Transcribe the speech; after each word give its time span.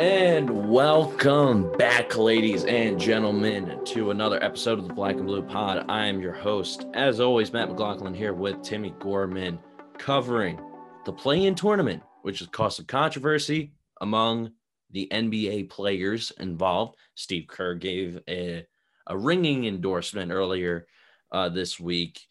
And 0.00 0.70
welcome 0.70 1.70
back, 1.72 2.16
ladies 2.16 2.64
and 2.64 2.98
gentlemen, 2.98 3.84
to 3.84 4.10
another 4.10 4.42
episode 4.42 4.78
of 4.78 4.88
the 4.88 4.94
Black 4.94 5.16
and 5.16 5.26
Blue 5.26 5.42
Pod. 5.42 5.84
I 5.90 6.06
am 6.06 6.22
your 6.22 6.32
host, 6.32 6.86
as 6.94 7.20
always, 7.20 7.52
Matt 7.52 7.68
McLaughlin 7.68 8.14
here 8.14 8.32
with 8.32 8.62
Timmy 8.62 8.94
Gorman, 8.98 9.58
covering 9.98 10.58
the 11.04 11.12
play 11.12 11.44
in 11.44 11.54
tournament, 11.54 12.02
which 12.22 12.38
has 12.38 12.48
caused 12.48 12.78
some 12.78 12.86
controversy 12.86 13.72
among 14.00 14.52
the 14.90 15.06
NBA 15.12 15.68
players 15.68 16.32
involved. 16.40 16.96
Steve 17.14 17.46
Kerr 17.46 17.74
gave 17.74 18.22
a, 18.26 18.66
a 19.06 19.18
ringing 19.18 19.66
endorsement 19.66 20.32
earlier 20.32 20.86
uh, 21.30 21.50
this 21.50 21.78
week. 21.78 22.26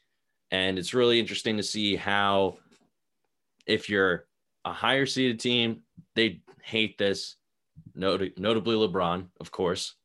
And 0.49 0.79
it's 0.79 0.95
really 0.95 1.19
interesting 1.19 1.57
to 1.57 1.63
see 1.63 1.95
how, 1.95 2.57
if 3.67 3.89
you're 3.89 4.25
a 4.65 4.73
higher 4.73 5.05
seeded 5.05 5.39
team, 5.39 5.83
they 6.15 6.41
hate 6.63 6.97
this 6.97 7.35
not- 7.95 8.37
notably 8.37 8.75
LeBron, 8.75 9.27
of 9.39 9.51
course. 9.51 9.95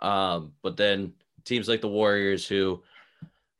Um, 0.00 0.52
but 0.62 0.76
then 0.76 1.12
teams 1.44 1.68
like 1.68 1.80
the 1.80 1.88
Warriors, 1.88 2.46
who 2.46 2.82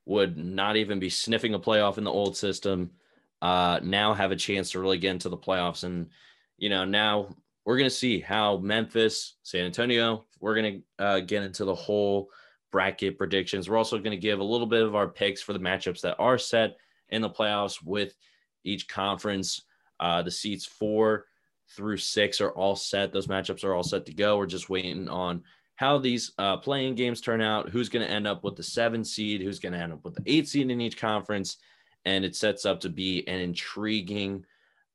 would 0.06 0.36
not 0.36 0.76
even 0.76 0.98
be 0.98 1.10
sniffing 1.10 1.54
a 1.54 1.58
playoff 1.58 1.98
in 1.98 2.04
the 2.04 2.10
old 2.10 2.36
system, 2.36 2.90
uh, 3.42 3.80
now 3.82 4.14
have 4.14 4.32
a 4.32 4.36
chance 4.36 4.70
to 4.70 4.80
really 4.80 4.98
get 4.98 5.10
into 5.10 5.28
the 5.28 5.36
playoffs. 5.36 5.84
And, 5.84 6.08
you 6.58 6.68
know, 6.68 6.84
now 6.84 7.34
we're 7.64 7.76
going 7.76 7.88
to 7.90 7.94
see 7.94 8.20
how 8.20 8.56
Memphis, 8.58 9.36
San 9.42 9.64
Antonio, 9.64 10.24
we're 10.40 10.54
going 10.54 10.82
to 10.98 11.04
uh, 11.04 11.20
get 11.20 11.42
into 11.42 11.64
the 11.64 11.74
whole 11.74 12.30
bracket 12.72 13.18
predictions. 13.18 13.68
We're 13.68 13.76
also 13.76 13.98
going 13.98 14.10
to 14.10 14.16
give 14.16 14.40
a 14.40 14.44
little 14.44 14.66
bit 14.66 14.82
of 14.82 14.94
our 14.94 15.08
picks 15.08 15.42
for 15.42 15.52
the 15.52 15.58
matchups 15.58 16.00
that 16.02 16.16
are 16.18 16.38
set 16.38 16.76
in 17.10 17.22
the 17.22 17.30
playoffs 17.30 17.84
with 17.84 18.14
each 18.64 18.88
conference. 18.88 19.62
Uh, 19.98 20.22
the 20.22 20.30
seats 20.30 20.64
for 20.64 21.26
through 21.70 21.96
six 21.96 22.40
are 22.40 22.50
all 22.50 22.76
set. 22.76 23.12
Those 23.12 23.28
matchups 23.28 23.64
are 23.64 23.74
all 23.74 23.82
set 23.82 24.06
to 24.06 24.12
go. 24.12 24.36
We're 24.36 24.46
just 24.46 24.70
waiting 24.70 25.08
on 25.08 25.42
how 25.76 25.98
these 25.98 26.32
uh, 26.38 26.58
play-in 26.58 26.94
games 26.94 27.20
turn 27.20 27.40
out, 27.40 27.70
who's 27.70 27.88
going 27.88 28.06
to 28.06 28.12
end 28.12 28.26
up 28.26 28.44
with 28.44 28.56
the 28.56 28.62
seven 28.62 29.02
seed, 29.04 29.40
who's 29.40 29.58
going 29.58 29.72
to 29.72 29.78
end 29.78 29.92
up 29.92 30.04
with 30.04 30.14
the 30.14 30.22
eight 30.26 30.46
seed 30.48 30.70
in 30.70 30.80
each 30.80 30.98
conference. 30.98 31.56
And 32.04 32.24
it 32.24 32.36
sets 32.36 32.66
up 32.66 32.80
to 32.80 32.88
be 32.88 33.26
an 33.28 33.40
intriguing 33.40 34.44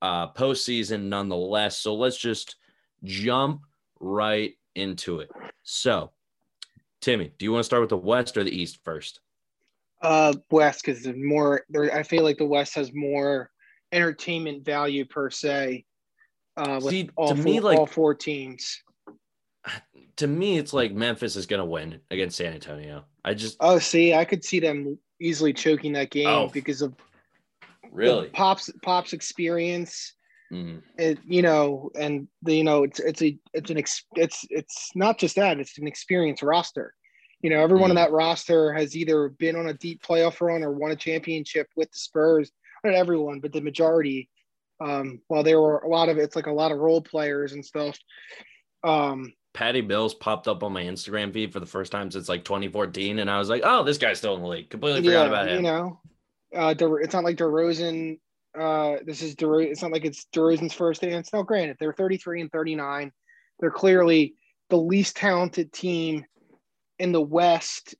uh, 0.01 0.31
postseason 0.33 1.03
nonetheless. 1.03 1.77
So 1.77 1.95
let's 1.95 2.17
just 2.17 2.57
jump 3.03 3.61
right 3.99 4.53
into 4.75 5.19
it. 5.19 5.31
So, 5.63 6.11
Timmy, 7.01 7.31
do 7.37 7.45
you 7.45 7.51
want 7.51 7.61
to 7.61 7.65
start 7.65 7.81
with 7.81 7.89
the 7.89 7.97
West 7.97 8.37
or 8.37 8.43
the 8.43 8.55
East 8.55 8.79
first? 8.83 9.21
Uh, 10.01 10.33
West, 10.51 10.83
because 10.85 11.07
more. 11.15 11.63
I 11.91 12.03
feel 12.03 12.23
like 12.23 12.37
the 12.37 12.45
West 12.45 12.75
has 12.75 12.93
more 12.93 13.49
entertainment 13.91 14.65
value 14.65 15.05
per 15.05 15.29
se 15.29 15.85
uh, 16.57 16.79
with 16.81 16.91
See, 16.91 17.09
all, 17.15 17.29
to 17.29 17.35
four, 17.35 17.43
me, 17.43 17.59
like, 17.59 17.77
all 17.77 17.85
four 17.85 18.13
teams. 18.13 18.81
To 20.17 20.27
me, 20.27 20.57
it's 20.57 20.71
like 20.71 20.93
Memphis 20.93 21.35
is 21.35 21.45
going 21.45 21.59
to 21.59 21.65
win 21.65 21.99
against 22.09 22.37
San 22.37 22.53
Antonio. 22.53 23.03
I 23.25 23.33
just 23.33 23.57
oh, 23.59 23.79
see, 23.79 24.13
I 24.13 24.23
could 24.23 24.45
see 24.45 24.61
them 24.61 24.97
easily 25.19 25.51
choking 25.51 25.91
that 25.91 26.09
game 26.09 26.29
oh, 26.29 26.47
because 26.47 26.81
of 26.81 26.93
really 27.91 28.29
pops 28.29 28.69
pops 28.81 29.11
experience. 29.11 30.13
Mm. 30.53 30.81
It, 30.97 31.19
you 31.25 31.41
know, 31.41 31.89
and 31.95 32.29
the, 32.43 32.55
you 32.55 32.63
know, 32.63 32.83
it's 32.83 33.01
it's 33.01 33.21
a 33.21 33.37
it's 33.53 33.69
an 33.69 33.77
ex, 33.77 34.05
it's 34.15 34.45
it's 34.49 34.91
not 34.95 35.17
just 35.17 35.35
that; 35.35 35.59
it's 35.59 35.77
an 35.77 35.85
experienced 35.85 36.43
roster. 36.43 36.93
You 37.41 37.49
know, 37.49 37.61
everyone 37.61 37.87
mm. 37.87 37.91
on 37.91 37.95
that 37.95 38.11
roster 38.11 38.71
has 38.71 38.95
either 38.95 39.27
been 39.29 39.57
on 39.57 39.67
a 39.67 39.73
deep 39.73 40.01
playoff 40.01 40.39
run 40.39 40.63
or 40.63 40.71
won 40.71 40.91
a 40.91 40.95
championship 40.95 41.67
with 41.75 41.91
the 41.91 41.99
Spurs. 41.99 42.51
Not 42.85 42.93
everyone, 42.93 43.41
but 43.41 43.51
the 43.51 43.59
majority 43.59 44.29
um, 44.79 45.21
while 45.27 45.43
there 45.43 45.61
were 45.61 45.79
a 45.79 45.87
lot 45.87 46.09
of 46.09 46.17
it's 46.17 46.35
like 46.35 46.47
a 46.47 46.51
lot 46.51 46.71
of 46.71 46.79
role 46.79 47.01
players 47.01 47.53
and 47.53 47.65
stuff. 47.65 47.97
Um, 48.83 49.33
Patty 49.53 49.81
Mills 49.81 50.13
popped 50.13 50.47
up 50.47 50.63
on 50.63 50.73
my 50.73 50.83
Instagram 50.83 51.33
feed 51.33 51.53
for 51.53 51.59
the 51.59 51.65
first 51.65 51.91
time 51.91 52.11
since 52.11 52.27
like 52.27 52.43
2014, 52.43 53.19
and 53.19 53.29
I 53.29 53.39
was 53.39 53.49
like, 53.49 53.61
"Oh, 53.63 53.83
this 53.83 53.97
guy's 53.97 54.17
still 54.17 54.35
in 54.35 54.41
the 54.41 54.47
league." 54.47 54.69
Completely 54.69 55.01
forgot 55.01 55.23
yeah, 55.23 55.27
about 55.27 55.47
him. 55.47 55.55
You 55.57 55.61
know, 55.61 56.01
uh, 56.53 56.73
De- 56.73 56.95
it's 56.95 57.13
not 57.13 57.23
like 57.23 57.37
DeRozan. 57.37 58.19
Uh, 58.57 58.97
this 59.05 59.21
is 59.21 59.35
De- 59.35 59.59
It's 59.59 59.81
not 59.81 59.91
like 59.91 60.05
it's 60.05 60.27
DeRozan's 60.33 60.73
first 60.73 61.01
dance. 61.01 61.31
No, 61.31 61.43
granted, 61.43 61.77
they're 61.79 61.93
33 61.93 62.41
and 62.41 62.51
39. 62.51 63.11
They're 63.59 63.71
clearly 63.71 64.35
the 64.69 64.77
least 64.77 65.15
talented 65.15 65.71
team 65.71 66.25
in 66.99 67.13
the 67.13 67.21
West, 67.21 67.95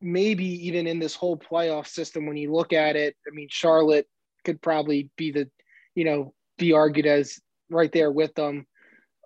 maybe 0.00 0.66
even 0.68 0.86
in 0.86 1.00
this 1.00 1.16
whole 1.16 1.36
playoff 1.36 1.88
system. 1.88 2.26
When 2.26 2.36
you 2.36 2.52
look 2.52 2.72
at 2.72 2.94
it, 2.94 3.16
I 3.26 3.34
mean, 3.34 3.48
Charlotte 3.50 4.06
could 4.44 4.62
probably 4.62 5.10
be 5.16 5.32
the 5.32 5.50
you 5.96 6.04
know, 6.04 6.32
be 6.58 6.72
argued 6.72 7.06
as 7.06 7.40
right 7.68 7.90
there 7.90 8.12
with 8.12 8.32
them 8.34 8.66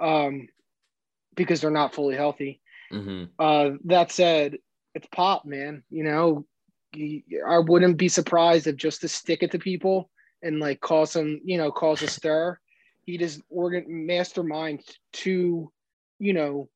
um, 0.00 0.48
because 1.34 1.60
they're 1.60 1.70
not 1.70 1.94
fully 1.94 2.16
healthy. 2.16 2.62
Mm-hmm. 2.90 3.24
Uh, 3.38 3.76
that 3.84 4.10
said, 4.10 4.56
it's 4.94 5.08
pop, 5.12 5.44
man. 5.44 5.82
You 5.90 6.04
know, 6.04 6.46
I 7.46 7.58
wouldn't 7.58 7.98
be 7.98 8.08
surprised 8.08 8.66
if 8.66 8.76
just 8.76 9.02
to 9.02 9.08
stick 9.08 9.42
it 9.42 9.50
to 9.50 9.58
people 9.58 10.10
and 10.42 10.58
like 10.58 10.80
cause 10.80 11.12
some, 11.12 11.40
you 11.44 11.58
know, 11.58 11.70
cause 11.70 12.02
a 12.02 12.08
stir. 12.08 12.58
He 13.04 13.18
just 13.18 13.42
organ 13.50 13.84
mastermind 14.06 14.82
two, 15.12 15.70
you 16.18 16.32
know, 16.32 16.68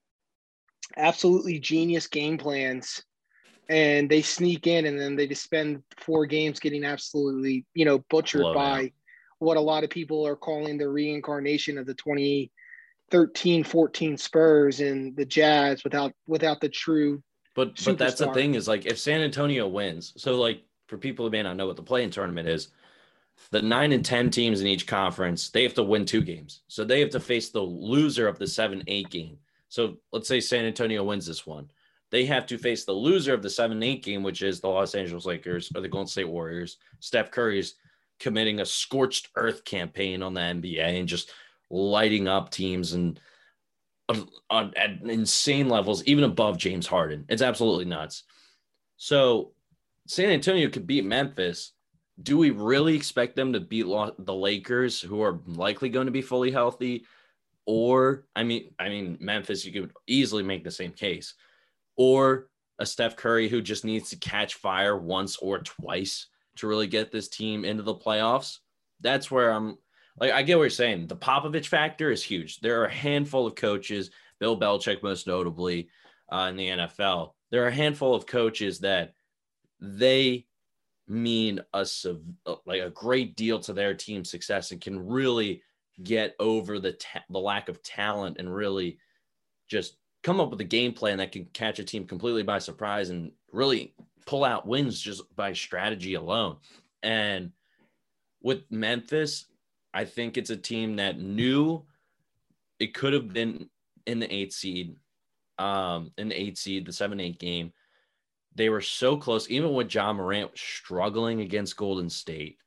absolutely 0.96 1.58
genius 1.58 2.06
game 2.08 2.36
plans 2.36 3.02
and 3.68 4.10
they 4.10 4.20
sneak 4.20 4.66
in 4.66 4.86
and 4.86 5.00
then 5.00 5.16
they 5.16 5.26
just 5.26 5.42
spend 5.42 5.82
four 5.98 6.26
games 6.26 6.60
getting 6.60 6.84
absolutely, 6.84 7.64
you 7.74 7.84
know, 7.84 8.04
butchered 8.10 8.42
Blow 8.42 8.54
by 8.54 8.84
out 8.84 8.90
what 9.38 9.56
a 9.56 9.60
lot 9.60 9.84
of 9.84 9.90
people 9.90 10.26
are 10.26 10.36
calling 10.36 10.78
the 10.78 10.88
reincarnation 10.88 11.78
of 11.78 11.86
the 11.86 11.94
2013 11.94 13.64
14 13.64 14.16
Spurs 14.16 14.80
and 14.80 15.16
the 15.16 15.24
Jazz 15.24 15.84
without 15.84 16.12
without 16.26 16.60
the 16.60 16.68
true 16.68 17.22
but 17.54 17.74
superstar. 17.74 17.84
but 17.84 17.98
that's 17.98 18.18
the 18.18 18.32
thing 18.32 18.54
is 18.54 18.68
like 18.68 18.86
if 18.86 18.98
San 18.98 19.20
Antonio 19.20 19.68
wins 19.68 20.12
so 20.16 20.36
like 20.36 20.62
for 20.88 20.98
people 20.98 21.24
who 21.24 21.30
may 21.30 21.42
not 21.42 21.56
know 21.56 21.66
what 21.66 21.76
the 21.76 21.82
play-in 21.82 22.10
tournament 22.10 22.48
is 22.48 22.68
the 23.50 23.62
9 23.62 23.92
and 23.92 24.04
10 24.04 24.30
teams 24.30 24.60
in 24.60 24.66
each 24.66 24.86
conference 24.86 25.50
they 25.50 25.62
have 25.62 25.74
to 25.74 25.82
win 25.82 26.04
two 26.04 26.22
games. 26.22 26.62
So 26.68 26.84
they 26.84 27.00
have 27.00 27.10
to 27.10 27.20
face 27.20 27.50
the 27.50 27.60
loser 27.60 28.28
of 28.28 28.38
the 28.38 28.44
7-8 28.44 29.10
game. 29.10 29.38
So 29.68 29.96
let's 30.12 30.28
say 30.28 30.40
San 30.40 30.64
Antonio 30.64 31.02
wins 31.04 31.26
this 31.26 31.46
one. 31.46 31.70
They 32.10 32.24
have 32.26 32.46
to 32.46 32.58
face 32.58 32.84
the 32.84 32.92
loser 32.92 33.34
of 33.34 33.42
the 33.42 33.48
7-8 33.48 34.02
game 34.02 34.22
which 34.22 34.42
is 34.42 34.60
the 34.60 34.68
Los 34.68 34.94
Angeles 34.94 35.26
Lakers 35.26 35.70
or 35.74 35.80
the 35.80 35.88
Golden 35.88 36.06
State 36.06 36.28
Warriors 36.28 36.78
Steph 37.00 37.30
Curry's 37.30 37.74
committing 38.20 38.60
a 38.60 38.66
scorched 38.66 39.28
earth 39.36 39.64
campaign 39.64 40.22
on 40.22 40.34
the 40.34 40.40
NBA 40.40 40.98
and 40.98 41.08
just 41.08 41.30
lighting 41.70 42.28
up 42.28 42.50
teams 42.50 42.92
and 42.92 43.20
uh, 44.08 44.20
on, 44.50 44.72
at 44.76 45.02
insane 45.02 45.68
levels, 45.68 46.04
even 46.04 46.24
above 46.24 46.58
James 46.58 46.86
Harden. 46.86 47.24
It's 47.28 47.42
absolutely 47.42 47.86
nuts. 47.86 48.24
So 48.96 49.52
San 50.06 50.30
Antonio 50.30 50.68
could 50.68 50.86
beat 50.86 51.04
Memphis. 51.04 51.72
Do 52.22 52.38
we 52.38 52.50
really 52.50 52.94
expect 52.94 53.34
them 53.34 53.52
to 53.52 53.60
beat 53.60 53.86
the 53.86 54.34
Lakers, 54.34 55.00
who 55.00 55.22
are 55.22 55.40
likely 55.46 55.88
going 55.88 56.06
to 56.06 56.12
be 56.12 56.22
fully 56.22 56.50
healthy? 56.50 57.06
Or 57.66 58.26
I 58.36 58.44
mean, 58.44 58.72
I 58.78 58.88
mean 58.88 59.16
Memphis, 59.20 59.64
you 59.64 59.72
could 59.72 59.92
easily 60.06 60.42
make 60.42 60.64
the 60.64 60.70
same 60.70 60.92
case, 60.92 61.34
or 61.96 62.48
a 62.78 62.86
Steph 62.86 63.16
Curry 63.16 63.48
who 63.48 63.62
just 63.62 63.84
needs 63.84 64.10
to 64.10 64.16
catch 64.16 64.54
fire 64.54 64.96
once 64.96 65.36
or 65.38 65.58
twice 65.60 66.26
to 66.56 66.66
really 66.66 66.86
get 66.86 67.10
this 67.10 67.28
team 67.28 67.64
into 67.64 67.82
the 67.82 67.94
playoffs. 67.94 68.58
That's 69.00 69.30
where 69.30 69.50
I'm 69.50 69.78
like, 70.18 70.32
I 70.32 70.42
get 70.42 70.56
what 70.56 70.64
you're 70.64 70.70
saying. 70.70 71.06
The 71.06 71.16
Popovich 71.16 71.66
factor 71.66 72.10
is 72.10 72.22
huge. 72.22 72.60
There 72.60 72.80
are 72.80 72.86
a 72.86 72.92
handful 72.92 73.46
of 73.46 73.54
coaches, 73.54 74.10
Bill 74.38 74.58
Belichick 74.58 75.02
most 75.02 75.26
notably 75.26 75.88
uh, 76.32 76.46
in 76.50 76.56
the 76.56 76.68
NFL. 76.68 77.32
There 77.50 77.64
are 77.64 77.68
a 77.68 77.74
handful 77.74 78.14
of 78.14 78.26
coaches 78.26 78.80
that 78.80 79.14
they 79.80 80.46
mean 81.06 81.60
a 81.74 81.86
like 82.64 82.80
a 82.80 82.90
great 82.90 83.36
deal 83.36 83.58
to 83.60 83.72
their 83.72 83.92
team 83.94 84.24
success 84.24 84.70
and 84.70 84.80
can 84.80 85.06
really 85.06 85.62
get 86.02 86.34
over 86.40 86.78
the 86.78 86.92
ta- 86.92 87.24
the 87.28 87.38
lack 87.38 87.68
of 87.68 87.82
talent 87.82 88.38
and 88.38 88.52
really 88.52 88.98
just 89.68 89.96
come 90.22 90.40
up 90.40 90.50
with 90.50 90.60
a 90.60 90.64
game 90.64 90.92
plan 90.92 91.18
that 91.18 91.32
can 91.32 91.44
catch 91.52 91.78
a 91.78 91.84
team 91.84 92.06
completely 92.06 92.42
by 92.42 92.58
surprise 92.58 93.10
and 93.10 93.30
really 93.52 93.94
pull 94.26 94.44
out 94.44 94.66
wins 94.66 95.00
just 95.00 95.22
by 95.36 95.52
strategy 95.52 96.14
alone. 96.14 96.56
And 97.02 97.52
with 98.42 98.62
Memphis, 98.70 99.46
I 99.92 100.04
think 100.04 100.36
it's 100.36 100.50
a 100.50 100.56
team 100.56 100.96
that 100.96 101.18
knew 101.18 101.84
it 102.78 102.94
could 102.94 103.12
have 103.12 103.32
been 103.32 103.68
in 104.06 104.18
the 104.18 104.32
eight 104.32 104.52
seed, 104.52 104.96
um, 105.58 106.10
in 106.18 106.28
the 106.28 106.40
eight 106.40 106.58
seed, 106.58 106.86
the 106.86 106.92
seven 106.92 107.20
eight 107.20 107.38
game. 107.38 107.72
They 108.54 108.68
were 108.68 108.80
so 108.80 109.16
close, 109.16 109.50
even 109.50 109.72
with 109.72 109.92
Ja 109.92 110.12
Morant 110.12 110.56
struggling 110.56 111.40
against 111.40 111.76
Golden 111.76 112.08
State. 112.08 112.58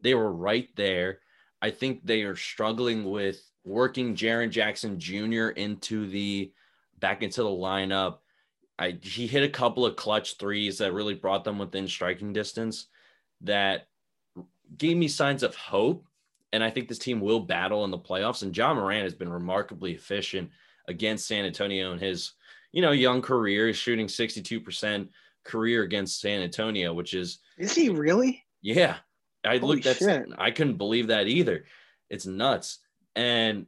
They 0.00 0.14
were 0.14 0.32
right 0.32 0.68
there. 0.76 1.20
I 1.62 1.70
think 1.70 2.04
they 2.04 2.22
are 2.22 2.36
struggling 2.36 3.04
with 3.04 3.40
working 3.64 4.14
Jaren 4.14 4.50
Jackson 4.50 4.98
Jr. 4.98 5.48
into 5.48 6.08
the 6.08 6.52
back 6.98 7.22
into 7.22 7.42
the 7.42 7.48
lineup 7.48 8.18
I 8.78 8.98
he 9.02 9.26
hit 9.26 9.42
a 9.42 9.48
couple 9.48 9.84
of 9.84 9.96
clutch 9.96 10.36
threes 10.38 10.78
that 10.78 10.92
really 10.92 11.14
brought 11.14 11.44
them 11.44 11.58
within 11.58 11.88
striking 11.88 12.32
distance 12.32 12.86
that 13.42 13.88
gave 14.76 14.96
me 14.96 15.08
signs 15.08 15.42
of 15.42 15.54
hope. 15.54 16.06
And 16.52 16.64
I 16.64 16.70
think 16.70 16.88
this 16.88 16.98
team 16.98 17.20
will 17.20 17.40
battle 17.40 17.84
in 17.84 17.90
the 17.90 17.98
playoffs. 17.98 18.42
And 18.42 18.56
Ja 18.56 18.72
Morant 18.72 19.02
has 19.04 19.14
been 19.14 19.30
remarkably 19.30 19.92
efficient 19.92 20.50
against 20.86 21.26
San 21.26 21.44
Antonio 21.44 21.92
in 21.92 21.98
his, 21.98 22.32
you 22.72 22.80
know, 22.80 22.92
young 22.92 23.20
career. 23.20 23.72
Shooting 23.74 24.06
62% 24.06 25.08
career 25.44 25.82
against 25.82 26.20
San 26.20 26.40
Antonio, 26.40 26.94
which 26.94 27.14
is 27.14 27.38
Is 27.58 27.74
he 27.74 27.88
really? 27.88 28.44
yeah. 28.62 28.96
I 29.44 29.58
Holy 29.58 29.76
looked 29.76 29.86
at 29.86 29.96
shit. 29.98 30.28
I 30.36 30.50
couldn't 30.50 30.76
believe 30.78 31.08
that 31.08 31.28
either. 31.28 31.64
It's 32.10 32.26
nuts. 32.26 32.78
And 33.14 33.66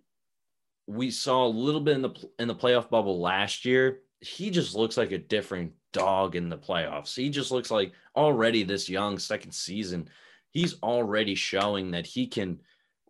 we 0.86 1.10
saw 1.10 1.46
a 1.46 1.48
little 1.48 1.80
bit 1.80 1.94
in 1.94 2.02
the 2.02 2.14
in 2.38 2.48
the 2.48 2.54
playoff 2.54 2.90
bubble 2.90 3.20
last 3.20 3.64
year. 3.64 4.00
He 4.20 4.50
just 4.50 4.74
looks 4.74 4.96
like 4.96 5.12
a 5.12 5.18
different 5.18 5.72
dog 5.92 6.36
in 6.36 6.48
the 6.48 6.58
playoffs. 6.58 7.16
He 7.16 7.30
just 7.30 7.50
looks 7.50 7.70
like 7.70 7.92
already 8.14 8.62
this 8.62 8.88
young 8.88 9.18
second 9.18 9.52
season. 9.52 10.08
He's 10.50 10.80
already 10.82 11.34
showing 11.34 11.92
that 11.92 12.06
he 12.06 12.26
can 12.26 12.56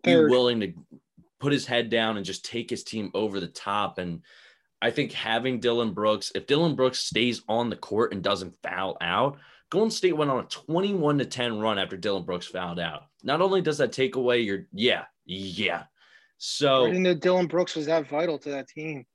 be 0.02 0.12
Third. 0.12 0.30
willing 0.30 0.60
to 0.60 0.72
put 1.40 1.52
his 1.52 1.66
head 1.66 1.90
down 1.90 2.16
and 2.16 2.24
just 2.26 2.44
take 2.44 2.70
his 2.70 2.84
team 2.84 3.10
over 3.14 3.40
the 3.40 3.48
top. 3.48 3.98
And 3.98 4.22
I 4.80 4.90
think 4.90 5.12
having 5.12 5.60
Dillon 5.60 5.92
Brooks, 5.92 6.32
if 6.34 6.46
Dillon 6.46 6.76
Brooks 6.76 7.00
stays 7.00 7.42
on 7.48 7.70
the 7.70 7.76
court 7.76 8.12
and 8.12 8.22
doesn't 8.22 8.56
foul 8.62 8.96
out, 9.00 9.38
Golden 9.70 9.90
State 9.90 10.16
went 10.16 10.30
on 10.30 10.40
a 10.44 10.48
21 10.48 11.18
to 11.18 11.24
10 11.24 11.60
run 11.60 11.78
after 11.78 11.96
Dillon 11.96 12.24
Brooks 12.24 12.46
fouled 12.46 12.80
out. 12.80 13.04
Not 13.22 13.40
only 13.40 13.62
does 13.62 13.78
that 13.78 13.92
take 13.92 14.16
away 14.16 14.40
your, 14.40 14.66
yeah, 14.72 15.04
yeah. 15.24 15.82
I 15.82 15.86
So 16.38 16.86
didn't 16.86 17.02
know 17.02 17.14
Dillon 17.14 17.46
Brooks 17.46 17.76
was 17.76 17.86
that 17.86 18.08
vital 18.08 18.38
to 18.38 18.50
that 18.50 18.68
team. 18.68 19.06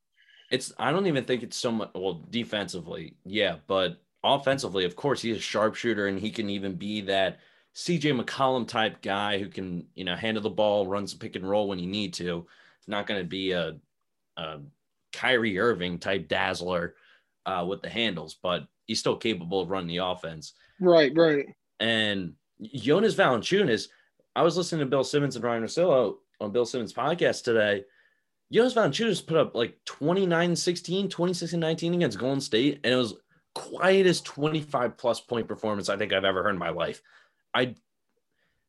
It's, 0.55 0.73
I 0.79 0.91
don't 0.91 1.07
even 1.07 1.25
think 1.25 1.43
it's 1.43 1.57
so 1.57 1.71
much, 1.71 1.89
well, 1.93 2.23
defensively, 2.29 3.15
yeah, 3.25 3.57
but 3.67 4.01
offensively, 4.23 4.85
of 4.85 4.95
course, 4.95 5.21
he's 5.21 5.37
a 5.37 5.41
sharpshooter 5.41 6.07
and 6.07 6.17
he 6.17 6.31
can 6.31 6.49
even 6.49 6.75
be 6.75 7.01
that 7.01 7.39
CJ 7.75 8.19
McCollum 8.19 8.67
type 8.67 9.01
guy 9.01 9.37
who 9.37 9.49
can, 9.49 9.85
you 9.95 10.05
know, 10.05 10.15
handle 10.15 10.41
the 10.41 10.49
ball, 10.49 10.87
run 10.87 11.07
some 11.07 11.19
pick 11.19 11.35
and 11.35 11.47
roll 11.47 11.67
when 11.67 11.77
you 11.77 11.87
need 11.87 12.13
to. 12.15 12.47
It's 12.79 12.87
not 12.87 13.05
going 13.05 13.19
to 13.21 13.27
be 13.27 13.51
a, 13.51 13.75
a 14.37 14.59
Kyrie 15.11 15.59
Irving 15.59 15.99
type 15.99 16.29
dazzler 16.29 16.95
uh, 17.45 17.65
with 17.67 17.81
the 17.81 17.89
handles, 17.89 18.37
but 18.41 18.65
he's 18.85 18.99
still 18.99 19.17
capable 19.17 19.61
of 19.61 19.69
running 19.69 19.89
the 19.89 19.97
offense. 19.97 20.53
Right, 20.79 21.11
right. 21.15 21.47
And 21.79 22.33
Jonas 22.61 23.15
Valanciunas, 23.15 23.89
I 24.35 24.41
was 24.41 24.55
listening 24.55 24.79
to 24.79 24.85
Bill 24.85 25.03
Simmons 25.03 25.35
and 25.35 25.43
Ryen 25.43 25.63
Russillo 25.63 26.15
on 26.39 26.51
Bill 26.51 26.65
Simmons' 26.65 26.93
podcast 26.93 27.43
today. 27.43 27.83
Jonas 28.55 28.73
Valanciunas 28.73 29.27
put 29.27 29.35
up 29.35 29.53
like 29.53 29.77
29 29.83 30.55
16, 30.55 31.09
26 31.09 31.51
and 31.51 31.59
19 31.59 31.93
against 31.95 32.17
Golden 32.17 32.39
State, 32.39 32.79
and 32.85 32.93
it 32.93 32.95
was 32.95 33.15
quietest 33.53 34.23
25 34.23 34.97
plus 34.97 35.19
point 35.19 35.45
performance 35.45 35.89
I 35.89 35.97
think 35.97 36.13
I've 36.13 36.23
ever 36.23 36.41
heard 36.41 36.53
in 36.53 36.57
my 36.57 36.69
life. 36.69 37.01
I 37.53 37.75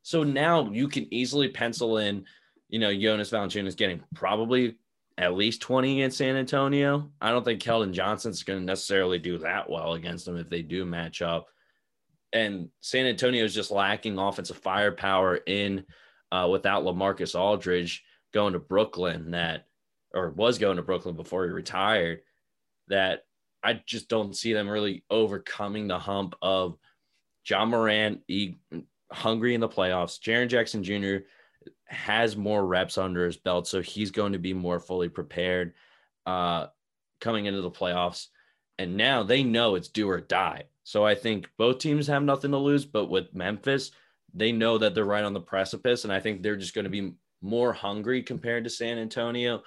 so 0.03 0.25
now 0.25 0.71
you 0.73 0.89
can 0.89 1.13
easily 1.15 1.51
pencil 1.51 1.99
in, 1.99 2.25
you 2.69 2.81
know, 2.81 2.93
Jonas 2.93 3.31
Valanciunas 3.31 3.77
getting 3.77 4.03
probably 4.13 4.77
at 5.19 5.35
least 5.35 5.61
20 5.63 6.01
against 6.01 6.19
San 6.19 6.35
Antonio. 6.35 7.13
I 7.21 7.31
don't 7.31 7.45
think 7.45 7.63
Keldon 7.63 7.93
Johnson's 7.93 8.43
going 8.43 8.59
to 8.59 8.65
necessarily 8.65 9.21
do 9.21 9.39
that 9.39 9.71
well 9.71 9.93
against 9.93 10.27
them 10.27 10.37
if 10.37 10.51
they 10.51 10.63
do 10.63 10.85
match 10.85 11.23
up. 11.23 11.47
And 12.33 12.71
San 12.81 13.07
Antonio 13.07 13.45
is 13.45 13.55
just 13.55 13.71
lacking 13.71 14.19
offensive 14.19 14.59
firepower 14.59 15.37
in 15.37 15.85
uh, 16.33 16.49
without 16.51 16.83
LaMarcus 16.83 17.39
Aldridge 17.39 18.03
going 18.33 18.55
to 18.55 18.59
Brooklyn 18.59 19.31
that 19.31 19.67
or 20.17 20.31
was 20.31 20.59
going 20.59 20.77
to 20.77 20.83
Brooklyn 20.83 21.15
before 21.15 21.45
he 21.45 21.51
retired 21.51 22.23
that 22.89 23.25
I 23.63 23.81
just 23.85 24.09
don't 24.09 24.37
see 24.37 24.53
them 24.53 24.69
really 24.69 25.05
overcoming 25.11 25.89
the 25.89 25.99
hump 25.99 26.35
of 26.41 26.79
Ja 27.49 27.65
Morant 27.65 28.23
he, 28.27 28.59
hungry 29.13 29.55
in 29.55 29.61
the 29.61 29.69
playoffs. 29.69 30.21
Jaren 30.21 30.49
Jackson 30.49 30.83
Jr. 30.83 31.27
has 31.85 32.37
more 32.37 32.65
reps 32.67 32.99
under 32.99 33.27
his 33.27 33.37
belt, 33.37 33.69
so 33.69 33.81
he's 33.83 34.11
going 34.11 34.33
to 34.33 34.39
be 34.39 34.55
more 34.55 34.81
fully 34.81 35.09
prepared 35.09 35.75
uh, 36.27 36.67
coming 37.21 37.47
into 37.47 37.61
the 37.61 37.71
playoffs. 37.71 38.29
And 38.79 38.97
now 38.97 39.23
they 39.23 39.43
know 39.43 39.75
it's 39.75 39.89
do 39.89 40.09
or 40.09 40.21
die. 40.21 40.65
So 40.85 41.05
I 41.05 41.15
think 41.15 41.51
both 41.59 41.79
teams 41.79 42.07
have 42.07 42.23
nothing 42.23 42.53
to 42.53 42.59
lose, 42.59 42.85
but 42.85 43.07
with 43.07 43.35
Memphis, 43.35 43.91
they 44.35 44.53
know 44.53 44.79
that 44.79 44.95
they're 44.95 45.05
right 45.05 45.25
on 45.25 45.33
the 45.33 45.41
precipice, 45.41 46.05
and 46.05 46.13
I 46.13 46.21
think 46.21 46.43
they're 46.43 46.57
just 46.57 46.75
going 46.75 46.85
to 46.85 46.91
be 46.91 47.15
more 47.43 47.73
hungry 47.73 48.23
compared 48.23 48.65
to 48.65 48.71
San 48.71 48.99
Antonio. 48.99 49.63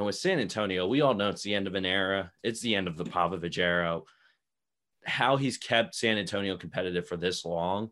And 0.00 0.06
with 0.06 0.16
San 0.16 0.40
Antonio, 0.40 0.86
we 0.86 1.02
all 1.02 1.12
know 1.12 1.28
it's 1.28 1.42
the 1.42 1.54
end 1.54 1.66
of 1.66 1.74
an 1.74 1.84
era. 1.84 2.32
It's 2.42 2.62
the 2.62 2.74
end 2.74 2.88
of 2.88 2.96
the 2.96 3.04
Popovich 3.04 3.58
era. 3.58 4.00
How 5.04 5.36
he's 5.36 5.58
kept 5.58 5.94
San 5.94 6.16
Antonio 6.16 6.56
competitive 6.56 7.06
for 7.06 7.18
this 7.18 7.44
long 7.44 7.90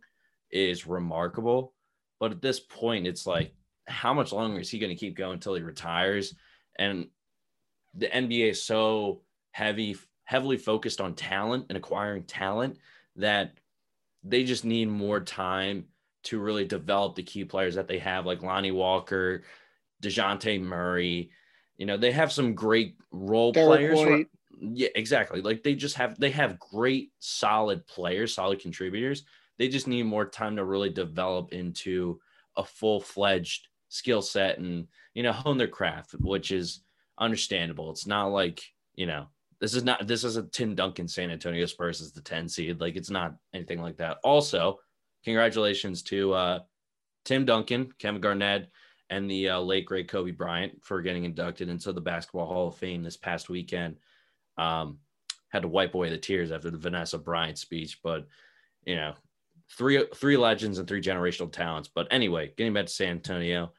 is 0.51 0.87
remarkable. 0.87 1.75
But 2.19 2.33
at 2.33 2.41
this 2.41 2.61
point, 2.61 3.07
it's 3.07 3.27
like, 3.27 3.53
how 3.87 4.15
much 4.15 4.33
longer 4.33 4.59
is 4.59 4.71
he 4.71 4.79
going 4.79 4.89
to 4.89 4.99
keep 4.99 5.19
going 5.19 5.35
until 5.35 5.55
he 5.55 5.61
retires? 5.61 6.35
And 6.79 7.09
the 7.93 8.07
NBA 8.07 8.53
is 8.53 8.63
so 8.63 9.21
heavy, 9.51 9.95
heavily 10.25 10.57
focused 10.57 11.03
on 11.03 11.13
talent 11.13 11.67
and 11.69 11.77
acquiring 11.77 12.23
talent 12.23 12.79
that 13.17 13.53
they 14.25 14.45
just 14.45 14.65
need 14.65 14.89
more 14.89 15.21
time 15.21 15.85
to 16.23 16.41
really 16.41 16.65
develop 16.65 17.17
the 17.17 17.23
key 17.23 17.45
players 17.45 17.75
that 17.75 17.87
they 17.87 17.99
have, 17.99 18.25
like 18.25 18.43
Lonnie 18.43 18.71
Walker, 18.71 19.43
Dejounte 20.03 20.59
Murray. 20.63 21.33
You 21.79 21.87
know, 21.87 21.97
they 21.97 22.13
have 22.13 22.33
some 22.33 22.55
great 22.55 22.97
role 23.11 23.53
Derrick 23.53 23.93
players. 23.93 23.99
White. 23.99 24.27
Yeah, 24.61 24.89
exactly. 24.95 25.41
Like 25.41 25.63
they 25.63 25.75
just 25.75 25.95
have 25.97 26.19
they 26.19 26.31
have 26.31 26.59
great 26.59 27.13
solid 27.21 27.87
players, 27.87 28.35
solid 28.35 28.61
contributors. 28.61 29.25
They 29.59 29.69
just 29.69 29.89
need 29.89 30.03
more 30.05 30.27
time 30.27 30.57
to 30.57 30.65
really 30.65 30.91
develop 30.91 31.53
into 31.53 32.21
a 32.57 32.65
full-fledged 32.65 33.69
skill 33.89 34.21
set 34.21 34.59
and 34.59 34.87
you 35.15 35.23
know 35.23 35.33
hone 35.33 35.57
their 35.57 35.69
craft, 35.69 36.13
which 36.19 36.51
is 36.51 36.83
understandable. 37.19 37.91
It's 37.91 38.07
not 38.07 38.27
like, 38.27 38.63
you 38.95 39.07
know, 39.07 39.29
this 39.61 39.75
is 39.75 39.85
not 39.85 40.07
this 40.07 40.25
is 40.25 40.37
a 40.37 40.45
Tim 40.45 40.75
Duncan 40.75 41.09
San 41.09 41.31
Antonio 41.31 41.67
Spurs 41.67 42.01
is 42.01 42.13
the 42.13 42.21
10 42.21 42.49
seed. 42.49 42.81
Like 42.81 42.97
it's 42.97 43.11
not 43.11 43.35
anything 43.55 43.81
like 43.81 43.97
that. 43.99 44.19
Also, 44.25 44.79
congratulations 45.25 46.03
to 46.05 46.33
uh 46.33 46.59
Tim 47.25 47.45
Duncan, 47.45 47.93
Kevin 47.99 48.21
Garnett, 48.21 48.71
and 49.11 49.31
the 49.31 49.51
uh, 49.51 49.61
late 49.61 49.87
great 49.87 50.09
Kobe 50.09 50.33
Bryant 50.33 50.85
for 50.85 51.03
getting 51.03 51.25
inducted 51.25 51.69
into 51.69 51.93
the 51.93 52.01
Basketball 52.01 52.47
Hall 52.47 52.69
of 52.69 52.77
Fame 52.77 53.03
this 53.03 53.17
past 53.17 53.49
weekend. 53.49 53.97
Um, 54.57 54.99
had 55.51 55.63
to 55.63 55.69
wipe 55.69 55.95
away 55.95 56.11
the 56.11 56.19
tears 56.19 56.53
after 56.53 56.71
the 56.71 56.79
Vanessa 56.79 57.19
Bryant 57.19 57.59
speech, 57.59 58.01
but 58.03 58.27
you 58.85 58.97
know, 58.97 59.15
three 59.77 60.05
three 60.15 60.37
legends 60.37 60.79
and 60.79 60.87
three 60.87 61.01
generational 61.01 61.51
talents. 61.51 61.89
But 61.95 62.09
anyway, 62.11 62.53
getting 62.57 62.75
back 62.75 62.87
to 62.87 62.93
San 62.93 63.11
Antonio, 63.11 63.73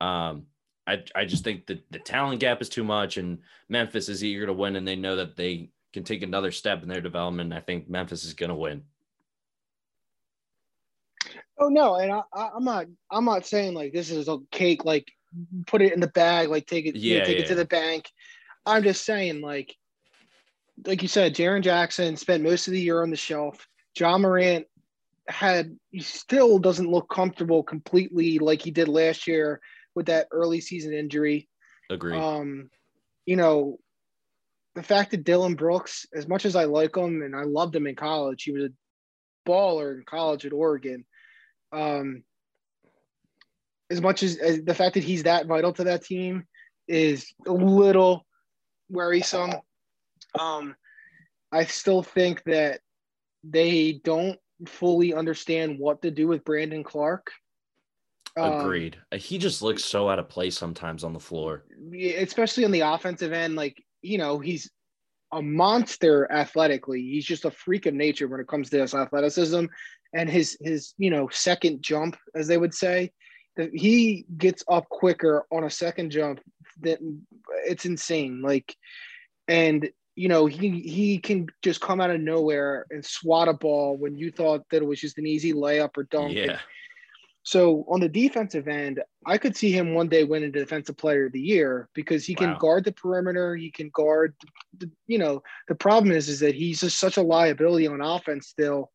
um, 0.00 0.46
I 0.86 1.02
I 1.14 1.24
just 1.24 1.44
think 1.44 1.66
that 1.66 1.82
the 1.90 1.98
talent 1.98 2.40
gap 2.40 2.62
is 2.62 2.68
too 2.68 2.84
much, 2.84 3.16
and 3.16 3.38
Memphis 3.68 4.08
is 4.08 4.24
eager 4.24 4.46
to 4.46 4.52
win, 4.52 4.76
and 4.76 4.86
they 4.86 4.96
know 4.96 5.16
that 5.16 5.36
they 5.36 5.70
can 5.92 6.04
take 6.04 6.22
another 6.22 6.52
step 6.52 6.82
in 6.82 6.88
their 6.88 7.00
development. 7.00 7.52
I 7.52 7.60
think 7.60 7.88
Memphis 7.88 8.24
is 8.24 8.34
going 8.34 8.50
to 8.50 8.56
win. 8.56 8.82
Oh 11.60 11.68
no, 11.68 11.96
and 11.96 12.10
I, 12.10 12.22
I, 12.32 12.50
I'm 12.56 12.64
not. 12.64 12.86
I'm 13.10 13.24
not 13.26 13.46
saying 13.46 13.74
like 13.74 13.92
this 13.92 14.10
is 14.10 14.28
a 14.28 14.38
cake. 14.50 14.84
Like 14.84 15.06
put 15.66 15.82
it 15.82 15.92
in 15.92 16.00
the 16.00 16.08
bag. 16.08 16.48
Like 16.48 16.66
take 16.66 16.86
it. 16.86 16.96
you 16.96 17.14
know, 17.14 17.18
Yeah, 17.18 17.24
take 17.26 17.36
yeah. 17.38 17.44
it 17.44 17.48
to 17.48 17.54
the 17.54 17.64
bank. 17.66 18.10
I'm 18.66 18.82
just 18.82 19.04
saying 19.04 19.40
like, 19.40 19.76
like 20.86 21.02
you 21.02 21.08
said, 21.08 21.34
Jaren 21.34 21.62
Jackson 21.62 22.16
spent 22.16 22.42
most 22.42 22.66
of 22.66 22.72
the 22.72 22.80
year 22.80 23.02
on 23.02 23.10
the 23.10 23.16
shelf. 23.16 23.68
Ja 23.96 24.16
Morant 24.16 24.66
had 25.28 25.76
he 25.90 26.00
still 26.00 26.58
doesn't 26.58 26.90
look 26.90 27.08
comfortable 27.08 27.62
completely 27.62 28.38
like 28.38 28.62
he 28.62 28.70
did 28.70 28.88
last 28.88 29.26
year 29.26 29.60
with 29.94 30.06
that 30.06 30.28
early 30.32 30.60
season 30.60 30.94
injury. 30.94 31.48
Agreed. 31.90 32.16
Um, 32.20 32.70
you 33.26 33.36
know, 33.36 33.78
the 34.74 34.82
fact 34.82 35.10
that 35.10 35.24
Dillon 35.24 35.54
Brooks, 35.54 36.06
as 36.14 36.26
much 36.26 36.44
as 36.44 36.56
I 36.56 36.64
like 36.64 36.96
him 36.96 37.22
and 37.22 37.34
I 37.36 37.42
loved 37.42 37.74
him 37.76 37.86
in 37.86 37.96
college, 37.96 38.44
he 38.44 38.52
was 38.52 38.64
a 38.64 39.48
baller 39.48 39.96
in 39.98 40.04
college 40.04 40.46
at 40.46 40.52
Oregon. 40.52 41.04
Um, 41.72 42.24
as 43.90 44.00
much 44.00 44.22
as, 44.22 44.36
as 44.36 44.62
the 44.62 44.74
fact 44.74 44.94
that 44.94 45.04
he's 45.04 45.24
that 45.24 45.46
vital 45.46 45.72
to 45.72 45.84
that 45.84 46.04
team 46.04 46.44
is 46.86 47.32
a 47.46 47.52
little 47.52 48.26
worrisome. 48.88 49.52
Um, 50.38 50.76
I 51.52 51.64
still 51.64 52.02
think 52.02 52.42
that 52.44 52.80
they 53.42 54.00
don't 54.04 54.38
fully 54.66 55.14
understand 55.14 55.78
what 55.78 56.02
to 56.02 56.10
do 56.10 56.28
with 56.28 56.44
Brandon 56.44 56.84
Clarke. 56.84 57.32
Um, 58.36 58.60
Agreed. 58.60 58.96
He 59.12 59.38
just 59.38 59.60
looks 59.60 59.84
so 59.84 60.08
out 60.08 60.18
of 60.18 60.28
place 60.28 60.56
sometimes 60.56 61.02
on 61.02 61.12
the 61.12 61.20
floor. 61.20 61.64
especially 62.18 62.64
on 62.64 62.70
the 62.70 62.80
offensive 62.80 63.32
end, 63.32 63.56
like 63.56 63.82
you 64.02 64.18
know, 64.18 64.38
he's 64.38 64.70
a 65.32 65.42
monster 65.42 66.30
athletically. 66.30 67.02
He's 67.02 67.24
just 67.24 67.44
a 67.44 67.50
freak 67.50 67.86
of 67.86 67.94
nature 67.94 68.28
when 68.28 68.40
it 68.40 68.48
comes 68.48 68.70
to 68.70 68.80
his 68.80 68.94
athleticism 68.94 69.66
and 70.12 70.28
his 70.28 70.56
his 70.60 70.94
you 70.98 71.10
know 71.10 71.28
second 71.30 71.82
jump, 71.82 72.16
as 72.34 72.46
they 72.46 72.58
would 72.58 72.74
say. 72.74 73.12
He 73.74 74.24
gets 74.38 74.64
up 74.68 74.88
quicker 74.88 75.44
on 75.52 75.64
a 75.64 75.70
second 75.70 76.10
jump. 76.10 76.40
That 76.80 76.98
it's 77.66 77.84
insane. 77.84 78.40
Like, 78.42 78.74
and 79.48 79.90
you 80.16 80.28
know 80.28 80.46
he 80.46 80.80
he 80.80 81.18
can 81.18 81.46
just 81.62 81.80
come 81.80 82.00
out 82.00 82.10
of 82.10 82.20
nowhere 82.20 82.86
and 82.90 83.04
swat 83.04 83.48
a 83.48 83.52
ball 83.52 83.96
when 83.98 84.16
you 84.16 84.30
thought 84.30 84.62
that 84.70 84.82
it 84.82 84.86
was 84.86 85.00
just 85.00 85.18
an 85.18 85.26
easy 85.26 85.52
layup 85.52 85.96
or 85.96 86.04
dunk. 86.04 86.34
Yeah. 86.34 86.58
So 87.42 87.84
on 87.88 88.00
the 88.00 88.08
defensive 88.08 88.68
end, 88.68 89.00
I 89.26 89.38
could 89.38 89.56
see 89.56 89.72
him 89.72 89.94
one 89.94 90.08
day 90.08 90.24
winning 90.24 90.52
defensive 90.52 90.96
player 90.98 91.26
of 91.26 91.32
the 91.32 91.40
year 91.40 91.88
because 91.94 92.26
he 92.26 92.34
can 92.34 92.56
guard 92.58 92.84
the 92.84 92.92
perimeter, 92.92 93.56
he 93.56 93.70
can 93.70 93.90
guard 93.94 94.34
the, 94.76 94.90
you 95.06 95.18
know, 95.18 95.42
the 95.66 95.74
problem 95.74 96.12
is 96.12 96.28
is 96.28 96.40
that 96.40 96.54
he's 96.54 96.80
just 96.80 97.00
such 97.00 97.16
a 97.16 97.22
liability 97.22 97.86
on 97.86 98.02
offense 98.02 98.48
still 98.48 98.90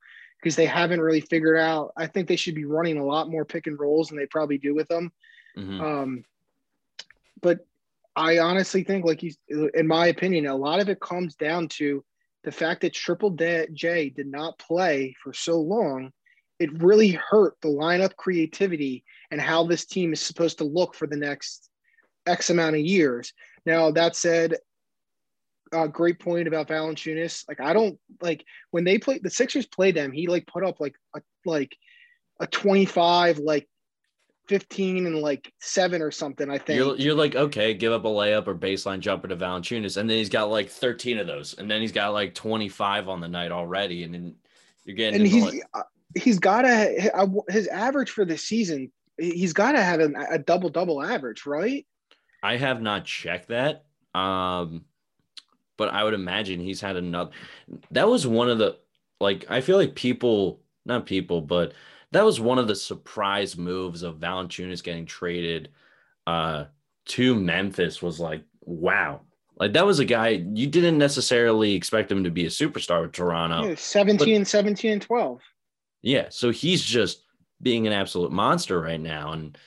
because 0.45 0.55
they 0.55 0.67
haven't 0.67 1.01
really 1.01 1.21
figured 1.21 1.57
out. 1.57 1.91
I 1.97 2.05
think 2.05 2.27
they 2.27 2.35
should 2.35 2.53
be 2.53 2.65
running 2.65 2.99
a 2.99 3.03
lot 3.03 3.31
more 3.31 3.45
pick 3.45 3.65
and 3.65 3.79
rolls 3.79 4.09
than 4.09 4.19
they 4.19 4.27
probably 4.27 4.59
do 4.59 4.75
with 4.75 4.87
them. 4.87 5.11
Mm-hmm. 5.57 5.81
Um, 5.81 6.25
but 7.41 7.65
I 8.15 8.37
honestly 8.37 8.83
think, 8.83 9.05
like 9.05 9.19
he's, 9.19 9.39
in 9.49 9.87
my 9.87 10.05
opinion, 10.05 10.45
a 10.45 10.55
lot 10.55 10.79
of 10.79 10.87
it 10.87 10.99
comes 10.99 11.33
down 11.33 11.67
to 11.69 12.05
the 12.43 12.51
fact 12.51 12.81
that 12.81 12.93
Triple 12.93 13.31
J 13.31 14.11
did 14.11 14.27
not 14.27 14.59
play 14.59 15.15
for 15.23 15.33
so 15.33 15.59
long. 15.59 16.11
It 16.59 16.79
really 16.79 17.09
hurt 17.09 17.55
the 17.61 17.69
lineup 17.69 18.15
creativity 18.15 19.03
and 19.31 19.41
how 19.41 19.65
this 19.65 19.87
team 19.87 20.13
is 20.13 20.21
supposed 20.21 20.59
to 20.59 20.63
look 20.63 20.93
for 20.93 21.07
the 21.07 21.17
next 21.17 21.71
X 22.27 22.51
amount 22.51 22.75
of 22.75 22.81
years. 22.81 23.33
Now, 23.65 23.89
that 23.89 24.15
said, 24.15 24.57
a 25.71 25.87
great 25.87 26.19
point 26.19 26.47
about 26.47 26.67
Valanciunas. 26.67 27.47
Like, 27.47 27.59
I 27.59 27.73
don't 27.73 27.99
like 28.21 28.45
when 28.71 28.83
they 28.83 28.97
play 28.97 29.19
the 29.19 29.29
Sixers 29.29 29.65
play 29.65 29.91
them, 29.91 30.11
he 30.11 30.27
like 30.27 30.47
put 30.47 30.63
up 30.63 30.79
like 30.79 30.95
a 31.15 31.21
like 31.45 31.75
a 32.39 32.47
25 32.47 33.39
like 33.39 33.67
15 34.47 35.07
and 35.07 35.15
like 35.17 35.51
seven 35.59 36.01
or 36.01 36.11
something, 36.11 36.49
I 36.49 36.57
think. 36.57 36.77
You're, 36.77 36.95
you're 36.97 37.15
like, 37.15 37.35
okay, 37.35 37.73
give 37.73 37.91
up 37.91 38.05
a 38.05 38.09
layup 38.09 38.47
or 38.47 38.55
baseline 38.55 38.99
jumper 38.99 39.27
to 39.27 39.35
Valanciunas. 39.35 39.97
And 39.97 40.09
then 40.09 40.17
he's 40.17 40.29
got 40.29 40.51
like 40.51 40.69
13 40.69 41.17
of 41.17 41.27
those. 41.27 41.55
And 41.57 41.69
then 41.69 41.81
he's 41.81 41.91
got 41.91 42.13
like 42.13 42.35
25 42.35 43.09
on 43.09 43.21
the 43.21 43.27
night 43.27 43.51
already. 43.51 44.03
And 44.03 44.13
then 44.13 44.35
you're 44.83 44.95
getting. 44.95 45.21
And 45.21 45.29
he's, 45.29 45.43
like, 45.43 45.61
uh, 45.73 45.81
he's 46.15 46.39
got 46.39 46.61
to, 46.61 47.43
his 47.49 47.67
average 47.67 48.11
for 48.11 48.25
the 48.25 48.37
season, 48.37 48.91
he's 49.17 49.53
got 49.53 49.73
to 49.73 49.81
have 49.81 49.99
a, 49.99 50.11
a 50.31 50.37
double 50.37 50.69
double 50.69 51.01
average, 51.01 51.45
right? 51.45 51.85
I 52.43 52.57
have 52.57 52.81
not 52.81 53.05
checked 53.05 53.47
that. 53.47 53.85
Um, 54.13 54.85
but 55.77 55.89
I 55.89 56.03
would 56.03 56.13
imagine 56.13 56.59
he's 56.59 56.81
had 56.81 56.95
another. 56.95 57.31
That 57.91 58.07
was 58.07 58.25
one 58.25 58.49
of 58.49 58.57
the, 58.57 58.77
like, 59.19 59.45
I 59.49 59.61
feel 59.61 59.77
like 59.77 59.95
people, 59.95 60.61
not 60.85 61.05
people, 61.05 61.41
but 61.41 61.73
that 62.11 62.25
was 62.25 62.39
one 62.39 62.59
of 62.59 62.67
the 62.67 62.75
surprise 62.75 63.57
moves 63.57 64.03
of 64.03 64.19
Valanciunas 64.19 64.83
getting 64.83 65.05
traded 65.05 65.69
uh, 66.27 66.65
to 67.05 67.35
Memphis. 67.35 68.01
Was 68.01 68.19
like, 68.19 68.43
wow, 68.61 69.21
like 69.57 69.73
that 69.73 69.85
was 69.85 69.99
a 69.99 70.05
guy 70.05 70.29
you 70.29 70.67
didn't 70.67 70.97
necessarily 70.97 71.73
expect 71.73 72.11
him 72.11 72.23
to 72.23 72.31
be 72.31 72.45
a 72.45 72.49
superstar 72.49 73.01
with 73.01 73.11
Toronto. 73.11 73.69
Yeah, 73.69 73.75
17, 73.75 74.41
but, 74.41 74.47
17, 74.47 74.91
and 74.91 75.01
12. 75.01 75.41
Yeah, 76.01 76.27
so 76.29 76.51
he's 76.51 76.83
just 76.83 77.23
being 77.61 77.87
an 77.87 77.93
absolute 77.93 78.31
monster 78.31 78.79
right 78.79 78.99
now, 78.99 79.31
and 79.31 79.57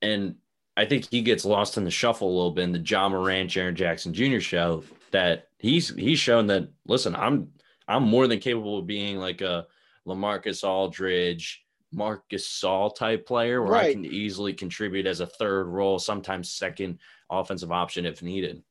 and 0.00 0.36
I 0.76 0.84
think 0.84 1.08
he 1.10 1.22
gets 1.22 1.44
lost 1.44 1.76
in 1.76 1.84
the 1.84 1.90
shuffle 1.90 2.28
a 2.28 2.34
little 2.34 2.50
bit 2.50 2.64
in 2.64 2.72
the 2.72 2.78
Ja 2.78 3.08
Morant, 3.08 3.50
Jaren 3.50 3.74
Jackson 3.74 4.14
Jr. 4.14 4.40
show. 4.40 4.84
That 5.12 5.48
he's 5.58 5.94
he's 5.94 6.18
shown 6.18 6.46
that 6.48 6.68
listen, 6.86 7.14
I'm 7.14 7.52
I'm 7.88 8.02
more 8.02 8.26
than 8.26 8.38
capable 8.38 8.78
of 8.78 8.86
being 8.86 9.18
like 9.18 9.40
a 9.40 9.66
LaMarcus 10.06 10.64
Aldridge, 10.64 11.64
Marcus 11.92 12.48
Gasol 12.48 12.94
type 12.94 13.26
player 13.26 13.62
where 13.62 13.72
right. 13.72 13.90
I 13.90 13.92
can 13.92 14.04
easily 14.04 14.52
contribute 14.52 15.06
as 15.06 15.20
a 15.20 15.26
third 15.26 15.64
role, 15.64 15.98
sometimes 15.98 16.50
second 16.50 16.98
offensive 17.30 17.72
option 17.72 18.06
if 18.06 18.22
needed. 18.22 18.62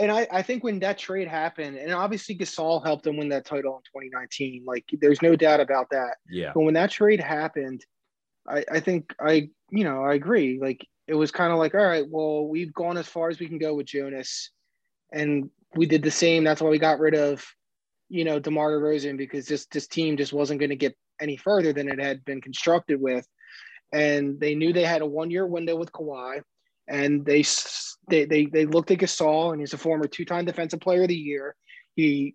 And 0.00 0.12
I, 0.12 0.28
I 0.30 0.42
think 0.42 0.62
when 0.62 0.78
that 0.80 0.96
trade 0.96 1.26
happened, 1.26 1.76
and 1.76 1.92
obviously 1.92 2.36
Gasol 2.36 2.84
helped 2.84 3.02
them 3.02 3.16
win 3.16 3.28
that 3.30 3.44
title 3.44 3.74
in 3.76 4.02
2019, 4.02 4.62
like 4.64 4.84
there's 5.00 5.22
no 5.22 5.34
doubt 5.34 5.58
about 5.58 5.90
that. 5.90 6.18
Yeah. 6.30 6.52
But 6.54 6.60
when 6.60 6.74
that 6.74 6.90
trade 6.90 7.20
happened, 7.20 7.84
I, 8.48 8.64
I 8.70 8.80
think 8.80 9.12
I, 9.20 9.50
you 9.70 9.82
know, 9.82 10.04
I 10.04 10.14
agree. 10.14 10.60
Like 10.60 10.86
it 11.08 11.14
was 11.14 11.32
kind 11.32 11.52
of 11.52 11.58
like, 11.58 11.74
all 11.74 11.84
right, 11.84 12.06
well, 12.08 12.46
we've 12.46 12.72
gone 12.72 12.96
as 12.96 13.08
far 13.08 13.28
as 13.28 13.40
we 13.40 13.48
can 13.48 13.58
go 13.58 13.74
with 13.74 13.86
Jonas, 13.86 14.50
and 15.12 15.50
we 15.74 15.86
did 15.86 16.02
the 16.02 16.10
same. 16.10 16.44
That's 16.44 16.60
why 16.60 16.70
we 16.70 16.78
got 16.78 16.98
rid 16.98 17.14
of 17.14 17.44
you 18.08 18.24
know, 18.24 18.38
DeMar 18.38 18.72
DeRozan 18.72 19.16
because 19.16 19.46
this 19.46 19.66
this 19.66 19.86
team 19.86 20.16
just 20.16 20.32
wasn't 20.32 20.60
going 20.60 20.70
to 20.70 20.76
get 20.76 20.96
any 21.20 21.36
further 21.36 21.72
than 21.72 21.88
it 21.88 22.00
had 22.00 22.24
been 22.24 22.40
constructed 22.40 23.00
with, 23.00 23.26
and 23.92 24.40
they 24.40 24.54
knew 24.54 24.72
they 24.72 24.84
had 24.84 25.02
a 25.02 25.06
one 25.06 25.30
year 25.30 25.46
window 25.46 25.76
with 25.76 25.92
Kawhi, 25.92 26.42
and 26.88 27.24
they 27.24 27.44
they 28.08 28.24
they 28.24 28.46
they 28.46 28.66
looked 28.66 28.90
at 28.90 28.98
Gasol, 28.98 29.52
and 29.52 29.60
he's 29.60 29.74
a 29.74 29.78
former 29.78 30.06
two 30.06 30.24
time 30.24 30.46
Defensive 30.46 30.80
Player 30.80 31.02
of 31.02 31.08
the 31.08 31.14
Year. 31.14 31.54
He 31.94 32.34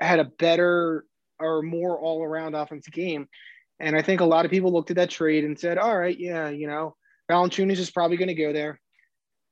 had 0.00 0.18
a 0.18 0.24
better 0.24 1.04
or 1.38 1.62
more 1.62 1.98
all 1.98 2.22
around 2.22 2.54
offensive 2.54 2.92
game, 2.92 3.28
and 3.78 3.96
I 3.96 4.02
think 4.02 4.20
a 4.20 4.26
lot 4.26 4.44
of 4.44 4.50
people 4.50 4.72
looked 4.72 4.90
at 4.90 4.96
that 4.96 5.10
trade 5.10 5.44
and 5.44 5.58
said, 5.58 5.78
all 5.78 5.96
right, 5.96 6.18
yeah, 6.18 6.48
you 6.48 6.66
know, 6.66 6.96
Valanciunas 7.30 7.78
is 7.78 7.90
probably 7.90 8.16
going 8.16 8.28
to 8.28 8.34
go 8.34 8.52
there 8.52 8.80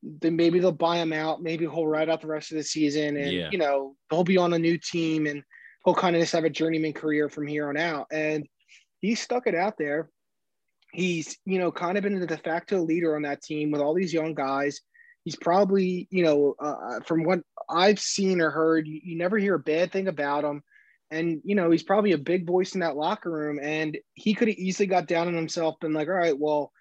then 0.03 0.35
maybe 0.35 0.59
they'll 0.59 0.71
buy 0.71 0.97
him 0.97 1.13
out. 1.13 1.41
Maybe 1.41 1.65
he'll 1.65 1.87
ride 1.87 2.09
out 2.09 2.21
the 2.21 2.27
rest 2.27 2.51
of 2.51 2.57
the 2.57 2.63
season, 2.63 3.17
and 3.17 3.31
yeah. 3.31 3.49
you 3.51 3.57
know 3.57 3.95
he'll 4.09 4.23
be 4.23 4.37
on 4.37 4.53
a 4.53 4.59
new 4.59 4.77
team, 4.77 5.27
and 5.27 5.43
he'll 5.85 5.95
kind 5.95 6.15
of 6.15 6.21
just 6.21 6.33
have 6.33 6.43
a 6.43 6.49
journeyman 6.49 6.93
career 6.93 7.29
from 7.29 7.47
here 7.47 7.69
on 7.69 7.77
out. 7.77 8.07
And 8.11 8.47
he 8.99 9.15
stuck 9.15 9.47
it 9.47 9.55
out 9.55 9.75
there. 9.77 10.09
He's 10.91 11.37
you 11.45 11.59
know 11.59 11.71
kind 11.71 11.97
of 11.97 12.03
been 12.03 12.19
the 12.19 12.27
de 12.27 12.37
facto 12.37 12.81
leader 12.81 13.15
on 13.15 13.21
that 13.23 13.41
team 13.41 13.71
with 13.71 13.81
all 13.81 13.93
these 13.93 14.13
young 14.13 14.33
guys. 14.33 14.81
He's 15.23 15.35
probably 15.35 16.07
you 16.09 16.23
know 16.23 16.55
uh, 16.59 17.01
from 17.05 17.23
what 17.23 17.39
I've 17.69 17.99
seen 17.99 18.41
or 18.41 18.49
heard, 18.49 18.87
you, 18.87 18.99
you 19.03 19.17
never 19.17 19.37
hear 19.37 19.55
a 19.55 19.59
bad 19.59 19.91
thing 19.91 20.07
about 20.07 20.43
him. 20.43 20.63
And 21.11 21.41
you 21.43 21.55
know 21.55 21.69
he's 21.69 21.83
probably 21.83 22.13
a 22.13 22.17
big 22.17 22.47
voice 22.47 22.73
in 22.73 22.79
that 22.79 22.95
locker 22.95 23.29
room, 23.29 23.59
and 23.61 23.97
he 24.13 24.33
could 24.33 24.47
have 24.47 24.57
easily 24.57 24.87
got 24.87 25.07
down 25.07 25.27
on 25.27 25.35
himself, 25.35 25.79
been 25.79 25.93
like, 25.93 26.07
"All 26.07 26.13
right, 26.13 26.37
well, 26.37 26.71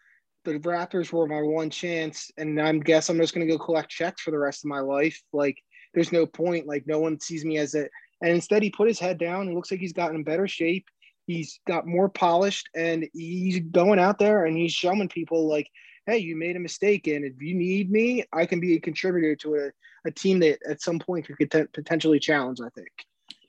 the 0.45 0.59
Raptors 0.61 1.13
were 1.13 1.27
my 1.27 1.43
one 1.43 1.71
chance, 1.71 2.31
and 2.37 2.61
I'm 2.61 2.81
guess 2.81 3.09
I'm 3.09 3.19
just 3.19 3.35
gonna 3.35 3.47
go 3.47 3.59
collect 3.59 3.91
checks 3.91 4.23
for 4.23 4.31
the 4.31 4.39
rest 4.39 4.65
of 4.65 4.69
my 4.69 4.81
life. 4.81 5.21
Like, 5.33 5.59
there's 5.95 6.13
no 6.13 6.27
point. 6.27 6.67
Like, 6.67 6.87
no 6.87 6.99
one 6.99 7.21
sees 7.21 7.45
me 7.45 7.59
as 7.59 7.75
a. 7.75 7.89
And 8.23 8.33
instead, 8.33 8.63
he 8.63 8.71
put 8.71 8.89
his 8.89 8.99
head 8.99 9.19
down. 9.19 9.49
It 9.49 9.55
looks 9.55 9.71
like 9.71 9.81
he's 9.81 9.93
gotten 9.93 10.17
in 10.17 10.25
better 10.25 10.47
shape. 10.47 10.87
He's 11.27 11.61
got 11.67 11.87
more 11.87 12.09
polished, 12.09 12.69
and 12.75 13.09
he's 13.13 13.61
going 13.61 13.99
out 13.99 14.19
there 14.19 14.47
and 14.47 14.57
he's 14.57 14.73
showing 14.73 15.09
people 15.09 15.47
like, 15.47 15.69
"Hey, 16.07 16.19
you 16.19 16.37
made 16.37 16.57
a 16.57 16.61
mistake, 16.61 17.07
and 17.07 17.25
if 17.25 17.41
you 17.41 17.55
need 17.55 17.91
me, 17.91 18.25
I 18.33 18.47
can 18.47 18.61
be 18.61 18.75
a 18.75 18.81
contributor 18.81 19.37
to 19.37 19.55
a, 19.57 20.09
a 20.09 20.11
team 20.11 20.41
that 20.41 20.59
at 20.69 20.83
some 20.83 20.99
point 20.99 21.27
could 21.27 21.69
potentially 21.73 22.19
challenge." 22.19 22.61
I 22.61 22.71
think. 22.71 22.91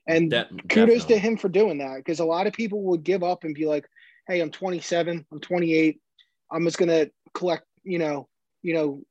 And 0.08 0.32
that, 0.32 0.50
kudos 0.70 1.06
to 1.06 1.18
him 1.18 1.38
for 1.38 1.48
doing 1.48 1.78
that 1.78 1.98
because 1.98 2.20
a 2.20 2.26
lot 2.26 2.48
of 2.48 2.54
people 2.54 2.84
would 2.84 3.04
give 3.04 3.24
up 3.24 3.44
and 3.44 3.56
be 3.56 3.66
like, 3.66 3.88
"Hey, 4.28 4.42
I'm 4.42 4.52
27, 4.52 5.26
I'm 5.32 5.40
28." 5.40 6.02
I'm 6.52 6.66
just 6.66 6.78
gonna 6.78 7.08
collect, 7.34 7.66
you 7.84 8.00
know, 8.00 8.28
you 8.62 8.74
know, 8.74 9.02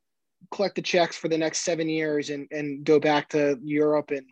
collect 0.50 0.76
the 0.76 0.82
checks 0.82 1.16
for 1.16 1.28
the 1.28 1.38
next 1.38 1.60
seven 1.60 1.88
years 1.88 2.30
and 2.30 2.46
and 2.50 2.84
go 2.84 2.98
back 2.98 3.28
to 3.30 3.58
Europe 3.62 4.10
and 4.10 4.26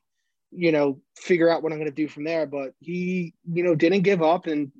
you 0.51 0.73
know 0.73 1.01
figure 1.17 1.51
out 1.51 1.63
what 1.63 1.73
I'm 1.73 1.79
gonna 1.79 1.91
do 1.91 2.09
from 2.09 2.25
there. 2.25 2.47
But 2.47 2.73
he, 2.81 3.35
you 3.51 3.63
know, 3.63 3.75
didn't 3.75 4.03
give 4.03 4.23
up 4.23 4.47
and 4.47 4.73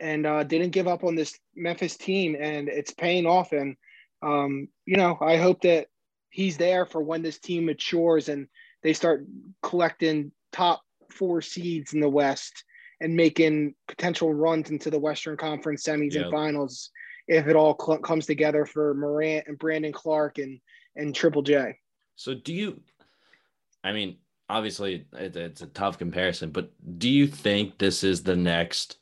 and 0.00 0.26
uh, 0.26 0.42
didn't 0.42 0.70
give 0.70 0.88
up 0.88 1.04
on 1.04 1.14
this 1.14 1.38
Memphis 1.54 1.96
team, 1.96 2.36
and 2.38 2.68
it's 2.68 2.92
paying 2.92 3.26
off. 3.26 3.52
And 3.52 3.76
um, 4.22 4.68
you 4.86 4.96
know, 4.96 5.16
I 5.20 5.36
hope 5.36 5.62
that 5.62 5.86
he's 6.30 6.56
there 6.56 6.86
for 6.86 7.02
when 7.02 7.22
this 7.22 7.38
team 7.38 7.66
matures 7.66 8.28
and 8.28 8.48
they 8.82 8.92
start 8.92 9.26
collecting 9.62 10.32
top 10.50 10.82
four 11.10 11.40
seeds 11.40 11.92
in 11.92 12.00
the 12.00 12.08
West 12.08 12.64
and 13.00 13.14
making 13.14 13.74
potential 13.86 14.32
runs 14.32 14.70
into 14.70 14.90
the 14.90 14.98
Western 14.98 15.36
Conference 15.36 15.84
semis 15.84 16.14
yep. 16.14 16.24
and 16.24 16.32
finals 16.32 16.90
if 17.32 17.46
it 17.46 17.56
all 17.56 17.76
cl- 17.80 17.98
comes 17.98 18.26
together 18.26 18.66
for 18.66 18.94
Morant 18.94 19.46
and 19.46 19.58
Brandon 19.58 19.92
Clarke 19.92 20.38
and 20.38 20.60
and 20.96 21.14
Triple 21.14 21.42
J. 21.42 21.78
So 22.16 22.34
do 22.34 22.52
you? 22.52 22.80
I 23.82 23.92
mean, 23.92 24.18
obviously 24.48 25.06
it, 25.14 25.36
it's 25.36 25.62
a 25.62 25.66
tough 25.66 25.98
comparison, 25.98 26.50
but 26.50 26.70
do 26.98 27.08
you 27.08 27.26
think 27.26 27.78
this 27.78 28.04
is 28.04 28.22
the 28.22 28.36
next? 28.36 28.98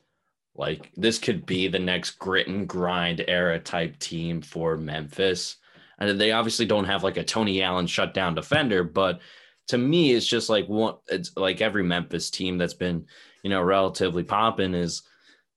Like 0.55 0.91
this 0.97 1.17
could 1.17 1.45
be 1.45 1.67
the 1.67 1.79
next 1.79 2.11
grit 2.19 2.47
and 2.47 2.67
grind 2.67 3.23
era 3.27 3.57
type 3.59 3.97
team 3.99 4.41
for 4.41 4.75
Memphis. 4.75 5.57
And 5.97 6.19
they 6.19 6.31
obviously 6.31 6.65
don't 6.65 6.85
have 6.85 7.03
like 7.03 7.17
a 7.17 7.23
Tony 7.23 7.61
Allen 7.61 7.87
shutdown 7.87 8.35
defender, 8.35 8.83
but 8.83 9.21
to 9.67 9.77
me, 9.77 10.11
it's 10.13 10.25
just 10.25 10.49
like 10.49 10.67
one. 10.67 10.95
It's 11.07 11.31
like 11.37 11.61
every 11.61 11.83
Memphis 11.83 12.29
team 12.29 12.57
that's 12.57 12.73
been, 12.73 13.05
you 13.43 13.49
know, 13.49 13.61
relatively 13.61 14.23
popping 14.23 14.73
is 14.73 15.03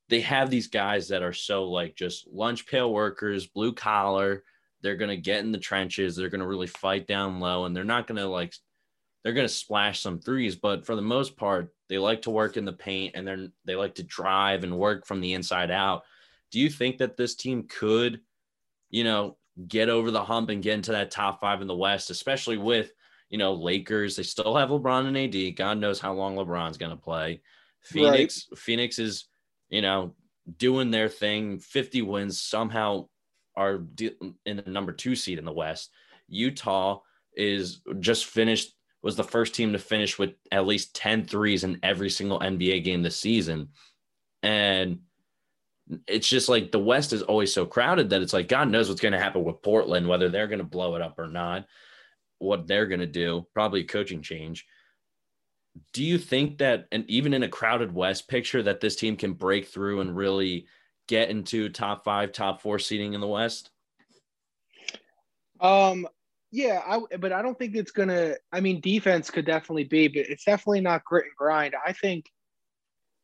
they 0.09 0.21
have 0.21 0.51
these 0.51 0.69
guys 0.69 1.09
that 1.09 1.23
are 1.23 1.33
so 1.33 1.65
like 1.65 1.97
just 1.97 2.29
lunch 2.31 2.67
pail 2.67 2.93
workers, 2.93 3.47
blue 3.47 3.73
collar. 3.73 4.45
They're 4.83 4.97
gonna 4.97 5.17
get 5.17 5.41
in 5.41 5.53
the 5.53 5.59
trenches. 5.59 6.15
They're 6.15 6.29
gonna 6.29 6.47
really 6.47 6.67
fight 6.67 7.07
down 7.07 7.41
low, 7.41 7.65
and 7.65 7.75
they're 7.75 7.85
not 7.85 8.07
gonna 8.07 8.27
like 8.27 8.55
they're 9.23 9.33
gonna 9.33 9.49
splash 9.49 10.01
some 10.01 10.21
threes. 10.21 10.57
But 10.57 10.85
for 10.85 10.95
the 10.95 11.03
most 11.03 11.37
part, 11.37 11.75
they 11.89 11.99
like 11.99 12.23
to 12.23 12.31
work 12.31 12.57
in 12.57 12.65
the 12.65 12.73
paint 12.73 13.15
and 13.15 13.27
they're 13.27 13.49
they 13.65 13.77
like 13.77 13.95
to 13.97 14.03
drive 14.03 14.65
and 14.65 14.79
work 14.79 15.07
from 15.07 15.21
the 15.21 15.33
inside 15.33 15.71
out. 15.71 16.03
Do 16.51 16.61
you 16.61 16.69
think 16.69 16.99
that 16.99 17.17
this 17.17 17.35
team 17.35 17.67
could, 17.69 18.21
you 18.91 19.05
know, 19.05 19.39
get 19.67 19.89
over 19.89 20.11
the 20.11 20.23
hump 20.23 20.51
and 20.51 20.63
get 20.63 20.75
into 20.75 20.93
that 20.93 21.11
top 21.11 21.41
five 21.41 21.63
in 21.63 21.67
the 21.67 21.77
West, 21.77 22.11
especially 22.11 22.59
with 22.59 22.93
you 23.31 23.39
know 23.39 23.55
Lakers? 23.55 24.17
They 24.17 24.23
still 24.23 24.55
have 24.55 24.69
LeBron 24.69 25.07
and 25.07 25.17
AD. 25.17 25.57
God 25.57 25.79
knows 25.79 25.99
how 25.99 26.13
long 26.13 26.37
LeBron's 26.37 26.77
gonna 26.77 26.97
play. 26.97 27.41
Phoenix, 27.83 28.47
right. 28.51 28.59
Phoenix 28.59 28.99
is 28.99 29.29
you 29.69 29.83
know, 29.83 30.15
doing 30.59 30.91
their 30.91 31.09
thing, 31.09 31.59
50 31.59 32.03
wins, 32.03 32.41
somehow 32.41 33.09
are 33.57 33.83
in 34.45 34.57
the 34.57 34.65
number 34.67 34.93
two 34.93 35.17
seed 35.17 35.39
in 35.39 35.45
the 35.45 35.53
West. 35.53 35.91
Utah 36.29 37.01
is 37.35 37.81
just 38.01 38.27
finished, 38.27 38.75
was 39.03 39.17
the 39.17 39.25
first 39.25 39.55
team 39.55 39.73
to 39.73 39.79
finish 39.79 40.19
with 40.19 40.35
at 40.51 40.67
least 40.67 40.95
10 40.95 41.27
threes 41.27 41.65
in 41.65 41.79
every 41.83 42.11
single 42.11 42.41
NBA 42.41 42.85
game 42.85 43.03
this 43.03 43.17
season. 43.17 43.69
And 44.43 45.01
it's 46.07 46.29
just 46.29 46.49
like 46.49 46.73
the 46.73 46.79
West 46.79 47.13
is 47.13 47.23
always 47.23 47.53
so 47.53 47.67
crowded 47.67 48.11
that 48.11 48.23
it's 48.23 48.33
like 48.33 48.49
God 48.49 48.69
knows 48.69 48.89
what's 48.89 49.01
going 49.01 49.13
to 49.13 49.19
happen 49.19 49.45
with 49.45 49.63
Portland, 49.63 50.09
whether 50.09 50.29
they're 50.29 50.49
going 50.49 50.59
to 50.59 50.65
blow 50.65 50.97
it 50.97 51.03
up 51.03 51.19
or 51.19 51.29
not, 51.29 51.67
what 52.39 52.67
they're 52.67 52.87
going 52.87 53.01
to 53.01 53.07
do, 53.07 53.47
probably 53.53 53.85
coaching 53.85 54.23
change. 54.23 54.67
Do 55.93 56.05
you 56.05 56.19
think 56.19 56.59
that, 56.59 56.87
and 56.93 57.09
even 57.09 57.35
in 57.35 57.43
a 57.43 57.49
crowded 57.49 57.93
West 57.93 58.29
picture, 58.29 58.63
that 58.63 58.81
this 58.81 58.97
team 58.97 59.17
can 59.17 59.33
break 59.33 59.67
through 59.67 60.01
and 60.01 60.17
really 60.17 60.67
get 61.09 61.31
into 61.31 61.69
top 61.69 62.05
five, 62.05 62.33
top 62.33 62.61
four 62.61 62.79
seating 62.79 63.15
in 63.15 63.21
the 63.21 63.27
West? 63.27 63.71
Um, 65.61 66.07
yeah, 66.53 66.83
I, 66.87 67.01
but 67.17 67.33
I 67.33 67.43
don't 67.43 67.59
think 67.59 67.75
it's 67.75 67.91
gonna. 67.91 68.35
I 68.53 68.61
mean, 68.61 68.81
defense 68.81 69.31
could 69.31 69.47
definitely 69.47 69.85
be, 69.85 70.09
but 70.09 70.27
it's 70.29 70.45
definitely 70.45 70.83
not 70.83 71.05
grit 71.05 71.25
and 71.25 71.35
grind. 71.37 71.75
I 71.85 71.93
think 71.93 72.31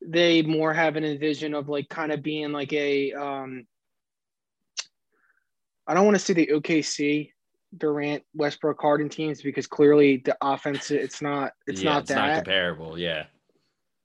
they 0.05 0.43
more 0.43 0.73
have 0.73 0.97
an 0.97 1.05
envision 1.05 1.55
of 1.55 1.69
like 1.69 1.89
kind 1.89 2.11
of 2.11 2.23
being 2.23 2.53
like 2.53 2.73
a 2.73 3.13
um 3.13 3.67
I 5.87 5.95
don't 5.95 6.05
want 6.05 6.17
to 6.17 6.23
say 6.23 6.35
the 6.35 6.51
OKC 6.53 7.31
Durant 7.77 8.23
Westbrook 8.35 8.81
Harden 8.81 9.09
teams 9.09 9.43
because 9.43 9.67
clearly 9.67 10.19
the 10.25 10.37
offense 10.43 10.91
it's 10.91 11.23
not 11.23 11.53
it's 11.67 11.83
yeah, 11.83 11.93
not 11.93 12.03
it's 12.03 12.09
that 12.11 12.17
not 12.17 12.35
comparable 12.37 12.99
yeah 12.99 13.25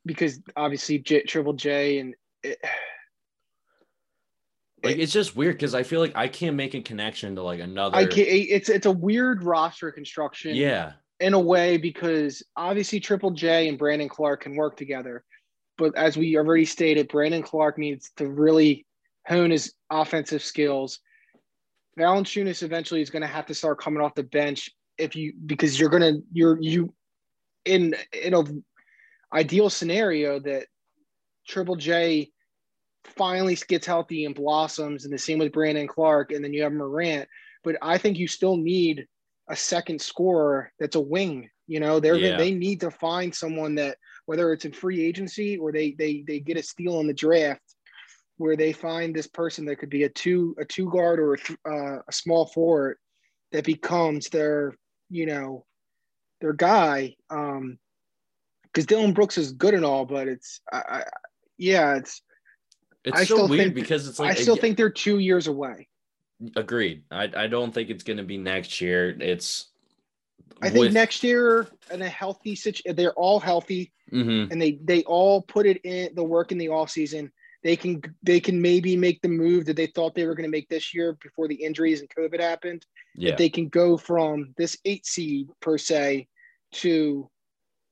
because 0.05 0.39
obviously 0.55 1.00
J, 1.00 1.24
Triple 1.24 1.53
J 1.53 2.00
and 2.00 2.15
it, 2.43 2.60
like 4.84 4.98
it's 4.98 5.12
just 5.12 5.36
weird 5.36 5.55
because 5.55 5.75
I 5.75 5.84
feel 5.84 6.00
like 6.00 6.13
I 6.15 6.27
can't 6.27 6.55
make 6.55 6.75
a 6.75 6.81
connection 6.81 7.36
to 7.36 7.43
like 7.43 7.60
another. 7.60 7.98
I 7.98 8.05
can't. 8.05 8.27
It's 8.29 8.69
it's 8.69 8.86
a 8.86 8.91
weird 8.91 9.43
roster 9.43 9.91
construction. 9.91 10.55
Yeah. 10.55 10.93
In 11.22 11.34
a 11.34 11.39
way, 11.39 11.77
because 11.77 12.43
obviously 12.57 13.00
Triple 13.00 13.31
J 13.31 13.69
and 13.69 13.77
Brandon 13.77 14.10
Clarke 14.10 14.41
can 14.41 14.55
work 14.55 14.75
together, 14.75 15.24
but 15.77 15.98
as 15.98 16.17
we 16.17 16.36
already 16.36 16.65
stated, 16.65 17.07
Brandon 17.07 17.41
Clarke 17.41 17.77
needs 17.77 18.12
to 18.17 18.27
really 18.27 18.86
hone 19.25 19.50
his 19.50 19.74
offensive 19.89 20.43
skills. 20.43 21.00
Valanciunas 21.99 22.63
eventually 22.63 23.01
is 23.01 23.09
going 23.09 23.21
to 23.21 23.27
have 23.27 23.45
to 23.47 23.53
start 23.53 23.79
coming 23.79 24.01
off 24.01 24.15
the 24.15 24.23
bench 24.23 24.69
if 24.97 25.15
you 25.15 25.33
because 25.45 25.79
you're 25.79 25.89
going 25.89 26.01
to 26.01 26.21
you're 26.31 26.57
you 26.61 26.93
in 27.65 27.95
in 28.23 28.33
a 28.33 28.43
ideal 29.33 29.69
scenario 29.69 30.39
that 30.39 30.67
Triple 31.47 31.75
J 31.75 32.31
finally 33.03 33.57
gets 33.67 33.85
healthy 33.85 34.25
and 34.25 34.35
blossoms, 34.35 35.05
and 35.05 35.13
the 35.13 35.17
same 35.17 35.39
with 35.39 35.51
Brandon 35.51 35.87
Clarke, 35.87 36.31
and 36.31 36.43
then 36.43 36.53
you 36.53 36.63
have 36.63 36.73
Morant. 36.73 37.27
But 37.63 37.77
I 37.81 37.97
think 37.97 38.17
you 38.17 38.27
still 38.27 38.57
need 38.57 39.07
a 39.49 39.55
second 39.55 40.01
scorer 40.01 40.71
that's 40.79 40.95
a 40.95 41.01
wing. 41.01 41.49
You 41.67 41.79
know, 41.79 41.99
they're 41.99 42.15
yeah. 42.15 42.37
they 42.37 42.51
need 42.51 42.79
to 42.81 42.91
find 42.91 43.33
someone 43.33 43.75
that 43.75 43.97
whether 44.25 44.51
it's 44.53 44.65
in 44.65 44.71
free 44.71 45.03
agency 45.03 45.57
or 45.57 45.71
they 45.71 45.91
they 45.97 46.23
they 46.27 46.39
get 46.39 46.57
a 46.57 46.63
steal 46.63 46.99
in 46.99 47.07
the 47.07 47.13
draft 47.13 47.64
where 48.37 48.55
they 48.55 48.73
find 48.73 49.15
this 49.15 49.27
person 49.27 49.65
that 49.65 49.77
could 49.77 49.89
be 49.89 50.03
a 50.03 50.09
two 50.09 50.55
a 50.59 50.65
two 50.65 50.89
guard 50.89 51.19
or 51.19 51.33
a, 51.35 51.69
uh, 51.69 52.01
a 52.07 52.11
small 52.11 52.45
forward 52.45 52.97
that 53.51 53.65
becomes 53.65 54.29
their 54.29 54.75
you 55.09 55.25
know 55.25 55.65
their 56.41 56.53
guy 56.53 57.15
um 57.29 57.77
because 58.63 58.85
Dillon 58.85 59.13
Brooks 59.13 59.37
is 59.37 59.53
good 59.53 59.74
and 59.74 59.85
all 59.85 60.05
but 60.05 60.27
it's 60.27 60.59
I, 60.71 60.77
I 60.77 61.03
yeah 61.57 61.95
it's 61.95 62.21
it's 63.05 63.21
I 63.21 63.24
so 63.24 63.48
weird 63.48 63.65
think, 63.65 63.75
because 63.75 64.07
it's 64.07 64.19
like 64.19 64.31
I 64.31 64.41
still 64.41 64.55
think 64.55 64.77
they're 64.77 64.89
two 64.89 65.19
years 65.19 65.48
away. 65.48 65.87
Agreed. 66.55 67.03
I, 67.11 67.31
I 67.35 67.48
don't 67.48 67.71
think 67.71 67.89
it's 67.89 68.03
going 68.03 68.17
to 68.17 68.24
be 68.24 68.37
next 68.37 68.81
year. 68.81 69.15
It's 69.21 69.67
I 70.61 70.69
think 70.69 70.85
with... 70.85 70.93
next 70.93 71.24
year 71.24 71.67
in 71.91 72.01
a 72.01 72.09
healthy 72.09 72.55
situation, 72.55 72.95
they're 72.95 73.13
all 73.13 73.39
healthy, 73.39 73.93
mm-hmm. 74.11 74.51
and 74.51 74.61
they 74.61 74.79
they 74.83 75.03
all 75.03 75.43
put 75.43 75.67
it 75.67 75.85
in 75.85 76.15
the 76.15 76.24
work 76.24 76.51
in 76.51 76.57
the 76.57 76.69
off 76.69 76.89
season. 76.89 77.31
They 77.65 77.75
can 77.75 77.99
they 78.21 78.39
can 78.39 78.61
maybe 78.61 78.95
make 78.95 79.23
the 79.23 79.27
move 79.27 79.65
that 79.65 79.75
they 79.75 79.87
thought 79.87 80.13
they 80.13 80.27
were 80.27 80.35
going 80.35 80.45
to 80.45 80.55
make 80.55 80.69
this 80.69 80.93
year 80.93 81.17
before 81.19 81.47
the 81.47 81.55
injuries 81.55 81.99
and 81.99 82.09
COVID 82.15 82.39
happened. 82.39 82.85
Yeah, 83.15 83.31
that 83.31 83.39
they 83.39 83.49
can 83.49 83.69
go 83.69 83.97
from 83.97 84.53
this 84.55 84.77
eight 84.85 85.03
seed 85.07 85.49
per 85.61 85.79
se 85.79 86.27
to 86.73 87.27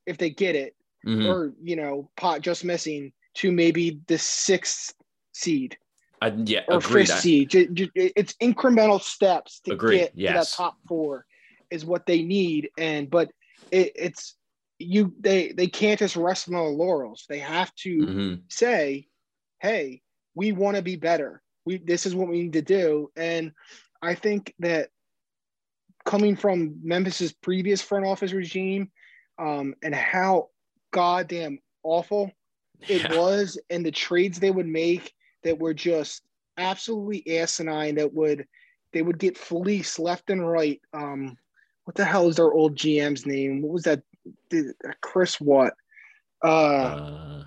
if 0.05 0.19
they 0.19 0.29
get 0.29 0.55
it, 0.55 0.75
mm-hmm. 1.03 1.25
or 1.25 1.55
you 1.59 1.75
know, 1.75 2.11
pot 2.17 2.41
just 2.41 2.63
missing 2.63 3.13
to 3.37 3.51
maybe 3.51 3.99
the 4.05 4.19
sixth 4.19 4.93
seed. 5.31 5.75
Uh, 6.21 6.29
yeah, 6.45 6.61
or 6.67 6.77
agreed. 6.77 7.07
fifth 7.07 7.21
seed. 7.21 7.49
It's 7.95 8.35
incremental 8.35 9.01
steps 9.01 9.59
to 9.61 9.73
agreed. 9.73 9.97
get 9.97 10.11
yes. 10.13 10.29
to 10.29 10.33
that 10.37 10.55
top 10.55 10.77
four 10.87 11.25
is 11.71 11.83
what 11.83 12.05
they 12.05 12.21
need. 12.21 12.69
And 12.77 13.09
but 13.09 13.31
it, 13.71 13.91
it's 13.95 14.35
you 14.77 15.15
they 15.19 15.51
they 15.51 15.65
can't 15.65 15.97
just 15.97 16.15
rest 16.15 16.47
on 16.47 16.53
the 16.53 16.61
laurels. 16.61 17.25
They 17.27 17.39
have 17.39 17.73
to 17.77 17.97
mm-hmm. 17.97 18.33
say, 18.49 19.07
"Hey, 19.63 20.03
we 20.35 20.51
want 20.51 20.77
to 20.77 20.83
be 20.83 20.95
better. 20.95 21.41
We 21.65 21.77
this 21.77 22.05
is 22.05 22.13
what 22.13 22.27
we 22.27 22.43
need 22.43 22.53
to 22.53 22.61
do." 22.61 23.11
And 23.15 23.51
I 24.03 24.13
think 24.13 24.53
that 24.59 24.89
coming 26.05 26.35
from 26.35 26.75
Memphis's 26.83 27.33
previous 27.33 27.81
front 27.81 28.05
office 28.05 28.33
regime, 28.33 28.91
um, 29.39 29.73
and 29.81 29.95
how 29.95 30.49
goddamn 30.91 31.57
awful 31.83 32.31
it 32.87 33.01
yeah. 33.01 33.17
was, 33.17 33.57
and 33.69 33.85
the 33.85 33.91
trades 33.91 34.39
they 34.39 34.51
would 34.51 34.67
make 34.67 35.13
that 35.43 35.57
were 35.57 35.73
just 35.73 36.23
absolutely 36.57 37.39
asinine. 37.39 37.95
That 37.95 38.13
would 38.13 38.45
they 38.91 39.01
would 39.01 39.17
get 39.17 39.37
fleeced 39.37 39.99
left 39.99 40.29
and 40.29 40.47
right. 40.47 40.81
Um, 40.93 41.37
what 41.85 41.95
the 41.95 42.05
hell 42.05 42.29
is 42.29 42.37
their 42.37 42.51
old 42.51 42.75
GM's 42.75 43.25
name? 43.25 43.61
What 43.61 43.73
was 43.73 43.83
that? 43.83 44.03
Chris 45.01 45.39
what? 45.41 45.73
Uh, 46.43 46.47
uh, 46.47 47.43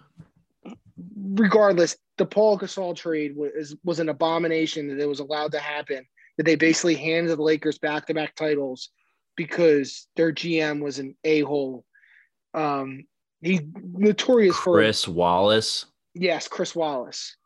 regardless, 1.17 1.97
the 2.19 2.27
Paul 2.27 2.59
Gasol 2.59 2.97
trade 2.97 3.37
was 3.37 3.77
was 3.85 4.01
an 4.01 4.09
abomination 4.09 4.89
that 4.89 5.01
it 5.01 5.09
was 5.09 5.21
allowed 5.21 5.53
to 5.53 5.59
happen. 5.59 6.07
That 6.37 6.45
they 6.45 6.57
basically 6.57 6.97
handed 6.97 7.37
the 7.37 7.43
Lakers 7.43 7.79
back 7.79 8.07
to 8.07 8.15
back 8.15 8.35
titles 8.35 8.91
because 9.37 10.07
their 10.17 10.33
GM 10.33 10.83
was 10.83 10.99
an 10.99 11.15
a 11.25 11.41
hole. 11.41 11.85
Um, 12.55 13.05
he's 13.41 13.61
notorious 13.93 14.57
Chris 14.57 14.65
for 14.65 14.75
Chris 14.75 15.09
Wallace. 15.09 15.87
Yes, 16.15 16.49
Chris 16.49 16.75
Wallace. 16.75 17.37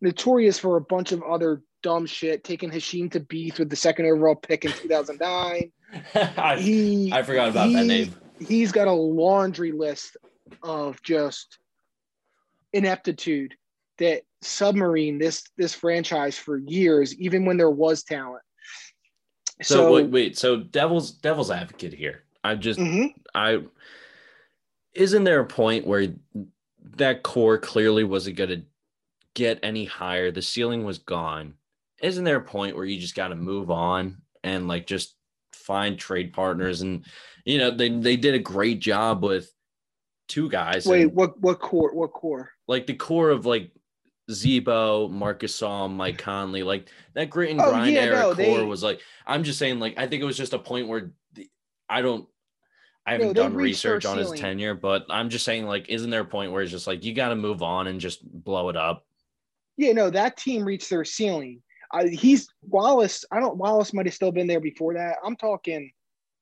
Notorious 0.00 0.58
for 0.58 0.76
a 0.76 0.80
bunch 0.80 1.12
of 1.12 1.22
other 1.22 1.62
dumb 1.82 2.06
shit, 2.06 2.44
taking 2.44 2.70
Hasheem 2.70 3.10
Thabeet 3.10 3.58
with 3.58 3.70
the 3.70 3.76
second 3.76 4.06
overall 4.06 4.34
pick 4.34 4.64
in 4.64 4.72
2009. 4.72 5.72
I, 6.36 6.58
he, 6.58 7.12
I 7.12 7.22
forgot 7.22 7.50
about 7.50 7.68
he, 7.68 7.74
that 7.74 7.84
name. 7.84 8.14
He's 8.38 8.72
got 8.72 8.88
a 8.88 8.92
laundry 8.92 9.72
list 9.72 10.16
of 10.62 11.02
just 11.02 11.58
ineptitude 12.72 13.54
that 14.00 14.22
submarine 14.42 15.18
this 15.18 15.44
this 15.56 15.74
franchise 15.74 16.36
for 16.36 16.58
years, 16.58 17.14
even 17.16 17.44
when 17.44 17.56
there 17.56 17.70
was 17.70 18.02
talent. 18.02 18.42
So, 19.62 19.74
so 19.74 19.92
wait, 19.92 20.08
wait, 20.08 20.38
so 20.38 20.56
devil's 20.56 21.12
devil's 21.12 21.50
advocate 21.50 21.92
here. 21.92 22.24
I 22.42 22.54
just 22.56 22.80
mm-hmm. 22.80 23.18
I 23.34 23.62
isn't 24.94 25.24
there 25.24 25.40
a 25.40 25.46
point 25.46 25.86
where 25.86 26.08
that 26.96 27.22
core 27.22 27.58
clearly 27.58 28.02
wasn't 28.02 28.36
going 28.36 28.50
to 28.50 28.62
get 29.34 29.60
any 29.62 29.84
higher? 29.84 30.32
The 30.32 30.42
ceiling 30.42 30.84
was 30.84 30.98
gone. 30.98 31.54
Isn't 32.02 32.24
there 32.24 32.38
a 32.38 32.42
point 32.42 32.74
where 32.74 32.86
you 32.86 32.98
just 32.98 33.14
got 33.14 33.28
to 33.28 33.36
move 33.36 33.70
on 33.70 34.22
and 34.42 34.66
like 34.66 34.86
just 34.86 35.14
find 35.52 35.98
trade 35.98 36.32
partners? 36.32 36.80
And 36.80 37.04
you 37.44 37.58
know 37.58 37.70
they 37.70 37.90
they 37.90 38.16
did 38.16 38.34
a 38.34 38.40
great 38.40 38.80
job 38.80 39.22
with 39.22 39.52
two 40.26 40.48
guys. 40.48 40.86
Wait, 40.86 41.02
and, 41.02 41.14
what 41.14 41.38
what 41.38 41.60
core? 41.60 41.94
What 41.94 42.12
core? 42.12 42.50
Like 42.66 42.86
the 42.86 42.94
core 42.94 43.28
of 43.28 43.44
like 43.44 43.70
Z-Bo, 44.30 45.08
Marc 45.08 45.40
Gasol, 45.40 45.92
Mike 45.92 46.18
Conley, 46.18 46.62
like 46.62 46.88
that 47.14 47.30
grit 47.30 47.50
and 47.50 47.60
grind 47.60 47.96
oh, 47.96 48.00
yeah, 48.00 48.00
era 48.02 48.16
no, 48.16 48.34
core 48.34 48.34
they, 48.34 48.64
was 48.64 48.82
like. 48.82 49.00
I'm 49.26 49.44
just 49.44 49.58
saying, 49.58 49.78
like 49.78 49.98
I 49.98 50.06
think 50.06 50.22
it 50.22 50.26
was 50.26 50.36
just 50.36 50.52
a 50.52 50.58
point 50.58 50.88
where 50.88 51.12
the, 51.34 51.48
I 51.88 52.02
don't 52.02 52.26
I 53.06 53.12
haven't 53.12 53.28
no, 53.28 53.32
done 53.42 53.54
research 53.54 54.04
on 54.04 54.18
his 54.18 54.30
tenure, 54.32 54.74
but 54.74 55.06
I'm 55.08 55.30
just 55.30 55.44
saying, 55.44 55.66
like, 55.66 55.88
isn't 55.88 56.10
there 56.10 56.20
a 56.20 56.24
point 56.24 56.52
where 56.52 56.62
it's 56.62 56.70
just 56.70 56.86
like 56.86 57.04
you 57.04 57.14
got 57.14 57.30
to 57.30 57.36
move 57.36 57.62
on 57.62 57.86
and 57.86 58.00
just 58.00 58.20
blow 58.22 58.68
it 58.68 58.76
up? 58.76 59.06
Yeah, 59.76 59.92
no, 59.92 60.10
that 60.10 60.36
team 60.36 60.64
reached 60.64 60.90
their 60.90 61.04
ceiling. 61.04 61.62
Uh, 61.92 62.06
he's 62.06 62.48
Wallace. 62.62 63.24
I 63.32 63.40
don't. 63.40 63.56
Wallace 63.56 63.92
might 63.92 64.06
have 64.06 64.14
still 64.14 64.30
been 64.30 64.46
there 64.46 64.60
before 64.60 64.94
that. 64.94 65.16
I'm 65.24 65.34
talking, 65.34 65.90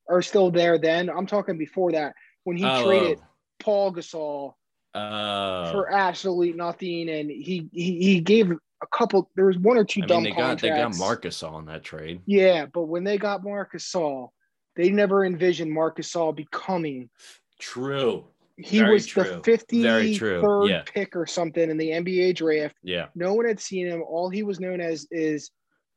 or 0.09 0.21
still 0.21 0.51
there 0.51 0.79
then. 0.79 1.09
I'm 1.09 1.27
talking 1.27 1.57
before 1.57 1.93
that 1.93 2.15
when 2.45 2.57
he 2.57 2.65
oh, 2.65 2.85
traded 2.85 3.21
Paul 3.61 3.95
Gasol 3.95 4.55
uh, 4.95 5.73
for 5.73 5.93
absolutely 5.93 6.53
nothing, 6.53 7.09
and 7.09 7.31
he 7.31 7.69
he, 7.73 7.99
he 7.99 8.21
gave 8.21 8.51
a 8.51 8.87
couple. 8.93 9.31
There 9.37 9.47
was 9.47 9.59
one 9.59 9.77
or 9.77 9.85
two 9.85 10.03
I 10.03 10.07
dumb 10.07 10.23
mean, 10.23 10.35
they 10.35 10.41
contracts. 10.41 10.63
Got, 10.63 10.75
they 10.75 10.83
got 10.83 10.97
Marcus 10.99 11.43
on 11.43 11.67
that 11.67 11.85
trade. 11.85 12.21
Yeah, 12.27 12.67
but 12.67 12.83
when 12.85 13.05
they 13.05 13.19
got 13.19 13.45
Marcus 13.45 13.91
Gasol, 13.91 14.31
they 14.77 14.91
never 14.91 15.25
envisioned 15.25 15.73
Marcus 15.73 16.13
Gasol 16.13 16.35
becoming 16.35 17.11
true 17.59 18.25
he 18.59 18.81
Very 18.81 18.95
was 18.95 19.07
true. 19.07 19.23
the 19.23 19.41
Very 19.81 20.15
53rd 20.15 20.69
Yeah. 20.69 20.83
pick 20.85 21.15
or 21.15 21.27
something 21.27 21.71
in 21.71 21.77
the 21.77 21.91
NBA 21.91 22.35
draft. 22.35 22.77
Yeah. 22.83 23.07
No 23.15 23.35
one 23.35 23.47
had 23.47 23.61
seen 23.61 23.87
him. 23.87 24.03
All 24.03 24.29
he 24.29 24.43
was 24.43 24.59
known 24.59 24.81
as 24.81 25.07
is 25.11 25.51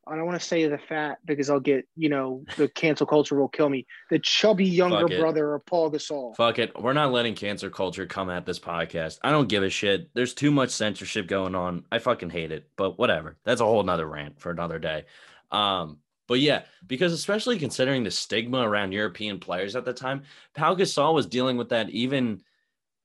I 0.07 0.15
don't 0.15 0.25
want 0.25 0.41
to 0.41 0.45
say 0.45 0.67
the 0.67 0.79
fat 0.79 1.19
because 1.25 1.49
I'll 1.49 1.59
get, 1.59 1.87
you 1.95 2.09
know, 2.09 2.43
the 2.57 2.67
cancel 2.67 3.05
culture 3.05 3.35
will 3.39 3.47
kill 3.47 3.69
me. 3.69 3.85
The 4.09 4.17
chubby 4.19 4.65
younger 4.65 5.07
brother 5.07 5.53
of 5.53 5.65
Paul 5.65 5.91
Gasol. 5.91 6.35
Fuck 6.35 6.57
it. 6.59 6.71
We're 6.79 6.93
not 6.93 7.11
letting 7.11 7.35
cancer 7.35 7.69
culture 7.69 8.07
come 8.07 8.29
at 8.29 8.45
this 8.45 8.59
podcast. 8.59 9.19
I 9.23 9.29
don't 9.31 9.47
give 9.47 9.61
a 9.63 9.69
shit. 9.69 10.09
There's 10.15 10.33
too 10.33 10.49
much 10.49 10.71
censorship 10.71 11.27
going 11.27 11.53
on. 11.53 11.85
I 11.91 11.99
fucking 11.99 12.31
hate 12.31 12.51
it. 12.51 12.67
But 12.75 12.97
whatever. 12.97 13.37
That's 13.43 13.61
a 13.61 13.65
whole 13.65 13.83
nother 13.83 14.07
rant 14.07 14.39
for 14.41 14.49
another 14.49 14.79
day. 14.79 15.05
Um, 15.51 15.99
but 16.27 16.39
yeah, 16.39 16.63
because 16.87 17.13
especially 17.13 17.59
considering 17.59 18.03
the 18.03 18.11
stigma 18.11 18.67
around 18.67 18.93
European 18.93 19.39
players 19.39 19.75
at 19.75 19.85
the 19.85 19.93
time, 19.93 20.23
Paul 20.55 20.77
Gasol 20.77 21.13
was 21.13 21.27
dealing 21.27 21.57
with 21.57 21.69
that 21.69 21.89
even 21.91 22.41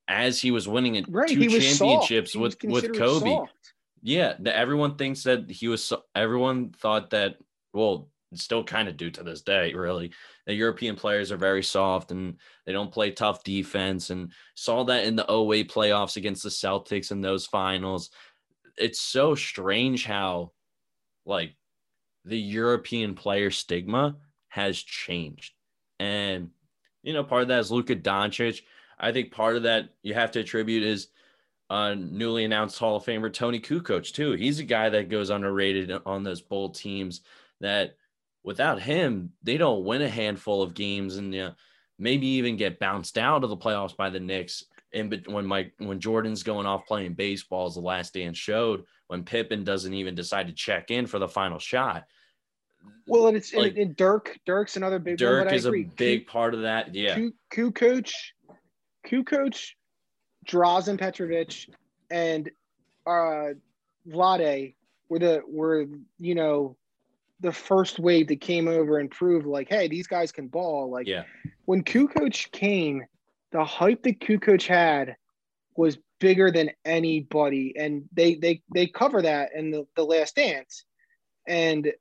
as 0.08 0.40
he 0.40 0.52
was 0.52 0.68
winning 0.68 1.04
Right. 1.08 1.28
two 1.28 1.40
He 1.40 1.48
was 1.48 1.76
soft. 1.76 2.06
championships 2.08 2.36
with 2.36 2.56
with 2.64 2.96
Kobe. 2.96 3.28
soft. 3.28 3.52
Yeah, 4.02 4.34
the, 4.38 4.56
everyone 4.56 4.96
thinks 4.96 5.22
that 5.24 5.50
he 5.50 5.68
was. 5.68 5.84
so- 5.84 6.02
Everyone 6.14 6.70
thought 6.70 7.10
that. 7.10 7.36
Well, 7.72 8.10
still 8.34 8.64
kind 8.64 8.88
of 8.88 8.96
do 8.96 9.10
to 9.10 9.22
this 9.22 9.42
day, 9.42 9.72
really. 9.74 10.12
The 10.46 10.54
European 10.54 10.96
players 10.96 11.30
are 11.32 11.36
very 11.36 11.62
soft 11.62 12.10
and 12.10 12.36
they 12.64 12.72
don't 12.72 12.92
play 12.92 13.10
tough 13.10 13.44
defense. 13.44 14.10
And 14.10 14.32
saw 14.54 14.84
that 14.84 15.04
in 15.04 15.16
the 15.16 15.24
08 15.24 15.70
playoffs 15.70 16.16
against 16.16 16.42
the 16.42 16.48
Celtics 16.48 17.10
in 17.10 17.20
those 17.20 17.46
finals. 17.46 18.10
It's 18.76 19.00
so 19.00 19.34
strange 19.34 20.04
how, 20.04 20.52
like, 21.24 21.54
the 22.24 22.38
European 22.38 23.14
player 23.14 23.50
stigma 23.50 24.16
has 24.48 24.78
changed. 24.78 25.52
And, 25.98 26.50
you 27.02 27.12
know, 27.12 27.24
part 27.24 27.42
of 27.42 27.48
that 27.48 27.60
is 27.60 27.70
Luka 27.70 27.94
Doncic. 27.96 28.62
I 28.98 29.12
think 29.12 29.30
part 29.30 29.56
of 29.56 29.62
that 29.64 29.90
you 30.02 30.14
have 30.14 30.32
to 30.32 30.40
attribute 30.40 30.82
is 30.82 31.08
uh, 31.68 31.94
newly 31.94 32.44
announced 32.44 32.78
Hall 32.78 32.96
of 32.96 33.04
Famer 33.04 33.32
Toni 33.32 33.60
Kukoc 33.60 34.12
too. 34.12 34.32
He's 34.32 34.58
a 34.58 34.64
guy 34.64 34.88
that 34.90 35.08
goes 35.08 35.30
underrated 35.30 35.92
on 36.06 36.22
those 36.22 36.40
bull 36.40 36.70
teams. 36.70 37.22
That 37.60 37.96
without 38.44 38.80
him, 38.80 39.32
they 39.42 39.56
don't 39.56 39.84
win 39.84 40.02
a 40.02 40.08
handful 40.08 40.62
of 40.62 40.74
games 40.74 41.16
and 41.16 41.34
you 41.34 41.44
know, 41.44 41.52
maybe 41.98 42.26
even 42.26 42.56
get 42.56 42.78
bounced 42.78 43.18
out 43.18 43.42
of 43.42 43.50
the 43.50 43.56
playoffs 43.56 43.96
by 43.96 44.10
the 44.10 44.20
Knicks. 44.20 44.64
And 44.92 45.10
but 45.10 45.26
when 45.26 45.46
Mike 45.46 45.72
when 45.78 46.00
Jordan's 46.00 46.42
going 46.42 46.66
off 46.66 46.86
playing 46.86 47.14
baseball, 47.14 47.66
as 47.66 47.74
the 47.74 47.80
last 47.80 48.14
dance 48.14 48.38
showed, 48.38 48.84
when 49.08 49.24
Pippen 49.24 49.64
doesn't 49.64 49.94
even 49.94 50.14
decide 50.14 50.46
to 50.46 50.52
check 50.52 50.90
in 50.90 51.06
for 51.06 51.18
the 51.18 51.28
final 51.28 51.58
shot. 51.58 52.04
Well, 53.08 53.26
and 53.26 53.36
it's 53.36 53.52
and- 53.52 53.62
Like- 53.62 53.76
and, 53.76 53.96
Dirk. 53.96 54.38
Dirk's 54.46 54.76
another 54.76 54.98
big 54.98 55.12
one. 55.12 55.16
Dirk 55.18 55.48
I 55.48 55.54
is 55.54 55.66
a 55.66 55.72
big 55.96 56.26
part 56.26 56.54
of 56.54 56.62
that. 56.62 56.94
Yeah. 56.94 57.14
Q, 57.16 57.34
Kukoc, 57.52 58.12
Q 59.04 59.24
coach, 59.24 59.75
Drazen 60.46 60.98
Petrovic, 60.98 61.68
and 62.10 62.50
uh, 63.06 63.54
Vlade 64.08 64.74
were 65.08 65.18
the 65.18 65.42
were 65.46 65.86
you 66.18 66.34
know 66.34 66.76
the 67.40 67.52
first 67.52 67.98
wave 67.98 68.28
that 68.28 68.40
came 68.40 68.66
over 68.66 68.98
and 68.98 69.10
proved 69.10 69.46
like, 69.46 69.68
hey, 69.68 69.88
these 69.88 70.06
guys 70.06 70.32
can 70.32 70.48
ball. 70.48 70.90
Like 70.90 71.06
Yeah. 71.06 71.24
when 71.66 71.82
coach 71.82 72.50
came, 72.50 73.04
the 73.50 73.64
hype 73.64 74.02
that 74.04 74.20
coach 74.40 74.66
had 74.66 75.16
was 75.76 75.98
bigger 76.18 76.50
than 76.50 76.70
anybody, 76.84 77.74
and 77.76 78.04
they 78.12 78.36
they 78.36 78.62
they 78.72 78.86
cover 78.86 79.22
that 79.22 79.50
in 79.54 79.70
the, 79.70 79.86
the 79.96 80.04
Last 80.04 80.36
Dance, 80.36 80.84
and 81.46 81.92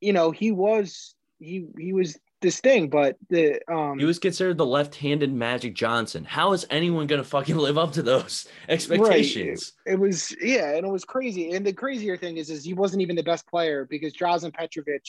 you 0.00 0.12
know 0.12 0.30
he 0.30 0.52
was 0.52 1.14
he 1.40 1.66
he 1.78 1.92
was 1.92 2.18
this 2.42 2.60
thing, 2.60 2.88
but 2.88 3.16
the 3.30 3.60
um 3.72 3.98
He 3.98 4.04
was 4.04 4.18
considered 4.18 4.58
the 4.58 4.66
left-handed 4.66 5.32
Magic 5.32 5.74
Johnson. 5.74 6.24
How 6.24 6.52
is 6.52 6.66
anyone 6.68 7.06
gonna 7.06 7.24
fucking 7.24 7.56
live 7.56 7.78
up 7.78 7.92
to 7.92 8.02
those 8.02 8.48
expectations? 8.68 9.72
it 9.86 9.98
was 9.98 10.34
yeah, 10.42 10.76
and 10.76 10.86
it 10.86 10.90
was 10.90 11.04
crazy. 11.04 11.52
And 11.52 11.64
the 11.64 11.72
crazier 11.72 12.16
thing 12.16 12.36
is, 12.36 12.50
is 12.50 12.64
he 12.64 12.74
wasn't 12.74 13.02
even 13.02 13.16
the 13.16 13.22
best 13.22 13.46
player 13.48 13.86
because 13.88 14.12
Drazen 14.12 14.52
Petrovic 14.52 15.06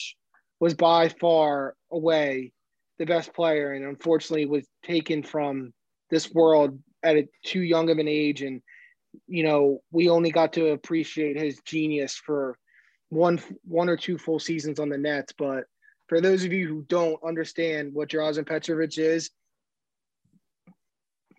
was 0.60 0.74
by 0.74 1.08
far 1.08 1.74
away 1.90 2.52
the 2.98 3.06
best 3.06 3.34
player, 3.34 3.72
and 3.72 3.84
unfortunately 3.84 4.46
was 4.46 4.66
taken 4.84 5.22
from 5.22 5.74
this 6.10 6.32
world 6.32 6.78
at 7.02 7.16
a 7.16 7.28
too 7.44 7.62
young 7.62 7.90
of 7.90 7.98
an 7.98 8.08
age. 8.08 8.42
And 8.42 8.62
you 9.26 9.42
know, 9.44 9.82
we 9.90 10.08
only 10.08 10.30
got 10.30 10.52
to 10.54 10.68
appreciate 10.68 11.36
his 11.36 11.60
genius 11.64 12.14
for 12.14 12.56
one 13.10 13.40
one 13.64 13.88
or 13.88 13.96
two 13.96 14.18
full 14.18 14.38
seasons 14.38 14.78
on 14.80 14.88
the 14.88 14.98
Nets. 14.98 15.32
But 15.36 15.64
for 16.08 16.20
those 16.20 16.44
of 16.44 16.52
you 16.52 16.68
who 16.68 16.82
don't 16.82 17.22
understand 17.24 17.94
what 17.94 18.08
Drazen 18.10 18.46
Petrovic 18.46 18.98
is, 18.98 19.30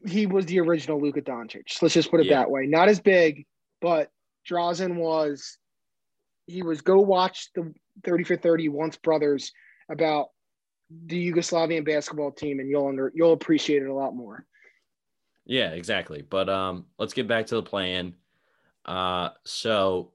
he 0.06 0.26
was 0.26 0.46
the 0.46 0.60
original 0.60 1.02
Luka 1.02 1.22
Doncic. 1.22 1.82
Let's 1.82 1.94
just 1.94 2.12
put 2.12 2.20
it 2.20 2.28
Yeah. 2.28 2.40
that 2.40 2.52
way. 2.52 2.66
Not 2.68 2.90
as 2.90 3.00
big, 3.00 3.46
but 3.82 4.12
Drazen 4.48 4.96
was. 4.96 5.58
He 6.48 6.62
was 6.62 6.82
go 6.82 7.00
watch 7.00 7.52
the 7.54 7.74
thirty 8.04 8.24
for 8.24 8.36
thirty 8.36 8.70
once 8.70 8.98
brothers 8.98 9.52
about 9.90 10.30
the 11.08 11.32
Yugoslavian 11.32 11.84
basketball 11.84 12.32
team, 12.32 12.60
and 12.60 12.70
you'll 12.70 12.88
under 12.88 13.12
you'll 13.16 13.34
appreciate 13.34 13.82
it 13.82 13.88
a 13.90 13.94
lot 13.94 14.16
more. 14.16 14.46
Yeah, 15.46 15.72
exactly. 15.72 16.22
But 16.22 16.50
um, 16.50 16.86
let's 17.00 17.14
get 17.14 17.28
back 17.28 17.48
to 17.48 17.56
the 17.56 17.64
plan. 17.64 18.16
Uh, 18.86 19.30
so 19.44 20.12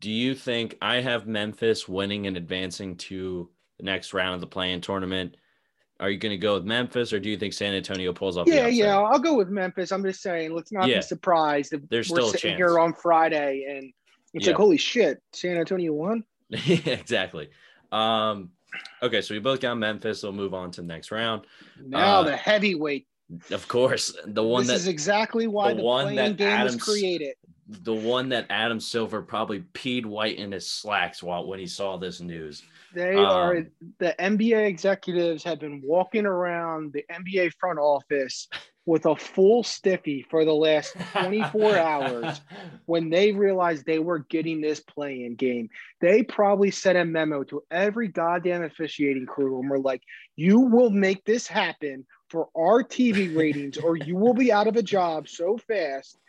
do 0.00 0.10
you 0.10 0.34
think 0.34 0.76
I 0.82 1.00
have 1.00 1.26
Memphis 1.26 1.88
winning 1.88 2.26
and 2.26 2.36
advancing 2.36 2.96
to 2.96 3.48
the 3.78 3.84
next 3.84 4.12
round 4.14 4.34
of 4.34 4.40
the 4.40 4.46
play-in 4.46 4.80
tournament? 4.80 5.36
Are 5.98 6.10
you 6.10 6.18
going 6.18 6.32
to 6.32 6.36
go 6.38 6.54
with 6.54 6.64
Memphis, 6.64 7.12
or 7.14 7.18
do 7.20 7.30
you 7.30 7.38
think 7.38 7.54
San 7.54 7.72
Antonio 7.72 8.12
pulls 8.12 8.36
off? 8.36 8.46
Yeah, 8.46 8.66
yeah, 8.66 8.98
I'll 8.98 9.18
go 9.18 9.34
with 9.34 9.48
Memphis. 9.48 9.92
I'm 9.92 10.02
just 10.02 10.20
saying, 10.20 10.52
let's 10.52 10.70
not 10.70 10.88
Yeah. 10.88 10.96
be 10.96 11.02
surprised 11.02 11.72
if 11.72 11.80
There's 11.88 12.10
we're 12.10 12.16
still 12.18 12.28
a 12.28 12.32
sitting 12.32 12.50
chance. 12.50 12.58
here 12.58 12.78
on 12.78 12.92
Friday 12.92 13.64
and 13.68 13.92
it's 14.34 14.44
Yeah. 14.44 14.50
like, 14.52 14.56
holy 14.58 14.76
shit, 14.76 15.22
San 15.32 15.56
Antonio 15.56 15.94
won. 15.94 16.22
yeah, 16.50 16.92
exactly. 16.92 17.48
Um, 17.92 18.50
okay, 19.02 19.22
so 19.22 19.32
we 19.34 19.38
both 19.40 19.60
got 19.60 19.76
Memphis. 19.78 20.22
We'll 20.22 20.32
move 20.32 20.52
on 20.52 20.70
to 20.72 20.82
the 20.82 20.86
next 20.86 21.10
round. 21.10 21.46
Now 21.82 22.20
Uh, 22.20 22.24
the 22.24 22.36
heavyweight. 22.36 23.06
Of 23.50 23.66
course, 23.66 24.14
the 24.26 24.44
one 24.44 24.62
this 24.62 24.68
that 24.68 24.74
is 24.74 24.86
exactly 24.88 25.46
why 25.48 25.70
the 25.72 25.78
the, 25.78 25.82
one 25.82 26.04
playing 26.04 26.16
that 26.16 26.36
game 26.36 26.48
Adams- 26.48 26.74
was 26.76 26.84
created. 26.84 27.34
The 27.68 27.94
one 27.94 28.28
that 28.28 28.46
Adam 28.48 28.78
Silver 28.78 29.22
probably 29.22 29.60
peed 29.74 30.06
white 30.06 30.38
in 30.38 30.52
his 30.52 30.70
slacks 30.70 31.22
while 31.22 31.46
when 31.46 31.58
he 31.58 31.66
saw 31.66 31.96
this 31.96 32.20
news. 32.20 32.62
They 32.94 33.16
Um, 33.16 33.24
are 33.26 33.66
the 33.98 34.14
NBA 34.18 34.66
executives 34.66 35.42
have 35.44 35.58
been 35.58 35.82
walking 35.84 36.26
around 36.26 36.92
the 36.92 37.04
NBA 37.10 37.50
front 37.58 37.78
office 37.78 38.48
with 38.86 39.04
a 39.06 39.16
full 39.16 39.64
stiffy 39.64 40.24
for 40.30 40.44
the 40.44 40.54
last 40.54 40.94
24 41.12 41.76
hours 41.76 42.40
when 42.86 43.10
they 43.10 43.32
realized 43.32 43.84
they 43.84 43.98
were 43.98 44.20
getting 44.20 44.60
this 44.60 44.78
play-in 44.78 45.34
game. 45.34 45.68
They 46.00 46.22
probably 46.22 46.70
sent 46.70 46.96
a 46.96 47.04
memo 47.04 47.42
to 47.44 47.64
every 47.72 48.06
goddamn 48.06 48.62
officiating 48.62 49.26
crew 49.26 49.58
and 49.58 49.68
were 49.68 49.80
like, 49.80 50.02
"You 50.36 50.60
will 50.60 50.90
make 50.90 51.24
this 51.24 51.48
happen 51.48 52.06
for 52.30 52.48
our 52.56 52.84
TV 52.84 53.36
ratings, 53.36 53.76
or 53.76 53.96
you 53.96 54.14
will 54.14 54.34
be 54.34 54.52
out 54.52 54.68
of 54.68 54.76
a 54.76 54.82
job 54.82 55.28
so 55.28 55.58
fast." 55.58 56.20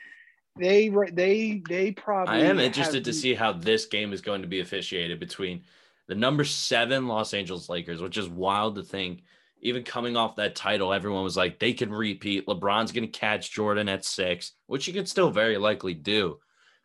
They 0.59 0.89
they 1.11 1.61
they 1.67 1.91
probably. 1.91 2.35
I 2.35 2.39
am 2.39 2.59
interested 2.59 3.05
to 3.05 3.13
see 3.13 3.33
how 3.33 3.53
this 3.53 3.85
game 3.85 4.13
is 4.13 4.21
going 4.21 4.41
to 4.41 4.47
be 4.47 4.59
officiated 4.59 5.19
between 5.19 5.63
the 6.07 6.15
number 6.15 6.43
seven 6.43 7.07
Los 7.07 7.33
Angeles 7.33 7.69
Lakers, 7.69 8.01
which 8.01 8.17
is 8.17 8.29
wild 8.29 8.75
to 8.75 8.83
think. 8.83 9.23
Even 9.61 9.83
coming 9.83 10.15
off 10.15 10.35
that 10.35 10.55
title, 10.55 10.93
everyone 10.93 11.23
was 11.23 11.35
like, 11.35 11.57
they 11.57 11.73
can 11.73 11.91
repeat. 11.91 12.45
LeBron's 12.45 12.91
going 12.91 13.11
to 13.11 13.19
catch 13.19 13.51
Jordan 13.51 13.89
at 13.89 14.05
six, 14.05 14.51
which 14.67 14.85
he 14.85 14.93
could 14.93 15.09
still 15.09 15.31
very 15.31 15.57
likely 15.57 15.95
do. 15.95 16.37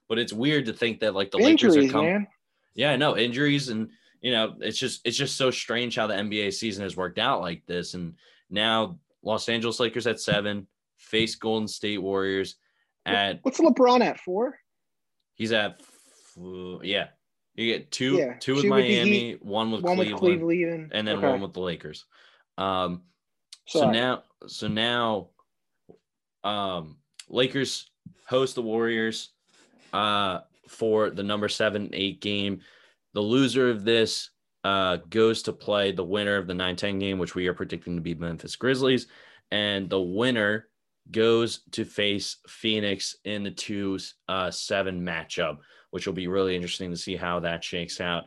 But 0.09 0.19
it's 0.19 0.33
weird 0.33 0.65
to 0.67 0.73
think 0.73 1.01
that 1.01 1.15
like 1.15 1.31
the 1.31 1.39
Lakers 1.39 1.77
are 1.77 1.89
coming. 1.89 2.13
man. 2.13 2.27
Yeah, 2.75 2.97
no 2.97 3.17
injuries, 3.17 3.69
and 3.69 3.91
you 4.23 4.33
know, 4.33 4.55
it's 4.61 4.79
just 4.79 5.03
it's 5.05 5.17
just 5.17 5.37
so 5.37 5.51
strange 5.51 5.97
how 5.97 6.07
the 6.07 6.15
NBA 6.15 6.55
season 6.55 6.83
has 6.83 6.97
worked 6.97 7.19
out 7.19 7.41
like 7.41 7.67
this. 7.67 7.95
And 7.95 8.15
now 8.49 8.99
Los 9.23 9.49
Angeles 9.49 9.79
Lakers 9.79 10.07
at 10.07 10.21
seven 10.21 10.67
face 10.97 11.35
Golden 11.35 11.69
State 11.69 11.99
Warriors 11.99 12.57
at 13.07 13.41
What's 13.43 13.61
LeBron 13.61 14.01
at 14.01 14.19
for? 14.21 14.59
He's 15.35 15.53
at, 15.53 15.81
yeah. 16.37 17.09
You 17.55 17.73
get 17.73 17.91
two, 17.91 18.17
Yeah, 18.17 18.35
two 18.39 18.55
with 18.55 18.63
two 18.65 18.71
with 18.73 18.85
the 18.87 18.97
Miami, 18.97 19.33
one 19.41 19.71
with 19.73 19.83
One 19.83 19.97
Cleveland, 19.97 20.23
with 20.23 20.39
Cleveland, 20.41 20.91
and 20.95 21.07
then 21.07 21.19
Okay. 21.19 21.29
one 21.29 21.41
with 21.41 21.53
the 21.53 21.61
Lakers. 21.61 22.07
Um, 22.57 23.03
so 23.67 23.91
now, 23.91 24.25
so 24.47 24.69
now, 24.69 25.31
um, 26.45 26.99
Lakers 27.29 27.91
host 28.27 28.55
the 28.55 28.63
Warriors, 28.63 29.31
uh, 29.93 30.41
for 30.69 31.11
the 31.11 31.23
number 31.23 31.49
seven 31.49 31.91
eight 31.93 32.21
game. 32.21 32.63
The 33.15 33.21
loser 33.21 33.69
of 33.69 33.85
this, 33.85 34.31
uh, 34.65 34.99
goes 35.11 35.43
to 35.43 35.53
play 35.53 35.93
the 35.93 36.05
winner 36.05 36.37
of 36.37 36.47
the 36.47 36.55
9-10 36.55 37.01
game, 37.01 37.19
which 37.19 37.35
we 37.35 37.49
are 37.49 37.55
predicting 37.55 37.97
to 37.97 38.01
be 38.01 38.15
Memphis 38.15 38.57
Grizzlies, 38.57 39.09
and 39.51 39.91
the 39.91 40.01
winner 40.01 40.69
goes 41.11 41.61
to 41.73 41.85
face 41.85 42.37
Phoenix 42.47 43.17
in 43.25 43.43
the 43.43 43.51
two 43.51 43.99
uh, 44.29 44.51
seven 44.51 45.05
matchup, 45.05 45.59
which 45.91 46.07
will 46.07 46.15
be 46.15 46.29
really 46.29 46.55
interesting 46.55 46.91
to 46.91 46.97
see 46.97 47.17
how 47.17 47.41
that 47.41 47.65
shakes 47.65 48.01
out. 48.01 48.25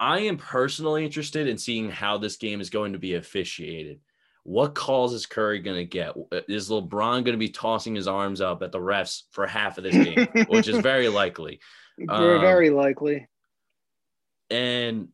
I 0.00 0.20
am 0.20 0.36
personally 0.36 1.04
interested 1.04 1.46
in 1.46 1.58
seeing 1.58 1.90
how 1.90 2.18
this 2.18 2.36
game 2.36 2.60
is 2.60 2.70
going 2.70 2.92
to 2.92 2.98
be 2.98 3.14
officiated. 3.14 4.00
what 4.44 4.74
calls 4.74 5.14
is 5.14 5.26
Curry 5.26 5.60
going 5.60 5.76
to 5.76 5.84
get? 5.84 6.14
Is 6.48 6.68
LeBron 6.68 7.24
going 7.24 7.26
to 7.26 7.36
be 7.36 7.48
tossing 7.48 7.94
his 7.94 8.08
arms 8.08 8.40
up 8.40 8.62
at 8.62 8.72
the 8.72 8.80
refs 8.80 9.22
for 9.30 9.46
half 9.46 9.78
of 9.78 9.84
this 9.84 9.94
game, 9.94 10.26
which 10.48 10.66
is 10.66 10.78
very 10.78 11.08
likely? 11.20 11.60
Um, 12.08 12.40
very 12.40 12.70
likely. 12.70 13.28
And 14.50 15.08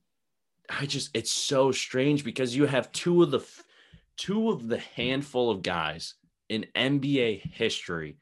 I 0.71 0.87
just, 0.87 1.11
it's 1.15 1.31
so 1.33 1.73
strange 1.73 2.25
because 2.25 2.57
you 2.57 2.65
have 2.65 2.91
two 2.93 3.23
of 3.23 3.31
the 3.31 3.41
two 4.17 4.51
of 4.51 4.67
the 4.67 4.79
handful 4.79 5.51
of 5.51 5.63
guys 5.63 6.15
in 6.49 6.67
NBA 6.75 7.53
history 7.53 8.17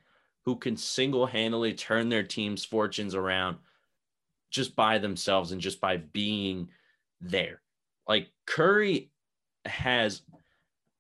who 0.45 0.57
can 0.57 0.77
single-handedly 0.77 1.75
turn 1.75 2.09
their 2.09 2.23
team's 2.23 2.65
fortunes 2.65 3.15
around 3.15 3.59
just 4.51 4.77
by 4.77 4.99
themselves 4.99 5.53
and 5.53 5.61
just 5.61 5.81
by 5.81 5.97
being 5.97 6.69
there. 7.21 7.61
Like 8.09 8.29
Curry 8.47 9.11
has 9.65 10.23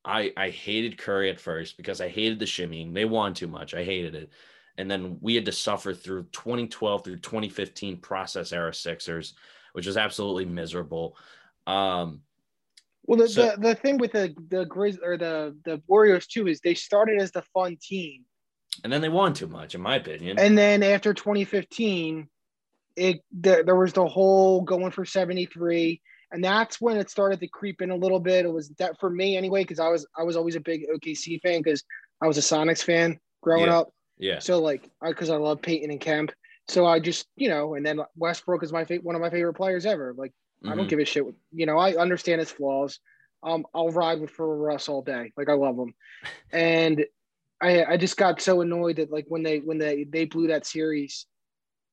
I 0.04 0.32
I 0.36 0.50
hated 0.50 0.98
Curry 0.98 1.30
at 1.30 1.40
first 1.40 1.76
because 1.76 2.00
I 2.00 2.08
hated 2.08 2.38
the 2.38 2.44
shimmying. 2.44 2.92
They 2.92 3.04
won 3.04 3.34
too 3.34 3.48
much. 3.48 3.74
I 3.74 3.84
hated 3.84 4.14
it. 4.14 4.30
And 4.78 4.90
then 4.90 5.18
we 5.20 5.34
had 5.34 5.46
to 5.46 5.52
suffer 5.52 5.94
through 5.94 6.24
2012 6.32 7.04
through 7.04 7.16
2015 7.16 7.98
process 7.98 8.52
era 8.52 8.74
Sixers, 8.74 9.34
which 9.72 9.86
was 9.86 9.96
absolutely 9.96 10.44
miserable. 10.44 11.16
Um, 11.66 12.20
well, 13.06 13.18
the, 13.18 13.28
so, 13.28 13.52
the, 13.56 13.68
the 13.68 13.74
thing 13.74 13.98
with 13.98 14.12
the 14.12 14.34
the 14.48 14.66
Grizz 14.66 14.98
or 15.02 15.16
the 15.16 15.56
the 15.64 15.82
Warriors 15.86 16.26
too 16.26 16.46
is 16.46 16.60
they 16.60 16.74
started 16.74 17.20
as 17.20 17.30
the 17.32 17.42
fun 17.54 17.76
team, 17.80 18.24
and 18.84 18.92
then 18.92 19.00
they 19.00 19.08
won 19.08 19.32
too 19.32 19.48
much, 19.48 19.74
in 19.74 19.80
my 19.80 19.96
opinion. 19.96 20.38
And 20.38 20.56
then 20.56 20.82
after 20.82 21.14
2015, 21.14 22.28
it 22.96 23.20
there, 23.32 23.62
there 23.62 23.76
was 23.76 23.92
the 23.92 24.06
whole 24.06 24.62
going 24.62 24.90
for 24.90 25.04
73 25.04 26.00
and 26.32 26.42
that's 26.42 26.80
when 26.80 26.96
it 26.96 27.10
started 27.10 27.40
to 27.40 27.48
creep 27.48 27.80
in 27.80 27.90
a 27.90 27.96
little 27.96 28.20
bit. 28.20 28.44
It 28.44 28.52
was 28.52 28.70
that 28.78 28.98
for 28.98 29.10
me 29.10 29.36
anyway, 29.36 29.62
because 29.62 29.78
I 29.78 29.88
was 29.88 30.06
I 30.18 30.22
was 30.22 30.36
always 30.36 30.56
a 30.56 30.60
big 30.60 30.82
OKC 30.92 31.40
fan 31.40 31.62
because 31.62 31.84
I 32.22 32.26
was 32.26 32.38
a 32.38 32.40
Sonics 32.40 32.82
fan 32.82 33.18
growing 33.42 33.66
yeah. 33.66 33.78
up. 33.78 33.92
Yeah. 34.18 34.38
So 34.40 34.60
like, 34.60 34.90
because 35.02 35.30
I, 35.30 35.34
I 35.34 35.38
love 35.38 35.62
Peyton 35.62 35.90
and 35.90 36.00
Kemp, 36.00 36.32
so 36.68 36.86
I 36.86 36.98
just 36.98 37.26
you 37.36 37.48
know, 37.48 37.74
and 37.74 37.86
then 37.86 38.00
Westbrook 38.16 38.62
is 38.62 38.72
my 38.72 38.84
fa- 38.84 38.98
one 39.02 39.14
of 39.14 39.20
my 39.20 39.30
favorite 39.30 39.54
players 39.54 39.86
ever. 39.86 40.14
Like 40.16 40.32
mm-hmm. 40.62 40.68
I 40.68 40.70
don't 40.70 40.84
mm-hmm. 40.84 40.88
give 40.90 40.98
a 40.98 41.04
shit. 41.04 41.24
You 41.52 41.66
know, 41.66 41.78
I 41.78 41.96
understand 41.96 42.40
his 42.40 42.50
flaws. 42.50 42.98
Um, 43.42 43.66
I'll 43.74 43.90
ride 43.90 44.20
with 44.20 44.30
for 44.30 44.56
Russ 44.56 44.88
all 44.88 45.02
day. 45.02 45.32
Like 45.36 45.48
I 45.48 45.54
love 45.54 45.78
him, 45.78 45.94
and 46.52 47.04
I 47.60 47.84
I 47.84 47.96
just 47.96 48.16
got 48.16 48.40
so 48.40 48.60
annoyed 48.60 48.96
that 48.96 49.10
like 49.10 49.26
when 49.28 49.42
they 49.42 49.58
when 49.58 49.78
they 49.78 50.04
they 50.04 50.24
blew 50.24 50.48
that 50.48 50.66
series 50.66 51.26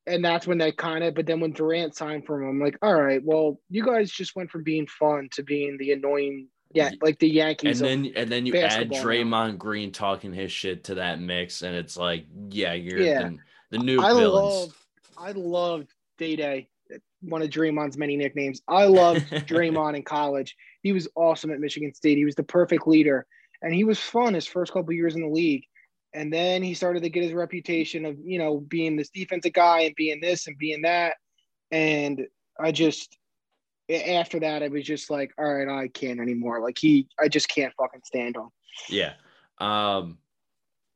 and 0.05 0.23
that's 0.23 0.45
when 0.45 0.57
they 0.57 0.71
kind 0.71 1.03
of 1.03 1.15
but 1.15 1.25
then 1.25 1.39
when 1.39 1.51
Durant 1.51 1.95
signed 1.95 2.25
for 2.25 2.41
him, 2.41 2.49
I'm 2.49 2.59
like, 2.59 2.77
all 2.81 3.01
right, 3.01 3.23
well, 3.23 3.59
you 3.69 3.85
guys 3.85 4.11
just 4.11 4.35
went 4.35 4.51
from 4.51 4.63
being 4.63 4.87
fun 4.87 5.29
to 5.33 5.43
being 5.43 5.77
the 5.77 5.91
annoying 5.91 6.47
yeah, 6.73 6.89
like 7.01 7.19
the 7.19 7.29
Yankees. 7.29 7.81
And 7.81 8.05
then 8.05 8.13
and 8.15 8.31
then 8.31 8.45
you 8.45 8.57
add 8.57 8.89
Draymond 8.89 9.51
now. 9.51 9.51
Green 9.51 9.91
talking 9.91 10.33
his 10.33 10.51
shit 10.51 10.85
to 10.85 10.95
that 10.95 11.19
mix, 11.19 11.61
and 11.61 11.75
it's 11.75 11.95
like, 11.95 12.25
yeah, 12.49 12.73
you're 12.73 12.99
yeah. 12.99 13.29
The, 13.69 13.77
the 13.77 13.83
new 13.83 14.01
I 14.01 14.13
villains. 14.13 14.55
Love, 14.55 14.87
I 15.17 15.31
loved 15.31 15.93
Day 16.17 16.35
Day, 16.35 16.69
one 17.23 17.41
of 17.41 17.49
Draymond's 17.49 17.97
many 17.97 18.17
nicknames. 18.17 18.61
I 18.67 18.85
loved 18.85 19.21
Draymond 19.31 19.95
in 19.95 20.03
college. 20.03 20.55
He 20.81 20.91
was 20.91 21.07
awesome 21.15 21.51
at 21.51 21.59
Michigan 21.59 21.93
State. 21.93 22.17
He 22.17 22.25
was 22.25 22.35
the 22.35 22.43
perfect 22.43 22.87
leader, 22.87 23.25
and 23.61 23.73
he 23.73 23.83
was 23.83 23.99
fun 23.99 24.33
his 24.33 24.47
first 24.47 24.73
couple 24.73 24.93
years 24.93 25.15
in 25.15 25.21
the 25.21 25.27
league. 25.27 25.65
And 26.13 26.31
then 26.31 26.61
he 26.61 26.73
started 26.73 27.01
to 27.03 27.09
get 27.09 27.23
his 27.23 27.33
reputation 27.33 28.05
of, 28.05 28.17
you 28.23 28.37
know, 28.37 28.59
being 28.59 28.95
this 28.95 29.09
defensive 29.09 29.53
guy 29.53 29.81
and 29.81 29.95
being 29.95 30.21
this 30.21 30.45
and 30.45 30.57
being 30.57 30.83
that. 30.83 31.15
And 31.71 32.27
I 32.59 32.71
just, 32.71 33.17
after 33.89 34.39
that, 34.41 34.61
I 34.61 34.67
was 34.67 34.83
just 34.83 35.09
like, 35.09 35.31
all 35.39 35.51
right, 35.51 35.67
I 35.67 35.87
can't 35.87 36.19
anymore. 36.19 36.61
Like 36.61 36.77
he, 36.79 37.07
I 37.19 37.29
just 37.29 37.49
can't 37.49 37.73
fucking 37.79 38.01
stand 38.05 38.35
him. 38.35 38.49
Yeah. 38.89 39.13
Um, 39.59 40.19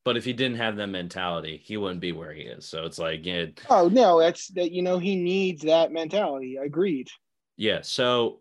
but 0.08 0.16
if 0.16 0.24
he 0.24 0.32
didn't 0.32 0.56
have 0.56 0.78
that 0.78 0.88
mentality, 0.88 1.62
he 1.66 1.76
wouldn't 1.76 2.00
be 2.00 2.14
where 2.14 2.32
he 2.32 2.44
is. 2.44 2.66
So 2.66 2.86
it's 2.86 2.98
like, 2.98 3.26
yeah. 3.26 3.48
Oh 3.70 3.90
no, 3.90 4.22
that's 4.22 4.48
that. 4.52 4.72
You 4.72 4.82
know, 4.82 5.00
he 5.00 5.18
needs 5.18 5.64
that 5.64 5.92
mentality. 5.92 6.56
Agreed. 6.56 7.10
Yeah. 7.58 7.80
So, 7.82 8.40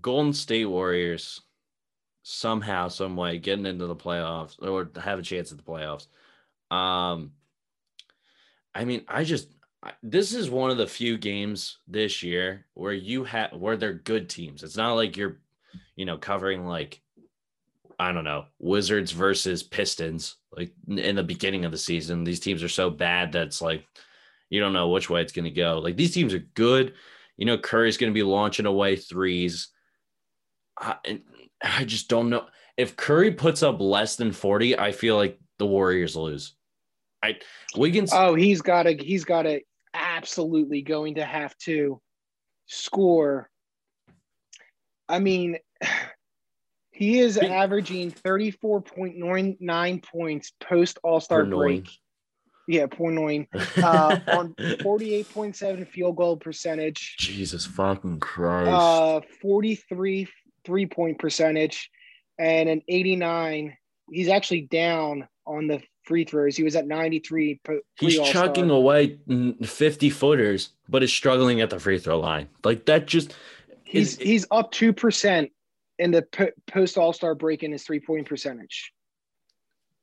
Golden 0.00 0.32
State 0.32 0.64
Warriors 0.64 1.42
somehow, 2.22 2.88
some 2.88 3.14
way, 3.14 3.36
getting 3.36 3.66
into 3.66 3.86
the 3.86 3.94
playoffs 3.94 4.56
or 4.58 4.90
have 4.98 5.18
a 5.18 5.22
chance 5.22 5.52
at 5.52 5.58
the 5.58 5.64
playoffs. 5.64 6.06
Um, 6.74 7.32
I 8.74 8.86
mean, 8.86 9.04
I 9.06 9.24
just 9.24 9.48
this 10.02 10.32
is 10.32 10.48
one 10.48 10.70
of 10.70 10.78
the 10.78 10.86
few 10.86 11.18
games 11.18 11.76
this 11.86 12.22
year 12.22 12.64
where 12.72 12.94
you 12.94 13.24
have 13.24 13.52
where 13.52 13.76
they're 13.76 13.92
good 13.92 14.30
teams. 14.30 14.62
It's 14.62 14.78
not 14.78 14.94
like 14.94 15.18
you're, 15.18 15.42
you 15.94 16.06
know, 16.06 16.16
covering 16.16 16.66
like 16.66 17.02
I 17.98 18.12
don't 18.12 18.24
know, 18.24 18.46
Wizards 18.58 19.12
versus 19.12 19.62
Pistons 19.62 20.36
like 20.56 20.72
in 20.88 21.16
the 21.16 21.22
beginning 21.22 21.64
of 21.64 21.72
the 21.72 21.78
season. 21.78 22.24
These 22.24 22.40
teams 22.40 22.62
are 22.62 22.68
so 22.68 22.90
bad 22.90 23.32
that 23.32 23.48
it's 23.48 23.62
like 23.62 23.84
you 24.50 24.60
don't 24.60 24.72
know 24.72 24.88
which 24.88 25.10
way 25.10 25.20
it's 25.20 25.32
going 25.32 25.44
to 25.44 25.50
go. 25.50 25.78
Like 25.78 25.96
these 25.96 26.14
teams 26.14 26.32
are 26.34 26.44
good. 26.54 26.94
You 27.36 27.46
know, 27.46 27.58
Curry's 27.58 27.96
going 27.96 28.12
to 28.12 28.14
be 28.14 28.22
launching 28.22 28.66
away 28.66 28.96
threes. 28.96 29.68
and 31.04 31.22
I 31.62 31.84
just 31.84 32.08
don't 32.08 32.30
know. 32.30 32.46
If 32.76 32.96
Curry 32.96 33.32
puts 33.32 33.62
up 33.62 33.80
less 33.80 34.16
than 34.16 34.32
40, 34.32 34.78
I 34.78 34.92
feel 34.92 35.16
like 35.16 35.38
the 35.58 35.66
Warriors 35.66 36.16
lose. 36.16 36.54
I 37.22 37.36
Wiggins 37.76 38.10
Oh, 38.12 38.34
he's 38.34 38.62
got 38.62 38.84
to 38.84 38.94
he's 38.94 39.24
got 39.24 39.42
to 39.42 39.60
absolutely 39.94 40.82
going 40.82 41.16
to 41.16 41.24
have 41.24 41.56
to 41.58 42.00
score. 42.66 43.50
I 45.08 45.18
mean, 45.18 45.58
he 46.96 47.18
is 47.18 47.36
averaging 47.36 48.10
34.99 48.10 50.02
points 50.02 50.52
post 50.60 50.98
All-Star 51.02 51.44
break. 51.44 51.90
Yeah, 52.66 52.86
point 52.86 53.16
nine. 53.16 53.46
Uh, 53.76 54.18
on 54.28 54.54
48.7 54.54 55.86
field 55.88 56.16
goal 56.16 56.38
percentage. 56.38 57.16
Jesus 57.18 57.66
fucking 57.66 58.20
Christ. 58.20 58.70
Uh, 58.70 59.20
43 59.42 60.26
three 60.64 60.86
point 60.86 61.18
percentage 61.18 61.90
and 62.38 62.70
an 62.70 62.80
89. 62.88 63.76
He's 64.10 64.28
actually 64.28 64.62
down 64.62 65.28
on 65.46 65.66
the 65.66 65.82
free 66.04 66.24
throws. 66.24 66.56
He 66.56 66.62
was 66.62 66.76
at 66.76 66.86
93. 66.86 67.60
He's 67.98 68.20
chucking 68.20 68.70
away 68.70 69.18
50 69.62 70.08
footers, 70.10 70.70
but 70.88 71.02
is 71.02 71.12
struggling 71.12 71.60
at 71.60 71.68
the 71.68 71.78
free 71.78 71.98
throw 71.98 72.18
line. 72.18 72.48
Like 72.64 72.86
that 72.86 73.06
just 73.06 73.34
he's 73.84 74.16
he's 74.16 74.46
up 74.50 74.72
2% 74.72 75.50
in 75.98 76.10
the 76.10 76.26
post 76.66 76.98
All 76.98 77.12
Star 77.12 77.34
break 77.34 77.62
in 77.62 77.72
his 77.72 77.84
three 77.84 78.00
point 78.00 78.28
percentage. 78.28 78.92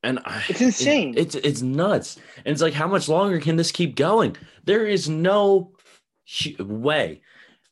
And 0.03 0.19
I, 0.25 0.43
it's 0.49 0.62
insane. 0.62 1.13
It, 1.13 1.21
it's 1.21 1.36
it's 1.36 1.62
nuts. 1.62 2.17
And 2.38 2.47
it's 2.47 2.62
like, 2.62 2.73
how 2.73 2.88
much 2.88 3.08
longer 3.08 3.39
can 3.39 3.56
this 3.56 3.71
keep 3.71 3.95
going? 3.95 4.36
There 4.65 4.86
is 4.86 5.08
no 5.08 5.73
way 6.60 7.21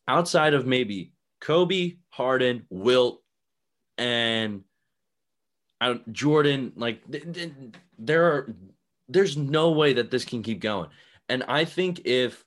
outside 0.08 0.54
of 0.54 0.66
maybe 0.66 1.12
Kobe, 1.42 1.98
Harden, 2.10 2.66
Wilt, 2.70 3.22
and 3.98 4.64
Jordan. 6.12 6.72
Like 6.76 7.02
there 7.98 8.26
are, 8.26 8.56
there's 9.10 9.36
no 9.36 9.72
way 9.72 9.94
that 9.94 10.10
this 10.10 10.24
can 10.24 10.42
keep 10.42 10.62
going. 10.62 10.90
And 11.28 11.44
I 11.44 11.66
think 11.66 12.02
if 12.06 12.46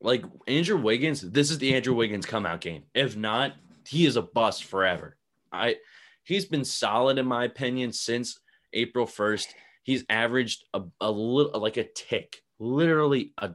like 0.00 0.24
Andrew 0.46 0.76
Wiggins, 0.76 1.20
this 1.20 1.50
is 1.50 1.58
the 1.58 1.74
Andrew 1.74 1.94
Wiggins 1.94 2.26
come 2.26 2.46
out 2.46 2.60
game. 2.60 2.84
If 2.94 3.16
not, 3.16 3.54
he 3.86 4.06
is 4.06 4.16
a 4.16 4.22
bust 4.22 4.64
forever. 4.64 5.16
I 5.52 5.76
he's 6.24 6.44
been 6.44 6.64
solid 6.64 7.18
in 7.18 7.26
my 7.26 7.44
opinion 7.44 7.92
since 7.92 8.38
April 8.72 9.06
1st. 9.06 9.48
He's 9.82 10.04
averaged 10.10 10.64
a, 10.74 10.82
a 11.00 11.10
little 11.10 11.60
like 11.60 11.76
a 11.76 11.84
tick, 11.84 12.42
literally 12.58 13.32
a, 13.38 13.52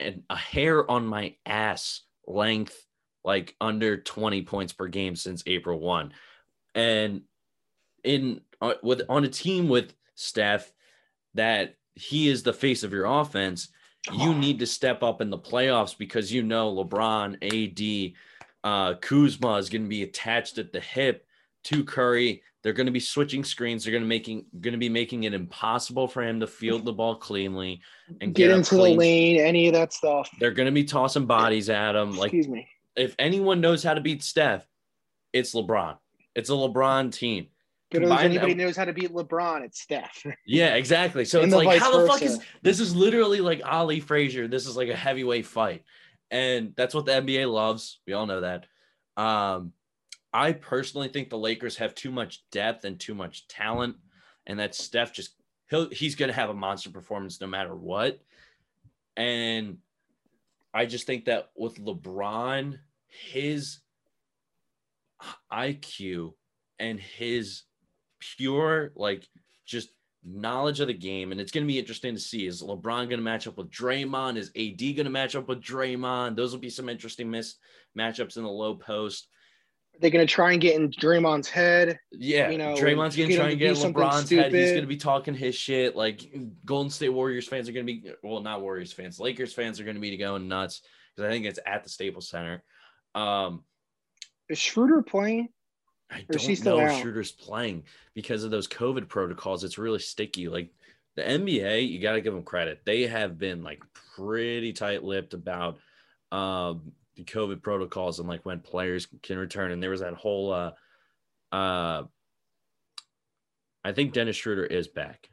a 0.00 0.36
hair 0.36 0.88
on 0.90 1.06
my 1.06 1.34
ass 1.44 2.02
length 2.26 2.86
like 3.24 3.56
under 3.60 3.96
20 3.96 4.42
points 4.42 4.72
per 4.72 4.86
game 4.86 5.16
since 5.16 5.42
April 5.46 5.78
1. 5.80 6.12
And 6.74 7.22
in 8.04 8.40
uh, 8.60 8.74
with 8.82 9.02
on 9.08 9.24
a 9.24 9.28
team 9.28 9.68
with 9.68 9.92
Steph 10.14 10.72
that 11.34 11.76
he 11.94 12.28
is 12.28 12.42
the 12.42 12.52
face 12.52 12.84
of 12.84 12.92
your 12.92 13.06
offense, 13.06 13.68
you 14.12 14.34
need 14.34 14.60
to 14.60 14.66
step 14.66 15.02
up 15.02 15.20
in 15.20 15.30
the 15.30 15.38
playoffs 15.38 15.96
because 15.96 16.32
you 16.32 16.42
know 16.42 16.74
LeBron, 16.74 17.34
AD, 17.42 18.14
uh, 18.64 18.94
Kuzma 18.94 19.56
is 19.56 19.68
going 19.68 19.82
to 19.82 19.88
be 19.88 20.02
attached 20.02 20.58
at 20.58 20.72
the 20.72 20.80
hip 20.80 21.26
to 21.64 21.84
Curry. 21.84 22.42
They're 22.62 22.72
going 22.72 22.86
to 22.86 22.92
be 22.92 23.00
switching 23.00 23.44
screens. 23.44 23.84
They're 23.84 23.92
going 23.92 24.02
to 24.02 24.08
making 24.08 24.46
going 24.60 24.72
to 24.72 24.78
be 24.78 24.88
making 24.88 25.24
it 25.24 25.34
impossible 25.34 26.08
for 26.08 26.22
him 26.22 26.40
to 26.40 26.46
field 26.46 26.84
the 26.84 26.92
ball 26.92 27.16
cleanly 27.16 27.80
and 28.20 28.34
get, 28.34 28.48
get 28.48 28.56
into 28.56 28.70
clean. 28.70 28.96
the 28.96 28.98
lane. 28.98 29.40
Any 29.40 29.68
of 29.68 29.74
that 29.74 29.92
stuff. 29.92 30.28
They're 30.40 30.50
going 30.50 30.66
to 30.66 30.72
be 30.72 30.84
tossing 30.84 31.26
bodies 31.26 31.70
at 31.70 31.94
him. 31.94 32.12
Like, 32.12 32.32
excuse 32.32 32.48
me 32.48 32.68
if 32.98 33.14
anyone 33.18 33.60
knows 33.60 33.82
how 33.82 33.94
to 33.94 34.00
beat 34.00 34.22
Steph, 34.22 34.66
it's 35.32 35.54
LeBron. 35.54 35.96
It's 36.34 36.50
a 36.50 36.52
LeBron 36.52 37.12
team. 37.12 37.48
If 37.90 38.02
anybody 38.02 38.54
knows 38.54 38.76
how 38.76 38.84
to 38.84 38.92
beat 38.92 39.14
LeBron, 39.14 39.64
it's 39.64 39.80
Steph. 39.80 40.26
yeah, 40.46 40.74
exactly. 40.74 41.24
So 41.24 41.40
it's 41.40 41.54
like, 41.54 41.80
how 41.80 41.96
the 41.96 42.06
fuck 42.06 42.20
is 42.20 42.38
this? 42.60 42.80
Is 42.80 42.94
literally 42.94 43.40
like 43.40 43.62
Ali 43.64 44.00
Frazier. 44.00 44.46
This 44.46 44.66
is 44.66 44.76
like 44.76 44.88
a 44.88 44.96
heavyweight 44.96 45.46
fight, 45.46 45.84
and 46.30 46.72
that's 46.76 46.94
what 46.94 47.06
the 47.06 47.12
NBA 47.12 47.50
loves. 47.52 48.00
We 48.06 48.12
all 48.12 48.26
know 48.26 48.40
that. 48.40 48.66
Um, 49.16 49.72
I 50.32 50.52
personally 50.52 51.08
think 51.08 51.30
the 51.30 51.38
Lakers 51.38 51.76
have 51.76 51.94
too 51.94 52.10
much 52.10 52.44
depth 52.50 52.84
and 52.84 52.98
too 52.98 53.14
much 53.14 53.48
talent, 53.48 53.96
and 54.46 54.58
that 54.58 54.74
Steph 54.74 55.12
just 55.12 55.34
he'll 55.70 55.88
he's 55.90 56.14
gonna 56.14 56.32
have 56.32 56.50
a 56.50 56.54
monster 56.54 56.90
performance 56.90 57.40
no 57.40 57.46
matter 57.46 57.74
what. 57.74 58.20
And 59.16 59.78
I 60.72 60.86
just 60.86 61.06
think 61.06 61.24
that 61.24 61.50
with 61.56 61.76
LeBron, 61.76 62.78
his 63.08 63.80
IQ 65.52 66.34
and 66.78 67.00
his 67.00 67.62
pure 68.20 68.92
like 68.94 69.28
just 69.64 69.90
knowledge 70.24 70.80
of 70.80 70.88
the 70.88 70.94
game, 70.94 71.32
and 71.32 71.40
it's 71.40 71.52
going 71.52 71.64
to 71.64 71.72
be 71.72 71.78
interesting 71.78 72.14
to 72.14 72.20
see 72.20 72.46
is 72.46 72.62
LeBron 72.62 72.82
going 72.82 73.10
to 73.10 73.18
match 73.18 73.46
up 73.46 73.56
with 73.56 73.70
Draymond? 73.70 74.36
Is 74.36 74.50
AD 74.56 74.78
going 74.78 75.04
to 75.04 75.10
match 75.10 75.36
up 75.36 75.48
with 75.48 75.62
Draymond? 75.62 76.36
Those 76.36 76.52
will 76.52 76.60
be 76.60 76.70
some 76.70 76.88
interesting 76.88 77.30
miss 77.30 77.56
matchups 77.96 78.36
in 78.36 78.42
the 78.42 78.48
low 78.48 78.74
post. 78.74 79.28
They're 80.00 80.10
going 80.10 80.26
to 80.26 80.32
try 80.32 80.52
and 80.52 80.60
get 80.60 80.76
in 80.76 80.90
Draymond's 80.90 81.48
head. 81.48 81.98
Yeah, 82.12 82.50
you 82.50 82.58
know, 82.58 82.74
Draymond's 82.74 83.16
going 83.16 83.30
to 83.30 83.36
try 83.36 83.50
and 83.50 83.58
get 83.58 83.82
in 83.82 83.92
LeBron's 83.92 84.26
stupid. 84.26 84.52
head. 84.52 84.54
He's 84.54 84.70
going 84.70 84.82
to 84.82 84.88
be 84.88 84.96
talking 84.96 85.34
his 85.34 85.54
shit. 85.54 85.96
Like 85.96 86.32
Golden 86.64 86.90
State 86.90 87.08
Warriors 87.08 87.48
fans 87.48 87.68
are 87.68 87.72
going 87.72 87.86
to 87.86 87.92
be, 87.92 88.12
well, 88.22 88.40
not 88.40 88.60
Warriors 88.60 88.92
fans, 88.92 89.18
Lakers 89.18 89.52
fans 89.52 89.80
are 89.80 89.84
going 89.84 89.96
to 89.96 90.00
be 90.00 90.16
going 90.16 90.46
nuts 90.46 90.82
because 91.16 91.28
I 91.28 91.32
think 91.32 91.46
it's 91.46 91.58
at 91.66 91.82
the 91.82 91.90
Staples 91.90 92.28
Center. 92.28 92.62
Um, 93.14 93.64
is 94.48 94.58
Schroeder 94.58 95.02
playing? 95.02 95.48
I 96.10 96.24
don't 96.30 96.64
know 96.64 96.80
if 96.80 97.00
Schroeder's 97.00 97.32
playing 97.32 97.84
because 98.14 98.44
of 98.44 98.50
those 98.50 98.66
COVID 98.66 99.08
protocols. 99.08 99.64
It's 99.64 99.78
really 99.78 99.98
sticky. 99.98 100.48
Like 100.48 100.70
the 101.16 101.22
NBA, 101.22 101.88
you 101.88 102.00
got 102.00 102.12
to 102.12 102.20
give 102.20 102.32
them 102.32 102.42
credit. 102.42 102.80
They 102.84 103.06
have 103.06 103.38
been 103.38 103.62
like 103.62 103.82
pretty 104.16 104.72
tight 104.72 105.04
lipped 105.04 105.34
about 105.34 105.78
um, 106.32 106.92
the 107.16 107.24
COVID 107.24 107.62
protocols 107.62 108.20
and 108.20 108.28
like 108.28 108.46
when 108.46 108.60
players 108.60 109.06
can 109.22 109.38
return. 109.38 109.70
And 109.70 109.82
there 109.82 109.90
was 109.90 110.00
that 110.00 110.14
whole, 110.14 110.52
uh, 110.52 110.72
uh, 111.52 112.04
I 113.84 113.92
think 113.92 114.12
Dennis 114.12 114.36
Schroeder 114.36 114.64
is 114.64 114.88
back. 114.88 115.28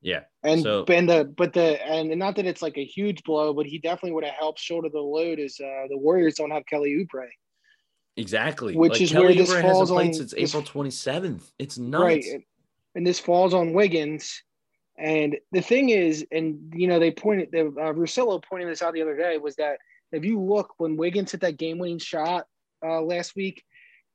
Yeah. 0.00 0.22
And 0.42 0.62
so, 0.62 0.84
and 0.88 1.08
the 1.08 1.32
but 1.36 1.52
the 1.52 1.80
and 1.86 2.10
not 2.18 2.34
that 2.36 2.46
it's 2.46 2.60
like 2.60 2.76
a 2.76 2.84
huge 2.84 3.22
blow, 3.22 3.54
but 3.54 3.66
he 3.66 3.78
definitely 3.78 4.12
would 4.12 4.24
have 4.24 4.34
helped 4.34 4.58
shoulder 4.58 4.88
the 4.88 4.98
load. 4.98 5.38
Is 5.38 5.60
uh, 5.60 5.86
the 5.88 5.96
Warriors 5.96 6.34
don't 6.34 6.50
have 6.50 6.66
Kelly 6.66 6.90
Oubre. 6.90 7.28
Exactly. 8.16 8.76
Which 8.76 8.92
like 8.92 9.00
is 9.00 9.12
Kelly 9.12 9.26
where 9.26 9.34
this 9.34 9.52
Oubre 9.52 9.62
falls 9.62 9.90
on 9.90 10.12
since 10.12 10.34
April 10.34 10.62
27th. 10.62 11.50
It's 11.58 11.78
nuts. 11.78 12.02
Right. 12.02 12.24
And 12.94 13.06
this 13.06 13.18
falls 13.18 13.54
on 13.54 13.72
Wiggins. 13.72 14.42
And 14.98 15.36
the 15.52 15.62
thing 15.62 15.88
is, 15.88 16.26
and 16.30 16.72
you 16.74 16.86
know, 16.86 16.98
they 16.98 17.10
pointed, 17.10 17.50
the, 17.50 17.68
uh, 17.68 17.92
Russillo 17.92 18.42
pointed 18.44 18.68
this 18.68 18.82
out 18.82 18.92
the 18.92 19.02
other 19.02 19.16
day, 19.16 19.38
was 19.38 19.56
that 19.56 19.78
if 20.12 20.24
you 20.24 20.38
look 20.38 20.74
when 20.76 20.96
Wiggins 20.96 21.32
hit 21.32 21.40
that 21.40 21.56
game-winning 21.56 21.98
shot 21.98 22.46
uh, 22.84 23.00
last 23.00 23.34
week, 23.34 23.64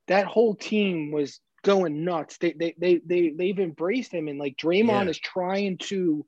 that 0.06 0.26
whole 0.26 0.54
team 0.54 1.10
was 1.10 1.40
going 1.62 2.04
nuts. 2.04 2.38
They 2.38 2.52
they 2.52 2.74
they, 2.78 3.00
they 3.04 3.30
they've 3.30 3.58
embraced 3.58 4.12
him, 4.12 4.28
and 4.28 4.38
like 4.38 4.56
Draymond 4.56 5.04
yeah. 5.04 5.10
is 5.10 5.18
trying 5.18 5.78
to. 5.78 6.24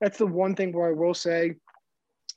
That's 0.00 0.18
the 0.18 0.26
one 0.26 0.54
thing 0.54 0.72
where 0.72 0.88
I 0.88 0.92
will 0.92 1.14
say 1.14 1.54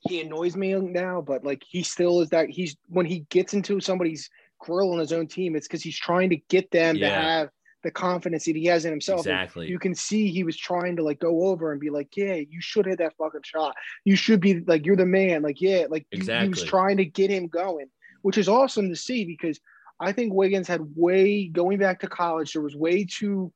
he 0.08 0.20
annoys 0.20 0.56
me 0.56 0.74
now, 0.74 1.20
but 1.20 1.44
like 1.44 1.62
he 1.66 1.82
still 1.82 2.20
is 2.20 2.30
that 2.30 2.50
he's 2.50 2.76
when 2.88 3.06
he 3.06 3.20
gets 3.30 3.54
into 3.54 3.80
somebody's 3.80 4.30
grill 4.64 4.92
on 4.92 4.98
his 4.98 5.12
own 5.12 5.26
team, 5.26 5.54
it's 5.54 5.68
because 5.68 5.82
he's 5.82 5.98
trying 5.98 6.30
to 6.30 6.36
get 6.48 6.70
them 6.70 6.96
yeah. 6.96 7.08
to 7.08 7.14
have 7.14 7.48
the 7.82 7.90
confidence 7.90 8.46
that 8.46 8.56
he 8.56 8.64
has 8.64 8.84
in 8.84 8.90
himself. 8.90 9.20
Exactly. 9.20 9.66
And 9.66 9.70
you 9.70 9.78
can 9.78 9.94
see 9.94 10.30
he 10.30 10.42
was 10.42 10.56
trying 10.56 10.96
to 10.96 11.02
like 11.02 11.20
go 11.20 11.46
over 11.48 11.70
and 11.70 11.80
be 11.80 11.90
like, 11.90 12.16
yeah, 12.16 12.34
you 12.34 12.60
should 12.60 12.86
hit 12.86 12.98
that 12.98 13.14
fucking 13.18 13.42
shot. 13.44 13.74
You 14.04 14.16
should 14.16 14.40
be 14.40 14.60
like, 14.60 14.86
you're 14.86 14.96
the 14.96 15.06
man. 15.06 15.42
Like, 15.42 15.60
yeah, 15.60 15.84
like 15.88 16.06
exactly. 16.10 16.46
he 16.46 16.48
was 16.48 16.64
trying 16.64 16.96
to 16.96 17.04
get 17.04 17.30
him 17.30 17.46
going, 17.46 17.86
which 18.22 18.38
is 18.38 18.48
awesome 18.48 18.88
to 18.88 18.96
see 18.96 19.24
because 19.24 19.60
I 20.00 20.12
think 20.12 20.32
Wiggins 20.32 20.66
had 20.66 20.80
way 20.96 21.46
going 21.46 21.78
back 21.78 22.00
to 22.00 22.08
college. 22.08 22.54
There 22.54 22.62
was 22.62 22.74
way 22.74 23.04
too 23.04 23.52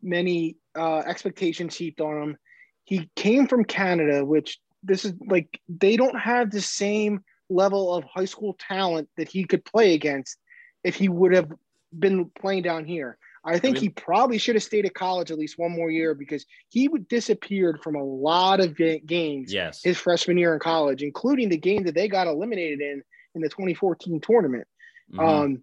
many 0.00 0.56
uh, 0.76 0.98
expectations 0.98 1.76
heaped 1.76 2.00
on 2.00 2.22
him. 2.22 2.36
He 2.84 3.10
came 3.16 3.46
from 3.46 3.64
Canada, 3.64 4.24
which 4.24 4.58
this 4.82 5.04
is 5.04 5.12
like 5.26 5.60
they 5.68 5.96
don't 5.96 6.18
have 6.18 6.50
the 6.50 6.60
same 6.60 7.20
level 7.50 7.94
of 7.94 8.04
high 8.04 8.24
school 8.24 8.56
talent 8.58 9.08
that 9.16 9.28
he 9.28 9.44
could 9.44 9.64
play 9.64 9.94
against 9.94 10.38
if 10.84 10.96
he 10.96 11.08
would 11.08 11.32
have 11.34 11.52
been 11.96 12.30
playing 12.40 12.62
down 12.62 12.84
here. 12.84 13.18
I 13.44 13.58
think 13.58 13.76
I 13.76 13.80
mean, 13.80 13.82
he 13.82 13.88
probably 13.88 14.38
should 14.38 14.54
have 14.54 14.62
stayed 14.62 14.86
at 14.86 14.94
college 14.94 15.30
at 15.30 15.38
least 15.38 15.58
one 15.58 15.72
more 15.72 15.90
year 15.90 16.14
because 16.14 16.46
he 16.68 16.86
would 16.86 17.08
disappeared 17.08 17.82
from 17.82 17.96
a 17.96 18.04
lot 18.04 18.60
of 18.60 18.76
games. 18.76 19.52
Yes, 19.52 19.82
his 19.82 19.98
freshman 19.98 20.38
year 20.38 20.54
in 20.54 20.60
college, 20.60 21.02
including 21.02 21.48
the 21.48 21.56
game 21.56 21.82
that 21.84 21.94
they 21.94 22.06
got 22.06 22.28
eliminated 22.28 22.80
in 22.80 23.02
in 23.34 23.40
the 23.40 23.48
2014 23.48 24.20
tournament. 24.20 24.66
Mm-hmm. 25.12 25.20
Um, 25.20 25.62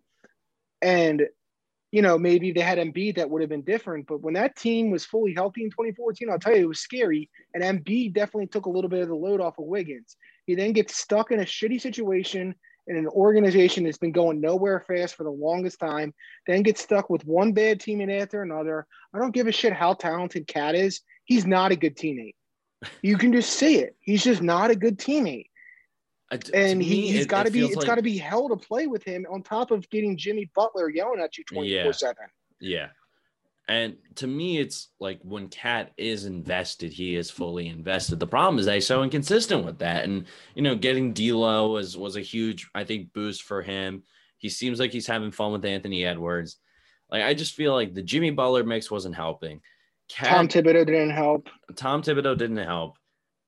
and 0.81 1.27
you 1.91 2.01
know 2.01 2.17
maybe 2.17 2.51
they 2.51 2.59
had 2.59 2.79
Embiid 2.79 3.15
that 3.15 3.29
would 3.29 3.41
have 3.41 3.49
been 3.49 3.61
different, 3.61 4.07
but 4.07 4.21
when 4.21 4.33
that 4.33 4.57
team 4.57 4.91
was 4.91 5.05
fully 5.05 5.33
healthy 5.33 5.63
in 5.63 5.69
2014, 5.69 6.29
I'll 6.29 6.37
tell 6.37 6.55
you 6.55 6.63
it 6.63 6.67
was 6.67 6.81
scary. 6.81 7.29
And 7.53 7.63
Embiid 7.63 8.13
definitely 8.13 8.47
took 8.47 8.65
a 8.65 8.69
little 8.69 8.89
bit 8.89 9.01
of 9.01 9.07
the 9.07 9.15
load 9.15 9.39
off 9.39 9.57
of 9.57 9.65
Wiggins. 9.65 10.17
He 10.47 10.55
then 10.55 10.73
gets 10.73 10.97
stuck 10.97 11.31
in 11.31 11.39
a 11.39 11.43
shitty 11.43 11.79
situation 11.79 12.55
in 12.89 12.97
an 12.97 13.07
organization 13.07 13.83
that's 13.83 13.99
been 13.99 14.11
going 14.11 14.41
nowhere 14.41 14.79
fast 14.79 15.15
for 15.15 15.23
the 15.23 15.29
longest 15.29 15.79
time, 15.79 16.13
then 16.47 16.63
get 16.63 16.77
stuck 16.77 17.09
with 17.09 17.23
one 17.23 17.53
bad 17.53 17.79
teammate 17.79 18.21
after 18.21 18.41
another. 18.41 18.87
I 19.13 19.19
don't 19.19 19.33
give 19.33 19.47
a 19.47 19.51
shit 19.51 19.73
how 19.73 19.93
talented 19.93 20.47
KAT 20.47 20.75
is. 20.75 21.01
He's 21.23 21.45
not 21.45 21.71
a 21.71 21.75
good 21.75 21.95
teammate. 21.95 22.33
You 23.01 23.17
can 23.17 23.31
just 23.31 23.51
see 23.51 23.77
it. 23.77 23.95
He's 23.99 24.23
just 24.23 24.41
not 24.41 24.71
a 24.71 24.75
good 24.75 24.97
teammate. 24.97 25.45
Uh, 26.31 26.37
and 26.53 26.81
he, 26.81 27.15
has 27.17 27.27
got 27.27 27.45
to 27.45 27.51
be, 27.51 27.65
it's 27.65 27.75
like... 27.75 27.85
got 27.85 27.95
to 27.95 28.01
be 28.01 28.17
hell 28.17 28.49
to 28.49 28.55
play 28.55 28.87
with 28.87 29.03
him 29.03 29.25
on 29.31 29.43
top 29.43 29.71
of 29.71 29.89
getting 29.89 30.17
Jimmy 30.17 30.49
Butler 30.55 30.89
yelling 30.89 31.21
at 31.21 31.37
you 31.37 31.43
24 31.43 31.67
yeah. 31.67 31.91
7. 31.91 32.15
Yeah. 32.59 32.87
And 33.69 33.97
to 34.15 34.25
me, 34.25 34.57
it's 34.57 34.89
like 34.99 35.19
when 35.21 35.47
KAT 35.47 35.91
is 35.95 36.25
invested, 36.25 36.91
he 36.91 37.15
is 37.15 37.29
fully 37.29 37.67
invested. 37.67 38.19
The 38.19 38.25
problem 38.25 38.57
is 38.57 38.65
he's 38.65 38.87
so 38.87 39.03
inconsistent 39.03 39.63
with 39.63 39.77
that. 39.77 40.05
And 40.05 40.25
you 40.55 40.63
know, 40.63 40.75
getting 40.75 41.13
D'Lo 41.13 41.71
was 41.71 41.95
was 41.95 42.15
a 42.15 42.21
huge, 42.21 42.67
I 42.73 42.83
think, 42.83 43.13
boost 43.13 43.43
for 43.43 43.61
him. 43.61 44.01
He 44.39 44.49
seems 44.49 44.79
like 44.79 44.91
he's 44.91 45.05
having 45.05 45.29
fun 45.29 45.51
with 45.51 45.63
Anthony 45.63 46.03
Edwards. 46.03 46.57
Like 47.11 47.21
I 47.21 47.35
just 47.35 47.53
feel 47.53 47.75
like 47.75 47.93
the 47.93 48.01
Jimmy 48.01 48.31
Butler 48.31 48.63
mix 48.63 48.89
wasn't 48.89 49.15
helping. 49.15 49.61
KAT, 50.09 50.29
Tom 50.29 50.47
Thibodeau 50.47 50.87
didn't 50.87 51.11
help. 51.11 51.47
Tom 51.75 52.01
Thibodeau 52.01 52.35
didn't 52.35 52.57
help. 52.57 52.97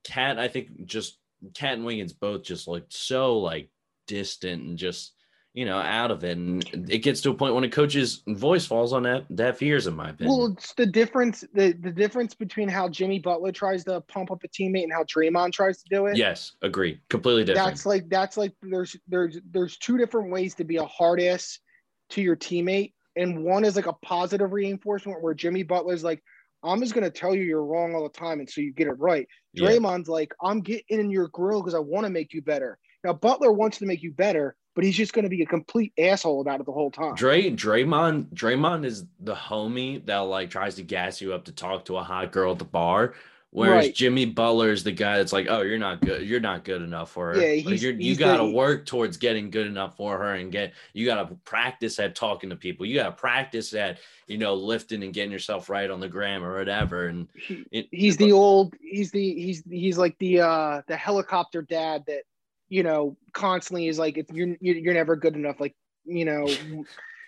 KAT, 0.03 0.37
I 0.37 0.47
think, 0.47 0.85
just 0.85 1.17
KAT 1.55 1.73
and 1.73 1.85
Wiggins 1.85 2.13
both 2.13 2.43
just 2.43 2.67
looked 2.67 2.93
so 2.93 3.39
like 3.39 3.71
distant 4.05 4.61
and 4.61 4.77
just 4.77 5.13
you 5.53 5.65
know, 5.65 5.77
out 5.77 6.11
of 6.11 6.23
it. 6.23 6.37
And 6.37 6.63
it 6.89 6.99
gets 6.99 7.21
to 7.21 7.31
a 7.31 7.33
point 7.33 7.53
when 7.53 7.63
a 7.63 7.69
coach's 7.69 8.23
voice 8.27 8.65
falls 8.65 8.93
on 8.93 9.03
that 9.03 9.33
deaf 9.35 9.61
ears, 9.61 9.87
in 9.87 9.95
my 9.95 10.09
opinion. 10.09 10.37
Well, 10.37 10.53
it's 10.53 10.73
the 10.73 10.85
difference, 10.85 11.43
the, 11.53 11.73
the 11.73 11.91
difference 11.91 12.33
between 12.33 12.69
how 12.69 12.87
Jimmy 12.87 13.19
Butler 13.19 13.51
tries 13.51 13.83
to 13.85 14.01
pump 14.01 14.31
up 14.31 14.43
a 14.43 14.47
teammate 14.47 14.83
and 14.83 14.93
how 14.93 15.03
Draymond 15.03 15.51
tries 15.51 15.81
to 15.83 15.89
do 15.89 16.05
it. 16.05 16.15
Yes, 16.15 16.53
agree. 16.61 17.01
Completely 17.09 17.43
different. 17.43 17.67
That's 17.67 17.85
like 17.85 18.09
that's 18.09 18.37
like 18.37 18.53
there's 18.61 18.95
there's 19.07 19.39
there's 19.51 19.77
two 19.77 19.97
different 19.97 20.31
ways 20.31 20.55
to 20.55 20.63
be 20.63 20.77
a 20.77 20.85
hard 20.85 21.21
ass 21.21 21.59
to 22.11 22.21
your 22.21 22.35
teammate. 22.35 22.93
And 23.17 23.43
one 23.43 23.65
is 23.65 23.75
like 23.75 23.87
a 23.87 23.93
positive 23.93 24.53
reinforcement 24.53 25.21
where 25.21 25.33
Jimmy 25.33 25.63
Butler's 25.63 26.03
like, 26.03 26.23
I'm 26.63 26.79
just 26.79 26.93
gonna 26.93 27.09
tell 27.09 27.35
you 27.35 27.43
you're 27.43 27.65
wrong 27.65 27.93
all 27.93 28.03
the 28.03 28.09
time, 28.17 28.39
and 28.39 28.49
so 28.49 28.61
you 28.61 28.71
get 28.71 28.87
it 28.87 28.97
right. 28.99 29.27
Draymond's 29.57 30.07
yeah. 30.07 30.13
like, 30.13 30.33
I'm 30.41 30.61
getting 30.61 30.99
in 30.99 31.11
your 31.11 31.27
grill 31.29 31.61
because 31.61 31.75
I 31.75 31.79
want 31.79 32.05
to 32.05 32.09
make 32.09 32.33
you 32.33 32.41
better. 32.41 32.77
Now 33.03 33.11
Butler 33.13 33.51
wants 33.51 33.79
to 33.79 33.85
make 33.85 34.01
you 34.01 34.11
better, 34.11 34.55
but 34.75 34.83
he's 34.83 34.95
just 34.95 35.13
going 35.13 35.23
to 35.23 35.29
be 35.29 35.41
a 35.41 35.45
complete 35.45 35.93
asshole 35.97 36.41
about 36.41 36.59
it 36.59 36.65
the 36.65 36.71
whole 36.71 36.91
time. 36.91 37.15
Dre 37.15 37.49
Draymond 37.49 38.29
Draymond 38.33 38.85
is 38.85 39.05
the 39.19 39.35
homie 39.35 40.05
that 40.05 40.17
like 40.19 40.49
tries 40.49 40.75
to 40.75 40.83
gas 40.83 41.21
you 41.21 41.33
up 41.33 41.45
to 41.45 41.51
talk 41.51 41.85
to 41.85 41.97
a 41.97 42.03
hot 42.03 42.31
girl 42.31 42.53
at 42.53 42.59
the 42.59 42.65
bar. 42.65 43.13
Whereas 43.53 43.87
right. 43.87 43.95
Jimmy 43.95 44.25
Butler 44.25 44.71
is 44.71 44.85
the 44.85 44.93
guy 44.93 45.17
that's 45.17 45.33
like, 45.33 45.47
oh, 45.49 45.59
you're 45.61 45.77
not 45.77 45.99
good. 45.99 46.25
You're 46.25 46.39
not 46.39 46.63
good 46.63 46.81
enough 46.81 47.11
for 47.11 47.33
her. 47.33 47.41
Yeah, 47.41 47.69
like 47.69 47.81
you 47.81 48.15
got 48.15 48.37
to 48.37 48.45
work 48.45 48.85
towards 48.85 49.17
getting 49.17 49.49
good 49.49 49.67
enough 49.67 49.97
for 49.97 50.17
her, 50.17 50.35
and 50.35 50.53
get 50.53 50.71
you 50.93 51.05
got 51.05 51.27
to 51.27 51.35
practice 51.43 51.99
at 51.99 52.15
talking 52.15 52.49
to 52.51 52.55
people. 52.55 52.85
You 52.85 52.95
got 52.95 53.07
to 53.07 53.11
practice 53.11 53.73
at 53.73 53.99
you 54.27 54.37
know 54.37 54.53
lifting 54.53 55.03
and 55.03 55.13
getting 55.13 55.33
yourself 55.33 55.69
right 55.69 55.91
on 55.91 55.99
the 55.99 56.07
gram 56.07 56.45
or 56.45 56.57
whatever. 56.57 57.07
And 57.07 57.27
it, 57.73 57.89
he's 57.91 58.15
the 58.15 58.31
old. 58.31 58.73
He's 58.79 59.11
the 59.11 59.33
he's 59.33 59.63
he's 59.69 59.97
like 59.97 60.17
the 60.19 60.39
uh 60.39 60.81
the 60.87 60.95
helicopter 60.95 61.61
dad 61.61 62.05
that 62.07 62.23
you 62.71 62.83
know, 62.83 63.17
constantly 63.33 63.89
is 63.89 63.99
like, 63.99 64.17
if 64.17 64.27
you're 64.31 64.55
you're 64.61 64.93
never 64.93 65.17
good 65.17 65.35
enough, 65.35 65.59
like 65.59 65.75
you 66.05 66.23
know, 66.23 66.47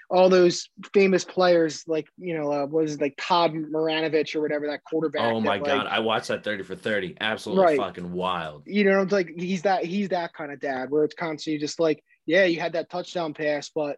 all 0.10 0.30
those 0.30 0.70
famous 0.94 1.26
players, 1.26 1.84
like 1.86 2.08
you 2.18 2.34
know, 2.34 2.50
uh, 2.50 2.66
was 2.66 3.02
like 3.02 3.14
Todd 3.20 3.54
Marinovich 3.54 4.36
or 4.36 4.42
whatever 4.42 4.68
that 4.68 4.86
quarterback. 4.90 5.22
Oh 5.22 5.42
my 5.42 5.58
that, 5.58 5.66
god, 5.66 5.78
like, 5.80 5.94
I 5.94 6.00
watched 6.00 6.30
that 6.30 6.46
thirty 6.46 6.64
for 6.64 6.76
thirty. 6.76 7.18
Absolutely 7.20 7.66
right. 7.66 7.78
fucking 7.78 8.14
wild. 8.14 8.64
You 8.66 8.86
know, 8.86 9.02
it's 9.02 9.12
like 9.12 9.34
he's 9.36 9.64
that 9.64 9.84
he's 9.84 10.08
that 10.10 10.34
kind 10.34 10.54
of 10.54 10.62
dad 10.62 10.90
where 10.90 11.04
it's 11.04 11.14
constantly 11.14 11.60
just 11.60 11.78
like, 11.78 12.02
yeah, 12.26 12.46
you 12.46 12.62
had 12.62 12.72
that 12.74 12.90
touchdown 12.90 13.34
pass, 13.34 13.70
but 13.70 13.98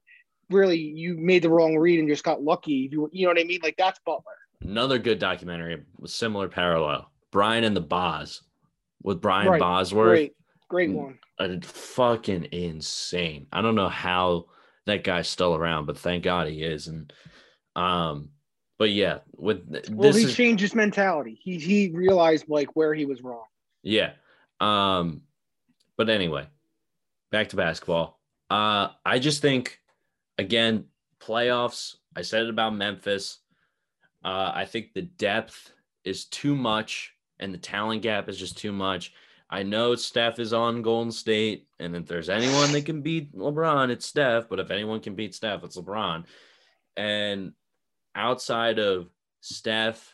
really 0.49 0.79
you 0.79 1.15
made 1.15 1.43
the 1.43 1.49
wrong 1.51 1.77
read 1.77 1.99
and 1.99 2.09
just 2.09 2.23
got 2.23 2.41
lucky. 2.41 2.89
You, 2.91 3.07
you 3.13 3.27
know 3.27 3.29
what 3.29 3.39
I 3.39 3.43
mean? 3.43 3.59
Like 3.61 3.77
that's 3.77 3.99
Butler. 4.03 4.23
Another 4.61 4.97
good 4.97 5.19
documentary 5.19 5.83
with 5.99 6.09
similar 6.09 6.47
parallel. 6.47 7.11
Brian 7.31 7.63
and 7.63 7.75
the 7.75 7.81
Boz 7.81 8.41
with 9.03 9.21
Brian 9.21 9.47
right. 9.47 9.59
Bosworth. 9.59 10.09
Great, 10.09 10.35
great 10.75 10.91
one 10.91 11.17
a 11.39 11.61
fucking 11.61 12.47
insane. 12.51 13.47
I 13.51 13.61
don't 13.61 13.75
know 13.75 13.89
how 13.89 14.45
that 14.85 15.03
guy's 15.03 15.27
still 15.27 15.55
around, 15.55 15.85
but 15.85 15.97
thank 15.97 16.23
God 16.23 16.47
he 16.47 16.63
is. 16.63 16.87
And 16.87 17.11
um, 17.75 18.29
but 18.77 18.91
yeah, 18.91 19.19
with 19.35 19.63
well, 19.91 20.13
he 20.13 20.23
is, 20.23 20.35
changed 20.35 20.61
his 20.61 20.75
mentality. 20.75 21.39
He 21.41 21.57
he 21.57 21.89
realized 21.89 22.45
like 22.47 22.75
where 22.75 22.93
he 22.93 23.05
was 23.05 23.21
wrong. 23.21 23.45
Yeah. 23.83 24.11
Um, 24.59 25.21
but 25.97 26.09
anyway, 26.09 26.47
back 27.31 27.49
to 27.49 27.55
basketball. 27.55 28.19
Uh, 28.49 28.89
I 29.05 29.19
just 29.19 29.41
think 29.41 29.81
again, 30.37 30.85
playoffs. 31.19 31.95
I 32.15 32.21
said 32.21 32.43
it 32.43 32.49
about 32.49 32.75
Memphis. 32.75 33.39
Uh, 34.23 34.51
I 34.55 34.65
think 34.65 34.93
the 34.93 35.03
depth 35.03 35.73
is 36.03 36.25
too 36.25 36.55
much 36.55 37.13
and 37.39 37.53
the 37.53 37.57
talent 37.57 38.01
gap 38.01 38.29
is 38.29 38.37
just 38.37 38.57
too 38.57 38.71
much. 38.71 39.13
I 39.55 39.63
know 39.63 39.95
Steph 39.95 40.39
is 40.39 40.51
on 40.51 40.81
Golden 40.81 41.13
State, 41.13 41.69
and 41.79 41.95
if 41.95 42.07
there's 42.07 42.27
anyone 42.27 42.73
that 42.73 42.85
can 42.85 43.01
beat 43.01 43.33
LeBron, 43.33 43.89
it's 43.89 44.05
Steph. 44.05 44.49
But 44.49 44.59
if 44.59 44.69
anyone 44.69 44.99
can 44.99 45.15
beat 45.15 45.33
Steph, 45.33 45.63
it's 45.63 45.77
LeBron. 45.77 46.25
And 46.97 47.53
outside 48.13 48.79
of 48.79 49.07
Steph, 49.39 50.13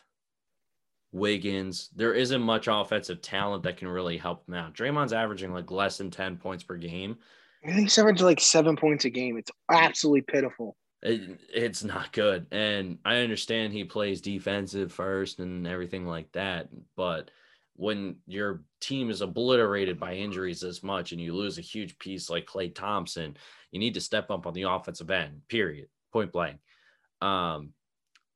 Wiggins, 1.10 1.90
there 1.96 2.14
isn't 2.14 2.40
much 2.40 2.68
offensive 2.70 3.20
talent 3.20 3.64
that 3.64 3.78
can 3.78 3.88
really 3.88 4.16
help 4.16 4.46
them 4.46 4.54
out. 4.54 4.74
Draymond's 4.74 5.12
averaging 5.12 5.52
like 5.52 5.72
less 5.72 5.98
than 5.98 6.12
10 6.12 6.36
points 6.36 6.62
per 6.62 6.76
game. 6.76 7.16
I 7.64 7.72
think 7.72 7.80
he's 7.80 7.98
averaging 7.98 8.26
like 8.26 8.40
seven 8.40 8.76
points 8.76 9.06
a 9.06 9.10
game. 9.10 9.38
It's 9.38 9.50
absolutely 9.68 10.22
pitiful. 10.22 10.76
It, 11.02 11.40
it's 11.52 11.82
not 11.82 12.12
good. 12.12 12.46
And 12.52 12.98
I 13.04 13.16
understand 13.16 13.72
he 13.72 13.82
plays 13.82 14.20
defensive 14.20 14.92
first 14.92 15.40
and 15.40 15.66
everything 15.66 16.06
like 16.06 16.30
that. 16.30 16.68
But 16.94 17.32
when 17.76 18.16
your 18.26 18.62
team 18.80 19.10
is 19.10 19.20
obliterated 19.20 19.98
by 19.98 20.14
injuries 20.14 20.60
this 20.60 20.82
much 20.82 21.12
and 21.12 21.20
you 21.20 21.34
lose 21.34 21.58
a 21.58 21.62
huge 21.62 21.98
piece 21.98 22.28
like 22.28 22.46
Klay 22.46 22.74
Thompson, 22.74 23.36
you 23.70 23.78
need 23.78 23.94
to 23.94 24.00
step 24.00 24.30
up 24.30 24.46
on 24.46 24.52
the 24.52 24.62
offensive 24.62 25.10
end, 25.10 25.40
period, 25.48 25.88
point 26.12 26.32
blank. 26.32 26.58
Um, 27.20 27.70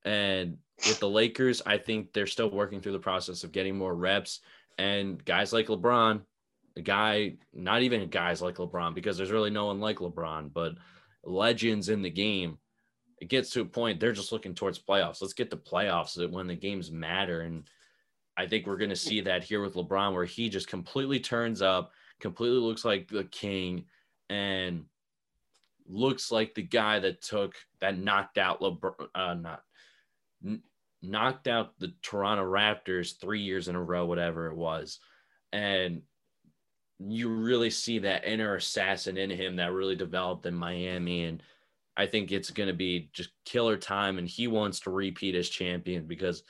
and 0.04 0.58
with 0.78 1.00
the 1.00 1.08
Lakers, 1.08 1.62
I 1.66 1.78
think 1.78 2.12
they're 2.12 2.26
still 2.26 2.50
working 2.50 2.80
through 2.80 2.92
the 2.92 2.98
process 2.98 3.44
of 3.44 3.52
getting 3.52 3.76
more 3.76 3.94
reps. 3.94 4.40
And 4.78 5.22
guys 5.24 5.52
like 5.52 5.66
LeBron, 5.66 6.22
a 6.76 6.82
guy, 6.82 7.36
not 7.52 7.82
even 7.82 8.08
guys 8.08 8.40
like 8.40 8.56
LeBron, 8.56 8.94
because 8.94 9.16
there's 9.16 9.30
really 9.30 9.50
no 9.50 9.66
one 9.66 9.80
like 9.80 9.98
LeBron, 9.98 10.52
but 10.52 10.74
legends 11.24 11.88
in 11.88 12.02
the 12.02 12.10
game, 12.10 12.58
it 13.20 13.28
gets 13.28 13.50
to 13.50 13.62
a 13.62 13.64
point 13.64 13.98
they're 13.98 14.12
just 14.12 14.32
looking 14.32 14.54
towards 14.54 14.78
playoffs. 14.78 15.20
Let's 15.20 15.32
get 15.32 15.50
the 15.50 15.56
playoffs 15.56 16.30
when 16.30 16.46
the 16.46 16.54
games 16.54 16.90
matter. 16.90 17.40
And 17.40 17.68
I 18.36 18.46
think 18.46 18.66
we're 18.66 18.76
going 18.76 18.90
to 18.90 18.96
see 18.96 19.20
that 19.22 19.44
here 19.44 19.62
with 19.62 19.74
LeBron, 19.74 20.12
where 20.12 20.24
he 20.24 20.48
just 20.48 20.68
completely 20.68 21.20
turns 21.20 21.62
up, 21.62 21.92
completely 22.20 22.58
looks 22.58 22.84
like 22.84 23.08
the 23.08 23.24
king, 23.24 23.84
and 24.28 24.84
looks 25.88 26.30
like 26.32 26.54
the 26.54 26.62
guy 26.62 26.98
that 26.98 27.22
took 27.22 27.54
that 27.80 27.98
knocked 27.98 28.38
out 28.38 28.60
LeBron, 28.60 29.08
uh, 29.14 29.34
not 29.34 29.62
n- 30.44 30.62
knocked 31.02 31.48
out 31.48 31.78
the 31.78 31.94
Toronto 32.02 32.44
Raptors 32.44 33.18
three 33.20 33.40
years 33.40 33.68
in 33.68 33.76
a 33.76 33.82
row, 33.82 34.04
whatever 34.04 34.48
it 34.48 34.56
was, 34.56 34.98
and 35.52 36.02
you 36.98 37.28
really 37.28 37.70
see 37.70 37.98
that 37.98 38.24
inner 38.24 38.54
assassin 38.54 39.16
in 39.16 39.30
him 39.30 39.56
that 39.56 39.72
really 39.72 39.96
developed 39.96 40.46
in 40.46 40.54
Miami. 40.54 41.24
And 41.24 41.42
I 41.96 42.06
think 42.06 42.32
it's 42.32 42.50
going 42.50 42.68
to 42.68 42.74
be 42.74 43.10
just 43.12 43.30
killer 43.44 43.76
time. 43.76 44.18
And 44.18 44.28
he 44.28 44.46
wants 44.46 44.80
to 44.80 44.90
repeat 44.90 45.34
as 45.34 45.48
champion 45.48 46.06
because 46.06 46.42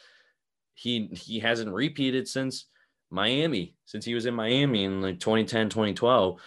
he 0.77 1.09
he 1.13 1.41
hasn't 1.41 1.73
repeated 1.73 2.29
since 2.29 2.67
Miami, 3.11 3.75
since 3.85 4.05
he 4.05 4.15
was 4.15 4.27
in 4.27 4.35
Miami 4.35 4.85
in 4.85 5.03
like 5.03 5.19
2010, 5.19 5.69
2012. 5.71 6.41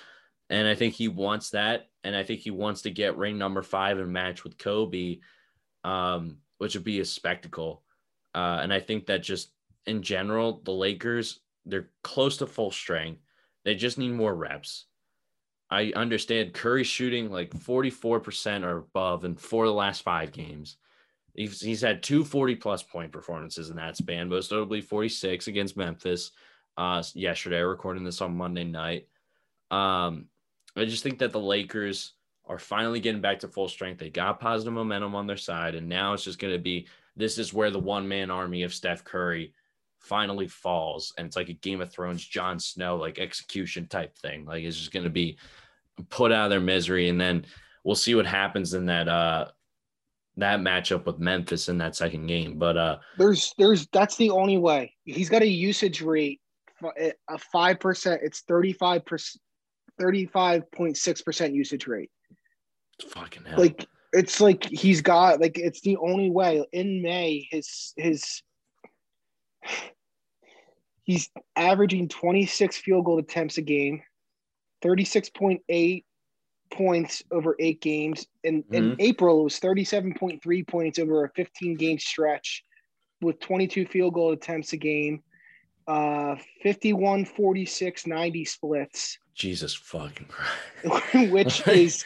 And 0.49 0.67
I 0.67 0.75
think 0.75 0.93
he 0.93 1.09
wants 1.09 1.49
that. 1.51 1.89
And 2.05 2.15
I 2.15 2.23
think 2.23 2.39
he 2.39 2.51
wants 2.51 2.83
to 2.83 2.91
get 2.91 3.17
ring 3.17 3.37
number 3.37 3.61
five 3.61 3.99
and 3.99 4.13
match 4.13 4.45
with 4.45 4.57
Kobe, 4.57 5.19
um, 5.83 6.37
which 6.57 6.75
would 6.75 6.85
be 6.85 7.01
a 7.01 7.05
spectacle. 7.05 7.83
Uh, 8.33 8.59
and 8.61 8.73
I 8.73 8.79
think 8.79 9.07
that 9.07 9.21
just 9.21 9.51
in 9.85 10.01
general, 10.01 10.61
the 10.63 10.71
Lakers, 10.71 11.41
they're 11.65 11.89
close 12.03 12.37
to 12.37 12.47
full 12.47 12.71
strength 12.71 13.19
they 13.65 13.75
just 13.75 13.97
need 13.97 14.11
more 14.11 14.33
reps. 14.33 14.85
I 15.69 15.91
understand 15.95 16.53
Curry 16.53 16.83
shooting 16.83 17.29
like 17.29 17.51
44% 17.51 18.63
or 18.63 18.77
above 18.77 19.25
in 19.25 19.35
four 19.35 19.65
of 19.65 19.69
the 19.69 19.73
last 19.73 20.01
five 20.01 20.31
games. 20.31 20.77
He's, 21.33 21.61
he's 21.61 21.81
had 21.81 22.03
two 22.03 22.23
40 22.23 22.55
plus 22.55 22.83
point 22.83 23.11
performances 23.11 23.69
in 23.69 23.75
that 23.77 23.97
span, 23.97 24.29
most 24.29 24.51
notably 24.51 24.81
46 24.81 25.47
against 25.47 25.77
Memphis 25.77 26.31
uh, 26.77 27.03
yesterday, 27.13 27.61
recording 27.61 28.03
this 28.03 28.21
on 28.21 28.35
Monday 28.35 28.63
night. 28.63 29.07
Um, 29.71 30.25
I 30.75 30.85
just 30.85 31.03
think 31.03 31.19
that 31.19 31.31
the 31.31 31.39
Lakers 31.39 32.13
are 32.45 32.59
finally 32.59 32.99
getting 32.99 33.21
back 33.21 33.39
to 33.39 33.47
full 33.47 33.67
strength. 33.67 33.99
They 33.99 34.09
got 34.09 34.39
positive 34.39 34.73
momentum 34.73 35.15
on 35.15 35.27
their 35.27 35.37
side, 35.37 35.75
and 35.75 35.87
now 35.87 36.13
it's 36.13 36.23
just 36.23 36.39
going 36.39 36.53
to 36.53 36.59
be 36.59 36.87
this 37.15 37.37
is 37.37 37.53
where 37.53 37.69
the 37.69 37.79
one 37.79 38.07
man 38.07 38.31
army 38.31 38.63
of 38.63 38.73
Steph 38.73 39.03
Curry 39.03 39.53
finally 39.99 40.47
falls 40.47 41.13
and 41.17 41.27
it's 41.27 41.35
like 41.35 41.49
a 41.49 41.53
game 41.53 41.81
of 41.81 41.91
thrones 41.91 42.25
Jon 42.25 42.57
Snow 42.57 42.95
like 42.95 43.19
execution 43.19 43.87
type 43.87 44.17
thing 44.17 44.45
like 44.45 44.63
it's 44.63 44.77
just 44.77 44.93
going 44.93 45.03
to 45.03 45.09
be 45.09 45.37
put 46.09 46.31
out 46.31 46.45
of 46.45 46.49
their 46.49 46.61
misery 46.61 47.09
and 47.09 47.19
then 47.19 47.45
we'll 47.83 47.95
see 47.95 48.15
what 48.15 48.25
happens 48.25 48.73
in 48.73 48.85
that 48.85 49.09
uh 49.09 49.47
that 50.39 50.59
matchup 50.59 51.05
with 51.05 51.19
Memphis 51.19 51.69
in 51.69 51.77
that 51.77 51.95
second 51.95 52.27
game 52.27 52.57
but 52.57 52.77
uh 52.77 52.97
there's 53.17 53.53
there's 53.57 53.87
that's 53.87 54.15
the 54.17 54.29
only 54.29 54.57
way. 54.57 54.93
He's 55.05 55.29
got 55.29 55.41
a 55.41 55.47
usage 55.47 56.01
rate 56.01 56.41
a 56.81 57.37
5% 57.53 58.19
it's 58.21 58.43
35% 58.49 59.37
35.6% 59.99 61.53
usage 61.53 61.87
rate. 61.87 62.09
Fucking 63.09 63.43
hell. 63.43 63.59
like 63.59 63.85
it's 64.13 64.39
like 64.39 64.63
he's 64.65 65.01
got 65.01 65.41
like 65.41 65.57
it's 65.57 65.81
the 65.81 65.97
only 65.97 66.29
way. 66.29 66.65
In 66.71 67.01
May 67.01 67.47
his 67.51 67.93
his 67.97 68.41
He's 71.03 71.29
averaging 71.55 72.07
26 72.07 72.77
field 72.77 73.05
goal 73.05 73.17
attempts 73.17 73.57
a 73.57 73.63
game, 73.63 74.03
36.8 74.83 76.03
points 76.71 77.23
over 77.31 77.55
eight 77.59 77.81
games. 77.81 78.25
In, 78.43 78.63
mm-hmm. 78.63 78.73
in 78.73 78.95
April, 78.99 79.41
it 79.41 79.43
was 79.43 79.59
37.3 79.59 80.67
points 80.67 80.99
over 80.99 81.25
a 81.25 81.29
15 81.35 81.75
game 81.75 81.99
stretch 81.99 82.63
with 83.21 83.39
22 83.39 83.85
field 83.85 84.13
goal 84.13 84.31
attempts 84.31 84.73
a 84.73 84.77
game, 84.77 85.21
uh, 85.87 86.35
51, 86.63 87.25
46, 87.25 88.07
90 88.07 88.45
splits. 88.45 89.17
Jesus 89.33 89.73
fucking 89.73 90.27
Christ. 90.27 91.31
which 91.31 91.67
is 91.67 92.05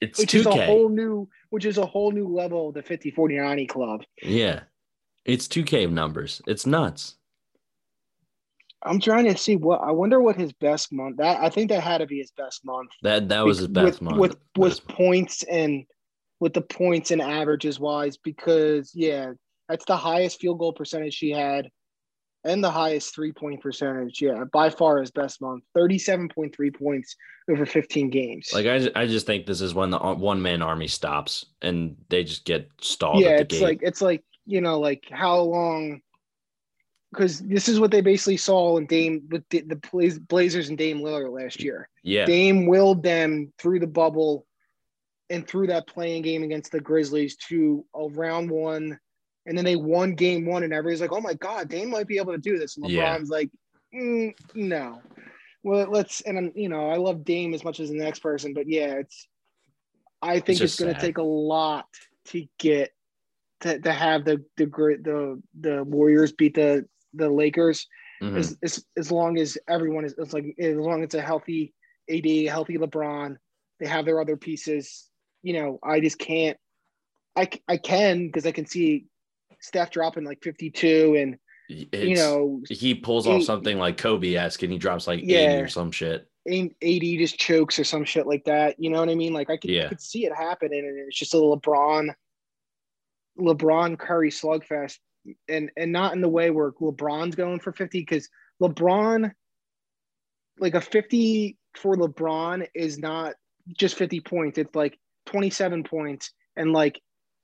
it's 0.00 0.18
which 0.18 0.32
2K. 0.32 0.34
is 0.34 0.46
a 0.46 0.66
whole 0.66 0.88
new 0.88 1.28
which 1.50 1.66
is 1.66 1.78
a 1.78 1.86
whole 1.86 2.10
new 2.10 2.26
level 2.26 2.68
of 2.68 2.74
the 2.74 2.82
50 2.82 3.10
40 3.10 3.36
90 3.36 3.66
club. 3.66 4.02
Yeah. 4.22 4.60
It's 5.24 5.46
2K 5.46 5.90
numbers. 5.90 6.42
It's 6.46 6.66
nuts. 6.66 7.16
I'm 8.84 9.00
trying 9.00 9.24
to 9.24 9.36
see 9.36 9.56
what 9.56 9.80
I 9.80 9.90
wonder 9.90 10.20
what 10.20 10.36
his 10.36 10.52
best 10.52 10.92
month. 10.92 11.16
That 11.16 11.40
I 11.40 11.48
think 11.48 11.70
that 11.70 11.82
had 11.82 11.98
to 11.98 12.06
be 12.06 12.18
his 12.18 12.32
best 12.32 12.64
month. 12.64 12.90
That 13.02 13.28
that 13.28 13.44
was 13.44 13.58
his 13.58 13.68
best 13.68 13.84
with, 13.84 14.02
month 14.02 14.18
with 14.18 14.36
with 14.56 14.86
points 14.88 15.42
and 15.44 15.84
with 16.40 16.52
the 16.52 16.62
points 16.62 17.10
and 17.10 17.22
averages 17.22 17.80
wise 17.80 18.16
because 18.16 18.92
yeah, 18.94 19.32
that's 19.68 19.84
the 19.86 19.96
highest 19.96 20.40
field 20.40 20.58
goal 20.58 20.72
percentage 20.72 21.18
he 21.18 21.30
had 21.30 21.68
and 22.44 22.62
the 22.62 22.70
highest 22.70 23.14
three 23.14 23.32
point 23.32 23.60
percentage. 23.60 24.20
Yeah, 24.20 24.44
by 24.52 24.70
far 24.70 25.00
his 25.00 25.10
best 25.10 25.40
month. 25.40 25.64
37.3 25.76 26.76
points 26.76 27.16
over 27.50 27.66
15 27.66 28.10
games. 28.10 28.50
Like 28.52 28.66
I, 28.66 28.90
I 28.94 29.06
just 29.06 29.26
think 29.26 29.46
this 29.46 29.60
is 29.60 29.74
when 29.74 29.90
the 29.90 30.00
uh, 30.00 30.14
one 30.14 30.40
man 30.40 30.62
army 30.62 30.88
stops 30.88 31.46
and 31.62 31.96
they 32.10 32.24
just 32.24 32.44
get 32.44 32.68
stalled. 32.80 33.20
Yeah, 33.20 33.38
it's 33.38 33.54
gate. 33.54 33.62
like 33.62 33.78
it's 33.82 34.02
like 34.02 34.22
you 34.46 34.60
know, 34.60 34.78
like 34.78 35.04
how 35.10 35.40
long? 35.40 36.00
Because 37.14 37.40
this 37.40 37.68
is 37.68 37.80
what 37.80 37.90
they 37.90 38.00
basically 38.00 38.36
saw 38.36 38.76
in 38.76 38.86
Dame 38.86 39.22
with 39.30 39.44
the, 39.50 39.60
the 39.62 40.20
Blazers 40.28 40.68
and 40.68 40.78
Dame 40.78 41.00
Lillard 41.00 41.30
last 41.30 41.62
year. 41.62 41.88
Yeah, 42.02 42.26
Dame 42.26 42.66
willed 42.66 43.02
them 43.02 43.52
through 43.58 43.80
the 43.80 43.86
bubble 43.86 44.46
and 45.30 45.46
through 45.46 45.68
that 45.68 45.86
play-in 45.86 46.22
game 46.22 46.42
against 46.42 46.72
the 46.72 46.80
Grizzlies 46.80 47.36
to 47.48 47.84
a 47.94 48.08
round 48.08 48.50
one, 48.50 48.98
and 49.46 49.56
then 49.56 49.64
they 49.64 49.76
won 49.76 50.14
game 50.14 50.44
one, 50.44 50.62
and 50.62 50.72
everybody's 50.72 51.00
like, 51.00 51.12
"Oh 51.12 51.20
my 51.20 51.34
God, 51.34 51.68
Dame 51.68 51.90
might 51.90 52.08
be 52.08 52.18
able 52.18 52.32
to 52.32 52.38
do 52.38 52.58
this." 52.58 52.76
And 52.76 52.86
LeBron's 52.86 52.90
yeah. 52.90 53.18
like, 53.28 53.50
mm, 53.94 54.34
"No." 54.54 55.00
Well, 55.62 55.88
let's 55.90 56.20
and 56.20 56.36
I'm 56.36 56.52
you 56.54 56.68
know 56.68 56.90
I 56.90 56.96
love 56.96 57.24
Dame 57.24 57.54
as 57.54 57.64
much 57.64 57.80
as 57.80 57.88
the 57.88 57.96
next 57.96 58.20
person, 58.20 58.52
but 58.52 58.68
yeah, 58.68 58.94
it's 58.94 59.26
I 60.20 60.40
think 60.40 60.60
it's, 60.60 60.74
it's 60.74 60.80
going 60.80 60.94
to 60.94 61.00
take 61.00 61.18
a 61.18 61.22
lot 61.22 61.86
to 62.26 62.46
get 62.58 62.92
to, 63.60 63.78
to 63.80 63.92
have 63.92 64.24
the 64.24 64.44
the 64.56 64.66
the 64.66 65.42
the 65.58 65.84
Warriors 65.84 66.32
beat 66.32 66.54
the 66.54 66.86
the 67.14 67.28
Lakers 67.28 67.86
mm-hmm. 68.22 68.36
as, 68.36 68.56
as 68.62 68.84
as 68.96 69.12
long 69.12 69.38
as 69.38 69.58
everyone 69.68 70.04
is 70.04 70.14
it's 70.18 70.32
like 70.32 70.54
as 70.58 70.76
long 70.76 71.00
as 71.00 71.06
it's 71.06 71.14
a 71.14 71.20
healthy 71.20 71.74
AD, 72.10 72.26
healthy 72.48 72.76
LeBron, 72.78 73.36
they 73.80 73.86
have 73.86 74.04
their 74.04 74.20
other 74.20 74.36
pieces. 74.36 75.08
You 75.42 75.54
know, 75.54 75.78
I 75.82 76.00
just 76.00 76.18
can't. 76.18 76.56
I 77.36 77.48
I 77.68 77.76
can 77.76 78.26
because 78.26 78.46
I 78.46 78.52
can 78.52 78.66
see 78.66 79.06
Steph 79.60 79.90
dropping 79.90 80.24
like 80.24 80.42
fifty 80.42 80.70
two 80.70 81.16
and. 81.18 81.38
It's, 81.66 81.94
you 81.94 82.14
know, 82.14 82.60
he 82.68 82.94
pulls 82.94 83.26
off 83.26 83.42
something 83.42 83.78
like 83.78 83.96
Kobe 83.96 84.34
esque 84.34 84.62
and 84.62 84.70
he 84.70 84.76
drops 84.76 85.06
like 85.06 85.20
yeah, 85.22 85.54
80 85.54 85.62
or 85.62 85.68
some 85.68 85.90
shit. 85.90 86.28
AD 86.46 86.70
just 86.82 87.38
chokes 87.38 87.78
or 87.78 87.84
some 87.84 88.04
shit 88.04 88.26
like 88.26 88.44
that. 88.44 88.78
You 88.78 88.90
know 88.90 89.00
what 89.00 89.08
I 89.08 89.14
mean? 89.14 89.32
Like 89.32 89.48
I 89.48 89.56
could, 89.56 89.70
Yeah. 89.70 89.86
I 89.86 89.88
could 89.88 90.00
see 90.00 90.26
it 90.26 90.34
happening, 90.34 90.80
and 90.80 90.98
it's 91.08 91.18
just 91.18 91.32
a 91.32 91.38
LeBron, 91.38 92.14
LeBron 93.38 93.98
Curry 93.98 94.30
slugfest, 94.30 94.98
and 95.48 95.70
and 95.76 95.92
not 95.92 96.14
in 96.14 96.20
the 96.20 96.28
way 96.28 96.50
where 96.50 96.72
LeBron's 96.72 97.34
going 97.34 97.60
for 97.60 97.72
fifty 97.72 98.00
because 98.00 98.28
LeBron, 98.62 99.32
like 100.58 100.74
a 100.74 100.80
fifty 100.80 101.56
for 101.76 101.96
LeBron 101.96 102.66
is 102.74 102.98
not 102.98 103.34
just 103.76 103.96
fifty 103.96 104.20
points. 104.20 104.58
It's 104.58 104.74
like 104.74 104.98
twenty 105.26 105.50
seven 105.50 105.84
points 105.84 106.32
and 106.56 106.72
like. 106.72 107.00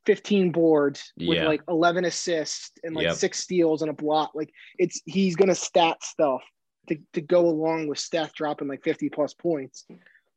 15 0.06 0.50
boards 0.50 1.12
with 1.18 1.36
Yeah. 1.36 1.46
like 1.46 1.60
11 1.68 2.06
assists 2.06 2.72
and 2.82 2.96
like 2.96 3.02
Yep. 3.04 3.16
six 3.16 3.38
steals 3.40 3.82
and 3.82 3.90
a 3.90 3.94
block 3.94 4.30
like 4.34 4.50
it's 4.78 5.02
he's 5.04 5.36
gonna 5.36 5.54
stat 5.54 6.02
stuff 6.02 6.42
to, 6.88 6.96
to 7.12 7.20
go 7.20 7.46
along 7.46 7.86
with 7.86 7.98
Steph 7.98 8.32
dropping 8.32 8.66
like 8.66 8.82
50 8.82 9.10
plus 9.10 9.34
points. 9.34 9.86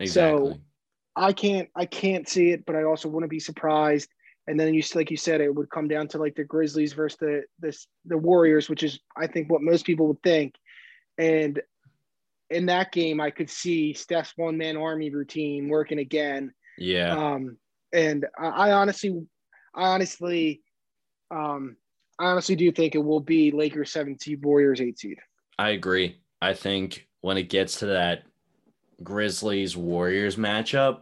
Exactly. 0.02 0.60
I 1.16 1.32
can't 1.32 1.70
I 1.78 1.86
can't 1.86 2.28
see 2.28 2.50
it, 2.52 2.66
but 2.66 2.76
I 2.76 2.84
also 2.84 3.08
wouldn't 3.08 3.30
be 3.30 3.40
surprised. 3.40 4.10
And 4.48 4.60
then 4.60 4.74
you 4.74 4.84
like 4.94 5.10
you 5.10 5.18
said, 5.18 5.42
it 5.42 5.54
would 5.54 5.70
come 5.70 5.88
down 5.88 6.08
to 6.10 6.18
like 6.18 6.36
the 6.36 6.44
Grizzlies 6.44 6.94
versus 6.94 7.18
the 7.20 7.44
this 7.60 7.88
the 8.06 8.18
Warriors, 8.18 8.70
which 8.70 8.84
is 8.84 9.00
I 9.18 9.28
think 9.28 9.52
what 9.52 9.62
most 9.62 9.86
people 9.86 10.08
would 10.08 10.22
think. 10.22 10.56
And 11.18 11.62
in 12.50 12.66
that 12.68 12.92
game, 12.92 13.22
I 13.22 13.32
could 13.32 13.50
see 13.50 13.94
Steph's 13.94 14.34
one 14.36 14.58
man 14.58 14.78
army 14.78 15.10
routine 15.10 15.70
working 15.70 16.00
again. 16.00 16.54
yeah. 16.78 17.16
Um, 17.16 17.58
and 17.94 18.26
I, 18.38 18.48
I 18.48 18.72
honestly, 18.74 19.26
I 19.76 19.88
honestly, 19.90 20.62
um, 21.32 21.78
I 22.20 22.26
honestly 22.26 22.56
do 22.56 22.72
think 22.72 22.96
it 22.96 23.04
will 23.04 23.20
be 23.20 23.52
Lakers 23.52 23.92
seven 23.92 24.20
seed, 24.20 24.44
Warriors 24.44 24.82
eight 24.82 25.00
seed. 25.00 25.18
I 25.58 25.70
agree. 25.70 26.18
I 26.42 26.54
think 26.54 27.08
when 27.22 27.38
it 27.38 27.50
gets 27.50 27.80
to 27.80 27.88
that 27.88 28.24
Grizzlies 29.02 29.78
Warriors 29.78 30.36
matchup, 30.36 31.02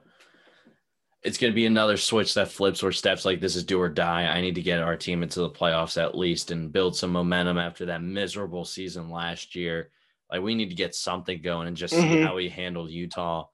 it's 1.24 1.38
going 1.38 1.52
to 1.52 1.56
be 1.56 1.66
another 1.68 1.98
switch 1.98 2.34
that 2.34 2.50
flips 2.52 2.82
where 2.82 2.92
Steph's 2.92 3.26
like 3.26 3.40
this 3.40 3.56
is 3.56 3.64
do 3.64 3.80
or 3.80 3.90
die. 3.90 4.24
I 4.24 4.42
need 4.42 4.56
to 4.56 4.62
get 4.62 4.80
our 4.82 4.98
team 4.98 5.22
into 5.24 5.42
the 5.42 5.50
playoffs 5.50 6.02
at 6.02 6.18
least 6.18 6.52
and 6.52 6.72
build 6.72 6.96
some 6.96 7.12
momentum 7.12 7.58
after 7.58 7.86
that 7.86 8.02
miserable 8.02 8.66
season 8.66 9.10
last 9.12 9.56
year. 9.56 9.92
Like 10.32 10.42
we 10.42 10.56
need 10.56 10.70
to 10.70 10.76
get 10.76 10.96
something 10.96 11.42
going 11.42 11.68
and 11.68 11.78
just 11.78 11.94
see 11.94 12.02
Mhm. 12.02 12.26
how 12.26 12.36
we 12.36 12.50
handle 12.50 12.90
Utah. 12.90 13.46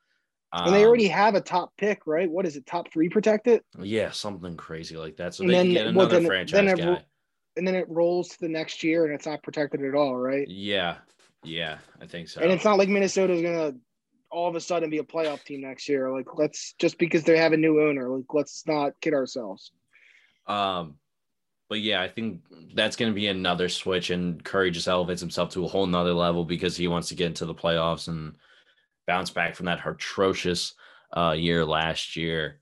And 0.54 0.74
they 0.74 0.84
Um, 0.84 0.88
already 0.88 1.08
have 1.10 1.36
a 1.36 1.42
top 1.42 1.76
pick, 1.78 2.08
right? 2.08 2.30
What 2.32 2.46
is 2.46 2.56
it? 2.56 2.66
Top 2.66 2.92
three 2.94 3.10
protected? 3.10 3.62
yeah, 3.82 4.12
something 4.12 4.56
crazy 4.56 4.96
like 4.96 5.18
that. 5.18 5.34
So 5.36 5.44
And 5.44 5.50
they 5.50 5.56
can 5.58 5.74
then- 5.74 5.74
get 5.74 5.96
well, 5.96 6.06
another 6.06 6.20
then- 6.20 6.26
franchise 6.28 6.54
then 6.54 6.68
it 6.70 6.78
guy. 6.78 7.06
And 7.58 7.68
then 7.68 7.76
it 7.76 7.90
rolls 7.90 8.30
to 8.30 8.40
the 8.40 8.48
next 8.48 8.84
year 8.84 9.06
and 9.06 9.14
it's 9.14 9.26
not 9.26 9.42
protected 9.44 9.84
at 9.84 9.96
all, 9.96 10.16
right? 10.16 10.48
yeah, 10.48 10.98
yeah, 11.44 11.80
I 12.00 12.06
think 12.06 12.30
so. 12.30 12.40
And 12.40 12.52
it's 12.52 12.64
not 12.64 12.78
like 12.78 12.88
Minnesota's 12.88 13.42
gonna 13.42 13.74
all 14.32 14.48
of 14.48 14.56
a 14.56 14.62
sudden 14.62 14.90
be 14.90 14.98
a 14.98 15.04
playoff 15.04 15.44
team 15.44 15.62
next 15.62 15.88
year. 15.88 16.12
Like 16.12 16.38
let's 16.38 16.74
just 16.80 16.98
because 16.98 17.24
they 17.24 17.38
have 17.38 17.54
a 17.54 17.58
new 17.58 17.82
owner, 17.82 18.10
like 18.10 18.34
let's 18.34 18.66
not 18.68 19.00
kid 19.02 19.14
ourselves. 19.14 19.72
Um, 20.48 20.96
but 21.70 21.82
yeah, 21.82 22.02
I 22.02 22.08
think 22.08 22.42
that's 22.74 22.96
going 22.96 23.12
to 23.12 23.16
be 23.16 23.28
another 23.28 23.68
switch, 23.68 24.10
and 24.10 24.44
Curry 24.44 24.72
just 24.72 24.88
elevates 24.88 25.22
himself 25.22 25.50
to 25.52 25.66
a 25.66 25.68
whole 25.68 25.86
nother 25.86 26.14
level 26.14 26.46
because 26.46 26.78
he 26.78 26.88
wants 26.88 27.10
to 27.10 27.16
get 27.16 27.28
into 27.28 27.46
the 27.46 27.56
playoffs 27.56 28.08
and 28.08 28.36
bounce 29.06 29.30
back 29.30 29.56
from 29.56 29.66
that 29.66 29.86
atrocious 29.86 30.74
uh, 31.16 31.36
year 31.38 31.66
last 31.66 32.16
year. 32.16 32.60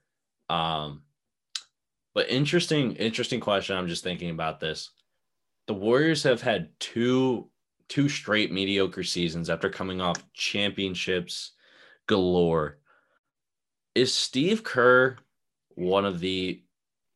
Um, 0.50 1.02
but 2.14 2.30
interesting, 2.30 2.96
interesting 2.96 3.40
question. 3.40 3.78
I'm 3.78 3.88
just 3.88 4.04
thinking 4.04 4.32
about 4.32 4.60
this. 4.60 4.92
The 5.68 5.74
Warriors 5.74 6.24
have 6.24 6.42
had 6.42 6.70
two 6.80 7.50
two 7.90 8.10
straight 8.10 8.52
mediocre 8.52 9.04
seasons 9.04 9.50
after 9.50 9.70
coming 9.70 10.02
off 10.02 10.24
championships 10.34 11.52
galore. 12.08 12.78
Is 13.94 14.14
Steve 14.14 14.64
Kerr 14.64 15.18
one 15.76 16.06
of 16.06 16.20
the 16.20 16.62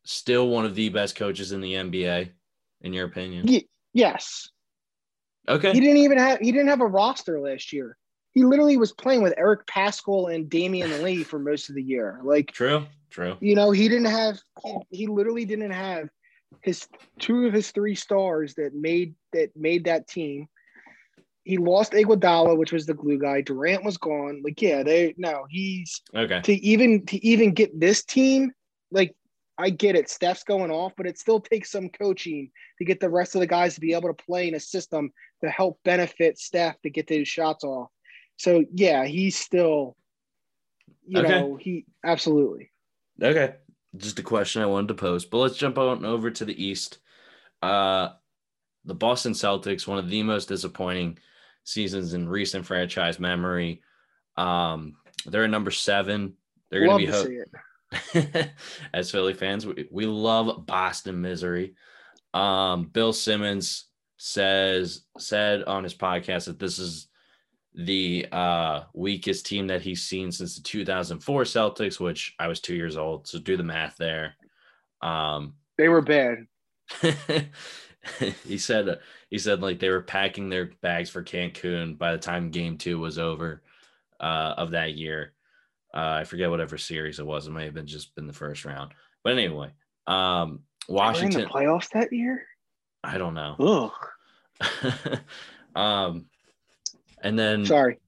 still 0.04 0.48
one 0.50 0.66
of 0.66 0.76
the 0.76 0.90
best 0.90 1.16
coaches 1.16 1.52
in 1.52 1.62
the 1.62 1.74
NBA, 1.74 2.30
in 2.82 2.94
your 2.94 3.06
opinion? 3.06 3.48
Ye- 3.48 3.70
yes, 3.94 4.50
Okay. 5.48 5.74
he 5.74 5.80
didn't 5.80 5.98
even 5.98 6.18
have 6.18 6.40
he 6.40 6.52
didn't 6.52 6.68
have 6.68 6.82
a 6.82 6.88
roster 6.88 7.40
last 7.40 7.74
year. 7.74 7.98
He 8.32 8.44
literally 8.44 8.78
was 8.78 8.94
playing 8.94 9.24
with 9.24 9.34
Eric 9.38 9.66
Paschall 9.66 10.34
and 10.34 10.50
Damion 10.50 11.04
Lee 11.04 11.24
for 11.24 11.40
most 11.40 11.70
of 11.70 11.76
the 11.76 11.84
year. 11.84 12.20
Like 12.24 12.52
True. 12.52 12.86
True. 13.10 13.36
you 13.40 13.56
know, 13.56 13.72
he 13.72 13.90
didn't 13.90 14.06
have 14.06 14.40
he, 14.64 14.78
he 14.92 15.08
literally 15.08 15.46
didn't 15.46 15.72
have 15.72 16.10
his 16.62 16.88
two 17.20 17.46
of 17.48 17.54
his 17.54 17.72
three 17.72 17.96
stars 17.96 18.54
that 18.56 18.74
made 18.76 19.16
that 19.34 19.50
made 19.56 19.86
that 19.86 20.08
team. 20.08 20.48
He 21.50 21.58
lost 21.58 21.94
Iguodala, 21.94 22.56
which 22.56 22.72
was 22.72 22.86
the 22.86 22.94
glue 22.94 23.18
guy. 23.18 23.42
Durant 23.42 23.84
was 23.84 23.98
gone. 23.98 24.44
Like, 24.44 24.62
yeah, 24.62 24.84
they 24.84 25.16
no, 25.18 25.48
he's 25.50 26.00
Okay. 26.14 26.42
to 26.42 26.54
even 26.54 27.04
to 27.08 27.26
even 27.26 27.56
get 27.56 27.80
this 27.80 28.04
team, 28.04 28.52
like 28.92 29.16
I 29.58 29.72
get 29.72 29.96
it, 29.96 30.12
Steph's 30.12 30.44
going 30.44 30.70
off, 30.70 30.94
but 30.96 31.08
it 31.08 31.18
still 31.18 31.40
takes 31.40 31.72
some 31.72 31.90
coaching 31.90 32.52
to 32.78 32.86
get 32.86 33.00
the 33.00 33.10
rest 33.10 33.34
of 33.34 33.42
the 33.42 33.48
guys 33.48 33.74
to 33.74 33.82
be 33.82 33.96
able 33.96 34.14
to 34.14 34.24
play 34.24 34.48
in 34.48 34.54
a 34.54 34.60
system 34.60 35.12
to 35.44 35.50
help 35.50 35.80
benefit 35.84 36.38
Steph 36.38 36.80
to 36.84 36.92
get 36.92 37.08
those 37.08 37.28
shots 37.28 37.64
off. 37.64 37.90
So 38.38 38.64
yeah, 38.72 39.06
he's 39.06 39.36
still, 39.36 39.98
you 41.04 41.20
Okay. 41.20 41.30
know, 41.30 41.56
he 41.60 41.88
absolutely. 42.06 42.70
Okay. 43.20 43.56
Just 43.98 44.20
a 44.20 44.24
question 44.24 44.62
I 44.62 44.68
wanted 44.68 44.90
to 44.90 44.94
pose. 44.94 45.26
But 45.26 45.40
let's 45.40 45.58
jump 45.58 45.80
on 45.80 46.06
over 46.06 46.30
to 46.30 46.46
the 46.46 46.64
East. 46.64 47.00
Uh 47.64 48.10
the 48.86 48.94
Boston 48.94 49.34
Celtics, 49.34 49.88
one 49.88 49.98
of 49.98 50.10
the 50.10 50.22
most 50.22 50.48
disappointing 50.48 51.18
seasons 51.70 52.14
in 52.14 52.28
recent 52.28 52.66
franchise 52.66 53.20
memory. 53.20 53.82
Um, 54.38 54.96
they're 55.26 55.44
at 55.44 55.50
number 55.50 55.72
seven. 55.72 56.34
They're 56.70 56.86
gonna 56.86 57.06
to 57.06 57.06
be 57.06 57.12
ho- 57.12 57.26
see 57.26 57.42
it. 58.14 58.52
as 58.94 59.12
Philly 59.12 59.34
fans, 59.34 59.66
we, 59.66 59.88
we 59.92 60.06
love 60.06 60.66
Boston 60.66 61.22
misery. 61.22 61.76
Um, 62.34 62.86
Bill 62.86 63.14
Simmons 63.14 63.86
says 64.18 65.04
said 65.18 65.64
on 65.64 65.84
his 65.84 65.96
podcast 65.96 66.46
that 66.46 66.60
this 66.60 66.80
is 66.80 67.08
the 67.74 68.28
uh, 68.32 68.84
weakest 68.94 69.46
team 69.46 69.68
that 69.68 69.82
he's 69.82 70.04
seen 70.04 70.32
since 70.32 70.56
the 70.56 70.64
2004 70.64 71.44
Celtics, 71.44 72.00
which 72.00 72.36
I 72.40 72.48
was 72.48 72.60
two 72.60 72.76
years 72.76 72.98
old. 72.98 73.28
So 73.28 73.40
do 73.40 73.58
the 73.58 73.64
math 73.64 73.96
there. 73.98 74.36
Um, 75.02 75.56
They 75.78 75.88
were 75.88 76.02
bad. 76.02 76.48
he 78.46 78.58
said 78.58 79.00
he 79.30 79.38
said 79.38 79.62
like 79.62 79.80
they 79.80 79.90
were 79.90 80.02
packing 80.02 80.50
their 80.50 80.72
bags 80.82 81.10
for 81.10 81.24
Cancun 81.24 81.98
by 81.98 82.12
the 82.14 82.18
time 82.18 82.50
game 82.50 82.78
two 82.78 83.00
was 83.00 83.20
over 83.20 83.62
uh, 84.20 84.54
of 84.58 84.72
that 84.72 84.96
year. 84.96 85.34
Uh, 85.94 86.20
I 86.22 86.24
forget 86.24 86.50
whatever 86.50 86.78
series 86.78 87.20
it 87.20 87.26
was. 87.26 87.48
It 87.48 87.52
may 87.52 87.66
have 87.66 87.74
been 87.74 87.88
just 87.88 88.16
been 88.16 88.28
the 88.28 88.34
first 88.34 88.64
round. 88.64 88.94
But 89.24 89.34
anyway, 89.34 89.72
um, 90.08 90.62
Washington. 90.88 91.42
the 91.42 91.48
playoffs 91.48 91.90
that 91.90 92.14
year. 92.14 92.44
I 93.04 93.18
don't 93.18 93.34
know. 93.34 93.92
Um, 95.76 96.26
and 97.22 97.38
then 97.38 97.66
Sorry. 97.66 98.00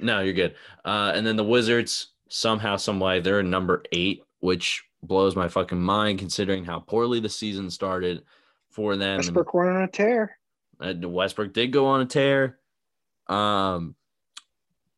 no, 0.00 0.20
you're 0.20 0.34
good. 0.34 0.54
Uh, 0.84 1.12
and 1.14 1.26
then 1.26 1.36
the 1.36 1.44
Wizards 1.44 2.08
somehow, 2.28 2.76
some 2.76 3.00
way, 3.00 3.20
they're 3.20 3.42
number 3.42 3.82
eight, 3.92 4.22
which 4.40 4.84
blows 5.02 5.36
my 5.36 5.48
fucking 5.48 5.80
mind 5.80 6.18
considering 6.18 6.64
how 6.64 6.80
poorly 6.80 7.20
the 7.20 7.28
season 7.28 7.70
started 7.70 8.22
for 8.70 8.96
them. 8.96 9.18
Westbrook 9.18 9.54
went 9.54 9.70
on 9.70 9.82
a 9.82 9.88
tear. 9.88 10.38
Uh, 10.80 10.94
Westbrook 11.02 11.52
did 11.52 11.72
go 11.72 11.86
on 11.86 12.00
a 12.00 12.06
tear. 12.06 12.58
Um, 13.28 13.94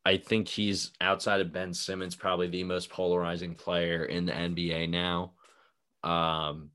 I 0.05 0.17
think 0.17 0.49
he's 0.49 0.93
outside 1.01 1.41
of 1.41 1.53
Ben 1.53 1.73
Simmons, 1.75 2.17
probably 2.17 2.49
the 2.49 2.65
most 2.65 2.91
polarizing 2.91 3.55
player 3.55 4.05
in 4.05 4.27
the 4.27 4.33
NBA 4.33 4.91
now. 4.91 5.33
Um, 6.03 6.71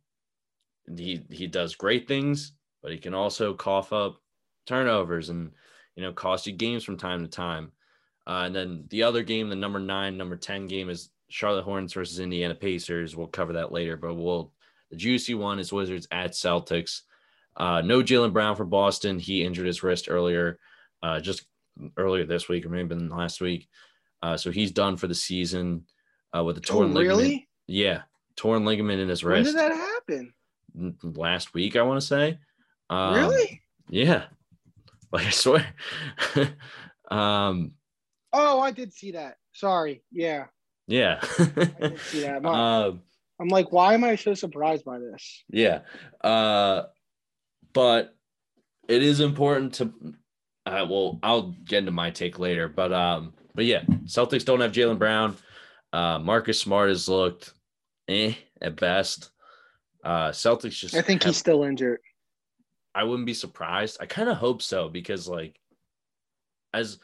he 0.95 1.26
he 1.30 1.48
does 1.48 1.76
great 1.76 2.08
things, 2.08 2.54
but 2.82 2.91
he 2.91 2.98
can 2.98 3.14
also 3.14 3.54
cough 3.54 3.91
up 3.91 4.22
turnovers 4.66 5.30
and 5.30 5.52
you 5.95 6.04
know 6.04 6.14
cost 6.14 6.48
you 6.48 6.54
games 6.54 6.84
from 6.84 6.98
time 6.98 7.24
to 7.24 7.30
time. 7.30 7.72
Uh, 8.26 8.43
and 8.45 8.56
then 8.56 8.86
the 8.89 9.04
other 9.04 9.24
game, 9.24 9.50
the 9.50 9.56
number 9.56 9.80
nine, 9.80 10.18
number 10.18 10.38
ten 10.38 10.68
game, 10.68 10.89
is 10.89 11.10
Charlotte 11.30 11.64
Hornets 11.64 11.93
versus 11.93 12.20
Indiana 12.20 12.56
Pacers. 12.56 13.16
We'll 13.16 13.28
cover 13.28 13.54
that 13.54 13.72
later, 13.72 13.98
but 13.98 14.16
we'll 14.16 14.54
the 14.92 14.96
juicy 14.98 15.34
one 15.34 15.60
is 15.60 15.72
Wizards 15.74 16.08
at 16.12 16.32
Celtics. 16.32 17.02
Uh, 17.56 17.82
no 17.82 18.02
Jaylen 18.04 18.34
Brown 18.34 18.56
for 18.56 18.66
Boston. 18.66 19.20
He 19.20 19.44
injured 19.44 19.66
his 19.68 19.84
wrist 19.84 20.08
earlier, 20.10 20.60
uh, 21.04 21.20
just 21.20 21.46
earlier 21.98 22.26
this 22.26 22.48
week 22.48 22.66
or 22.66 22.70
maybe 22.70 22.90
been 22.90 23.10
last 23.10 23.42
week. 23.42 23.68
Uh, 24.22 24.38
so 24.38 24.52
he's 24.52 24.72
done 24.72 24.98
for 24.98 25.08
the 25.08 25.16
season 25.16 25.86
uh, 26.36 26.44
with 26.44 26.58
a 26.58 26.62
Oh, 26.62 26.64
torn 26.64 26.94
ligament. 26.94 27.20
really? 27.20 27.50
Yeah, 27.68 28.02
torn 28.36 28.66
ligament 28.66 29.00
in 29.02 29.10
his 29.10 29.24
wrist. 29.24 29.54
When 29.56 29.56
did 29.56 29.72
that 29.72 29.76
happen? 29.76 30.34
last 31.04 31.54
week. 31.56 31.76
I 31.76 31.82
want 31.82 32.00
to 32.00 32.06
say. 32.06 32.38
Um, 32.90 33.16
really? 33.16 33.62
Yeah. 33.90 34.26
Like 35.12 35.26
I 35.28 35.30
swear. 35.30 35.66
um. 37.12 37.72
Oh, 38.34 38.60
I 38.60 38.72
did 38.72 38.92
see 38.94 39.12
that. 39.12 39.38
Sorry. 39.54 40.04
Yeah, 40.12 40.48
Yeah. 40.88 41.20
I 41.40 41.44
did 41.88 42.00
see 42.02 42.22
that. 42.22 42.42
My- 42.42 42.84
um. 42.86 43.02
I'm 43.40 43.50
like, 43.50 43.72
why 43.72 43.94
am 43.94 44.04
I 44.04 44.16
so 44.16 44.34
surprised 44.34 44.86
by 44.86 45.00
this? 45.00 45.44
Yeah. 45.50 45.82
Uh, 46.24 46.84
but 47.74 48.16
it 48.88 49.04
is 49.04 49.20
important 49.20 49.76
to, 49.76 49.94
uh, 50.66 50.86
well, 50.90 51.20
I'll 51.22 51.56
get 51.66 51.80
into 51.80 51.92
my 51.92 52.10
take 52.10 52.40
later, 52.40 52.68
but 52.68 52.92
um, 52.92 53.34
but 53.54 53.66
yeah, 53.66 53.84
Celtics 54.06 54.46
don't 54.46 54.62
have 54.62 54.72
Jaylen 54.72 55.00
Brown. 55.00 55.36
Uh, 55.94 56.20
Marcus 56.20 56.60
Smart 56.60 56.90
has 56.90 57.08
looked 57.08 57.54
eh 58.08 58.34
at 58.62 58.76
best. 58.76 59.32
Uh, 60.04 60.30
Celtics 60.30 60.80
just. 60.80 60.96
I 60.96 61.02
think 61.02 61.24
have, 61.24 61.32
he's 61.32 61.38
still 61.38 61.64
injured. 61.64 62.00
I 62.94 63.04
wouldn't 63.04 63.26
be 63.26 63.34
surprised. 63.34 63.98
I 64.00 64.06
kind 64.06 64.30
of 64.30 64.38
hope 64.38 64.62
so 64.62 64.90
because 64.90 65.28
like, 65.28 65.60
as 66.74 67.00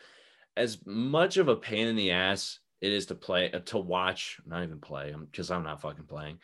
as 0.55 0.77
much 0.85 1.37
of 1.37 1.47
a 1.47 1.55
pain 1.55 1.87
in 1.87 1.95
the 1.95 2.11
ass 2.11 2.59
it 2.83 2.91
is 2.91 3.05
to 3.05 3.15
play 3.15 3.49
uh, 3.49 3.59
to 3.59 3.77
watch, 3.77 4.41
not 4.45 4.61
even 4.61 4.79
play, 4.79 5.15
because 5.31 5.49
I'm, 5.49 5.59
I'm 5.59 5.63
not 5.63 5.81
fucking 5.81 6.03
playing. 6.03 6.39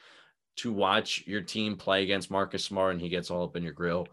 To 0.59 0.71
watch 0.71 1.25
your 1.27 1.41
team 1.41 1.75
play 1.75 2.01
against 2.03 2.31
Marcus 2.31 2.63
Smart 2.63 2.93
and 2.93 3.01
he 3.01 3.09
gets 3.09 3.29
all 3.29 3.43
up 3.43 3.57
in 3.57 3.63
your 3.63 3.73
grill. 3.73 4.07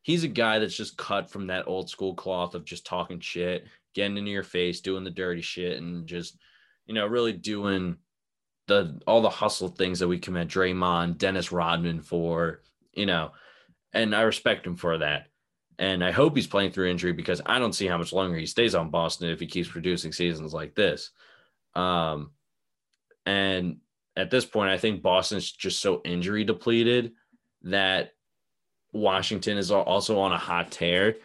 He's 0.00 0.22
a 0.22 0.28
guy 0.28 0.60
that's 0.60 0.76
just 0.76 0.96
cut 0.96 1.28
from 1.28 1.48
that 1.48 1.66
old 1.66 1.90
school 1.90 2.14
cloth 2.14 2.54
of 2.54 2.64
just 2.64 2.86
talking 2.86 3.18
shit, 3.18 3.66
getting 3.94 4.16
into 4.16 4.30
your 4.30 4.44
face, 4.44 4.80
doing 4.80 5.02
the 5.02 5.10
dirty 5.10 5.42
shit, 5.42 5.78
and 5.78 6.06
just 6.06 6.38
you 6.86 6.94
know 6.94 7.06
really 7.06 7.32
doing 7.32 7.96
the 8.68 9.00
all 9.08 9.20
the 9.20 9.28
hustle 9.28 9.68
things 9.68 9.98
that 9.98 10.08
we 10.08 10.20
commend 10.20 10.50
Draymond, 10.50 11.18
Dennis 11.18 11.50
Rodman 11.50 12.00
for, 12.00 12.62
you 12.92 13.06
know, 13.06 13.32
and 13.92 14.14
I 14.14 14.22
respect 14.22 14.64
him 14.64 14.76
for 14.76 14.98
that. 14.98 15.26
And 15.80 16.04
I 16.04 16.12
hope 16.12 16.36
he's 16.36 16.46
playing 16.46 16.70
through 16.70 16.90
injury 16.90 17.12
because 17.12 17.40
I 17.44 17.58
don't 17.58 17.74
see 17.74 17.88
how 17.88 17.98
much 17.98 18.12
longer 18.12 18.38
he 18.38 18.46
stays 18.46 18.76
on 18.76 18.90
Boston 18.90 19.30
if 19.30 19.40
he 19.40 19.46
keeps 19.48 19.68
producing 19.68 20.12
seasons 20.12 20.54
like 20.54 20.76
this. 20.76 21.10
Um, 21.74 22.32
and 23.26 23.78
at 24.16 24.30
this 24.30 24.44
point, 24.44 24.70
I 24.70 24.78
think 24.78 25.02
Boston's 25.02 25.50
just 25.50 25.80
so 25.80 26.00
injury 26.04 26.44
depleted 26.44 27.12
that 27.62 28.12
Washington 28.92 29.56
is 29.56 29.70
also 29.70 30.18
on 30.18 30.32
a 30.32 30.38
hot 30.38 30.70
tear. 30.70 31.16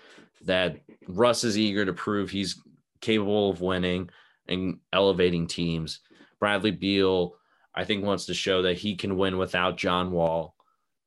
That 0.45 0.77
Russ 1.07 1.43
is 1.43 1.57
eager 1.57 1.85
to 1.85 1.93
prove 1.93 2.29
he's 2.29 2.61
capable 3.01 3.49
of 3.49 3.61
winning 3.61 4.09
and 4.47 4.79
elevating 4.93 5.47
teams. 5.47 5.99
Bradley 6.39 6.71
Beal, 6.71 7.33
I 7.75 7.83
think, 7.83 8.05
wants 8.05 8.25
to 8.27 8.33
show 8.33 8.61
that 8.63 8.77
he 8.77 8.95
can 8.95 9.17
win 9.17 9.37
without 9.37 9.77
John 9.77 10.11
Wall 10.11 10.55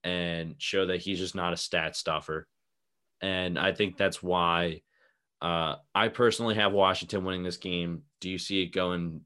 and 0.03 0.55
show 0.59 0.87
that 0.87 1.01
he's 1.01 1.19
just 1.19 1.35
not 1.35 1.53
a 1.53 1.57
stat 1.57 1.97
stuffer. 1.97 2.49
And 3.21 3.59
I 3.59 3.73
think 3.73 3.97
that's 3.97 4.23
why 4.23 4.83
uh, 5.43 5.77
I 5.95 6.09
personally 6.09 6.55
have 6.57 6.73
Washington 6.73 7.25
winning 7.25 7.43
this 7.43 7.57
game. 7.57 8.03
Do 8.21 8.29
you 8.29 8.39
see 8.39 8.63
it 8.63 8.73
going 8.73 9.23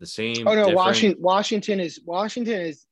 the 0.00 0.06
same? 0.06 0.46
Oh 0.46 0.52
no, 0.52 0.56
different? 0.56 0.76
Washington. 0.76 1.22
Washington 1.22 1.80
is 1.80 2.00
Washington 2.04 2.60
is. 2.60 2.86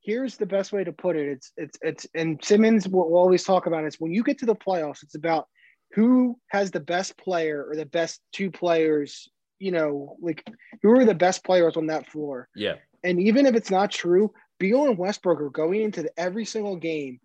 Here's 0.00 0.36
the 0.36 0.46
best 0.46 0.72
way 0.72 0.84
to 0.84 0.92
put 0.92 1.16
it. 1.16 1.28
It's 1.28 1.52
it's 1.56 1.78
it's 1.82 2.06
and 2.14 2.42
Simmons 2.42 2.88
will 2.88 3.14
always 3.14 3.44
talk 3.44 3.66
about 3.66 3.84
it. 3.84 3.88
It's 3.88 4.00
when 4.00 4.12
you 4.12 4.22
get 4.22 4.38
to 4.38 4.46
the 4.46 4.54
playoffs, 4.54 5.02
it's 5.02 5.16
about 5.16 5.48
who 5.92 6.38
has 6.48 6.70
the 6.70 6.80
best 6.80 7.18
player 7.18 7.66
or 7.68 7.76
the 7.76 7.86
best 7.86 8.20
two 8.32 8.50
players. 8.50 9.28
You 9.58 9.72
know, 9.72 10.16
like 10.20 10.46
who 10.82 10.92
are 10.92 11.04
the 11.04 11.14
best 11.14 11.44
players 11.44 11.76
on 11.76 11.88
that 11.88 12.08
floor. 12.10 12.48
Yeah. 12.54 12.76
And 13.04 13.20
even 13.20 13.44
if 13.44 13.54
it's 13.54 13.70
not 13.70 13.90
true, 13.90 14.32
Beal 14.58 14.86
and 14.86 14.96
Westbrook 14.96 15.40
are 15.40 15.50
going 15.50 15.82
into 15.82 16.02
the, 16.02 16.10
every 16.16 16.44
single 16.44 16.76
game, 16.76 17.20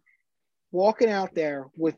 walking 0.71 1.09
out 1.09 1.33
there 1.33 1.67
with 1.77 1.95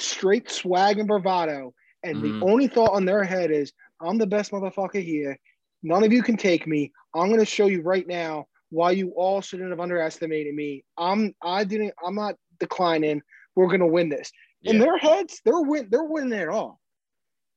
straight 0.00 0.50
swag 0.50 0.98
and 0.98 1.08
bravado. 1.08 1.74
And 2.02 2.16
mm-hmm. 2.16 2.40
the 2.40 2.46
only 2.46 2.68
thought 2.68 2.92
on 2.92 3.04
their 3.04 3.24
head 3.24 3.50
is, 3.50 3.72
I'm 4.00 4.18
the 4.18 4.26
best 4.26 4.52
motherfucker 4.52 5.02
here. 5.02 5.38
None 5.82 6.04
of 6.04 6.12
you 6.12 6.22
can 6.22 6.36
take 6.36 6.66
me. 6.66 6.92
I'm 7.14 7.28
going 7.28 7.40
to 7.40 7.46
show 7.46 7.66
you 7.66 7.82
right 7.82 8.06
now 8.06 8.46
why 8.70 8.92
you 8.92 9.12
all 9.16 9.40
shouldn't 9.40 9.70
have 9.70 9.80
underestimated 9.80 10.54
me. 10.54 10.84
I'm 10.96 11.34
I 11.42 11.64
didn't 11.64 11.94
I'm 12.04 12.14
not 12.14 12.36
declining. 12.60 13.22
We're 13.54 13.68
going 13.68 13.80
to 13.80 13.86
win 13.86 14.08
this. 14.08 14.30
Yeah. 14.60 14.72
In 14.72 14.78
their 14.78 14.98
heads, 14.98 15.40
they're 15.44 15.60
win 15.60 15.88
they're 15.90 16.04
winning 16.04 16.38
it 16.38 16.48
all. 16.48 16.80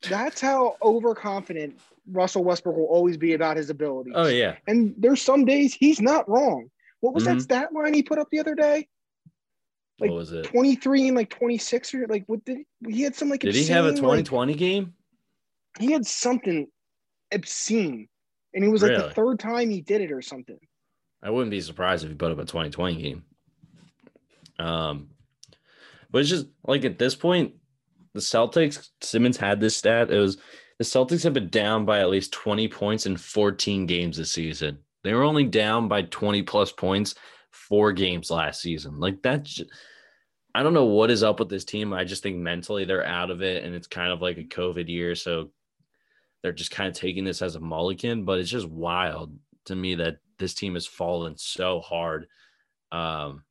That's 0.10 0.42
how 0.42 0.78
overconfident 0.82 1.80
Russell 2.12 2.44
Westbrook 2.44 2.76
will 2.76 2.86
always 2.86 3.18
be 3.18 3.34
about 3.34 3.58
his 3.58 3.70
abilities. 3.70 4.14
Oh 4.16 4.28
yeah. 4.28 4.56
And 4.68 4.96
there's 4.98 5.22
some 5.22 5.46
days 5.46 5.74
he's 5.74 6.02
not 6.02 6.28
wrong. 6.30 6.70
What 7.02 7.14
was 7.14 7.26
mm-hmm. 7.26 7.38
that 7.38 7.44
stat 7.44 7.74
line 7.74 7.94
he 7.94 8.04
put 8.04 8.20
up 8.20 8.30
the 8.32 8.40
other 8.40 8.56
day? 8.56 8.88
Like 10.00 10.10
what 10.10 10.18
was 10.18 10.32
it? 10.32 10.46
23 10.46 11.10
and 11.10 11.18
like 11.18 11.30
26 11.30 11.94
or 11.94 12.08
like 12.08 12.24
what 12.28 12.44
did 12.46 12.60
he 12.88 13.04
had 13.04 13.16
some 13.16 13.30
like 13.30 13.42
Did 13.42 13.56
he 13.56 13.68
have 13.68 13.86
a 13.86 13.92
2020 13.92 14.54
like, 14.54 14.60
game? 14.60 14.94
He 15.80 15.92
had 15.92 16.06
something 16.06 16.68
obscene. 17.32 18.08
And 18.54 18.64
it 18.64 18.68
was 18.68 18.82
like 18.82 18.98
the 18.98 19.12
third 19.12 19.40
time 19.40 19.70
he 19.70 19.82
did 19.82 20.02
it 20.02 20.12
or 20.12 20.22
something. 20.22 20.60
I 21.24 21.30
wouldn't 21.30 21.52
be 21.52 21.62
surprised 21.62 22.04
if 22.04 22.10
he 22.10 22.16
put 22.16 22.32
up 22.32 22.40
a 22.40 22.46
2020 22.46 23.02
game. 23.02 23.24
Um 24.60 25.10
but 26.12 26.22
it's 26.22 26.30
just 26.30 26.48
like 26.66 26.84
at 26.84 27.00
this 27.00 27.16
point, 27.16 27.54
the 28.14 28.20
Celtics, 28.20 28.90
Simmons 29.02 29.38
had 29.38 29.62
this 29.62 29.78
stat. 29.78 30.12
It 30.12 30.20
was 30.20 30.38
the 30.78 30.84
Celtics 30.84 31.24
have 31.24 31.34
been 31.34 31.50
down 31.50 31.86
by 31.86 32.00
at 32.00 32.10
least 32.10 32.34
20 32.34 32.68
points 32.68 33.06
in 33.06 33.16
14 33.16 33.86
games 33.86 34.18
this 34.18 34.32
season. 34.32 34.80
They 35.04 35.14
were 35.14 35.24
only 35.24 35.46
down 35.46 35.88
by 35.88 36.04
20 36.04 36.44
plus 36.44 36.72
points 36.72 37.16
four 37.52 37.92
games 37.92 38.32
last 38.32 38.62
season. 38.62 39.00
Like 39.00 39.22
that's 39.22 39.62
I 40.54 40.64
don't 40.64 40.74
know 40.74 40.86
what 40.86 41.12
is 41.12 41.24
up 41.24 41.40
with 41.40 41.50
this 41.50 41.66
team. 41.66 41.94
I 41.94 42.04
just 42.04 42.24
think 42.24 42.38
mentally 42.38 42.84
they're 42.86 43.06
out 43.06 43.32
of 43.32 43.42
it 43.42 43.64
and 43.64 43.74
it's 43.74 43.88
kind 43.88 44.12
of 44.12 44.22
like 44.22 44.38
a 44.38 44.44
COVID 44.44 44.90
year. 44.90 45.16
So 45.16 45.52
they're 46.42 46.52
just 46.52 46.72
kind 46.72 46.90
of 46.90 46.96
taking 46.96 47.24
this 47.24 47.42
as 47.42 47.56
a 47.56 47.60
mulligan, 47.60 48.26
but 48.26 48.40
it's 48.40 48.50
just 48.50 48.68
wild 48.68 49.34
to 49.66 49.76
me 49.76 49.96
that 49.96 50.18
this 50.40 50.54
team 50.54 50.74
has 50.74 50.88
fallen 50.88 51.38
so 51.38 51.80
hard. 51.80 52.28
Um, 52.92 53.44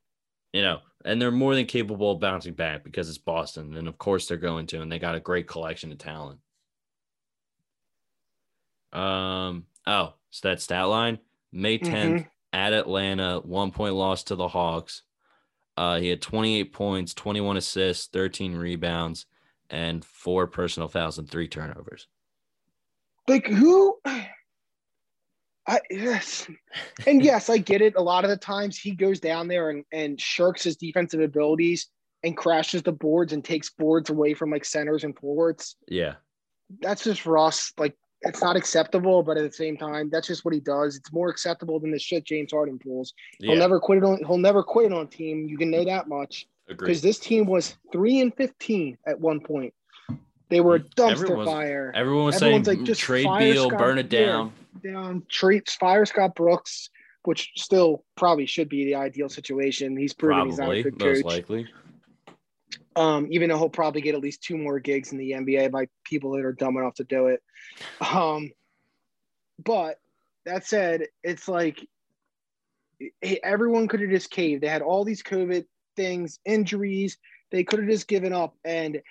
you 0.53 0.61
know, 0.61 0.79
and 1.05 1.19
they're 1.19 1.31
more 1.31 1.55
than 1.55 1.65
capable 1.65 2.11
of 2.11 2.19
bouncing 2.19 2.53
back 2.53 2.83
because 2.83 3.09
it's 3.09 3.17
Boston. 3.17 3.75
And 3.77 3.87
of 3.87 3.97
course 3.97 4.27
they're 4.27 4.37
going 4.37 4.67
to, 4.67 4.81
and 4.81 4.91
they 4.91 4.99
got 4.99 5.15
a 5.15 5.19
great 5.19 5.47
collection 5.47 5.91
of 5.91 5.97
talent. 5.97 6.39
Um, 8.93 9.65
oh, 9.87 10.13
so 10.29 10.49
that 10.49 10.61
stat 10.61 10.87
line 10.87 11.19
May 11.51 11.79
10th 11.79 11.91
mm-hmm. 11.91 12.27
At 12.53 12.73
Atlanta, 12.73 13.39
one 13.39 13.71
point 13.71 13.95
loss 13.95 14.23
to 14.25 14.35
the 14.35 14.47
Hawks. 14.47 15.03
Uh, 15.77 15.99
he 15.99 16.09
had 16.09 16.21
28 16.21 16.73
points, 16.73 17.13
21 17.13 17.57
assists, 17.57 18.07
13 18.07 18.55
rebounds, 18.55 19.25
and 19.69 20.03
four 20.03 20.47
personal 20.47 20.89
fouls 20.89 21.17
and 21.17 21.29
three 21.29 21.47
turnovers. 21.47 22.07
Like 23.27 23.47
who? 23.47 23.97
I 24.05 25.79
yes, 25.89 26.47
and 27.07 27.23
yes, 27.23 27.49
I 27.49 27.57
get 27.57 27.81
it. 27.81 27.95
A 27.95 28.01
lot 28.01 28.25
of 28.25 28.29
the 28.29 28.37
times 28.37 28.77
he 28.77 28.91
goes 28.91 29.19
down 29.19 29.47
there 29.47 29.69
and, 29.69 29.85
and 29.91 30.19
shirks 30.19 30.63
his 30.63 30.75
defensive 30.75 31.21
abilities 31.21 31.87
and 32.23 32.35
crashes 32.35 32.83
the 32.83 32.91
boards 32.91 33.33
and 33.33 33.43
takes 33.43 33.69
boards 33.69 34.09
away 34.09 34.33
from 34.33 34.51
like 34.51 34.65
centers 34.65 35.03
and 35.03 35.17
forwards. 35.17 35.75
Yeah, 35.87 36.15
that's 36.81 37.03
just 37.03 37.25
Ross. 37.25 37.71
Like 37.77 37.95
it's 38.23 38.41
not 38.41 38.55
acceptable, 38.55 39.23
but 39.23 39.37
at 39.37 39.43
the 39.43 39.55
same 39.55 39.77
time, 39.77 40.09
that's 40.09 40.27
just 40.27 40.45
what 40.45 40.53
he 40.53 40.59
does. 40.59 40.95
It's 40.95 41.11
more 41.11 41.29
acceptable 41.29 41.79
than 41.79 41.91
the 41.91 41.99
shit 41.99 42.23
James 42.23 42.51
Harden 42.51 42.79
pulls. 42.79 43.13
Yeah. 43.39 43.51
He'll 43.51 43.59
never 43.59 43.79
quit 43.79 43.99
it 43.99 44.03
on. 44.03 44.17
He'll 44.25 44.37
never 44.37 44.63
quit 44.63 44.87
it 44.87 44.93
on 44.93 45.05
a 45.05 45.09
team. 45.09 45.47
You 45.47 45.57
can 45.57 45.71
know 45.71 45.83
that 45.85 46.07
much. 46.07 46.47
Because 46.67 47.01
this 47.01 47.19
team 47.19 47.47
was 47.47 47.75
three 47.91 48.21
and 48.21 48.33
fifteen 48.33 48.97
at 49.05 49.19
one 49.19 49.41
point. 49.41 49.73
They 50.49 50.61
were 50.61 50.75
a 50.75 50.79
dumpster 50.79 51.11
everyone 51.11 51.45
fire. 51.45 51.91
Everyone 51.95 52.25
was 52.25 52.35
Everyone's 52.35 52.65
saying, 52.65 52.77
like, 52.77 52.85
just 52.85 53.01
trade 53.01 53.27
Beal, 53.39 53.69
burn 53.69 53.97
it 53.97 54.09
down. 54.09 54.53
Down, 54.83 55.23
trade, 55.29 55.67
fire 55.69 56.05
Scott 56.05 56.35
Brooks, 56.35 56.89
which 57.23 57.51
still 57.55 58.03
probably 58.15 58.45
should 58.45 58.69
be 58.69 58.85
the 58.85 58.95
ideal 58.95 59.29
situation. 59.29 59.97
He's 59.97 60.13
proven 60.13 60.35
probably, 60.35 60.51
he's 60.51 60.59
not 60.59 60.71
a 60.71 60.83
good 60.83 60.99
coach. 60.99 61.23
Most 61.23 61.25
likely. 61.25 61.67
Um, 62.95 63.27
even 63.31 63.49
though 63.49 63.57
he'll 63.57 63.69
probably 63.69 64.01
get 64.01 64.15
at 64.15 64.21
least 64.21 64.43
two 64.43 64.57
more 64.57 64.79
gigs 64.79 65.11
in 65.11 65.17
the 65.17 65.31
NBA 65.31 65.71
by 65.71 65.87
people 66.03 66.31
that 66.31 66.45
are 66.45 66.53
dumb 66.53 66.77
enough 66.77 66.95
to 66.95 67.03
do 67.03 67.27
it. 67.27 67.41
Um, 68.01 68.51
but 69.63 69.99
that 70.45 70.65
said, 70.65 71.07
it's 71.23 71.47
like 71.47 71.87
everyone 73.43 73.87
could 73.87 74.01
have 74.01 74.09
just 74.09 74.31
caved. 74.31 74.63
They 74.63 74.67
had 74.67 74.81
all 74.81 75.03
these 75.03 75.23
COVID 75.23 75.65
things, 75.95 76.39
injuries. 76.45 77.17
They 77.51 77.63
could 77.63 77.79
have 77.79 77.89
just 77.89 78.07
given 78.07 78.33
up. 78.33 78.55
And 78.63 79.01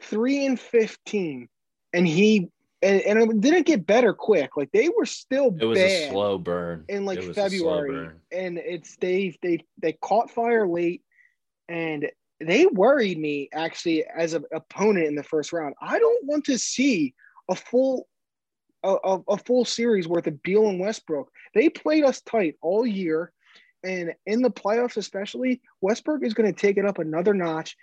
three 0.00 0.46
and 0.46 0.58
fifteen, 0.58 1.48
and 1.92 2.06
he 2.06 2.50
and, 2.82 3.00
and 3.02 3.18
it 3.18 3.40
didn't 3.40 3.66
get 3.66 3.86
better 3.86 4.14
quick. 4.14 4.56
Like 4.56 4.70
they 4.72 4.88
were 4.88 5.06
still 5.06 5.56
it 5.58 5.64
was 5.64 5.78
a 5.78 6.08
slow 6.10 6.38
burn 6.38 6.84
in 6.88 7.04
like 7.04 7.22
February, 7.22 8.10
and 8.30 8.58
it's 8.58 8.96
they 8.96 9.36
they 9.42 9.64
they 9.78 9.92
caught 9.94 10.30
fire 10.30 10.66
late, 10.66 11.02
and 11.68 12.08
they 12.40 12.66
worried 12.66 13.18
me 13.18 13.48
actually 13.52 14.04
as 14.04 14.34
an 14.34 14.44
opponent 14.52 15.06
in 15.06 15.14
the 15.14 15.22
first 15.22 15.52
round. 15.52 15.74
I 15.80 15.98
don't 15.98 16.26
want 16.26 16.44
to 16.46 16.58
see 16.58 17.14
a 17.48 17.54
full 17.54 18.06
a, 18.84 19.18
a, 19.28 19.36
full 19.38 19.64
series 19.64 20.06
worth 20.06 20.28
of 20.28 20.40
Beal 20.42 20.68
and 20.68 20.78
Westbrook. 20.78 21.30
They 21.52 21.68
played 21.68 22.04
us 22.04 22.20
tight 22.20 22.54
all 22.62 22.86
year. 22.86 23.32
And 23.84 24.12
in 24.26 24.40
the 24.40 24.50
playoffs, 24.50 24.96
especially, 24.96 25.60
Westbrook 25.80 26.22
is 26.22 26.32
going 26.34 26.52
to 26.52 26.58
take 26.58 26.76
it 26.76 26.84
up 26.84 26.98
another 26.98 27.34
notch. 27.34 27.76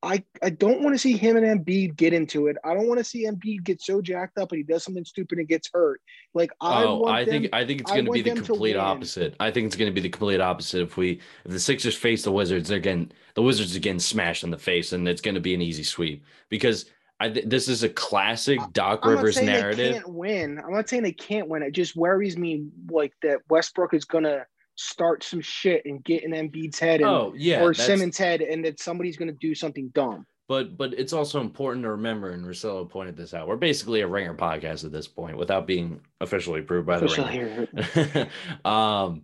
I, 0.00 0.22
I 0.42 0.50
don't 0.50 0.82
want 0.82 0.94
to 0.94 0.98
see 0.98 1.16
him 1.16 1.36
and 1.36 1.44
Embiid 1.44 1.96
get 1.96 2.12
into 2.12 2.46
it. 2.46 2.56
I 2.64 2.72
don't 2.72 2.86
want 2.86 2.98
to 2.98 3.04
see 3.04 3.26
Embiid 3.26 3.64
get 3.64 3.82
so 3.82 4.00
jacked 4.00 4.38
up 4.38 4.52
and 4.52 4.58
he 4.58 4.62
does 4.62 4.84
something 4.84 5.04
stupid 5.04 5.38
and 5.38 5.48
gets 5.48 5.68
hurt. 5.72 6.00
Like 6.34 6.52
I 6.60 6.84
oh, 6.84 7.04
I 7.06 7.24
them, 7.24 7.42
think 7.42 7.54
I 7.54 7.66
think 7.66 7.80
it's 7.80 7.90
going 7.90 8.04
to 8.04 8.12
be 8.12 8.22
the 8.22 8.34
complete 8.34 8.76
opposite. 8.76 9.34
I 9.40 9.50
think 9.50 9.66
it's 9.66 9.76
going 9.76 9.90
to 9.90 9.94
be 9.94 10.00
the 10.00 10.08
complete 10.08 10.40
opposite. 10.40 10.82
If 10.82 10.96
we 10.96 11.20
if 11.44 11.50
the 11.50 11.58
Sixers 11.58 11.96
face 11.96 12.22
the 12.22 12.30
Wizards, 12.30 12.68
they're 12.68 12.78
getting 12.78 13.10
the 13.34 13.42
Wizards 13.42 13.74
are 13.74 13.80
getting 13.80 13.98
smashed 13.98 14.44
in 14.44 14.50
the 14.50 14.58
face, 14.58 14.92
and 14.92 15.08
it's 15.08 15.20
going 15.20 15.34
to 15.34 15.40
be 15.40 15.54
an 15.54 15.62
easy 15.62 15.82
sweep 15.82 16.24
because 16.48 16.86
I 17.18 17.30
th- 17.30 17.46
this 17.46 17.66
is 17.66 17.82
a 17.82 17.88
classic 17.88 18.60
Doc 18.72 19.00
I'm 19.02 19.10
Rivers 19.10 19.42
narrative. 19.42 19.78
they 19.78 19.92
can't 19.94 20.08
win. 20.08 20.60
I'm 20.64 20.72
not 20.72 20.88
saying 20.88 21.02
they 21.02 21.12
can't 21.12 21.48
win. 21.48 21.62
It 21.64 21.72
just 21.72 21.96
worries 21.96 22.36
me 22.36 22.68
like 22.88 23.14
that 23.22 23.40
Westbrook 23.48 23.94
is 23.94 24.04
gonna 24.04 24.46
start 24.78 25.24
some 25.24 25.40
shit 25.40 25.82
and 25.84 26.02
get 26.04 26.22
in 26.22 26.30
Embiid's 26.30 26.78
head 26.78 27.00
and, 27.00 27.10
Oh 27.10 27.34
yeah, 27.36 27.62
or 27.62 27.74
Simmons' 27.74 28.16
head, 28.16 28.40
and 28.40 28.64
that 28.64 28.80
somebody's 28.80 29.16
gonna 29.16 29.32
do 29.32 29.54
something 29.54 29.88
dumb. 29.88 30.24
But 30.48 30.78
but 30.78 30.94
it's 30.94 31.12
also 31.12 31.40
important 31.40 31.84
to 31.84 31.90
remember, 31.90 32.30
and 32.30 32.44
Russillo 32.44 32.88
pointed 32.88 33.16
this 33.16 33.34
out. 33.34 33.48
We're 33.48 33.56
basically 33.56 34.00
a 34.00 34.06
ringer 34.06 34.34
podcast 34.34 34.84
at 34.84 34.92
this 34.92 35.08
point, 35.08 35.36
without 35.36 35.66
being 35.66 36.00
officially 36.20 36.60
approved 36.60 36.86
by 36.86 36.98
the 37.00 37.68
ringer. 38.14 38.28
um, 38.64 39.22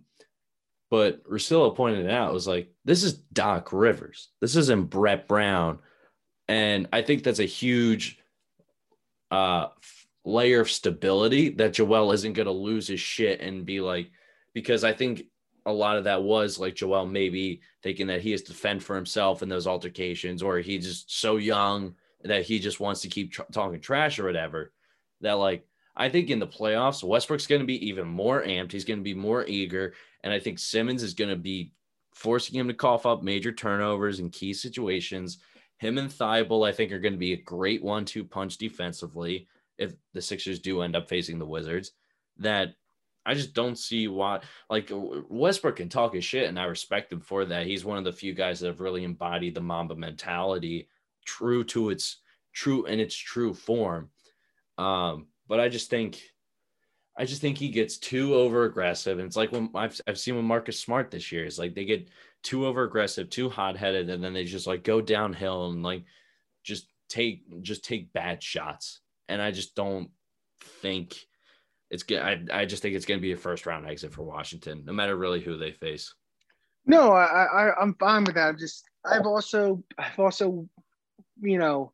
but 0.91 1.23
Russillo 1.23 1.75
pointed 1.75 2.05
it 2.05 2.11
out. 2.11 2.33
Was 2.33 2.47
like 2.47 2.69
this 2.83 3.03
is 3.03 3.13
Doc 3.13 3.71
Rivers. 3.71 4.29
This 4.41 4.55
isn't 4.55 4.89
Brett 4.89 5.27
Brown, 5.27 5.79
and 6.47 6.87
I 6.93 7.01
think 7.01 7.23
that's 7.23 7.39
a 7.39 7.45
huge 7.45 8.19
uh 9.31 9.67
layer 10.25 10.59
of 10.59 10.69
stability 10.69 11.49
that 11.49 11.73
Joel 11.73 12.11
isn't 12.11 12.33
going 12.33 12.47
to 12.47 12.51
lose 12.51 12.87
his 12.87 12.99
shit 12.99 13.41
and 13.41 13.65
be 13.65 13.79
like 13.79 14.11
because 14.53 14.83
I 14.83 14.93
think 14.93 15.25
a 15.65 15.73
lot 15.73 15.97
of 15.97 16.03
that 16.03 16.21
was 16.21 16.59
like 16.59 16.75
Joel 16.75 17.05
maybe 17.05 17.61
thinking 17.81 18.07
that 18.07 18.21
he 18.21 18.31
has 18.31 18.43
to 18.43 18.53
fend 18.53 18.83
for 18.83 18.95
himself 18.95 19.41
in 19.41 19.49
those 19.49 19.67
altercations, 19.67 20.43
or 20.43 20.59
he's 20.59 20.85
just 20.85 21.19
so 21.19 21.37
young 21.37 21.95
that 22.23 22.45
he 22.45 22.59
just 22.59 22.79
wants 22.79 23.01
to 23.01 23.07
keep 23.07 23.31
tr- 23.31 23.43
talking 23.51 23.79
trash 23.79 24.19
or 24.19 24.25
whatever. 24.25 24.71
That 25.21 25.33
like 25.33 25.67
I 25.95 26.09
think 26.09 26.29
in 26.29 26.39
the 26.39 26.47
playoffs, 26.47 27.03
Westbrook's 27.03 27.47
going 27.47 27.61
to 27.61 27.67
be 27.67 27.87
even 27.87 28.07
more 28.07 28.43
amped. 28.43 28.71
He's 28.71 28.85
going 28.85 28.99
to 28.99 29.03
be 29.03 29.13
more 29.13 29.45
eager, 29.45 29.93
and 30.23 30.31
I 30.31 30.39
think 30.39 30.59
Simmons 30.59 31.03
is 31.03 31.13
going 31.13 31.29
to 31.29 31.35
be 31.35 31.71
forcing 32.13 32.59
him 32.59 32.67
to 32.67 32.73
cough 32.73 33.05
up 33.05 33.23
major 33.23 33.51
turnovers 33.51 34.19
in 34.19 34.29
key 34.29 34.53
situations. 34.53 35.39
Him 35.77 35.97
and 35.97 36.09
Thybulle, 36.09 36.67
I 36.67 36.71
think, 36.71 36.91
are 36.91 36.99
going 36.99 37.13
to 37.13 37.19
be 37.19 37.33
a 37.33 37.41
great 37.41 37.83
one-two 37.83 38.23
punch 38.23 38.57
defensively 38.57 39.47
if 39.77 39.93
the 40.13 40.21
Sixers 40.21 40.59
do 40.59 40.81
end 40.81 40.95
up 40.95 41.09
facing 41.09 41.37
the 41.37 41.45
Wizards. 41.45 41.91
That 42.37 42.75
I 43.25 43.33
just 43.33 43.53
don't 43.53 43.77
see 43.77 44.07
why. 44.07 44.41
Like 44.69 44.91
Westbrook 44.91 45.77
can 45.77 45.89
talk 45.89 46.13
his 46.13 46.23
shit, 46.23 46.47
and 46.47 46.59
I 46.59 46.65
respect 46.65 47.11
him 47.11 47.21
for 47.21 47.45
that. 47.45 47.65
He's 47.65 47.85
one 47.85 47.97
of 47.97 48.03
the 48.03 48.13
few 48.13 48.33
guys 48.33 48.59
that 48.59 48.67
have 48.67 48.81
really 48.81 49.03
embodied 49.03 49.55
the 49.55 49.61
Mamba 49.61 49.95
mentality, 49.95 50.89
true 51.25 51.63
to 51.65 51.89
its 51.89 52.17
true 52.53 52.85
in 52.85 52.99
its 52.99 53.15
true 53.15 53.53
form. 53.53 54.09
Um, 54.77 55.27
but 55.47 55.59
I 55.59 55.69
just 55.69 55.89
think, 55.89 56.21
I 57.17 57.25
just 57.25 57.41
think 57.41 57.57
he 57.57 57.69
gets 57.69 57.97
too 57.97 58.35
over 58.35 58.65
aggressive, 58.65 59.17
and 59.19 59.27
it's 59.27 59.37
like 59.37 59.51
when 59.51 59.69
I've 59.73 59.99
I've 60.07 60.19
seen 60.19 60.35
with 60.35 60.45
Marcus 60.45 60.79
Smart 60.79 61.09
this 61.09 61.31
year. 61.31 61.45
It's 61.45 61.59
like 61.59 61.73
they 61.73 61.85
get 61.85 62.09
too 62.43 62.67
over 62.67 62.83
aggressive, 62.83 63.29
too 63.29 63.49
hot 63.49 63.75
headed, 63.75 64.09
and 64.09 64.23
then 64.23 64.33
they 64.33 64.43
just 64.43 64.67
like 64.67 64.83
go 64.83 65.01
downhill 65.01 65.71
and 65.71 65.81
like 65.81 66.03
just 66.63 66.87
take 67.09 67.43
just 67.63 67.83
take 67.83 68.13
bad 68.13 68.43
shots. 68.43 69.01
And 69.27 69.41
I 69.41 69.49
just 69.49 69.75
don't 69.75 70.11
think 70.81 71.15
it's 71.89 72.03
good. 72.03 72.19
I, 72.19 72.41
I 72.51 72.65
just 72.65 72.81
think 72.81 72.95
it's 72.95 73.05
going 73.05 73.19
to 73.19 73.21
be 73.21 73.31
a 73.31 73.37
first 73.37 73.65
round 73.65 73.87
exit 73.87 74.13
for 74.13 74.23
Washington, 74.23 74.83
no 74.85 74.93
matter 74.93 75.15
really 75.15 75.41
who 75.41 75.57
they 75.57 75.71
face. 75.71 76.13
No, 76.85 77.11
I, 77.11 77.45
I 77.45 77.81
I'm 77.81 77.95
fine 77.95 78.23
with 78.23 78.35
that. 78.35 78.49
I'm 78.49 78.59
just 78.59 78.83
I've 79.05 79.25
also 79.25 79.83
I've 79.97 80.19
also 80.19 80.67
you 81.41 81.57
know 81.57 81.91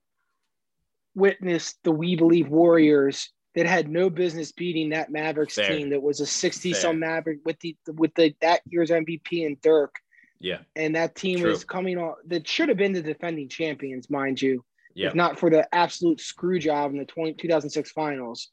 witnessed 1.16 1.78
the 1.84 1.92
We 1.92 2.16
Believe 2.16 2.50
Warriors 2.50 3.32
that 3.56 3.66
had 3.66 3.90
no 3.90 4.10
business 4.10 4.52
beating 4.52 4.90
that 4.90 5.12
Mavericks 5.12 5.56
Fair. 5.56 5.68
team 5.68 5.90
that 5.90 6.02
was 6.02 6.22
a 6.22 6.26
60 6.26 6.74
some 6.74 7.00
Maverick 7.00 7.40
with 7.46 7.60
the 7.60 7.76
with 7.96 8.14
the 8.16 8.34
that 8.42 8.62
year's 8.66 8.90
MVP 8.90 9.46
and 9.46 9.60
Dirk 9.62 9.96
Yeah, 10.40 10.60
and 10.76 10.96
that 10.96 11.16
team 11.16 11.40
True. 11.40 11.52
was 11.52 11.64
coming 11.64 11.98
on 11.98 12.16
that 12.28 12.48
should 12.48 12.70
have 12.70 12.78
been 12.78 12.94
the 12.94 13.02
defending 13.02 13.50
champions 13.50 14.10
mind 14.10 14.42
you 14.42 14.64
yeah, 14.94 15.10
if 15.10 15.16
not 15.16 15.40
for 15.40 15.50
the 15.50 15.74
absolute 15.74 16.20
screw 16.20 16.60
job 16.60 16.92
in 16.92 16.98
the 16.98 17.06
20, 17.06 17.34
2006 17.34 17.92
finals. 17.92 18.50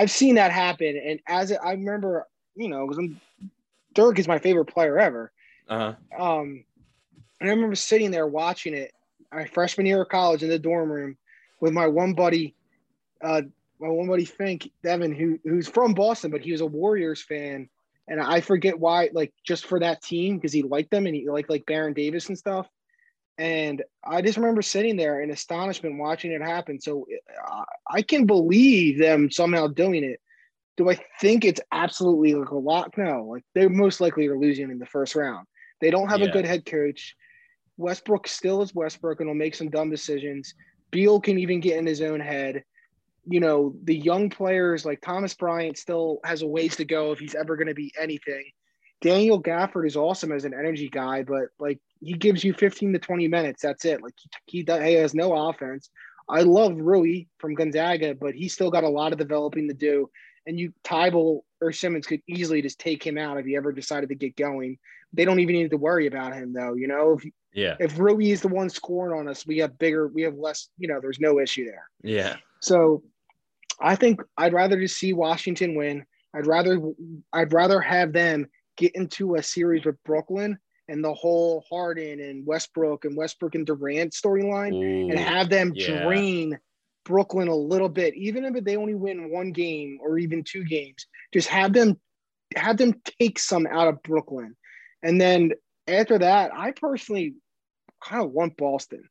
I've 0.00 0.10
seen 0.10 0.36
that 0.36 0.50
happen. 0.50 0.98
And 1.04 1.20
as 1.28 1.50
it, 1.50 1.58
I 1.62 1.72
remember, 1.72 2.26
you 2.56 2.70
know, 2.70 2.86
because 2.86 3.04
Dirk 3.92 4.18
is 4.18 4.26
my 4.26 4.38
favorite 4.38 4.64
player 4.64 4.98
ever. 4.98 5.30
uh 5.68 5.94
huh, 6.18 6.22
Um, 6.22 6.64
and 7.38 7.50
I 7.50 7.52
remember 7.52 7.74
sitting 7.74 8.10
there 8.10 8.26
watching 8.26 8.72
it 8.72 8.92
my 9.30 9.44
freshman 9.44 9.86
year 9.86 10.00
of 10.00 10.08
college 10.08 10.42
in 10.42 10.48
the 10.48 10.58
dorm 10.58 10.90
room 10.90 11.18
with 11.60 11.74
my 11.74 11.86
one 11.86 12.14
buddy, 12.14 12.54
uh, 13.22 13.42
my 13.78 13.88
one 13.88 14.08
buddy 14.08 14.24
Fink 14.24 14.70
Devin, 14.82 15.12
who 15.14 15.38
who's 15.44 15.68
from 15.68 15.92
Boston, 15.92 16.30
but 16.30 16.40
he 16.40 16.52
was 16.52 16.62
a 16.62 16.66
Warriors 16.66 17.22
fan. 17.22 17.68
And 18.08 18.22
I 18.22 18.40
forget 18.40 18.78
why, 18.80 19.10
like 19.12 19.34
just 19.46 19.66
for 19.66 19.78
that 19.80 20.02
team, 20.02 20.36
because 20.36 20.52
he 20.52 20.62
liked 20.62 20.90
them 20.90 21.06
and 21.06 21.14
he 21.14 21.28
liked 21.28 21.50
like 21.50 21.66
Baron 21.66 21.92
Davis 21.92 22.28
and 22.28 22.38
stuff. 22.38 22.66
And 23.40 23.82
I 24.04 24.20
just 24.20 24.36
remember 24.36 24.60
sitting 24.60 24.98
there 24.98 25.22
in 25.22 25.30
astonishment 25.30 25.98
watching 25.98 26.30
it 26.30 26.42
happen. 26.42 26.78
So 26.78 27.06
I 27.90 28.02
can 28.02 28.26
believe 28.26 28.98
them 28.98 29.30
somehow 29.30 29.66
doing 29.66 30.04
it. 30.04 30.20
Do 30.76 30.90
I 30.90 30.98
think 31.22 31.46
it's 31.46 31.60
absolutely 31.72 32.34
like 32.34 32.50
a 32.50 32.56
lock? 32.56 32.98
No, 32.98 33.24
like 33.24 33.42
they're 33.54 33.70
most 33.70 33.98
likely 33.98 34.26
are 34.26 34.38
losing 34.38 34.70
in 34.70 34.78
the 34.78 34.84
first 34.84 35.14
round. 35.14 35.46
They 35.80 35.90
don't 35.90 36.10
have 36.10 36.20
Yeah. 36.20 36.28
a 36.28 36.32
good 36.32 36.44
head 36.44 36.66
coach. 36.66 37.16
Westbrook 37.78 38.28
still 38.28 38.60
is 38.60 38.74
Westbrook 38.74 39.20
and 39.20 39.28
will 39.30 39.34
make 39.34 39.54
some 39.54 39.70
dumb 39.70 39.88
decisions. 39.88 40.54
Beal 40.90 41.18
can 41.18 41.38
even 41.38 41.60
get 41.60 41.78
in 41.78 41.86
his 41.86 42.02
own 42.02 42.20
head. 42.20 42.62
You 43.24 43.40
know, 43.40 43.74
the 43.84 43.96
young 43.96 44.28
players 44.28 44.84
like 44.84 45.00
Thomas 45.00 45.32
Bryant 45.32 45.78
still 45.78 46.20
has 46.24 46.42
a 46.42 46.46
ways 46.46 46.76
to 46.76 46.84
go 46.84 47.12
if 47.12 47.18
he's 47.18 47.34
ever 47.34 47.56
going 47.56 47.68
to 47.68 47.74
be 47.74 47.90
anything. 47.98 48.44
Daniel 49.00 49.42
Gafford 49.42 49.86
is 49.86 49.96
awesome 49.96 50.32
as 50.32 50.44
an 50.44 50.54
energy 50.54 50.88
guy, 50.88 51.22
but 51.22 51.48
like 51.58 51.80
he 52.00 52.14
gives 52.14 52.44
you 52.44 52.52
15 52.52 52.92
to 52.92 52.98
20 52.98 53.28
minutes. 53.28 53.62
That's 53.62 53.84
it. 53.84 54.02
Like 54.02 54.14
he, 54.46 54.64
he, 54.64 54.84
he 54.84 54.94
has 54.94 55.14
no 55.14 55.48
offense. 55.48 55.90
I 56.28 56.42
love 56.42 56.76
Rui 56.76 57.24
from 57.38 57.54
Gonzaga, 57.54 58.14
but 58.14 58.34
he's 58.34 58.54
still 58.54 58.70
got 58.70 58.84
a 58.84 58.88
lot 58.88 59.12
of 59.12 59.18
developing 59.18 59.68
to 59.68 59.74
do. 59.74 60.10
And 60.46 60.58
you, 60.58 60.72
Thybulle 60.84 61.40
or 61.60 61.72
Simmons 61.72 62.06
could 62.06 62.22
easily 62.26 62.62
just 62.62 62.78
take 62.78 63.04
him 63.04 63.18
out 63.18 63.38
if 63.38 63.46
he 63.46 63.56
ever 63.56 63.72
decided 63.72 64.08
to 64.08 64.14
get 64.14 64.36
going. 64.36 64.78
They 65.12 65.24
don't 65.24 65.40
even 65.40 65.56
need 65.56 65.70
to 65.70 65.76
worry 65.76 66.06
about 66.06 66.34
him, 66.34 66.52
though. 66.52 66.74
You 66.74 66.88
know, 66.88 67.18
if 67.18 67.24
yeah, 67.52 67.74
if 67.80 67.98
Rui 67.98 68.30
is 68.30 68.42
the 68.42 68.48
one 68.48 68.70
scoring 68.70 69.18
on 69.18 69.28
us, 69.28 69.44
we 69.44 69.58
have 69.58 69.76
bigger, 69.78 70.06
we 70.06 70.22
have 70.22 70.36
less. 70.36 70.68
You 70.78 70.88
know, 70.88 71.00
there's 71.00 71.18
no 71.18 71.40
issue 71.40 71.64
there. 71.64 71.88
yeah, 72.02 72.36
So 72.60 73.02
I 73.80 73.96
think 73.96 74.20
I'd 74.36 74.52
rather 74.52 74.78
just 74.78 74.98
see 74.98 75.12
Washington 75.12 75.74
win. 75.74 76.04
I'd 76.32 76.46
rather 76.46 76.80
I'd 77.32 77.52
rather 77.52 77.80
have 77.80 78.12
them 78.12 78.46
get 78.80 78.96
into 78.96 79.34
a 79.34 79.42
series 79.42 79.84
with 79.84 80.02
Brooklyn 80.04 80.58
and 80.88 81.04
the 81.04 81.12
whole 81.12 81.64
Harden 81.70 82.18
and 82.18 82.44
Westbrook 82.46 83.04
and 83.04 83.16
Westbrook 83.16 83.54
and 83.54 83.66
Durant 83.66 84.12
storyline 84.12 85.10
and 85.10 85.18
have 85.18 85.50
them 85.50 85.72
yeah. 85.74 86.02
drain 86.02 86.58
Brooklyn 87.04 87.48
a 87.48 87.54
little 87.54 87.88
bit, 87.90 88.14
even 88.14 88.44
if 88.44 88.64
they 88.64 88.76
only 88.76 88.94
win 88.94 89.30
one 89.30 89.52
game 89.52 89.98
or 90.02 90.18
even 90.18 90.42
two 90.42 90.64
games. 90.64 91.06
Just 91.32 91.48
have 91.48 91.72
them 91.72 92.00
have 92.56 92.78
them 92.78 93.00
take 93.20 93.38
some 93.38 93.66
out 93.66 93.86
of 93.86 94.02
Brooklyn. 94.02 94.56
And 95.02 95.20
then 95.20 95.52
after 95.86 96.18
that, 96.18 96.50
I 96.54 96.72
personally 96.72 97.34
kind 98.02 98.24
of 98.24 98.32
want 98.32 98.56
Boston. 98.56 99.04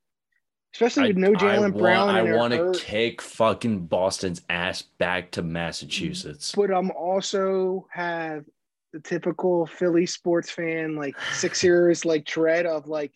Especially 0.74 1.08
with 1.08 1.18
no 1.18 1.34
Jaylen 1.34 1.76
Brown. 1.76 2.10
I 2.10 2.36
want 2.36 2.54
to 2.54 2.80
kick 2.80 3.24
fucking 3.24 3.88
Boston's 3.88 4.42
ass 4.50 4.84
back 4.84 5.32
to 5.32 5.42
Massachusetts. 5.42 6.54
but 6.56 6.72
I'm 6.72 6.92
also 6.92 7.88
have 7.92 8.46
the 8.94 9.00
typical 9.00 9.66
Philly 9.66 10.06
sports 10.06 10.50
fan, 10.50 10.96
like 10.96 11.16
Sixers, 11.34 12.06
like 12.06 12.26
dread 12.26 12.66
of 12.66 12.88
like, 12.88 13.12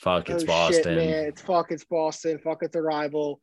Fuck, 0.00 0.30
oh 0.30 0.34
it's 0.34 0.42
shit, 0.42 0.48
Boston. 0.48 0.96
man, 0.96 1.24
it's 1.24 1.42
fuck, 1.42 1.72
it's 1.72 1.84
Boston, 1.84 2.38
fuck, 2.38 2.58
it's 2.62 2.76
a 2.76 2.82
rival. 2.82 3.40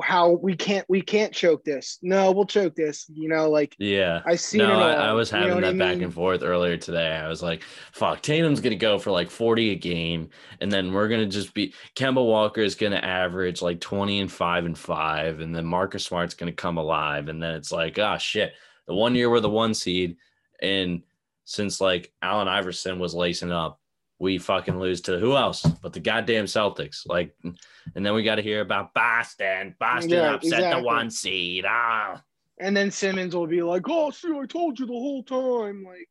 How 0.00 0.30
we 0.30 0.54
can't 0.54 0.86
we 0.88 1.02
can't 1.02 1.32
choke 1.32 1.64
this? 1.64 1.98
No, 2.02 2.30
we'll 2.30 2.44
choke 2.46 2.76
this. 2.76 3.06
You 3.12 3.28
know, 3.28 3.50
like 3.50 3.74
Yeah. 3.80 4.20
I 4.24 4.36
see. 4.36 4.58
no, 4.58 4.70
it 4.70 4.72
all. 4.74 4.82
I, 4.82 4.92
I 4.92 5.12
was 5.12 5.32
you 5.32 5.40
know 5.40 5.46
having 5.48 5.62
that 5.62 5.74
I 5.74 5.76
back 5.76 5.96
mean? 5.96 6.04
and 6.04 6.14
forth 6.14 6.44
earlier 6.44 6.76
today. 6.76 7.08
I 7.16 7.26
was 7.26 7.42
like, 7.42 7.64
fuck, 7.90 8.22
Tatum's 8.22 8.60
going 8.60 8.70
to 8.70 8.76
go 8.76 8.96
for 9.00 9.10
like 9.10 9.28
40 9.28 9.70
a 9.72 9.74
game. 9.74 10.28
And 10.60 10.70
then 10.70 10.92
we're 10.92 11.08
going 11.08 11.22
to 11.22 11.26
just 11.26 11.52
be, 11.52 11.74
Kemba 11.96 12.24
Walker 12.24 12.60
is 12.60 12.76
going 12.76 12.92
to 12.92 13.04
average 13.04 13.60
like 13.60 13.80
20 13.80 14.20
and 14.20 14.30
5 14.30 14.66
and 14.66 14.78
5. 14.78 15.40
And 15.40 15.52
then 15.52 15.64
Marcus 15.66 16.04
Smart's 16.04 16.34
going 16.34 16.52
to 16.52 16.54
come 16.54 16.78
alive. 16.78 17.28
And 17.28 17.42
then 17.42 17.56
it's 17.56 17.72
like, 17.72 17.98
ah, 17.98 18.18
shit. 18.18 18.52
The 18.86 18.94
one 18.94 19.16
year 19.16 19.28
we're 19.28 19.40
the 19.40 19.50
one 19.50 19.74
seed. 19.74 20.16
And 20.62 21.02
since 21.44 21.80
like 21.80 22.12
Allen 22.22 22.48
Iverson 22.48 22.98
was 22.98 23.14
lacing 23.14 23.52
up, 23.52 23.80
we 24.18 24.36
fucking 24.36 24.78
lose 24.78 25.00
to 25.02 25.18
who 25.18 25.34
else 25.34 25.62
but 25.82 25.92
the 25.94 26.00
goddamn 26.00 26.44
Celtics. 26.44 27.06
Like, 27.06 27.34
and 27.42 28.04
then 28.06 28.12
we 28.14 28.22
got 28.22 28.34
to 28.36 28.42
hear 28.42 28.60
about 28.60 28.92
Boston. 28.92 29.74
Boston 29.80 30.10
Yeah, 30.10 30.34
upset 30.34 30.58
exactly. 30.58 30.80
the 30.82 30.86
one 30.86 31.10
seed. 31.10 31.64
Ah. 31.66 32.22
And 32.58 32.76
then 32.76 32.90
Simmons 32.90 33.34
will 33.34 33.46
be 33.46 33.62
like, 33.62 33.82
"Oh, 33.88 34.10
see, 34.10 34.28
I 34.28 34.44
told 34.44 34.78
you 34.78 34.84
the 34.84 34.92
whole 34.92 35.22
time." 35.22 35.82
Like, 35.82 36.08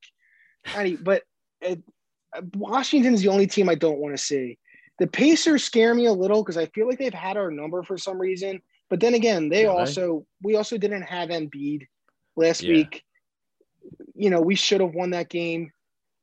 any, 0.75 0.95
but 0.95 1.21
it, 1.61 1.83
Washington's 2.55 3.21
the 3.21 3.27
only 3.27 3.45
team 3.47 3.69
I 3.69 3.75
don't 3.75 3.99
want 3.99 4.15
to 4.17 4.21
see. 4.23 4.57
The 4.97 5.07
Pacers 5.07 5.63
scare 5.63 5.93
me 5.93 6.07
a 6.07 6.13
little 6.13 6.43
because 6.43 6.57
I 6.57 6.65
feel 6.67 6.87
like 6.87 6.97
they've 6.99 7.13
had 7.13 7.37
our 7.37 7.51
number 7.51 7.83
for 7.83 7.97
some 7.97 8.19
reason. 8.19 8.61
But 8.89 8.99
then 8.99 9.13
again, 9.13 9.49
they? 9.49 9.67
also 9.67 10.25
we 10.41 10.55
also 10.55 10.77
didn't 10.77 11.03
have 11.03 11.29
Embiid 11.29 11.85
last 12.35 12.63
Yeah. 12.63 12.73
week. 12.73 13.03
You 14.19 14.29
know, 14.29 14.41
we 14.41 14.55
should 14.55 14.81
have 14.81 14.93
won 14.93 15.11
that 15.11 15.29
game. 15.29 15.71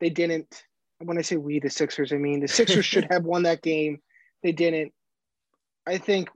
They 0.00 0.10
didn't. 0.10 0.64
When 0.98 1.16
I 1.16 1.22
say 1.22 1.36
we, 1.36 1.60
the 1.60 1.70
Sixers, 1.70 2.12
I 2.12 2.16
mean 2.16 2.40
the 2.40 2.48
Sixers 2.48 2.84
should 2.84 3.06
have 3.10 3.24
won 3.24 3.44
that 3.44 3.62
game. 3.62 4.00
They 4.42 4.52
didn't. 4.52 4.92
I 5.86 5.96
think 5.96 6.28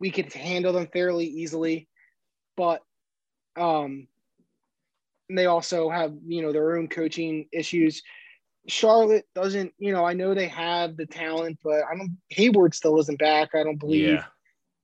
we 0.00 0.10
could 0.10 0.32
handle 0.32 0.72
them 0.72 0.86
fairly 0.92 1.26
easily, 1.26 1.86
but 2.56 2.82
um, 3.56 4.06
they 5.28 5.44
also 5.46 5.90
have 5.90 6.14
you 6.26 6.40
know 6.40 6.52
their 6.52 6.76
own 6.78 6.88
coaching 6.88 7.46
issues. 7.52 8.02
Charlotte 8.68 9.26
doesn't, 9.34 9.72
you 9.78 9.92
know, 9.92 10.04
I 10.04 10.12
know 10.14 10.34
they 10.34 10.48
have 10.48 10.96
the 10.96 11.06
talent, 11.06 11.58
but 11.62 11.82
I 11.84 11.94
don't. 11.96 12.16
Hayward 12.30 12.74
still 12.74 12.98
isn't 13.00 13.18
back. 13.18 13.50
I 13.54 13.62
don't 13.62 13.78
believe. 13.78 14.08
Yeah. 14.08 14.24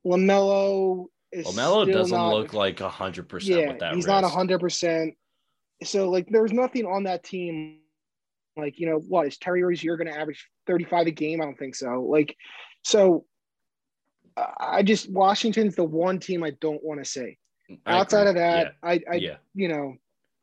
LaMelo 0.07 1.07
is. 1.33 1.47
LaMelo 1.47 1.91
doesn't 1.91 2.17
not- 2.17 2.33
look 2.35 2.53
like 2.53 2.79
hundred 2.81 3.29
percent 3.29 3.61
Yeah, 3.61 3.69
with 3.69 3.79
that. 3.81 3.95
he's 3.95 4.05
wrist. 4.07 4.23
not 4.23 4.31
hundred 4.31 4.61
percent. 4.61 5.15
So 5.85 6.09
like, 6.11 6.29
there's 6.29 6.53
nothing 6.53 6.87
on 6.87 7.05
that 7.05 7.25
team. 7.25 7.79
Like 8.57 8.79
you 8.79 8.87
know, 8.87 8.99
what 8.99 9.27
is 9.27 9.39
Terry 9.39 9.63
Rozier 9.63 9.97
going 9.97 10.09
to 10.09 10.19
average 10.19 10.47
35 10.67 11.07
a 11.07 11.11
game? 11.11 11.41
I 11.41 11.45
don't 11.45 11.59
think 11.59 11.75
so. 11.75 12.03
Like, 12.03 12.37
so 12.83 13.25
I 14.37 14.83
just 14.83 15.11
Washington's 15.11 15.75
the 15.75 15.85
one 15.85 16.19
team 16.19 16.43
I 16.43 16.51
don't 16.61 16.83
want 16.83 17.03
to 17.03 17.11
say. 17.11 17.39
I 17.87 17.99
Outside 17.99 18.27
agree. 18.27 18.31
of 18.31 18.35
that, 18.37 18.75
I, 18.83 18.93
I 19.11 19.15
yeah, 19.15 19.31
yeah. 19.31 19.37
you 19.55 19.69
know, 19.69 19.95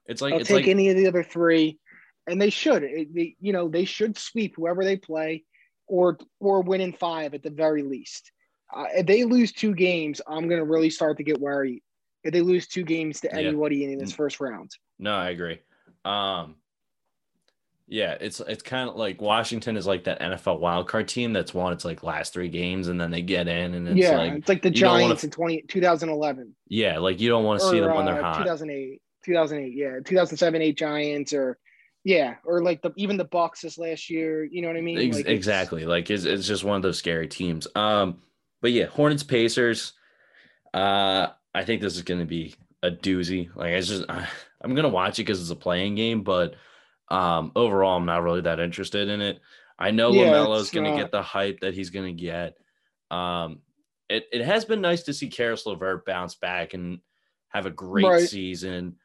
It's 0.07 0.21
like 0.21 0.33
I'll 0.33 0.39
it's 0.39 0.49
take 0.49 0.55
like 0.61 0.67
any 0.67 0.89
of 0.89 0.97
the 0.97 1.07
other 1.07 1.23
three, 1.23 1.79
and 2.27 2.41
they 2.41 2.49
should. 2.49 2.83
It- 2.83 3.13
they, 3.13 3.35
you 3.39 3.53
know, 3.53 3.67
they 3.67 3.85
should 3.85 4.17
sweep 4.17 4.55
whoever 4.55 4.83
they 4.83 4.97
play, 4.97 5.43
or 5.87 6.17
or 6.39 6.61
win 6.61 6.81
in 6.81 6.93
five 6.93 7.33
at 7.33 7.43
the 7.43 7.49
very 7.51 7.83
least. 7.83 8.31
Uh, 8.75 8.85
if 8.95 9.05
they 9.05 9.23
lose 9.23 9.51
two 9.51 9.73
games, 9.75 10.21
I'm 10.27 10.47
going 10.47 10.59
to 10.59 10.65
really 10.65 10.89
start 10.91 11.17
to 11.17 11.23
get 11.23 11.39
worried. 11.39 11.81
If 12.23 12.33
they 12.33 12.41
lose 12.41 12.67
two 12.67 12.83
games 12.83 13.19
to 13.21 13.29
Yeah. 13.31 13.37
anybody 13.49 13.85
in 13.85 13.91
Mm. 13.95 13.99
this 13.99 14.11
first 14.13 14.39
round, 14.39 14.71
No, 15.00 15.16
I 15.16 15.30
agree. 15.30 15.60
Um, 16.06 16.56
yeah, 17.88 18.18
it's 18.22 18.39
it's 18.39 18.62
kind 18.62 18.88
of 18.88 18.95
like 18.95 19.20
Washington 19.20 19.76
is 19.76 19.88
like 19.88 20.04
that 20.04 20.20
NFL 20.20 20.60
wildcard 20.60 21.08
team 21.08 21.34
that's 21.34 21.54
won 21.56 21.74
its 21.74 21.84
like 21.84 22.04
last 22.04 22.34
three 22.34 22.50
games 22.50 22.88
and 22.88 23.02
then 23.02 23.10
they 23.10 23.24
get 23.24 23.47
in 23.47 23.74
and 23.74 23.88
it's 23.88 23.97
yeah, 23.97 24.18
like 24.18 24.34
it's 24.34 24.47
like 24.47 24.62
the 24.62 24.70
don't 24.70 24.91
wanna 24.91 25.06
Giants 25.06 25.24
in 25.24 25.32
20, 25.32 25.62
2011 25.64 26.56
yeah, 26.68 27.00
like 27.00 27.20
you 27.20 27.30
don't 27.30 27.43
want 27.43 27.60
to 27.60 27.68
see 27.68 27.80
them 27.80 27.95
when 27.95 28.06
they're 28.06 28.24
uh, 28.24 28.34
hot. 28.34 28.43
2008, 28.43 29.02
2008, 29.26 29.74
yeah, 29.76 30.00
2007, 30.06 30.62
eight 30.62 30.78
Giants, 30.78 31.34
or 31.34 31.58
yeah, 32.04 32.36
or 32.45 32.62
like 32.62 32.82
the 32.84 32.91
even 32.95 33.18
the 33.18 33.26
Bucks 33.26 33.62
this 33.62 33.80
last 33.80 34.10
year. 34.10 34.45
You 34.45 34.62
know 34.62 34.68
what 34.68 34.78
I 34.78 34.82
mean? 34.82 35.00
Ex- 35.00 35.18
Like, 35.18 35.28
exactly. 35.28 35.86
Like 35.86 36.12
it's, 36.12 36.26
it's 36.26 36.47
just 36.47 36.64
one 36.64 36.76
of 36.76 36.84
those 36.84 36.97
scary 36.97 37.28
teams. 37.28 37.68
Um, 37.76 38.22
but 38.62 38.72
yeah, 38.72 38.86
Hornets 38.86 39.24
Pacers. 39.24 39.93
Uh, 40.74 41.28
I 41.56 41.64
think 41.66 41.82
this 41.82 41.95
is 41.95 42.04
going 42.04 42.20
to 42.20 42.26
be 42.28 42.54
a 42.84 42.91
doozy. 42.91 43.50
Like 43.56 43.72
it's 43.72 43.88
just 43.88 44.06
I'm 44.62 44.76
gonna 44.76 44.89
watch 44.89 45.20
it 45.20 45.24
because 45.24 45.41
it's 45.41 45.49
a 45.51 45.55
play-in 45.55 45.95
game, 45.95 46.24
but 46.24 46.55
um, 47.10 47.51
overall, 47.55 47.97
I'm 47.97 48.05
not 48.05 48.24
really 48.24 48.41
that 48.41 48.60
interested 48.60 49.07
in 49.10 49.22
it. 49.22 49.39
I 49.78 49.91
know 49.91 50.12
Yeah, 50.12 50.32
LaMelo's 50.32 50.70
gonna 50.72 50.91
not- 50.91 50.97
get 50.97 51.12
the 51.12 51.22
hype 51.22 51.62
that 51.62 51.74
he's 51.74 51.89
gonna 51.89 52.12
get. 52.14 52.55
Um, 53.10 53.60
it 54.10 54.26
it 54.32 54.43
has 54.45 54.66
been 54.66 54.82
nice 54.82 55.03
to 55.03 55.14
see 55.14 55.30
Caris 55.30 55.66
LeVert 55.66 56.05
bounce 56.05 56.36
back 56.36 56.74
and 56.74 56.99
have 57.49 57.66
a 57.66 57.72
great 57.72 58.05
Right. 58.05 58.28
season. 58.28 58.97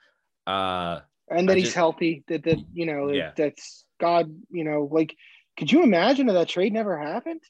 Uh, 0.47 1.01
and 1.31 1.49
that 1.49 1.53
I 1.55 1.57
he's 1.57 1.65
just- 1.67 1.77
healthy. 1.77 2.25
That 2.29 2.43
that 2.45 2.59
you 2.73 2.87
know 2.87 3.11
Yeah. 3.11 3.33
that's 3.37 3.85
God. 4.01 4.35
You 4.51 4.65
know, 4.65 4.89
like 4.91 5.17
could 5.57 5.71
you 5.71 5.83
imagine 5.83 6.29
if 6.29 6.35
that 6.35 6.49
trade 6.49 6.73
never 6.73 6.99
happened? 6.99 7.41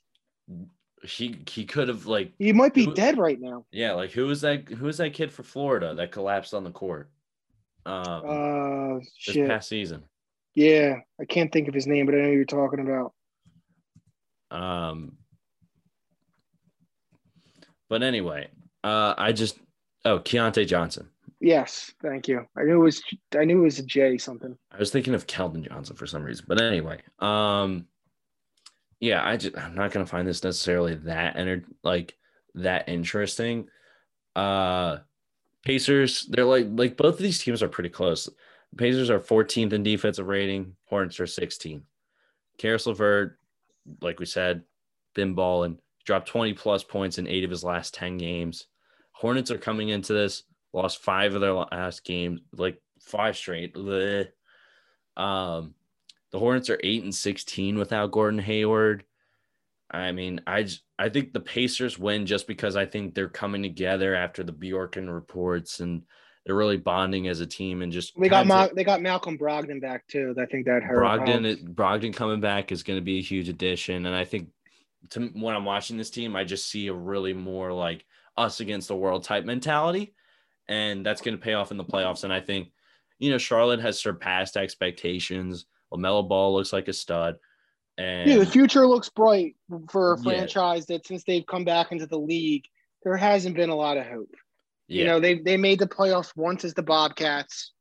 he 1.03 1.37
he 1.49 1.65
could 1.67 1.89
have 1.89 2.07
like 2.07 2.33
He 2.39 2.53
might 2.53 2.73
be 2.75 2.85
Who- 2.87 2.95
dead 2.95 3.19
right 3.19 3.39
now. 3.41 3.67
Yeah, 3.73 3.93
like 3.93 4.11
who 4.13 4.27
was 4.27 4.41
that? 4.43 4.69
Who 4.69 4.87
was 4.87 4.99
that 4.99 5.13
kid 5.15 5.33
for 5.33 5.43
Florida 5.43 5.95
that 5.95 6.13
collapsed 6.13 6.55
on 6.55 6.65
the 6.65 6.71
court? 6.71 7.11
Um, 7.87 8.23
Uh, 8.25 9.01
this 9.27 9.37
past 9.49 9.69
season. 9.69 10.05
Yeah, 10.55 11.01
I 11.21 11.25
can't 11.25 11.53
think 11.53 11.69
of 11.69 11.75
his 11.75 11.87
name, 11.87 12.07
but 12.07 12.15
I 12.15 12.19
know 12.19 12.31
you're 12.31 12.45
talking 12.45 12.81
about. 12.81 13.13
Um, 14.51 15.17
but 17.89 18.03
anyway, 18.03 18.49
uh, 18.85 19.15
I 19.19 19.33
just 19.33 19.59
oh 20.05 20.21
Keyontae 20.21 20.67
Johnson. 20.67 21.09
Yes, 21.41 21.93
thank 22.01 22.29
you. 22.29 22.47
I 22.57 22.63
knew 22.63 22.81
it 22.81 22.85
was. 22.85 23.03
I 23.37 23.45
knew 23.45 23.61
it 23.61 23.65
was 23.65 23.79
a 23.81 23.83
J 23.83 24.17
something. 24.17 24.57
I 24.71 24.79
was 24.79 24.91
thinking 24.91 25.15
of 25.15 25.27
Keldon 25.27 25.69
Johnson 25.69 25.97
for 25.97 26.07
some 26.07 26.23
reason, 26.23 26.47
but 26.49 26.61
anyway, 26.61 27.01
um, 27.19 27.87
yeah, 29.01 29.27
I 29.27 29.37
just 29.37 29.59
I'm 29.59 29.75
not 29.75 29.91
gonna 29.91 30.07
find 30.07 30.27
this 30.27 30.45
necessarily 30.45 30.95
that 30.95 31.37
enter 31.37 31.65
like 31.83 32.17
that 32.55 32.89
interesting. 32.89 33.69
Uh, 34.37 34.99
Pacers, 35.65 36.27
they're 36.29 36.45
like 36.45 36.67
like 36.71 36.97
both 36.97 37.15
of 37.15 37.23
these 37.23 37.43
teams 37.43 37.63
are 37.63 37.69
pretty 37.69 37.89
close. 37.89 38.29
Pacers 38.77 39.11
are 39.11 39.21
14th 39.21 39.73
in 39.73 39.83
defensive 39.83 40.27
rating. 40.27 40.75
Hornets 40.87 41.21
are 41.21 41.27
16. 41.27 41.83
Caris 42.59 42.87
LeVert, 42.87 43.39
like 44.01 44.21
we 44.21 44.27
said, 44.27 44.63
been 45.15 45.35
balling. 45.35 45.79
Dropped 46.05 46.29
20 46.29 46.53
plus 46.55 46.85
points 46.85 47.19
in 47.19 47.27
eight 47.27 47.45
of 47.45 47.51
his 47.51 47.65
last 47.65 47.95
10 47.95 48.19
games. 48.19 48.67
Hornets 49.13 49.51
are 49.51 49.59
coming 49.59 49.89
into 49.89 50.13
this, 50.13 50.43
lost 50.73 51.03
five 51.03 51.35
of 51.35 51.41
their 51.41 51.55
last 51.55 52.05
games, 52.05 52.41
like 52.53 52.81
five 53.01 53.37
straight. 53.37 53.75
Bleh. 53.75 54.29
Um, 55.17 55.75
the 56.31 56.39
Hornets 56.39 56.69
are 56.69 56.81
eight 56.83 57.05
and 57.05 57.15
16 57.15 57.79
without 57.79 58.11
Gordon 58.11 58.41
Hayward. 58.41 59.05
I 59.95 60.13
mean, 60.13 60.41
I 60.47 60.67
I 60.99 61.09
think 61.09 61.33
the 61.33 61.41
Pacers 61.41 61.99
win 61.99 62.27
just 62.27 62.47
because 62.47 62.77
I 62.77 62.87
think 62.87 63.15
they're 63.15 63.29
coming 63.29 63.63
together 63.63 64.15
after 64.15 64.43
the 64.43 64.53
Bjorkgren 64.53 65.13
reports 65.13 65.81
and 65.81 66.03
they're 66.45 66.55
really 66.55 66.77
bonding 66.77 67.29
as 67.29 67.41
a 67.41 67.47
team 67.47 67.81
and 67.83 67.91
just 67.91 68.13
They 68.19 68.29
got 68.29 68.47
kinda- 68.47 68.75
they 68.75 68.85
got 68.85 69.01
Malcolm 69.01 69.39
Brogdon 69.39 69.81
back 69.81 70.07
too. 70.09 70.35
I 70.39 70.47
think 70.47 70.67
that 70.67 70.83
hurt. 70.83 70.99
Brogdon, 70.99 71.75
Brogdon 71.75 72.15
coming 72.15 72.41
back 72.41 72.71
is 72.73 72.83
going 72.83 72.99
to 72.99 73.05
be 73.05 73.19
a 73.19 73.23
huge 73.23 73.49
addition, 73.49 74.05
and 74.07 74.15
I 74.15 74.25
think 74.25 74.49
to 75.11 75.29
when 75.29 75.55
I'm 75.55 75.65
watching 75.65 75.97
this 75.97 76.11
team, 76.11 76.35
I 76.37 76.45
just 76.45 76.69
see 76.69 76.89
a 76.89 76.93
really 76.95 77.33
more 77.33 77.73
like 77.73 78.05
us 78.37 78.61
against 78.61 78.89
the 78.89 78.97
world 78.97 79.23
type 79.25 79.45
mentality, 79.45 80.15
and 80.69 81.05
that's 81.07 81.23
going 81.23 81.37
to 81.37 81.43
pay 81.43 81.55
off 81.55 81.71
in 81.71 81.77
the 81.77 81.85
playoffs. 81.85 82.25
And 82.25 82.33
I 82.33 82.41
think 82.41 82.69
you 83.19 83.31
know 83.31 83.39
Charlotte 83.39 83.81
has 83.81 83.99
surpassed 84.01 84.57
expectations. 84.57 85.67
LaMelo 85.93 86.29
Ball 86.29 86.53
looks 86.55 86.73
like 86.73 86.89
a 86.89 86.93
stud, 86.93 87.37
and 87.99 88.29
yeah, 88.31 88.39
the 88.39 88.47
future 88.47 88.87
looks 88.87 89.09
bright 89.09 89.57
for 89.91 90.15
a 90.15 90.17
Yeah. 90.19 90.23
franchise 90.23 90.87
that 90.87 91.07
since 91.07 91.25
they've 91.25 91.47
come 91.47 91.65
back 91.65 91.93
into 91.93 92.07
the 92.07 92.19
league, 92.19 92.65
there 93.03 93.17
hasn't 93.17 93.55
been 93.57 93.71
a 93.71 93.75
lot 93.77 93.97
of 93.97 94.07
hope. 94.07 94.35
yeah, 94.89 95.01
You 95.01 95.05
know, 95.07 95.21
they 95.21 95.39
they 95.39 95.57
made 95.57 95.79
the 95.79 95.87
playoffs 95.87 96.33
once 96.37 96.65
as 96.65 96.75
the 96.75 96.83
Bobcats, 96.83 97.73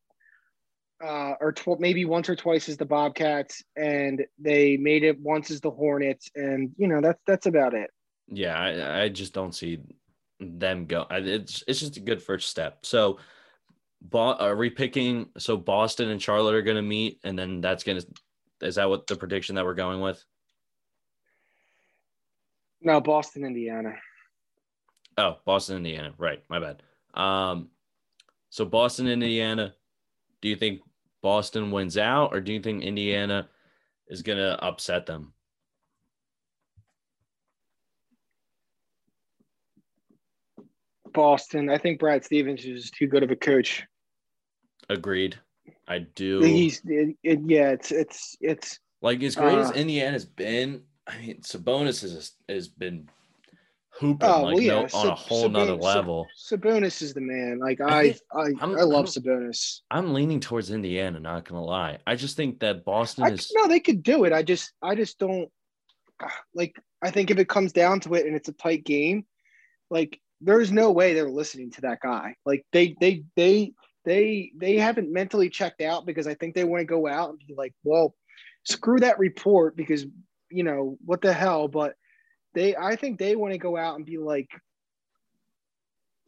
uh, 1.04 1.34
or 1.42 1.52
tw- 1.52 1.80
maybe 1.80 2.06
once 2.06 2.30
or 2.30 2.36
twice 2.36 2.70
as 2.70 2.78
the 2.78 2.86
Bobcats, 2.86 3.64
and 3.76 4.24
they 4.40 4.78
made 4.78 5.04
it 5.04 5.20
once 5.20 5.52
as 5.52 5.60
the 5.62 5.72
Hornets, 5.72 6.30
and 6.36 6.72
you 6.78 6.88
know 6.88 7.02
that's 7.02 7.22
that's 7.28 7.46
about 7.46 7.74
it. 7.74 7.90
yeah, 8.28 8.58
I, 8.58 9.04
I 9.04 9.10
just 9.10 9.34
don't 9.34 9.54
see 9.54 9.80
them 10.40 10.86
go. 10.86 11.06
It's 11.12 11.64
it's 11.68 11.80
just 11.80 11.98
a 11.98 12.02
good 12.02 12.22
first 12.22 12.50
step. 12.50 12.86
So. 12.86 13.20
Bo- 14.06 14.34
are 14.34 14.58
we 14.58 14.70
picking? 14.70 15.30
So 15.38 15.56
Boston 15.56 16.10
and 16.10 16.22
Charlotte 16.22 16.56
are 16.56 16.62
going 16.62 16.76
to 16.76 16.82
meet, 16.82 17.20
and 17.24 17.40
then 17.40 17.62
that's 17.62 17.86
going 17.86 18.02
to. 18.02 18.08
Is 18.64 18.76
that 18.76 18.90
what 18.90 19.08
the 19.08 19.16
prediction 19.16 19.56
that 19.56 19.66
we're 19.66 19.74
going 19.74 20.02
with? 20.02 20.24
No, 22.82 23.00
Boston, 23.00 23.46
Indiana. 23.46 23.94
Oh, 25.18 25.38
Boston, 25.46 25.78
Indiana. 25.78 26.14
Right. 26.18 26.44
My 26.50 26.60
bad. 26.60 26.84
Um, 27.14 27.70
so 28.50 28.66
Boston, 28.66 29.08
Indiana. 29.08 29.74
Do 30.42 30.50
you 30.50 30.56
think 30.56 30.82
Boston 31.22 31.72
wins 31.72 31.98
out, 31.98 32.34
or 32.34 32.42
do 32.42 32.52
you 32.52 32.60
think 32.60 32.84
Indiana 32.84 33.48
is 34.08 34.22
gonna 34.22 34.60
upset 34.62 35.06
them? 35.06 35.34
Boston. 41.14 41.70
I 41.70 41.78
think 41.78 42.00
Brad 42.00 42.26
Stevens 42.26 42.66
is 42.66 42.92
too 42.92 43.08
good 43.08 43.24
of 43.24 43.32
a 43.32 43.36
coach. 43.36 43.84
Agreed. 44.90 45.40
I 45.88 46.00
do. 46.00 46.42
He's 46.42 46.82
it, 46.86 47.16
it, 47.24 47.40
yeah, 47.46 47.70
it's 47.72 47.92
it's 47.92 48.38
it's 48.40 48.80
like 49.02 49.22
as 49.24 49.36
great 49.36 49.58
as 49.58 49.72
uh, 49.72 49.74
Indiana's 49.74 50.26
been. 50.26 50.84
I 51.08 51.18
mean, 51.18 51.42
Sabonis 51.42 52.02
has 52.02 52.32
has 52.48 52.68
been 52.70 53.10
hooping 53.90 54.28
Oh, 54.28 54.44
like 54.44 54.56
well, 54.56 54.62
yeah, 54.62 54.88
no, 54.94 55.00
on 55.00 55.08
a 55.08 55.16
whole 55.16 55.50
nother 55.50 55.74
Sabon- 55.76 55.82
level. 55.84 56.28
Sabonis 56.38 57.02
is 57.02 57.14
the 57.14 57.22
man. 57.22 57.60
Like 57.60 57.82
I 57.82 58.16
I 58.34 58.40
I, 58.40 58.52
I, 58.62 58.66
love 58.66 58.94
I'm- 58.94 59.06
Sabonis. 59.06 59.82
I'm 59.92 60.14
leaning 60.14 60.40
towards 60.40 60.72
Indiana. 60.72 61.20
Not 61.20 61.46
gonna 61.46 61.64
lie. 61.64 61.98
I 62.08 62.16
just 62.16 62.38
think 62.38 62.60
that 62.62 62.86
Boston 62.86 63.26
I, 63.26 63.32
is. 63.32 63.52
no, 63.56 63.68
they 63.68 63.80
could 63.82 64.04
do 64.04 64.24
it. 64.24 64.32
I 64.34 64.44
just 64.44 64.72
I 64.82 64.96
just 64.96 65.20
don't 65.20 65.50
like. 66.54 66.76
I 67.02 67.12
think 67.12 67.30
if 67.30 67.38
it 67.38 67.50
comes 67.50 67.74
down 67.74 68.00
to 68.02 68.14
it 68.14 68.26
and 68.26 68.34
it's 68.34 68.48
a 68.48 68.54
tight 68.54 68.86
game, 68.86 69.26
like 69.90 70.22
there's 70.40 70.72
no 70.72 70.92
way 70.92 71.14
they're 71.14 71.30
listening 71.30 71.72
to 71.72 71.82
that 71.82 72.00
guy. 72.02 72.36
Like 72.46 72.66
they 72.72 72.96
they 73.02 73.26
they 73.36 73.74
they 74.06 74.52
they 74.58 74.78
haven't 74.78 75.12
mentally 75.12 75.50
checked 75.50 75.82
out 75.82 76.06
because 76.06 76.28
I 76.28 76.34
think 76.34 76.56
they 76.56 76.64
want 76.64 76.82
to 76.82 76.86
go 76.86 77.08
out 77.08 77.30
and 77.30 77.40
be 77.40 77.54
like, 77.56 77.74
well, 77.84 78.16
screw 78.64 79.00
that 79.00 79.20
report 79.20 79.76
because 79.76 80.06
you 80.50 80.64
know 80.64 80.98
what 81.06 81.22
the 81.22 81.34
hell. 81.34 81.68
But 81.68 81.96
they, 82.54 82.76
I 82.76 82.96
think 82.96 83.20
they 83.20 83.36
want 83.36 83.54
to 83.54 83.58
go 83.58 83.78
out 83.78 83.96
and 83.96 84.06
be 84.06 84.18
like, 84.18 84.50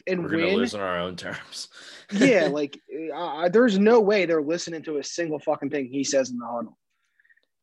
and 0.08 0.24
We're 0.24 0.30
gonna 0.30 0.46
win. 0.46 0.56
lose 0.56 0.76
on 0.76 0.82
our 0.82 1.00
own 1.00 1.16
terms. 1.16 1.70
yeah, 2.12 2.48
like 2.48 2.80
uh, 3.14 3.50
there's 3.50 3.80
no 3.80 4.00
way 4.00 4.26
they're 4.26 4.42
listening 4.42 4.84
to 4.84 4.98
a 4.98 5.04
single 5.04 5.40
fucking 5.40 5.70
thing 5.70 5.88
he 5.88 6.04
says 6.04 6.30
in 6.30 6.38
the 6.38 6.46
huddle. 6.46 6.78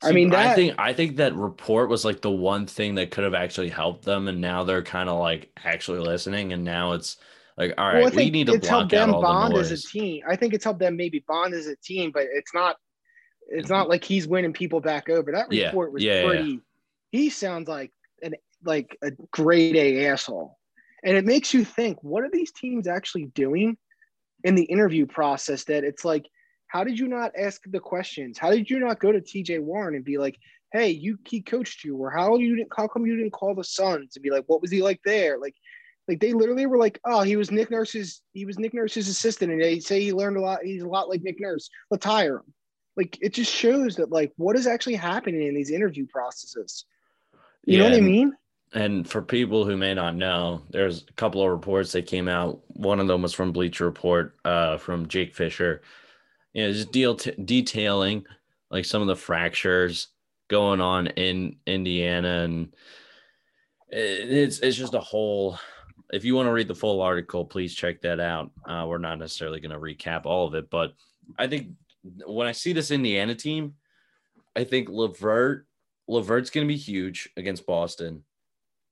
I 0.02 0.10
mean, 0.10 0.30
that, 0.30 0.48
I 0.48 0.54
think 0.54 0.74
I 0.78 0.92
think 0.92 1.16
that 1.16 1.34
report 1.36 1.88
was 1.88 2.04
like 2.04 2.20
the 2.20 2.30
one 2.30 2.66
thing 2.66 2.96
that 2.96 3.12
could 3.12 3.24
have 3.24 3.34
actually 3.34 3.68
helped 3.68 4.04
them, 4.04 4.26
and 4.26 4.40
now 4.40 4.64
they're 4.64 4.82
kind 4.82 5.08
of 5.08 5.18
like 5.20 5.52
actually 5.64 6.00
listening, 6.00 6.52
and 6.52 6.64
now 6.64 6.92
it's 6.92 7.18
like, 7.56 7.74
all 7.78 7.92
right, 7.92 8.02
well, 8.02 8.12
we 8.14 8.30
need 8.30 8.46
to 8.46 8.54
it's 8.54 8.68
block 8.68 8.90
them 8.90 9.10
bond 9.10 9.54
as 9.54 9.70
a 9.70 9.76
team. 9.76 10.22
I 10.28 10.36
think 10.36 10.54
it's 10.54 10.64
helped 10.64 10.80
them 10.80 10.96
maybe 10.96 11.24
bond 11.26 11.54
as 11.54 11.66
a 11.66 11.76
team, 11.76 12.10
but 12.12 12.24
it's 12.32 12.54
not. 12.54 12.76
It's 13.48 13.66
mm-hmm. 13.66 13.74
not 13.74 13.88
like 13.88 14.04
he's 14.04 14.26
winning 14.26 14.52
people 14.52 14.80
back 14.80 15.08
over. 15.08 15.32
That 15.32 15.48
report 15.48 15.90
yeah, 15.90 15.92
was 15.92 16.02
yeah, 16.02 16.26
pretty. 16.26 16.50
Yeah. 16.50 16.58
He 17.10 17.30
sounds 17.30 17.68
like 17.68 17.92
an 18.22 18.34
like 18.64 18.96
a 19.02 19.10
grade 19.30 19.76
A 19.76 20.06
asshole, 20.06 20.58
and 21.04 21.16
it 21.16 21.24
makes 21.24 21.52
you 21.52 21.64
think: 21.64 22.02
what 22.02 22.22
are 22.22 22.30
these 22.30 22.52
teams 22.52 22.86
actually 22.86 23.26
doing 23.26 23.76
in 24.44 24.54
the 24.54 24.64
interview 24.64 25.06
process? 25.06 25.64
That 25.64 25.84
it's 25.84 26.04
like 26.04 26.26
how 26.72 26.84
did 26.84 26.98
you 26.98 27.06
not 27.06 27.32
ask 27.36 27.60
the 27.66 27.78
questions? 27.78 28.38
How 28.38 28.50
did 28.50 28.70
you 28.70 28.78
not 28.78 28.98
go 28.98 29.12
to 29.12 29.20
TJ 29.20 29.60
Warren 29.60 29.94
and 29.94 30.02
be 30.02 30.16
like, 30.16 30.38
hey, 30.72 30.88
you 30.88 31.18
he 31.28 31.42
coached 31.42 31.84
you, 31.84 31.96
or 31.96 32.10
how 32.10 32.36
you 32.36 32.56
didn't 32.56 32.72
how 32.74 32.88
come 32.88 33.04
you 33.04 33.14
didn't 33.14 33.32
call 33.32 33.54
the 33.54 33.62
Suns 33.62 34.16
and 34.16 34.22
be 34.22 34.30
like, 34.30 34.44
what 34.46 34.62
was 34.62 34.70
he 34.70 34.82
like 34.82 35.00
there? 35.04 35.38
Like, 35.38 35.54
like 36.08 36.20
they 36.20 36.32
literally 36.32 36.66
were 36.66 36.78
like, 36.78 37.00
oh, 37.04 37.22
he 37.22 37.36
was 37.36 37.50
Nick 37.50 37.70
Nurse's 37.70 38.22
he 38.32 38.44
was 38.44 38.58
Nick 38.58 38.74
Nurse's 38.74 39.08
assistant, 39.08 39.52
and 39.52 39.62
they 39.62 39.78
say 39.80 40.00
he 40.00 40.12
learned 40.12 40.36
a 40.36 40.40
lot. 40.40 40.60
He's 40.62 40.82
a 40.82 40.88
lot 40.88 41.08
like 41.08 41.22
Nick 41.22 41.40
Nurse. 41.40 41.68
Let's 41.90 42.04
hire 42.04 42.36
him. 42.36 42.54
Like 42.96 43.18
it 43.20 43.32
just 43.32 43.52
shows 43.52 43.96
that 43.96 44.10
like 44.10 44.32
what 44.36 44.56
is 44.56 44.66
actually 44.66 44.96
happening 44.96 45.46
in 45.46 45.54
these 45.54 45.70
interview 45.70 46.06
processes. 46.06 46.84
You 47.64 47.78
yeah, 47.78 47.84
know 47.84 47.90
what 47.90 47.98
I 47.98 48.00
mean? 48.00 48.32
And 48.74 49.08
for 49.08 49.22
people 49.22 49.64
who 49.64 49.76
may 49.76 49.94
not 49.94 50.16
know, 50.16 50.62
there's 50.70 51.04
a 51.06 51.12
couple 51.12 51.42
of 51.42 51.50
reports 51.50 51.92
that 51.92 52.06
came 52.06 52.26
out. 52.26 52.60
One 52.68 53.00
of 53.00 53.06
them 53.06 53.22
was 53.22 53.34
from 53.34 53.52
Bleacher 53.52 53.84
Report, 53.84 54.34
uh, 54.46 54.78
from 54.78 55.08
Jake 55.08 55.34
Fisher, 55.34 55.82
you 56.54 56.66
know, 56.66 56.72
just 56.72 56.90
deal 56.90 57.14
t- 57.14 57.34
detailing 57.44 58.24
like 58.70 58.84
some 58.84 59.02
of 59.02 59.08
the 59.08 59.16
fractures 59.16 60.08
going 60.48 60.80
on 60.80 61.06
in 61.08 61.56
Indiana, 61.66 62.42
and 62.44 62.74
it's 63.88 64.58
it's 64.60 64.76
just 64.76 64.94
a 64.94 65.00
whole. 65.00 65.58
If 66.12 66.24
you 66.24 66.34
want 66.34 66.46
to 66.46 66.52
read 66.52 66.68
the 66.68 66.74
full 66.74 67.00
article, 67.00 67.44
please 67.44 67.74
check 67.74 68.02
that 68.02 68.20
out. 68.20 68.50
Uh, 68.68 68.84
we're 68.86 68.98
not 68.98 69.18
necessarily 69.18 69.60
going 69.60 69.72
to 69.72 69.78
recap 69.78 70.26
all 70.26 70.46
of 70.46 70.54
it, 70.54 70.68
but 70.68 70.92
I 71.38 71.46
think 71.46 71.68
when 72.26 72.46
I 72.46 72.52
see 72.52 72.72
this 72.72 72.90
Indiana 72.90 73.34
team, 73.34 73.74
I 74.54 74.64
think 74.64 74.88
LeVert 74.88 75.66
LeVert's 76.08 76.50
going 76.50 76.66
to 76.66 76.72
be 76.72 76.78
huge 76.78 77.30
against 77.36 77.66
Boston. 77.66 78.24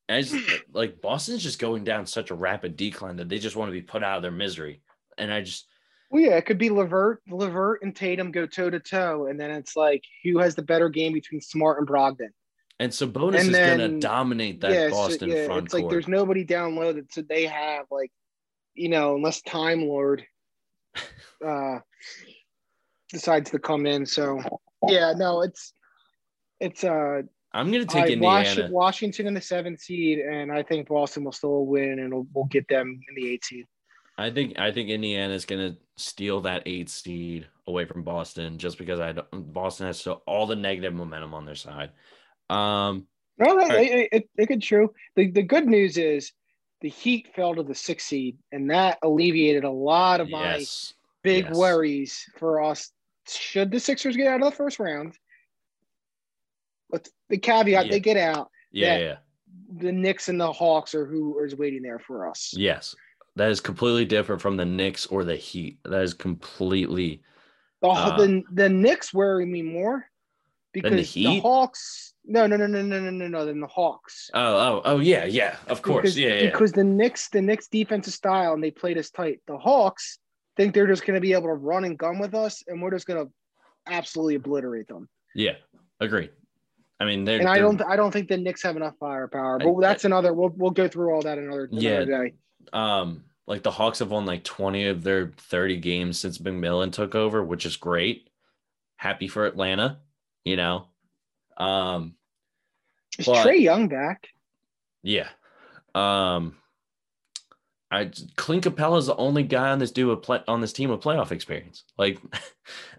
As 0.08 0.34
like 0.72 1.00
Boston's 1.00 1.42
just 1.42 1.58
going 1.58 1.84
down 1.84 2.06
such 2.06 2.30
a 2.30 2.34
rapid 2.34 2.76
decline 2.76 3.16
that 3.16 3.28
they 3.28 3.38
just 3.38 3.56
want 3.56 3.68
to 3.68 3.72
be 3.72 3.82
put 3.82 4.02
out 4.02 4.16
of 4.16 4.22
their 4.22 4.30
misery. 4.30 4.80
And 5.18 5.32
I 5.32 5.42
just 5.42 5.66
well, 6.10 6.22
yeah, 6.22 6.36
it 6.36 6.44
could 6.44 6.58
be 6.58 6.70
LeVert, 6.70 7.22
LeVert 7.28 7.82
and 7.82 7.94
Tatum 7.94 8.32
go 8.32 8.44
toe 8.44 8.68
to 8.68 8.80
toe, 8.80 9.26
and 9.26 9.38
then 9.38 9.52
it's 9.52 9.76
like 9.76 10.02
who 10.24 10.38
has 10.38 10.56
the 10.56 10.62
better 10.62 10.88
game 10.88 11.12
between 11.12 11.40
Smart 11.40 11.78
and 11.78 11.86
Brogdon. 11.86 12.30
And 12.80 12.90
Sabonis 12.90 13.40
and 13.40 13.50
is 13.50 13.50
going 13.50 13.78
to 13.78 14.00
dominate 14.00 14.62
that 14.62 14.72
yeah, 14.72 14.88
Boston 14.88 15.30
so, 15.30 15.36
yeah, 15.36 15.44
front 15.44 15.64
It's 15.64 15.74
court. 15.74 15.82
like 15.82 15.90
there's 15.90 16.08
nobody 16.08 16.44
down 16.44 16.76
low 16.76 16.94
that 16.94 17.12
so 17.12 17.20
they 17.20 17.44
have 17.44 17.84
like, 17.90 18.10
you 18.74 18.88
know, 18.88 19.16
unless 19.16 19.42
Time 19.42 19.82
Lord 19.82 20.24
uh, 21.46 21.80
decides 23.10 23.50
to 23.50 23.58
come 23.58 23.84
in. 23.84 24.06
So 24.06 24.40
yeah, 24.88 25.12
no, 25.14 25.42
it's 25.42 25.74
it's 26.58 26.82
uh. 26.82 27.20
I'm 27.52 27.70
going 27.70 27.86
to 27.86 27.94
take 27.94 28.10
Indiana. 28.10 28.68
Washington 28.70 29.26
in 29.26 29.34
the 29.34 29.40
seventh 29.42 29.80
seed, 29.80 30.20
and 30.20 30.50
I 30.50 30.62
think 30.62 30.88
Boston 30.88 31.24
will 31.24 31.32
still 31.32 31.66
win, 31.66 31.98
and 31.98 32.14
we'll, 32.14 32.26
we'll 32.32 32.44
get 32.44 32.66
them 32.68 32.98
in 33.08 33.14
the 33.14 33.28
eighth 33.28 33.44
seed. 33.44 33.66
I 34.16 34.30
think 34.30 34.58
I 34.58 34.72
think 34.72 34.88
Indiana 34.88 35.34
is 35.34 35.44
going 35.44 35.72
to 35.72 35.78
steal 35.98 36.40
that 36.42 36.62
eight 36.64 36.88
seed 36.88 37.46
away 37.66 37.84
from 37.84 38.04
Boston 38.04 38.56
just 38.56 38.78
because 38.78 39.00
I 39.00 39.12
Boston 39.32 39.86
has 39.86 40.00
so 40.00 40.22
all 40.26 40.46
the 40.46 40.56
negative 40.56 40.94
momentum 40.94 41.34
on 41.34 41.44
their 41.44 41.54
side. 41.54 41.90
Um, 42.50 43.06
no, 43.38 43.56
right. 43.56 43.90
it, 43.90 44.08
it, 44.12 44.28
it 44.36 44.46
could 44.46 44.62
true. 44.62 44.92
The 45.16 45.30
the 45.30 45.42
good 45.42 45.66
news 45.66 45.96
is 45.96 46.32
the 46.80 46.88
Heat 46.88 47.28
fell 47.34 47.54
to 47.54 47.62
the 47.62 47.74
sixth 47.74 48.08
seed, 48.08 48.38
and 48.52 48.70
that 48.70 48.98
alleviated 49.02 49.64
a 49.64 49.70
lot 49.70 50.20
of 50.20 50.28
my 50.28 50.56
yes. 50.56 50.94
big 51.22 51.46
yes. 51.46 51.56
worries 51.56 52.24
for 52.38 52.62
us. 52.62 52.90
Should 53.28 53.70
the 53.70 53.78
Sixers 53.78 54.16
get 54.16 54.26
out 54.26 54.42
of 54.42 54.50
the 54.50 54.56
first 54.56 54.78
round? 54.78 55.14
But 56.90 57.08
the 57.28 57.38
caveat 57.38 57.86
yeah. 57.86 57.90
they 57.90 58.00
get 58.00 58.16
out. 58.16 58.50
Yeah, 58.72 58.98
yeah. 58.98 59.16
The 59.76 59.92
Knicks 59.92 60.28
and 60.28 60.40
the 60.40 60.52
Hawks 60.52 60.94
are 60.94 61.06
who 61.06 61.42
is 61.44 61.54
waiting 61.54 61.82
there 61.82 62.00
for 62.00 62.28
us. 62.28 62.52
Yes, 62.56 62.96
that 63.36 63.50
is 63.50 63.60
completely 63.60 64.04
different 64.04 64.42
from 64.42 64.56
the 64.56 64.64
Knicks 64.64 65.06
or 65.06 65.22
the 65.22 65.36
Heat. 65.36 65.78
That 65.84 66.02
is 66.02 66.14
completely. 66.14 67.22
The 67.80 67.88
uh, 67.88 68.16
the, 68.16 68.42
the 68.52 68.68
Knicks 68.68 69.14
worry 69.14 69.46
me 69.46 69.62
more 69.62 70.09
because 70.72 70.92
the, 70.92 71.02
Heat? 71.02 71.24
the 71.24 71.40
Hawks. 71.40 72.14
No, 72.24 72.46
no, 72.46 72.56
no, 72.56 72.66
no, 72.66 72.82
no, 72.82 73.00
no, 73.00 73.10
no, 73.10 73.28
no. 73.28 73.46
Than 73.46 73.60
the 73.60 73.66
Hawks. 73.66 74.30
Oh, 74.34 74.40
oh, 74.40 74.82
oh, 74.84 74.98
yeah, 75.00 75.24
yeah. 75.24 75.56
Of 75.68 75.82
course, 75.82 76.02
because, 76.02 76.18
yeah, 76.18 76.34
yeah. 76.34 76.50
Because 76.50 76.72
the 76.72 76.84
Knicks, 76.84 77.28
the 77.28 77.42
Knicks 77.42 77.68
defensive 77.68 78.14
style, 78.14 78.52
and 78.52 78.62
they 78.62 78.70
played 78.70 78.98
us 78.98 79.10
tight. 79.10 79.40
The 79.46 79.58
Hawks 79.58 80.18
think 80.56 80.74
they're 80.74 80.86
just 80.86 81.06
going 81.06 81.14
to 81.14 81.20
be 81.20 81.32
able 81.32 81.48
to 81.48 81.54
run 81.54 81.84
and 81.84 81.98
gun 81.98 82.18
with 82.18 82.34
us, 82.34 82.62
and 82.66 82.80
we're 82.80 82.90
just 82.90 83.06
going 83.06 83.24
to 83.24 83.32
absolutely 83.86 84.36
obliterate 84.36 84.88
them. 84.88 85.08
Yeah, 85.34 85.54
agreed. 86.00 86.30
I 87.00 87.06
mean, 87.06 87.26
and 87.26 87.48
I 87.48 87.58
don't, 87.58 87.80
I 87.82 87.96
don't 87.96 88.10
think 88.10 88.28
the 88.28 88.36
Knicks 88.36 88.62
have 88.62 88.76
enough 88.76 88.94
firepower. 89.00 89.58
But 89.58 89.74
I, 89.74 89.80
that's 89.80 90.04
another. 90.04 90.34
We'll 90.34 90.52
we'll 90.54 90.70
go 90.70 90.86
through 90.86 91.14
all 91.14 91.22
that 91.22 91.38
another, 91.38 91.64
another 91.64 91.82
yeah, 91.82 92.04
day. 92.04 92.34
Um, 92.74 93.24
like 93.46 93.62
the 93.62 93.70
Hawks 93.70 94.00
have 94.00 94.10
won 94.10 94.26
like 94.26 94.44
20 94.44 94.86
of 94.86 95.02
their 95.02 95.32
30 95.36 95.78
games 95.78 96.18
since 96.20 96.38
McMillan 96.38 96.92
took 96.92 97.14
over, 97.14 97.42
which 97.42 97.66
is 97.66 97.76
great. 97.76 98.28
Happy 98.96 99.28
for 99.28 99.46
Atlanta, 99.46 99.98
you 100.44 100.56
know. 100.56 100.86
Um 101.56 102.14
is 103.18 103.26
but, 103.26 103.46
Trae 103.46 103.60
Young 103.60 103.88
back? 103.88 104.28
Yeah. 105.02 105.28
Um 105.94 106.56
I 107.90 108.10
Clint 108.36 108.64
Capela 108.64 108.98
is 108.98 109.06
the 109.06 109.16
only 109.16 109.42
guy 109.42 109.70
on 109.70 109.78
this 109.78 109.90
do 109.90 110.12
a 110.12 110.16
play 110.16 110.40
on 110.46 110.60
this 110.60 110.72
team 110.72 110.90
with 110.90 111.00
playoff 111.00 111.32
experience. 111.32 111.84
Like 111.98 112.18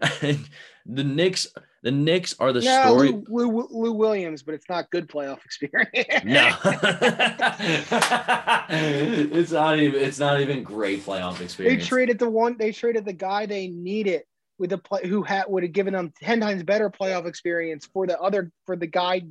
the 0.00 0.38
Knicks 0.86 1.46
the 1.82 1.90
Knicks 1.90 2.36
are 2.38 2.52
the 2.52 2.60
no, 2.60 2.84
story. 2.84 3.10
Lou, 3.10 3.24
Lou, 3.28 3.68
Lou, 3.70 3.92
Williams, 3.92 4.44
but 4.44 4.54
it's 4.54 4.68
not 4.68 4.88
good 4.90 5.08
playoff 5.08 5.44
experience. 5.44 5.90
no, 6.24 6.56
it's 8.70 9.50
not 9.50 9.80
even. 9.80 10.00
It's 10.00 10.20
not 10.20 10.40
even 10.40 10.62
great 10.62 11.04
playoff 11.04 11.40
experience. 11.40 11.82
They 11.82 11.88
traded 11.88 12.20
the 12.20 12.30
one. 12.30 12.56
They 12.56 12.70
traded 12.70 13.04
the 13.04 13.12
guy 13.12 13.46
they 13.46 13.66
needed 13.66 14.22
with 14.62 14.70
the 14.70 14.78
play 14.78 15.00
who 15.04 15.24
had 15.24 15.46
would 15.48 15.64
have 15.64 15.72
given 15.72 15.92
them 15.92 16.12
ten 16.22 16.38
times 16.38 16.62
better 16.62 16.88
playoff 16.88 17.26
experience 17.26 17.84
for 17.92 18.06
the 18.06 18.16
other 18.20 18.52
for 18.64 18.76
the 18.76 18.86
guy 18.86 19.22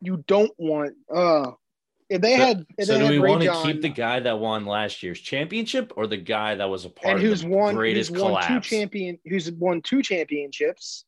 you 0.00 0.24
don't 0.26 0.52
want. 0.56 0.94
Uh 1.14 1.52
if 2.08 2.22
they 2.22 2.38
so, 2.38 2.42
had, 2.42 2.66
if 2.78 2.86
so 2.86 2.94
they 2.94 2.98
do 3.00 3.04
had 3.04 3.12
we 3.12 3.18
want 3.18 3.42
to 3.42 3.62
keep 3.64 3.82
the 3.82 3.90
guy 3.90 4.18
that 4.18 4.38
won 4.38 4.64
last 4.64 5.02
year's 5.02 5.20
championship 5.20 5.92
or 5.94 6.06
the 6.06 6.16
guy 6.16 6.54
that 6.54 6.64
was 6.64 6.86
a 6.86 6.88
part 6.88 7.16
and 7.16 7.22
who's 7.22 7.42
of 7.42 7.50
the 7.50 7.54
won, 7.54 7.74
greatest 7.74 8.08
who's 8.08 8.18
collapse? 8.18 8.48
Won 8.48 8.62
two 8.62 8.68
champion, 8.68 9.18
who's 9.26 9.52
won 9.52 9.82
two 9.82 10.02
championships 10.02 11.04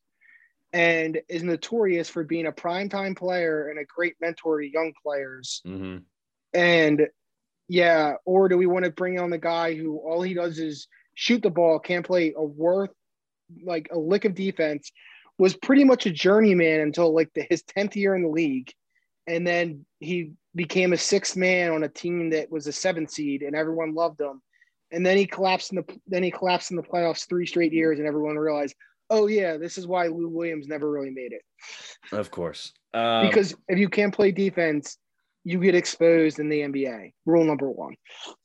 and 0.73 1.19
is 1.27 1.41
notorious 1.41 2.07
for 2.07 2.23
being 2.23 2.45
a 2.45 2.51
primetime 2.51 3.17
player 3.17 3.69
and 3.69 3.79
a 3.79 3.83
great 3.83 4.13
mentor 4.21 4.61
to 4.61 4.71
young 4.71 4.93
players. 5.01 5.63
Mm-hmm. 5.65 6.03
And 6.53 7.07
yeah, 7.67 8.13
or 8.25 8.47
do 8.47 8.57
we 8.57 8.67
want 8.67 8.85
to 8.85 8.91
bring 8.91 9.19
on 9.19 9.31
the 9.31 9.39
guy 9.39 9.73
who 9.73 9.97
all 9.97 10.21
he 10.21 10.35
does 10.35 10.59
is 10.59 10.87
shoot 11.15 11.41
the 11.41 11.49
ball, 11.49 11.79
can't 11.79 12.05
play 12.05 12.33
a 12.37 12.43
worth 12.43 12.91
like 13.63 13.89
a 13.91 13.97
lick 13.97 14.25
of 14.25 14.35
defense, 14.35 14.91
was 15.37 15.55
pretty 15.55 15.83
much 15.83 16.05
a 16.05 16.11
journeyman 16.11 16.81
until 16.81 17.13
like 17.13 17.31
the, 17.33 17.45
his 17.49 17.63
10th 17.63 17.95
year 17.95 18.15
in 18.15 18.23
the 18.23 18.29
league. 18.29 18.71
And 19.27 19.45
then 19.45 19.85
he 19.99 20.33
became 20.55 20.93
a 20.93 20.97
sixth 20.97 21.35
man 21.35 21.71
on 21.71 21.83
a 21.83 21.89
team 21.89 22.31
that 22.31 22.51
was 22.51 22.67
a 22.67 22.71
seventh 22.71 23.11
seed 23.11 23.41
and 23.41 23.55
everyone 23.55 23.95
loved 23.95 24.19
him. 24.19 24.41
And 24.91 25.05
then 25.05 25.17
he 25.17 25.25
collapsed 25.25 25.71
in 25.71 25.77
the 25.77 25.99
then 26.07 26.21
he 26.21 26.31
collapsed 26.31 26.71
in 26.71 26.77
the 26.77 26.83
playoffs 26.83 27.27
three 27.27 27.45
straight 27.45 27.71
years 27.71 27.99
and 27.99 28.07
everyone 28.07 28.35
realized, 28.35 28.75
oh 29.09 29.27
yeah, 29.27 29.57
this 29.57 29.77
is 29.77 29.87
why 29.87 30.07
Lou 30.07 30.27
Williams 30.27 30.67
never 30.67 30.89
really 30.91 31.11
made 31.11 31.31
it. 31.31 31.43
Of 32.11 32.29
course, 32.29 32.73
um, 32.93 33.25
because 33.25 33.55
if 33.69 33.79
you 33.79 33.87
can't 33.87 34.13
play 34.13 34.31
defense, 34.31 34.97
you 35.43 35.59
get 35.59 35.75
exposed 35.75 36.39
in 36.39 36.49
the 36.49 36.61
NBA. 36.61 37.13
Rule 37.25 37.45
number 37.45 37.69
one. 37.69 37.95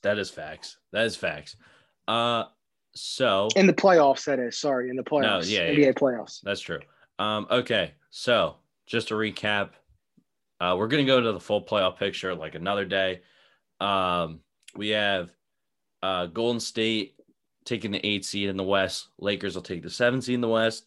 That 0.03 0.19
is 0.19 0.31
facts. 0.31 0.79
That 0.93 1.07
is 1.07 1.17
facts. 1.17 1.57
Uh, 2.07 2.45
so 2.97 3.49
in 3.57 3.67
the 3.67 3.73
playoffs, 3.73 4.25
that 4.25 4.39
is. 4.39 4.59
Sorry, 4.59 4.91
in 4.91 4.97
the 4.97 5.03
playoffs. 5.03 5.23
No, 5.23 5.41
yeah, 5.41 5.69
NBA 5.71 5.79
yeah. 5.79 5.93
playoffs. 5.93 6.41
That's 6.43 6.61
true. 6.61 6.81
Um, 7.19 7.47
okay, 7.51 7.95
so 8.11 8.57
just 8.87 9.09
to 9.09 9.15
recap, 9.15 9.71
uh, 10.61 10.75
we're 10.79 10.89
gonna 10.89 11.05
go 11.05 11.21
to 11.21 11.33
the 11.33 11.41
full 11.41 11.63
playoff 11.63 11.99
picture 11.99 12.35
like 12.35 12.55
another 12.55 12.85
day. 12.85 13.21
Um, 13.81 14.41
we 14.75 14.91
have 14.91 15.31
uh, 16.03 16.27
Golden 16.27 16.61
State 16.61 17.15
taking 17.65 17.91
the 17.91 18.07
eight 18.07 18.25
seed 18.25 18.49
in 18.49 18.57
the 18.57 18.65
West. 18.65 19.09
Lakers 19.19 19.55
will 19.55 19.63
take 19.63 19.83
the 19.83 19.91
seven 19.91 20.23
seed 20.23 20.37
in 20.37 20.41
the 20.41 20.49
West. 20.49 20.87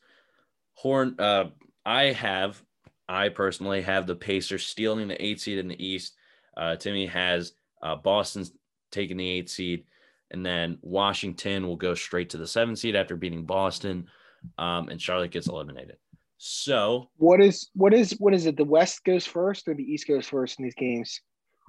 Horn, 0.73 1.15
uh, 1.19 1.45
I 1.85 2.05
have, 2.05 2.63
I 3.07 3.29
personally 3.29 3.81
have 3.81 4.07
the 4.07 4.15
Pacers 4.15 4.65
stealing 4.65 5.07
the 5.07 5.23
eight 5.23 5.41
seed 5.41 5.57
in 5.57 5.67
the 5.67 5.85
East. 5.85 6.15
Uh, 6.55 6.75
Timmy 6.77 7.05
has 7.05 7.53
uh, 7.81 7.95
Boston's 7.95 8.53
taking 8.91 9.17
the 9.17 9.29
eight 9.29 9.49
seed, 9.49 9.83
and 10.31 10.45
then 10.45 10.77
Washington 10.81 11.67
will 11.67 11.75
go 11.75 11.93
straight 11.93 12.29
to 12.31 12.37
the 12.37 12.47
seven 12.47 12.75
seed 12.75 12.95
after 12.95 13.15
beating 13.15 13.45
Boston, 13.45 14.07
um, 14.57 14.89
and 14.89 15.01
Charlotte 15.01 15.31
gets 15.31 15.47
eliminated. 15.47 15.97
So 16.37 17.09
what 17.17 17.41
is 17.41 17.69
what 17.73 17.93
is 17.93 18.15
what 18.19 18.33
is 18.33 18.45
it? 18.45 18.55
The 18.55 18.63
West 18.63 19.03
goes 19.03 19.25
first 19.25 19.67
or 19.67 19.73
the 19.73 19.83
East 19.83 20.07
goes 20.07 20.27
first 20.27 20.57
in 20.59 20.63
these 20.63 20.75
games? 20.75 21.19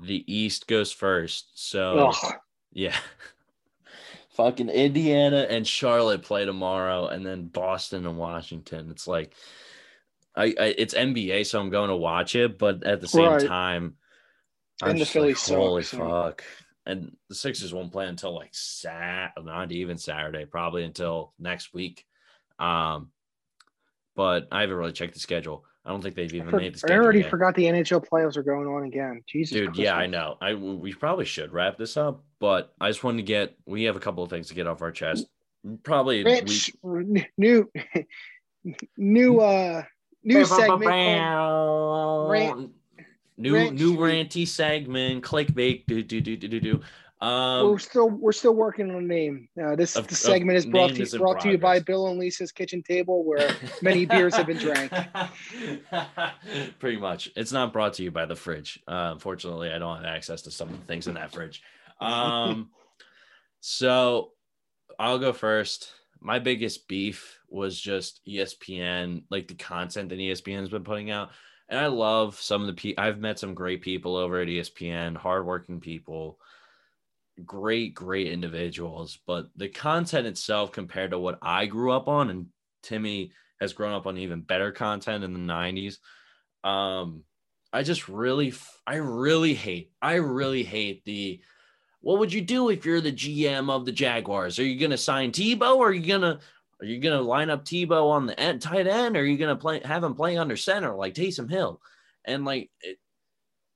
The 0.02 0.24
East 0.32 0.68
goes 0.68 0.92
first. 0.92 1.50
So 1.54 2.10
Ugh. 2.10 2.34
yeah. 2.72 2.96
Fucking 4.30 4.68
Indiana 4.68 5.46
and 5.50 5.66
Charlotte 5.66 6.22
play 6.22 6.44
tomorrow, 6.44 7.08
and 7.08 7.26
then 7.26 7.48
Boston 7.48 8.06
and 8.06 8.16
Washington. 8.16 8.90
It's 8.90 9.08
like 9.08 9.34
I, 10.36 10.44
I 10.44 10.74
it's 10.78 10.94
NBA, 10.94 11.46
so 11.46 11.60
I'm 11.60 11.70
going 11.70 11.90
to 11.90 11.96
watch 11.96 12.36
it, 12.36 12.56
but 12.58 12.84
at 12.84 13.00
the 13.00 13.08
same 13.08 13.28
right. 13.28 13.46
time, 13.46 13.96
I'm 14.80 14.90
and 14.90 15.00
the 15.00 15.04
Phillies 15.04 15.48
like, 15.50 15.58
holy 15.58 15.82
suck, 15.82 15.98
fuck. 15.98 16.44
And 16.86 17.16
the 17.28 17.34
Sixers 17.34 17.74
won't 17.74 17.92
play 17.92 18.06
until 18.06 18.34
like 18.34 18.50
Sat, 18.52 19.32
not 19.42 19.70
even 19.70 19.98
Saturday, 19.98 20.44
probably 20.44 20.84
until 20.84 21.34
next 21.38 21.74
week. 21.74 22.04
Um, 22.58 23.10
but 24.16 24.48
I 24.50 24.62
haven't 24.62 24.76
really 24.76 24.92
checked 24.92 25.14
the 25.14 25.20
schedule. 25.20 25.64
I 25.84 25.90
don't 25.90 26.02
think 26.02 26.14
they've 26.14 26.34
even 26.34 26.54
made 26.54 26.74
the 26.74 26.78
schedule. 26.78 26.96
I 26.96 27.02
already 27.02 27.20
yet. 27.20 27.30
forgot 27.30 27.54
the 27.54 27.64
NHL 27.64 28.06
playoffs 28.06 28.36
are 28.36 28.42
going 28.42 28.66
on 28.66 28.84
again. 28.84 29.22
Jesus, 29.26 29.54
dude. 29.54 29.68
Christmas. 29.68 29.84
Yeah, 29.84 29.96
I 29.96 30.06
know. 30.06 30.36
I 30.40 30.54
we 30.54 30.92
probably 30.92 31.24
should 31.24 31.52
wrap 31.52 31.78
this 31.78 31.96
up, 31.96 32.22
but 32.38 32.74
I 32.80 32.88
just 32.88 33.02
wanted 33.02 33.18
to 33.18 33.22
get. 33.22 33.56
We 33.64 33.84
have 33.84 33.96
a 33.96 34.00
couple 34.00 34.22
of 34.22 34.28
things 34.28 34.48
to 34.48 34.54
get 34.54 34.66
off 34.66 34.82
our 34.82 34.92
chest. 34.92 35.26
Probably 35.82 36.22
Rich, 36.22 36.72
we, 36.82 37.26
new, 37.38 37.70
new, 38.96 39.40
uh, 39.40 39.84
new 40.22 40.44
segment. 40.44 40.84
Rant, 42.30 42.70
new 43.40 43.54
rant 43.54 43.74
new 43.74 43.96
ranty 43.96 44.46
segment. 44.46 45.24
Clickbait. 45.24 45.86
Do 45.86 46.02
do 46.02 46.20
do 46.20 46.36
do 46.36 46.48
do 46.48 46.60
do. 46.60 46.82
Um, 47.22 47.72
we're 47.72 47.78
still 47.78 48.08
we're 48.08 48.32
still 48.32 48.54
working 48.54 48.90
on 48.90 48.96
a 48.96 49.00
name. 49.06 49.48
Uh, 49.62 49.76
this, 49.76 49.94
of, 49.94 50.08
this 50.08 50.20
segment 50.20 50.56
is 50.56 50.64
brought 50.64 50.94
to, 50.94 51.18
brought 51.18 51.40
to 51.40 51.50
you 51.50 51.58
by 51.58 51.78
Bill 51.78 52.08
and 52.08 52.18
Lisa's 52.18 52.50
Kitchen 52.50 52.82
Table, 52.82 53.24
where 53.24 53.54
many 53.82 54.06
beers 54.06 54.34
have 54.34 54.46
been 54.46 54.56
drank. 54.56 54.90
Pretty 56.78 56.96
much, 56.96 57.30
it's 57.36 57.52
not 57.52 57.74
brought 57.74 57.92
to 57.94 58.02
you 58.02 58.10
by 58.10 58.24
the 58.24 58.36
fridge. 58.36 58.80
Uh, 58.88 59.10
unfortunately, 59.12 59.70
I 59.70 59.78
don't 59.78 59.96
have 59.96 60.06
access 60.06 60.42
to 60.42 60.50
some 60.50 60.70
of 60.70 60.80
the 60.80 60.86
things 60.86 61.08
in 61.08 61.14
that 61.14 61.30
fridge. 61.30 61.62
Um, 62.00 62.70
so 63.60 64.30
I'll 64.98 65.18
go 65.18 65.34
first. 65.34 65.92
My 66.22 66.38
biggest 66.38 66.88
beef 66.88 67.38
was 67.50 67.78
just 67.78 68.20
ESPN, 68.26 69.24
like 69.30 69.46
the 69.46 69.54
content 69.54 70.08
that 70.08 70.18
ESPN 70.18 70.60
has 70.60 70.70
been 70.70 70.84
putting 70.84 71.10
out. 71.10 71.30
And 71.70 71.78
I 71.78 71.86
love 71.86 72.38
some 72.38 72.60
of 72.60 72.66
the 72.66 72.74
people. 72.74 73.02
I've 73.02 73.18
met 73.18 73.38
some 73.38 73.54
great 73.54 73.80
people 73.80 74.16
over 74.16 74.40
at 74.40 74.48
ESPN, 74.48 75.16
hardworking 75.16 75.80
people 75.80 76.38
great, 77.44 77.94
great 77.94 78.28
individuals, 78.28 79.18
but 79.26 79.48
the 79.56 79.68
content 79.68 80.26
itself 80.26 80.72
compared 80.72 81.10
to 81.10 81.18
what 81.18 81.38
I 81.42 81.66
grew 81.66 81.92
up 81.92 82.08
on, 82.08 82.30
and 82.30 82.46
Timmy 82.82 83.32
has 83.60 83.72
grown 83.72 83.92
up 83.92 84.06
on 84.06 84.18
even 84.18 84.40
better 84.40 84.72
content 84.72 85.24
in 85.24 85.32
the 85.32 85.52
90s. 85.52 85.98
Um, 86.64 87.24
I 87.72 87.82
just 87.82 88.08
really, 88.08 88.52
I 88.86 88.96
really 88.96 89.54
hate, 89.54 89.92
I 90.00 90.14
really 90.14 90.62
hate 90.62 91.04
the 91.04 91.40
what 92.02 92.18
would 92.18 92.32
you 92.32 92.40
do 92.40 92.70
if 92.70 92.86
you're 92.86 93.02
the 93.02 93.12
GM 93.12 93.70
of 93.70 93.84
the 93.84 93.92
Jaguars? 93.92 94.58
Are 94.58 94.64
you 94.64 94.80
gonna 94.80 94.96
sign 94.96 95.32
Tebow 95.32 95.76
or 95.76 95.88
are 95.88 95.92
you 95.92 96.06
gonna 96.06 96.40
are 96.80 96.86
you 96.86 96.98
gonna 96.98 97.20
line 97.20 97.50
up 97.50 97.64
Tebow 97.64 98.10
on 98.10 98.26
the 98.26 98.38
end, 98.38 98.62
tight 98.62 98.86
end 98.86 99.16
or 99.16 99.20
are 99.20 99.24
you 99.24 99.36
gonna 99.36 99.56
play 99.56 99.80
have 99.84 100.04
him 100.04 100.14
play 100.14 100.36
under 100.36 100.56
center 100.56 100.94
like 100.94 101.14
Taysom 101.14 101.50
Hill? 101.50 101.80
And 102.24 102.44
like 102.44 102.70
it, 102.80 102.98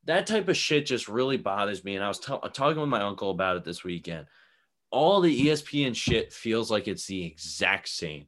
that 0.04 0.26
type 0.26 0.48
of 0.48 0.56
shit 0.56 0.86
just 0.86 1.08
really 1.08 1.36
bothers 1.36 1.84
me. 1.84 1.96
And 1.96 2.04
I 2.04 2.08
was 2.08 2.18
t- 2.18 2.34
talking 2.52 2.80
with 2.80 2.88
my 2.88 3.02
uncle 3.02 3.30
about 3.30 3.56
it 3.56 3.64
this 3.64 3.84
weekend. 3.84 4.26
All 4.90 5.20
the 5.20 5.46
ESPN 5.46 5.94
shit 5.94 6.32
feels 6.32 6.70
like 6.70 6.88
it's 6.88 7.06
the 7.06 7.24
exact 7.24 7.88
same. 7.88 8.26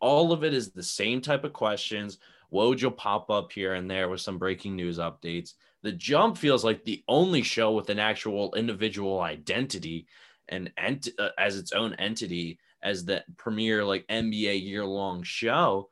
All 0.00 0.32
of 0.32 0.44
it 0.44 0.52
is 0.52 0.72
the 0.72 0.82
same 0.82 1.20
type 1.20 1.44
of 1.44 1.52
questions. 1.52 2.18
Woj 2.52 2.82
will 2.82 2.90
pop 2.90 3.30
up 3.30 3.50
here 3.52 3.74
and 3.74 3.90
there 3.90 4.08
with 4.08 4.20
some 4.20 4.36
breaking 4.36 4.76
news 4.76 4.98
updates. 4.98 5.54
The 5.82 5.92
jump 5.92 6.36
feels 6.36 6.64
like 6.64 6.84
the 6.84 7.02
only 7.08 7.42
show 7.42 7.72
with 7.72 7.88
an 7.88 7.98
actual 7.98 8.54
individual 8.54 9.20
identity 9.20 10.06
and 10.48 10.70
ent- 10.76 11.08
uh, 11.18 11.30
as 11.38 11.56
its 11.56 11.72
own 11.72 11.94
entity 11.94 12.58
as 12.82 13.04
the 13.04 13.24
premier 13.36 13.84
like 13.84 14.06
NBA 14.08 14.62
year 14.62 14.84
long 14.84 15.22
show. 15.22 15.88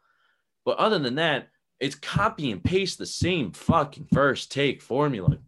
But 0.65 0.79
other 0.79 0.99
than 0.99 1.17
that, 1.17 1.49
it's 1.79 1.95
copy 1.95 2.51
and 2.51 2.63
paste 2.63 2.99
the 2.99 3.07
same 3.07 3.53
fucking 3.53 4.09
first 4.13 4.53
take 4.53 4.83
formula. 4.83 5.39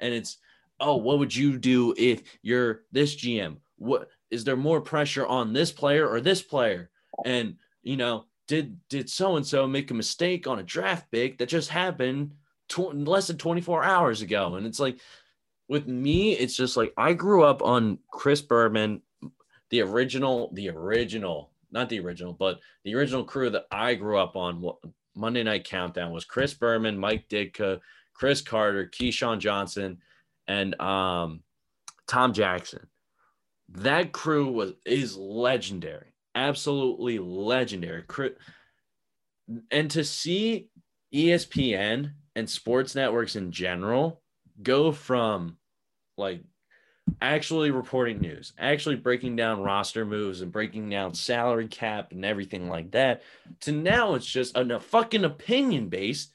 And 0.00 0.14
it's, 0.14 0.38
oh, 0.80 0.96
what 0.96 1.18
would 1.18 1.34
you 1.34 1.58
do 1.58 1.94
if 1.96 2.22
you're 2.42 2.82
this 2.90 3.14
GM? 3.16 3.56
What 3.76 4.08
is 4.30 4.44
there 4.44 4.56
more 4.56 4.80
pressure 4.80 5.26
on 5.26 5.52
this 5.52 5.70
player 5.70 6.08
or 6.08 6.20
this 6.20 6.42
player? 6.42 6.90
And 7.24 7.56
you 7.82 7.96
know, 7.96 8.24
did 8.48 8.78
did 8.88 9.08
so 9.10 9.36
and 9.36 9.46
so 9.46 9.66
make 9.66 9.90
a 9.90 9.94
mistake 9.94 10.46
on 10.46 10.58
a 10.58 10.64
draft 10.64 11.10
pick 11.10 11.38
that 11.38 11.48
just 11.48 11.68
happened 11.68 12.32
tw- 12.68 12.94
less 12.94 13.26
than 13.26 13.36
24 13.36 13.84
hours 13.84 14.22
ago? 14.22 14.54
And 14.54 14.66
it's 14.66 14.80
like 14.80 14.98
with 15.68 15.86
me, 15.86 16.32
it's 16.32 16.56
just 16.56 16.76
like 16.76 16.92
I 16.96 17.12
grew 17.12 17.44
up 17.44 17.62
on 17.62 17.98
Chris 18.10 18.42
Berman, 18.42 19.02
the 19.70 19.80
original, 19.80 20.50
the 20.54 20.68
original, 20.70 21.50
not 21.70 21.88
the 21.88 22.00
original, 22.00 22.32
but 22.32 22.60
the 22.84 22.94
original 22.94 23.24
crew 23.24 23.50
that 23.50 23.66
I 23.70 23.94
grew 23.94 24.18
up 24.18 24.36
on 24.36 24.64
Monday 25.16 25.42
Night 25.42 25.64
Countdown 25.64 26.12
was 26.12 26.24
Chris 26.24 26.54
Berman, 26.54 26.98
Mike 26.98 27.28
Ditka, 27.28 27.80
Cris 28.14 28.40
Carter, 28.40 28.90
Keyshawn 28.94 29.38
Johnson, 29.38 29.98
and 30.46 30.80
um, 30.80 31.42
Tom 32.06 32.32
Jackson. 32.32 32.86
That 33.68 34.12
crew 34.12 34.50
was 34.50 34.74
is 34.84 35.16
legendary, 35.16 36.14
absolutely 36.34 37.18
legendary. 37.18 38.04
And 39.70 39.90
to 39.90 40.04
see 40.04 40.68
ESPN 41.12 42.12
and 42.36 42.48
sports 42.48 42.94
networks 42.94 43.36
in 43.36 43.52
general 43.52 44.22
go 44.62 44.92
from 44.92 45.56
like 46.16 46.42
actually 47.20 47.70
reporting 47.70 48.20
news, 48.20 48.52
actually 48.58 48.96
breaking 48.96 49.36
down 49.36 49.62
roster 49.62 50.04
moves 50.04 50.40
and 50.40 50.52
breaking 50.52 50.88
down 50.88 51.14
salary 51.14 51.68
cap 51.68 52.12
and 52.12 52.24
everything 52.24 52.68
like 52.68 52.90
that, 52.92 53.22
to 53.60 53.72
now 53.72 54.14
it's 54.14 54.26
just 54.26 54.56
a, 54.56 54.80
fucking 54.80 55.24
opinion 55.24 55.88
based 55.88 56.32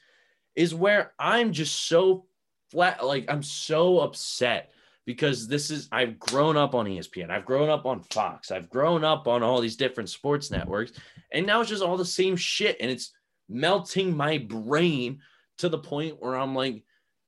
is 0.56 0.74
where 0.74 1.12
I'm 1.18 1.52
just 1.52 1.86
so 1.86 2.26
flat. 2.70 3.04
Like, 3.04 3.26
I'm 3.28 3.42
so 3.42 4.00
upset 4.00 4.72
because 5.06 5.48
this 5.48 5.70
is, 5.70 5.88
I've 5.92 6.18
grown 6.18 6.56
up 6.56 6.74
on 6.74 6.86
ESPN, 6.86 7.30
I've 7.30 7.46
grown 7.46 7.68
up 7.68 7.86
on 7.86 8.00
Fox, 8.00 8.50
I've 8.50 8.68
grown 8.68 9.04
up 9.04 9.26
on 9.26 9.42
all 9.42 9.60
these 9.60 9.76
different 9.76 10.10
sports 10.10 10.50
networks, 10.50 10.92
and 11.32 11.46
now 11.46 11.60
it's 11.60 11.70
just 11.70 11.82
all 11.82 11.96
the 11.96 12.04
same 12.04 12.36
shit. 12.36 12.76
And 12.80 12.90
it's 12.90 13.12
melting 13.48 14.16
my 14.16 14.38
brain 14.38 15.20
to 15.58 15.68
the 15.68 15.78
point 15.78 16.20
where 16.20 16.36
I'm 16.36 16.54
like, 16.54 16.84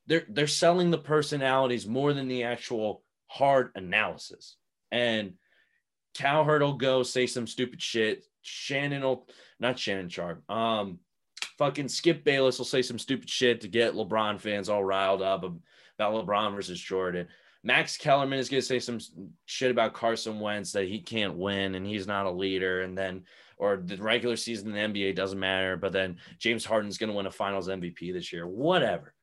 they're, 0.06 0.26
they're 0.28 0.46
selling 0.46 0.90
the 0.90 0.98
personalities 0.98 1.86
more 1.86 2.12
than 2.12 2.28
the 2.28 2.44
actual 2.44 3.02
hard 3.32 3.70
analysis. 3.74 4.56
And 4.90 5.34
Cowherd 6.14 6.60
will 6.60 6.74
go 6.74 7.02
say 7.02 7.26
some 7.26 7.46
stupid 7.46 7.80
shit. 7.80 8.24
Shannon 8.42 9.02
will 9.02 9.26
not 9.58 9.78
Shannon 9.78 10.10
Sharpe. 10.10 10.48
Um, 10.50 10.98
fucking 11.56 11.88
Skip 11.88 12.24
Bayless 12.24 12.58
will 12.58 12.66
say 12.66 12.82
some 12.82 12.98
stupid 12.98 13.30
shit 13.30 13.62
to 13.62 13.68
get 13.68 13.94
LeBron 13.94 14.38
fans 14.38 14.68
all 14.68 14.84
riled 14.84 15.22
up 15.22 15.44
about 15.44 16.26
LeBron 16.26 16.54
versus 16.54 16.80
Jordan. 16.80 17.28
Max 17.64 17.96
Kellerman 17.96 18.38
is 18.38 18.48
going 18.48 18.60
to 18.60 18.66
say 18.66 18.80
some 18.80 18.98
shit 19.46 19.70
about 19.70 19.94
Carson 19.94 20.40
Wentz 20.40 20.72
that 20.72 20.88
he 20.88 21.00
can't 21.00 21.36
win 21.36 21.74
and 21.74 21.86
he's 21.86 22.06
not 22.06 22.26
a 22.26 22.30
leader. 22.30 22.82
And 22.82 22.98
then, 22.98 23.22
or 23.56 23.76
the 23.76 23.96
regular 23.96 24.36
season 24.36 24.74
in 24.74 24.92
the 24.92 25.00
NBA 25.00 25.14
doesn't 25.14 25.38
matter. 25.38 25.76
But 25.76 25.92
then 25.92 26.16
James 26.38 26.64
Harden's 26.64 26.98
going 26.98 27.10
to 27.10 27.16
win 27.16 27.26
a 27.26 27.30
finals 27.30 27.68
MVP 27.68 28.12
this 28.12 28.32
year. 28.32 28.46
Whatever. 28.46 29.14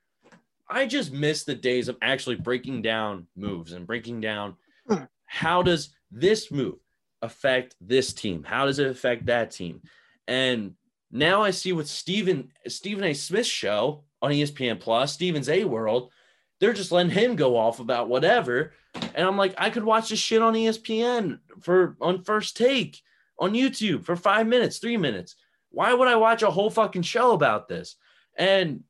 I 0.69 0.85
just 0.85 1.11
miss 1.11 1.43
the 1.43 1.55
days 1.55 1.87
of 1.87 1.97
actually 2.01 2.35
breaking 2.35 2.81
down 2.81 3.27
moves 3.35 3.73
and 3.73 3.87
breaking 3.87 4.21
down 4.21 4.55
hmm. 4.87 5.03
how 5.25 5.63
does 5.63 5.89
this 6.11 6.51
move 6.51 6.77
affect 7.21 7.75
this 7.81 8.13
team? 8.13 8.43
How 8.43 8.65
does 8.65 8.79
it 8.79 8.87
affect 8.87 9.25
that 9.25 9.51
team? 9.51 9.81
And 10.27 10.75
now 11.11 11.41
I 11.41 11.51
see 11.51 11.73
with 11.73 11.87
Stephen 11.87 12.51
Stephen 12.67 13.03
A. 13.03 13.13
Smith's 13.13 13.49
show 13.49 14.03
on 14.21 14.31
ESPN 14.31 14.79
Plus, 14.79 15.13
Stephen 15.13 15.47
A's 15.49 15.65
World, 15.65 16.11
they're 16.59 16.73
just 16.73 16.91
letting 16.91 17.11
him 17.11 17.35
go 17.35 17.57
off 17.57 17.79
about 17.79 18.09
whatever. 18.09 18.73
And 19.15 19.25
I'm 19.25 19.37
like, 19.37 19.55
I 19.57 19.69
could 19.69 19.83
watch 19.83 20.09
this 20.09 20.19
shit 20.19 20.41
on 20.41 20.53
ESPN 20.53 21.39
for 21.61 21.95
on 22.01 22.23
first 22.23 22.57
take 22.57 23.01
on 23.39 23.53
YouTube 23.53 24.03
for 24.03 24.15
five 24.15 24.45
minutes, 24.47 24.77
three 24.77 24.97
minutes. 24.97 25.35
Why 25.71 25.93
would 25.93 26.07
I 26.07 26.15
watch 26.15 26.43
a 26.43 26.51
whole 26.51 26.69
fucking 26.69 27.03
show 27.03 27.31
about 27.31 27.67
this? 27.67 27.95
And 28.37 28.83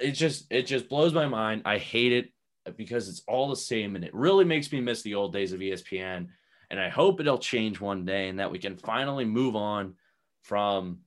it 0.00 0.12
just 0.12 0.46
it 0.50 0.62
just 0.62 0.88
blows 0.88 1.12
my 1.12 1.26
mind. 1.26 1.62
I 1.64 1.78
hate 1.78 2.12
it 2.12 2.32
because 2.76 3.08
it's 3.08 3.22
all 3.28 3.48
the 3.48 3.56
same 3.56 3.94
and 3.96 4.04
it 4.04 4.14
really 4.14 4.44
makes 4.44 4.72
me 4.72 4.80
miss 4.80 5.02
the 5.02 5.14
old 5.14 5.32
days 5.32 5.52
of 5.52 5.60
ESPN. 5.60 6.28
And 6.68 6.80
I 6.80 6.88
hope 6.88 7.20
it'll 7.20 7.38
change 7.38 7.80
one 7.80 8.04
day 8.04 8.28
and 8.28 8.40
that 8.40 8.50
we 8.50 8.58
can 8.58 8.76
finally 8.76 9.24
move 9.24 9.54
on 9.54 9.94
from 10.42 10.98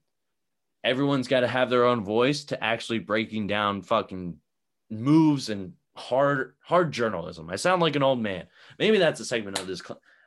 everyone's 0.83 1.27
got 1.27 1.41
to 1.41 1.47
have 1.47 1.69
their 1.69 1.85
own 1.85 2.03
voice 2.03 2.45
to 2.45 2.63
actually 2.63 2.99
breaking 2.99 3.47
down 3.47 3.81
fucking 3.81 4.37
moves 4.89 5.49
and 5.49 5.73
hard 5.95 6.55
hard 6.61 6.91
journalism. 6.91 7.49
I 7.49 7.57
sound 7.57 7.81
like 7.81 7.95
an 7.95 8.03
old 8.03 8.19
man. 8.19 8.45
Maybe 8.77 8.97
that's 8.97 9.19
a 9.19 9.25
segment 9.25 9.59
of 9.59 9.67
this 9.67 9.81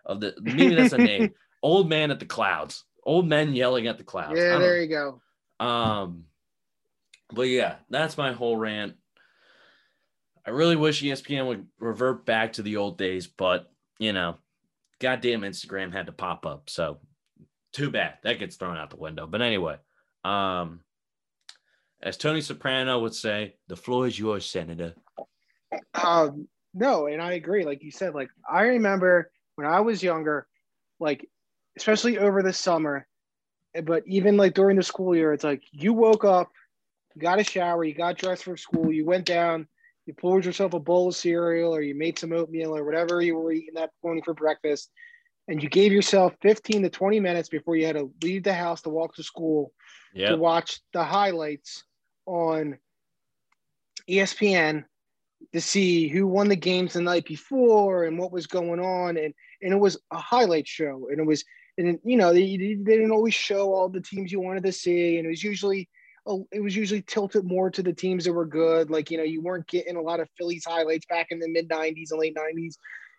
of 0.05 0.21
the 0.21 0.35
maybe 0.41 0.75
that's 0.75 0.93
a 0.93 0.99
name. 0.99 1.33
old 1.63 1.89
man 1.89 2.11
at 2.11 2.21
the 2.21 2.27
clouds. 2.27 2.85
Old 3.05 3.27
men 3.27 3.55
yelling 3.55 3.87
at 3.87 3.99
the 3.99 4.05
clouds. 4.05 4.39
Yeah, 4.39 4.59
there 4.59 4.81
you 4.81 4.89
go. 4.89 5.21
Um, 5.65 6.25
but 7.33 7.43
yeah, 7.43 7.77
that's 7.91 8.19
my 8.19 8.33
whole 8.33 8.57
rant. 8.57 8.95
I 10.47 10.51
really 10.51 10.77
wish 10.77 11.03
ESPN 11.03 11.47
would 11.47 11.67
revert 11.79 12.27
back 12.27 12.55
to 12.55 12.63
the 12.63 12.77
old 12.77 12.99
days, 12.99 13.27
but 13.27 13.71
you 13.99 14.13
know, 14.13 14.37
goddamn 15.01 15.43
Instagram 15.43 15.93
had 15.93 16.07
to 16.07 16.13
pop 16.13 16.47
up. 16.47 16.69
So 16.69 16.99
too 17.73 17.91
bad. 17.91 18.15
That 18.23 18.39
gets 18.39 18.57
thrown 18.57 18.77
out 18.77 18.91
the 18.91 18.97
window. 18.97 19.27
But 19.27 19.43
anyway, 19.43 19.77
um, 20.25 20.81
as 22.03 22.17
Tony 22.17 22.41
Soprano 22.41 22.99
would 23.01 23.15
say, 23.15 23.55
the 23.69 23.77
floor 23.77 24.07
is 24.07 24.19
yours, 24.19 24.45
Senator. 24.45 24.95
Um, 25.95 26.49
no, 26.75 27.07
and 27.07 27.23
I 27.23 27.33
agree. 27.33 27.65
Like 27.65 27.83
you 27.83 27.91
said, 27.91 28.15
like 28.15 28.29
I 28.51 28.63
remember 28.63 29.31
when 29.55 29.67
I 29.67 29.81
was 29.81 30.03
younger, 30.03 30.47
like 30.99 31.29
especially 31.77 32.19
over 32.19 32.43
the 32.43 32.53
summer, 32.53 33.07
but 33.85 34.03
even 34.07 34.37
like 34.37 34.55
during 34.55 34.77
the 34.77 34.83
school 34.83 35.15
year, 35.15 35.33
it's 35.33 35.45
like 35.45 35.63
you 35.71 35.93
woke 35.93 36.25
up, 36.25 36.51
you 37.15 37.23
got 37.23 37.41
a 37.41 37.45
shower, 37.45 37.85
you 37.85 37.95
got 37.95 38.19
dressed 38.19 38.45
for 38.45 38.57
school, 38.57 38.93
you 38.93 39.05
went 39.05 39.27
down, 39.27 39.67
you 40.07 40.15
poured 40.15 40.45
yourself 40.45 40.75
a 40.75 40.81
bowl 40.81 41.09
of 41.09 41.17
cereal, 41.17 41.75
or 41.75 41.83
you 41.83 41.95
made 41.95 42.19
some 42.19 42.33
oatmeal, 42.33 42.77
or 42.77 42.85
whatever 42.85 43.21
you 43.21 43.37
were 43.37 43.53
eating 43.53 43.75
that 43.75 43.91
morning 44.03 44.23
for 44.25 44.35
breakfast, 44.35 44.91
and 45.49 45.63
you 45.63 45.69
gave 45.69 45.93
yourself 45.93 46.35
15 46.43 46.83
to 46.83 46.91
20 46.91 47.21
minutes 47.21 47.49
before 47.49 47.77
you 47.77 47.87
had 47.87 47.97
to 47.97 48.11
leave 48.23 48.45
the 48.45 48.55
house 48.55 48.83
to 48.83 48.89
walk 48.89 49.15
to 49.15 49.23
school 49.23 49.73
yep. 50.15 50.31
to 50.31 50.37
watch 50.37 50.81
the 50.93 51.03
highlights 51.03 51.85
on 52.27 52.79
ESPN 54.09 54.85
to 55.53 55.61
see 55.61 56.09
who 56.09 56.27
won 56.27 56.49
the 56.49 56.57
games 56.57 56.93
the 56.93 57.01
night 57.01 57.25
before 57.27 58.05
and 58.05 58.19
what 58.19 58.33
was 58.33 58.47
going 58.47 58.81
on 58.81 59.17
and 59.17 59.35
and 59.61 59.73
it 59.73 59.79
was 59.79 59.99
a 60.13 60.17
highlight 60.17 60.69
show 60.69 61.09
and 61.11 61.19
it 61.19 61.27
was 61.27 61.45
and 61.79 61.99
you 62.05 62.17
know 62.17 62.33
they, 62.33 62.57
they 62.57 62.75
didn't 62.75 63.11
always 63.11 63.35
show 63.35 63.73
all 63.73 63.89
the 63.89 64.01
teams 64.01 64.31
you 64.31 64.41
wanted 64.41 64.63
to 64.63 64.73
see 64.73 65.19
and 65.19 65.27
it 65.27 65.31
was 65.31 65.43
usually 65.43 65.89
it 66.53 66.61
was 66.61 66.77
usually 66.77 67.03
tilted 67.03 67.45
more 67.45 67.71
to 67.71 67.83
the 67.83 67.93
teams 67.93 68.25
that 68.25 68.33
were 68.33 68.47
good 68.47 68.91
like 68.91 69.11
you 69.11 69.19
know 69.19 69.25
you 69.25 69.41
weren't 69.41 69.67
getting 69.67 69.97
a 69.97 70.01
lot 70.01 70.21
of 70.21 70.29
Phillies 70.39 70.65
highlights 70.65 71.07
back 71.07 71.29
in 71.31 71.39
the 71.39 71.49
mid 71.49 71.69
90s 71.69 72.11
and 72.11 72.21
late 72.21 72.37
90s 72.37 72.77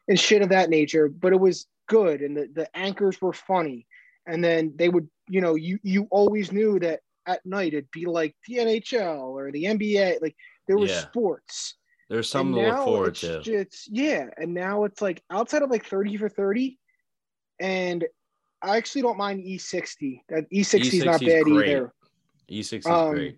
and 0.08 0.20
shit 0.20 0.42
of 0.42 0.50
that 0.50 0.70
nature 0.70 1.10
but 1.10 1.34
it 1.34 1.40
was 1.40 1.68
good 1.88 2.22
and 2.22 2.36
the, 2.36 2.50
the 2.54 2.78
anchors 2.78 3.22
were 3.22 3.34
funny 3.34 3.86
and 4.26 4.44
then 4.44 4.74
they 4.78 4.90
would 4.90 5.08
you 5.28 5.42
know 5.42 5.56
you 5.56 5.80
you 5.84 6.08
always 6.12 6.52
knew 6.52 6.80
that 6.80 7.02
at 7.26 7.46
night 7.46 7.74
it'd 7.74 7.92
be 7.92 8.06
like 8.06 8.36
the 8.48 8.58
NHL 8.58 9.20
or 9.20 9.52
the 9.52 9.66
NBA 9.66 10.22
like 10.22 10.36
there 10.68 10.78
was 10.78 10.92
yeah. 10.92 11.00
sports 11.00 11.76
there's 12.10 12.30
something 12.30 12.62
to 12.62 12.70
look 12.70 12.86
forward 12.86 13.16
to. 13.16 13.42
It's 13.46 13.88
yeah, 13.90 14.28
and 14.38 14.54
now 14.54 14.84
it's 14.84 15.02
like 15.02 15.24
outside 15.32 15.64
of 15.64 15.72
like 15.72 15.86
30 15.86 16.18
for 16.18 16.30
30, 16.30 16.78
and 17.60 18.06
I 18.62 18.78
actually 18.78 19.02
don't 19.02 19.18
mind 19.18 19.44
E60. 19.44 20.22
That 20.30 20.50
E60 20.52 20.94
is 20.94 21.06
not 21.06 21.22
bad 21.22 21.44
great. 21.46 21.70
either. 21.70 21.94
E60 22.50 22.80
is 22.80 22.86
um, 22.86 23.12
great. 23.12 23.38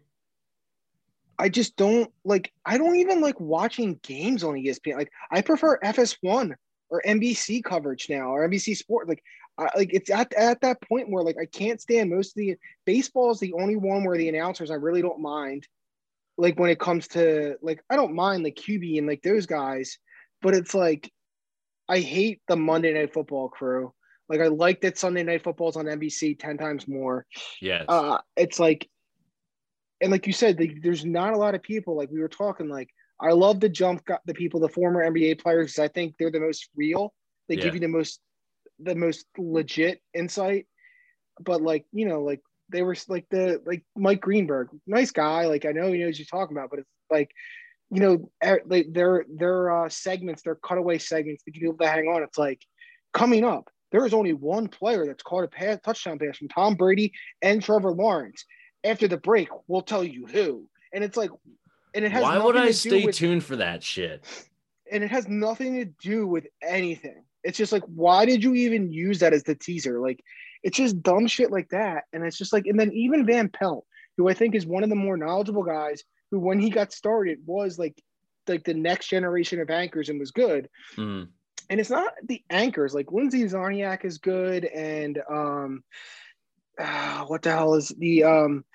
I 1.38 1.49
just 1.49 1.76
don't 1.76 2.11
like. 2.23 2.52
I 2.65 2.77
don't 2.77 2.95
even 2.95 3.22
like 3.22 3.40
watching 3.40 3.99
games 4.03 4.44
on 4.44 4.56
ESPN. 4.56 4.95
Like 4.95 5.11
I 5.32 5.41
prefer 5.41 5.80
FS1 5.80 6.53
or 6.90 7.02
NBC 7.06 7.64
coverage 7.64 8.07
now 8.10 8.30
or 8.30 8.48
NBC 8.48 8.77
Sport. 8.77 9.10
Like, 9.10 9.22
I, 9.57 9.69
like 9.76 9.94
it's 9.94 10.10
at 10.10 10.34
at 10.34 10.61
that 10.61 10.82
point 10.82 11.10
where 11.10 11.23
like 11.23 11.38
I 11.40 11.45
can't 11.45 11.82
stand 11.82 12.10
most 12.10 12.30
of 12.30 12.36
the 12.36 12.56
baseball 12.86 13.32
is 13.32 13.40
the 13.40 13.53
only 13.53 13.76
one 13.76 14.06
where 14.06 14.18
the 14.18 14.30
announcers 14.30 14.72
I 14.72 14.76
really 14.76 15.02
don't 15.02 15.19
mind 15.19 15.68
like 16.38 16.60
when 16.60 16.69
it 16.69 16.80
comes 16.80 17.07
to 17.10 17.57
like 17.61 17.82
I 17.90 17.95
don't 17.95 18.14
mind 18.14 18.44
like 18.44 18.56
QB 18.56 18.98
and 18.98 19.07
like 19.07 19.22
those 19.22 19.45
guys, 19.45 19.98
but 20.41 20.53
it's 20.53 20.73
like 20.73 21.11
I 21.88 21.99
hate 21.99 22.41
the 22.48 22.56
Monday 22.56 22.94
Night 22.94 23.14
Football 23.14 23.49
crew. 23.49 23.94
Like 24.27 24.41
I 24.41 24.48
like 24.48 24.82
that 24.82 24.98
Sunday 24.98 25.23
Night 25.23 25.44
Football's 25.44 25.77
on 25.77 25.86
NBC 25.86 26.38
ten 26.40 26.57
times 26.57 26.88
more. 26.88 27.26
Yeah, 27.61 27.84
uh, 27.88 28.19
it's 28.36 28.60
like, 28.60 28.90
and 30.01 30.11
like 30.11 30.27
you 30.27 30.34
said, 30.34 30.57
the, 30.57 30.77
there's 30.81 31.05
not 31.05 31.34
a 31.34 31.38
lot 31.38 31.55
of 31.55 31.63
people. 31.63 31.95
Like 31.95 32.09
we 32.11 32.19
were 32.19 32.27
talking, 32.27 32.67
like 32.67 32.89
I 33.19 33.31
love 33.31 33.59
the 33.59 33.69
jump 33.69 34.03
the 34.26 34.34
people, 34.34 34.59
the 34.59 34.69
former 34.69 35.09
NBA 35.09 35.41
players, 35.41 35.73
because 35.73 35.80
I 35.80 35.88
think 35.88 36.15
they're 36.17 36.31
the 36.31 36.39
most 36.39 36.69
real. 36.76 37.13
They 37.47 37.55
yeah. 37.55 37.63
give 37.63 37.76
you 37.76 37.80
the 37.80 37.88
most, 37.88 38.19
the 38.80 38.95
most 38.95 39.26
legit 39.38 40.01
insight. 40.13 40.67
But 41.39 41.61
like 41.61 41.85
you 41.91 42.05
know, 42.05 42.22
like 42.22 42.41
they 42.69 42.81
were 42.81 42.95
like 43.07 43.26
the 43.30 43.61
like 43.65 43.84
Mike 43.95 44.22
Greenberg, 44.22 44.69
nice 44.88 45.11
guy. 45.11 45.45
Like 45.45 45.65
I 45.65 45.72
know 45.72 45.91
he 45.91 45.99
knows 45.99 46.11
what 46.11 46.19
you're 46.19 46.26
talking 46.26 46.57
about, 46.57 46.69
but 46.69 46.80
it's 46.80 46.89
like 47.09 47.31
you 47.91 48.01
know 48.01 48.30
like 48.65 48.88
their 48.91 49.26
their 49.34 49.85
uh, 49.85 49.89
segments, 49.89 50.41
their 50.41 50.55
cutaway 50.55 50.97
segments 50.97 51.43
to 51.43 51.51
get 51.51 51.61
people 51.61 51.77
to 51.77 51.88
hang 51.88 52.07
on. 52.07 52.23
It's 52.23 52.38
like 52.38 52.61
coming 53.13 53.43
up. 53.43 53.69
There 53.91 54.05
is 54.05 54.13
only 54.13 54.34
one 54.34 54.67
player 54.67 55.05
that's 55.05 55.23
caught 55.23 55.45
a 55.45 55.47
pass, 55.47 55.80
touchdown 55.85 56.19
pass 56.19 56.38
from 56.38 56.49
Tom 56.49 56.76
Brady 56.76 57.13
and 57.41 57.63
Trevor 57.63 57.91
Lawrence. 57.91 58.43
After 58.86 59.07
the 59.07 59.18
break, 59.18 59.49
we'll 59.68 59.82
tell 59.82 60.03
you 60.03 60.28
who. 60.28 60.70
And 60.94 61.03
it's 61.03 61.18
like, 61.18 61.32
and 61.94 62.06
it 62.06 62.12
has. 62.12 62.24
Why 62.24 62.38
would 62.38 62.56
I 62.56 62.72
stay 62.72 63.06
with, 63.06 63.16
tuned 63.16 63.44
for 63.44 63.57
that 63.57 63.84
shit? 63.84 64.24
And 64.91 65.03
it 65.03 65.10
has 65.10 65.28
nothing 65.28 65.76
to 65.76 65.86
do 65.86 66.28
with 66.28 66.45
anything. 66.62 67.24
It's 67.44 67.57
just 67.57 67.72
like, 67.72 67.84
why 67.84 68.26
did 68.26 68.44
you 68.44 68.53
even 68.53 68.94
use 68.94 69.20
that 69.20 69.34
as 69.34 69.44
the 69.44 69.56
teaser? 69.56 69.99
Like, 69.99 70.24
it's 70.64 70.78
just 70.78 71.02
dumb 71.03 71.28
shit 71.28 71.52
like 71.52 71.70
that. 71.70 72.06
And 72.14 72.24
it's 72.24 72.38
just 72.38 72.53
like, 72.53 72.66
and 72.66 72.80
then 72.80 72.91
even 72.94 73.26
Van 73.26 73.49
Pelt, 73.49 73.86
who 74.18 74.30
I 74.30 74.34
think 74.34 74.56
is 74.56 74.66
one 74.66 74.84
of 74.84 74.90
the 74.90 74.95
more 74.95 75.18
knowledgeable 75.18 75.64
guys, 75.64 76.03
who 76.32 76.40
when 76.40 76.60
he 76.60 76.70
got 76.70 76.91
started 76.91 77.40
was 77.45 77.78
like 77.78 78.02
like 78.48 78.64
the 78.64 78.74
next 78.74 79.07
generation 79.07 79.60
of 79.60 79.70
anchors 79.70 80.10
and 80.10 80.20
was 80.20 80.32
good. 80.32 80.70
Mm. 80.98 81.30
And 81.70 81.80
it's 81.80 81.90
not 81.90 82.14
the 82.24 82.44
anchors 82.49 82.94
like 82.94 83.12
Lindsay 83.12 83.44
Czarniak 83.44 84.06
is 84.06 84.20
good, 84.20 84.66
and 84.66 85.20
um, 85.30 85.84
uh, 86.80 87.26
what 87.26 87.41
the 87.41 87.52
hell 87.52 87.76
is 87.76 87.89
the 87.97 88.23
um, 88.23 88.65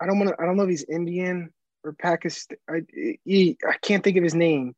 I 0.00 0.06
don't 0.06 0.18
want 0.18 0.30
to. 0.30 0.42
I 0.42 0.46
don't 0.46 0.56
know 0.56 0.64
if 0.64 0.70
he's 0.70 0.84
Indian 0.84 1.52
or 1.84 1.92
Pakistan. 1.92 2.58
I 2.68 2.82
he, 3.24 3.56
I 3.66 3.76
can't 3.82 4.04
think 4.04 4.16
of 4.16 4.24
his 4.24 4.34
name. 4.34 4.74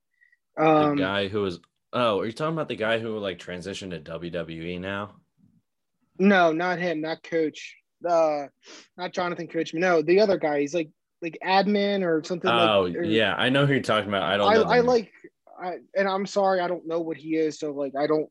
Um, 0.57 0.97
the 0.97 1.03
guy 1.03 1.28
who 1.28 1.43
was 1.43 1.61
Oh, 1.93 2.20
are 2.20 2.27
you 2.27 2.32
talking 2.32 2.53
about 2.53 2.69
the 2.69 2.77
guy 2.77 2.99
who 2.99 3.19
like 3.19 3.39
transitioned 3.39 3.90
to 3.90 4.19
WWE 4.19 4.81
now? 4.81 5.15
No, 6.19 6.53
not 6.53 6.78
him, 6.78 7.01
not 7.01 7.23
Coach. 7.23 7.77
Uh, 8.09 8.47
not 8.97 9.12
Jonathan 9.12 9.49
Coachman. 9.49 9.81
No, 9.81 10.03
the 10.03 10.20
other 10.20 10.36
guy. 10.36 10.61
He's 10.61 10.74
like 10.74 10.90
like 11.23 11.39
admin 11.45 12.05
or 12.05 12.23
something. 12.24 12.51
Oh 12.51 12.82
like, 12.82 12.97
or, 12.97 13.03
yeah, 13.05 13.35
I 13.36 13.49
know 13.49 13.66
who 13.66 13.73
you're 13.73 13.82
talking 13.82 14.09
about. 14.09 14.23
I 14.23 14.36
don't. 14.36 14.66
I, 14.66 14.77
I 14.77 14.81
like. 14.81 15.11
I 15.61 15.78
and 15.97 16.07
I'm 16.07 16.27
sorry, 16.27 16.61
I 16.61 16.69
don't 16.69 16.86
know 16.86 17.01
what 17.01 17.16
he 17.16 17.36
is. 17.36 17.59
So 17.59 17.73
like, 17.73 17.95
I 17.97 18.07
don't 18.07 18.28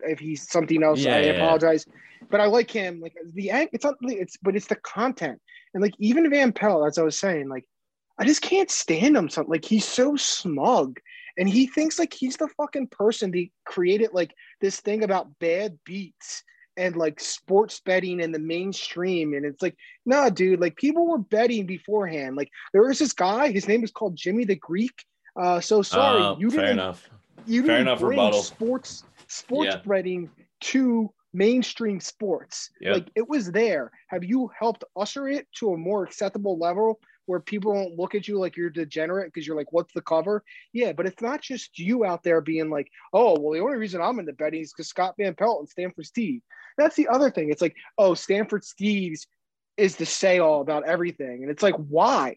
if 0.00 0.18
he's 0.18 0.50
something 0.50 0.82
else. 0.82 1.00
Yeah, 1.00 1.16
I 1.16 1.20
yeah, 1.20 1.30
apologize. 1.32 1.84
Yeah. 1.86 1.94
But 2.30 2.40
I 2.40 2.46
like 2.46 2.70
him. 2.70 3.00
Like 3.00 3.14
the 3.34 3.50
it's 3.72 3.84
not. 3.84 3.94
It's 4.02 4.36
but 4.42 4.56
it's 4.56 4.66
the 4.66 4.76
content 4.76 5.40
and 5.74 5.82
like 5.82 5.94
even 5.98 6.28
Van 6.30 6.52
Pelt, 6.52 6.86
as 6.86 6.98
I 6.98 7.02
was 7.02 7.18
saying, 7.18 7.48
like 7.48 7.64
I 8.18 8.24
just 8.24 8.42
can't 8.42 8.70
stand 8.70 9.16
him. 9.16 9.28
Something 9.28 9.52
like 9.52 9.64
he's 9.64 9.84
so 9.84 10.16
smug 10.16 10.98
and 11.36 11.48
he 11.48 11.66
thinks 11.66 11.98
like 11.98 12.14
he's 12.14 12.36
the 12.36 12.48
fucking 12.56 12.88
person 12.88 13.30
that 13.32 13.46
created 13.64 14.10
like 14.12 14.34
this 14.60 14.80
thing 14.80 15.04
about 15.04 15.38
bad 15.38 15.78
beats 15.84 16.42
and 16.78 16.96
like 16.96 17.20
sports 17.20 17.80
betting 17.84 18.20
in 18.20 18.32
the 18.32 18.38
mainstream 18.38 19.34
and 19.34 19.44
it's 19.44 19.62
like 19.62 19.76
nah 20.04 20.28
dude 20.28 20.60
like 20.60 20.76
people 20.76 21.06
were 21.06 21.18
betting 21.18 21.66
beforehand 21.66 22.36
like 22.36 22.50
there 22.72 22.82
was 22.82 22.98
this 22.98 23.12
guy 23.12 23.50
his 23.50 23.68
name 23.68 23.82
is 23.82 23.90
called 23.90 24.16
jimmy 24.16 24.44
the 24.44 24.56
greek 24.56 25.04
uh 25.40 25.60
so 25.60 25.82
sorry 25.82 26.22
uh, 26.22 26.36
you 26.38 26.50
didn't 26.50 26.70
enough. 26.70 27.08
you 27.46 27.62
didn't 27.62 27.82
enough 27.82 28.00
bring 28.00 28.18
rebuttal. 28.18 28.42
sports 28.42 29.04
sports 29.28 29.74
yeah. 29.74 29.82
betting 29.86 30.30
to 30.60 31.10
mainstream 31.32 32.00
sports 32.00 32.70
yep. 32.80 32.94
like 32.94 33.10
it 33.14 33.28
was 33.28 33.50
there 33.52 33.90
have 34.08 34.24
you 34.24 34.50
helped 34.58 34.84
usher 34.96 35.28
it 35.28 35.46
to 35.52 35.72
a 35.72 35.76
more 35.76 36.02
acceptable 36.02 36.56
level 36.58 36.98
where 37.26 37.40
people 37.40 37.74
don't 37.74 37.98
look 37.98 38.14
at 38.14 38.26
you 38.26 38.38
like 38.38 38.56
you're 38.56 38.70
degenerate 38.70 39.32
because 39.32 39.46
you're 39.46 39.56
like, 39.56 39.72
what's 39.72 39.92
the 39.92 40.00
cover? 40.00 40.42
Yeah, 40.72 40.92
but 40.92 41.06
it's 41.06 41.20
not 41.20 41.42
just 41.42 41.78
you 41.78 42.04
out 42.04 42.22
there 42.22 42.40
being 42.40 42.70
like, 42.70 42.88
oh, 43.12 43.38
well, 43.38 43.52
the 43.52 43.60
only 43.60 43.76
reason 43.76 44.00
I'm 44.00 44.18
in 44.18 44.26
the 44.26 44.32
betting 44.32 44.62
is 44.62 44.72
because 44.72 44.88
Scott 44.88 45.14
Van 45.18 45.34
Pelt 45.34 45.60
and 45.60 45.68
Stanford 45.68 46.06
Steve. 46.06 46.40
That's 46.78 46.96
the 46.96 47.08
other 47.08 47.30
thing. 47.30 47.50
It's 47.50 47.62
like, 47.62 47.76
oh, 47.98 48.14
Stanford 48.14 48.64
Steve's 48.64 49.26
is 49.76 49.96
the 49.96 50.06
say 50.06 50.38
all 50.38 50.60
about 50.60 50.86
everything. 50.86 51.42
And 51.42 51.50
it's 51.50 51.62
like, 51.62 51.74
why? 51.74 52.36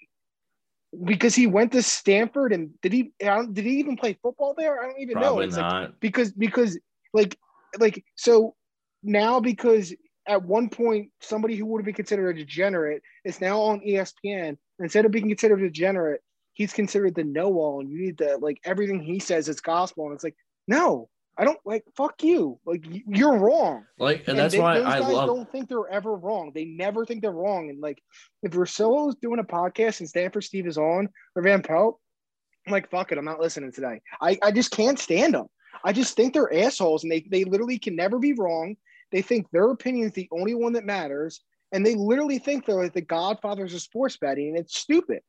Because 1.04 1.36
he 1.36 1.46
went 1.46 1.72
to 1.74 1.84
Stanford 1.84 2.52
and 2.52 2.72
did 2.82 2.94
he 2.94 3.12
did 3.20 3.66
he 3.66 3.80
even 3.80 3.96
play 3.96 4.18
football 4.22 4.56
there? 4.58 4.82
I 4.82 4.88
don't 4.88 5.00
even 5.00 5.14
Probably 5.14 5.46
know. 5.46 5.48
It's 5.48 5.56
not. 5.56 5.82
Like, 5.82 6.00
because 6.00 6.32
because 6.32 6.80
like 7.14 7.38
like 7.80 8.04
so 8.16 8.56
now 9.04 9.40
because 9.40 9.94
at 10.28 10.44
one 10.44 10.70
point 10.70 11.12
somebody 11.22 11.56
who 11.56 11.66
would 11.68 11.80
have 11.80 11.86
been 11.86 11.94
considered 11.94 12.36
a 12.36 12.40
degenerate 12.40 13.04
is 13.24 13.40
now 13.40 13.60
on 13.60 13.82
ESPN 13.82 14.58
instead 14.80 15.06
of 15.06 15.12
being 15.12 15.28
considered 15.28 15.62
a 15.62 15.68
degenerate, 15.68 16.22
he's 16.54 16.74
considered 16.74 17.16
the 17.16 17.24
know-all, 17.24 17.82
and 17.82 17.90
you 17.90 18.00
need 18.00 18.18
to 18.18 18.38
like 18.42 18.60
everything 18.64 19.00
he 19.00 19.20
says 19.20 19.48
is 19.48 19.62
gospel. 19.62 20.06
And 20.06 20.16
it's 20.16 20.24
like, 20.24 20.38
no, 20.68 21.10
I 21.40 21.46
don't 21.46 21.60
like 21.66 21.86
fuck 21.96 22.22
you. 22.22 22.60
Like 22.66 22.86
you're 22.86 23.38
wrong. 23.38 23.86
Like, 23.98 24.20
and, 24.20 24.30
and 24.30 24.40
that's 24.40 24.54
they, 24.54 24.60
why 24.60 24.80
I 24.80 25.00
love... 25.00 25.28
don't 25.28 25.50
think 25.50 25.70
they're 25.70 25.90
ever 25.90 26.14
wrong. 26.14 26.52
They 26.54 26.66
never 26.66 27.06
think 27.06 27.22
they're 27.22 27.32
wrong. 27.32 27.70
And 27.70 27.80
like, 27.80 28.04
if 28.44 28.52
Russillo's 28.52 29.16
doing 29.16 29.40
a 29.40 29.44
podcast 29.44 30.02
and 30.02 30.10
Stanford 30.10 30.44
Steve 30.44 30.68
is 30.68 30.78
on 30.78 31.08
or 31.36 31.42
Van 31.42 31.62
Pelt, 31.62 31.98
I'm 32.68 32.74
like, 32.74 32.92
fuck 32.92 33.14
it, 33.14 33.18
I'm 33.18 33.26
not 33.26 33.40
listening 33.40 33.72
today. 33.72 34.02
I, 34.22 34.38
I 34.44 34.52
just 34.52 34.72
can't 34.72 35.00
stand 35.00 35.34
them. 35.34 35.48
I 35.84 35.94
just 35.94 36.18
think 36.18 36.34
they're 36.34 36.54
assholes, 36.54 37.04
and 37.04 37.12
they 37.12 37.26
they 37.30 37.46
literally 37.46 37.80
can 37.80 37.96
never 37.96 38.20
be 38.20 38.34
wrong. 38.34 38.76
They 39.12 39.22
think 39.22 39.48
their 39.52 39.72
opinion 39.72 40.08
is 40.08 40.14
the 40.14 40.28
only 40.32 40.56
one 40.56 40.74
that 40.74 40.86
matters, 40.86 41.42
and 41.72 41.86
they 41.86 41.96
literally 41.96 42.38
think 42.38 42.66
they're 42.66 42.76
like 42.76 42.94
the 42.94 43.02
godfathers 43.02 43.74
of 43.74 43.82
sports 43.82 44.18
betting, 44.18 44.50
and 44.50 44.58
it's 44.58 44.78
stupid. 44.78 45.22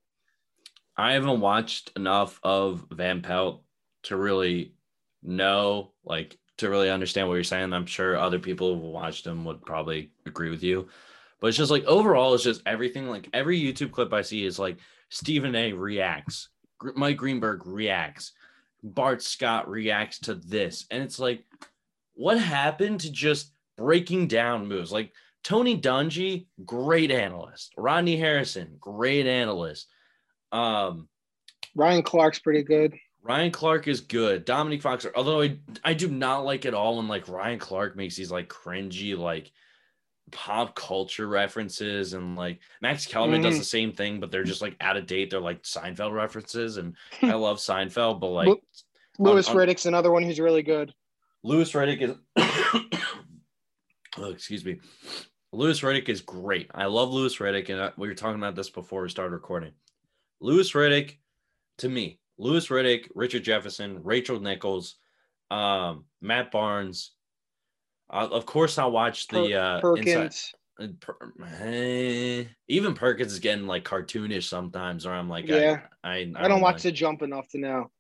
I 0.97 1.13
haven't 1.13 1.41
watched 1.41 1.93
enough 1.95 2.41
of 2.43 2.85
Van 2.91 3.23
Pelt 3.23 3.63
to 4.05 4.17
really 4.17 4.75
know, 5.23 5.93
like, 6.05 6.39
to 6.61 6.69
really 6.69 6.91
understand 6.91 7.27
what 7.27 7.35
you're 7.35 7.45
saying. 7.45 7.73
I'm 7.73 7.87
sure 7.87 8.19
other 8.19 8.39
people 8.39 8.75
who 8.75 8.91
watched 8.91 9.25
them 9.25 9.45
would 9.47 9.63
probably 9.63 10.13
agree 10.27 10.51
with 10.51 10.63
you. 10.63 10.89
But 11.41 11.49
it's 11.49 11.57
just 11.57 11.71
like 11.71 11.85
overall, 11.85 12.35
it's 12.35 12.45
just 12.45 12.63
everything. 12.67 13.09
Like 13.09 13.31
every 13.33 13.59
YouTube 13.59 13.93
clip 13.93 14.13
I 14.13 14.21
see 14.23 14.45
is 14.45 14.59
like 14.59 14.79
Stephen 15.09 15.55
A 15.55 15.73
reacts, 15.73 16.51
Mike 16.95 17.17
Greenberg 17.17 17.67
reacts, 17.67 18.33
Bart 18.83 19.23
Scott 19.23 19.71
reacts 19.71 20.19
to 20.21 20.35
this. 20.35 20.87
And 20.91 21.03
it's 21.03 21.19
like, 21.19 21.45
what 22.13 22.39
happened 22.39 23.01
to 23.01 23.11
just 23.11 23.55
breaking 23.79 24.29
down 24.29 24.69
moves? 24.69 24.93
Like 24.93 25.13
Tony 25.43 25.81
Dungy, 25.81 26.47
great 26.67 27.11
analyst. 27.11 27.73
Rodney 27.79 28.19
Harrison, 28.19 28.77
great 28.79 29.27
analyst. 29.27 29.89
Um, 30.53 31.09
Ryan 31.75 32.03
Clark's 32.03 32.39
pretty 32.39 32.65
good. 32.65 32.95
Ryan 33.23 33.51
Clark 33.51 33.87
is 33.89 34.01
good. 34.01 34.45
Dominic 34.45 34.83
Fox, 34.83 35.07
although 35.15 35.43
I, 35.43 35.59
I 35.85 35.95
do 35.95 36.09
not 36.09 36.45
like 36.45 36.65
it 36.65 36.75
all 36.75 36.97
when 36.97 37.09
like 37.09 37.29
Ryan 37.29 37.59
Clark 37.59 37.97
makes 37.97 38.17
these 38.17 38.31
like 38.31 38.49
cringy 38.49 39.17
like 39.17 39.53
pop 40.31 40.75
culture 40.75 41.27
references 41.27 42.15
and 42.15 42.37
like 42.37 42.61
Max 42.81 43.07
Kellerman 43.07 43.41
mm-hmm. 43.41 43.51
does 43.51 43.59
the 43.59 43.65
same 43.65 43.93
thing, 43.93 44.21
but 44.21 44.31
they're 44.31 44.45
just 44.45 44.63
like 44.63 44.77
out 44.81 44.97
of 44.97 45.07
date. 45.07 45.31
They're 45.31 45.41
like 45.41 45.63
Seinfeld 45.63 46.13
references, 46.13 46.77
and 46.77 46.97
I 47.23 47.35
love 47.35 47.59
Seinfeld, 47.59 48.21
but 48.21 48.29
like 48.29 48.49
Louis 49.19 49.49
Riddick's 49.49 49.87
another 49.87 50.11
one 50.11 50.23
who's 50.23 50.41
really 50.41 50.63
good. 50.63 50.95
Louis 51.43 51.71
Riddick 51.73 52.03
is 52.03 52.17
oh, 54.19 54.31
excuse 54.31 54.65
me. 54.65 54.79
Louis 55.53 55.81
Riddick 55.81 56.09
is 56.09 56.21
great. 56.21 56.71
I 56.75 56.87
love 56.87 57.11
Louis 57.11 57.37
Riddick, 57.37 57.71
and 57.71 57.93
we 57.97 58.09
were 58.09 58.15
talking 58.15 58.39
about 58.39 58.55
this 58.55 58.71
before 58.71 59.03
we 59.03 59.09
started 59.09 59.33
recording. 59.33 59.73
Louis 60.41 60.71
Riddick, 60.73 61.17
to 61.79 61.89
me, 61.89 62.20
Louis 62.41 62.67
Riddick, 62.69 63.09
Richard 63.15 63.45
Jefferson, 63.45 64.03
Rachel 64.03 64.41
Nichols, 64.41 64.97
um, 65.51 66.05
Matt 66.21 66.51
Barnes. 66.51 67.13
Uh, 68.09 68.29
of 68.31 68.47
course, 68.47 68.79
I 68.79 68.87
watch 68.87 69.29
the 69.29 69.55
uh, 69.55 69.81
Perkins. 69.81 70.09
Inside, 70.09 70.53
uh, 70.81 70.87
per, 70.99 71.17
eh, 71.63 72.45
even 72.69 72.95
Perkins 72.95 73.33
is 73.33 73.39
getting 73.39 73.67
like 73.67 73.85
cartoonish 73.85 74.45
sometimes, 74.45 75.05
or 75.05 75.13
I'm 75.13 75.29
like, 75.29 75.47
yeah, 75.47 75.83
I, 76.03 76.09
I, 76.09 76.15
I, 76.15 76.25
don't, 76.25 76.37
I 76.37 76.49
don't 76.49 76.61
watch 76.63 76.77
like, 76.77 76.83
the 76.85 76.93
jump 76.93 77.23
enough 77.23 77.49
to 77.51 77.59
know. 77.59 77.91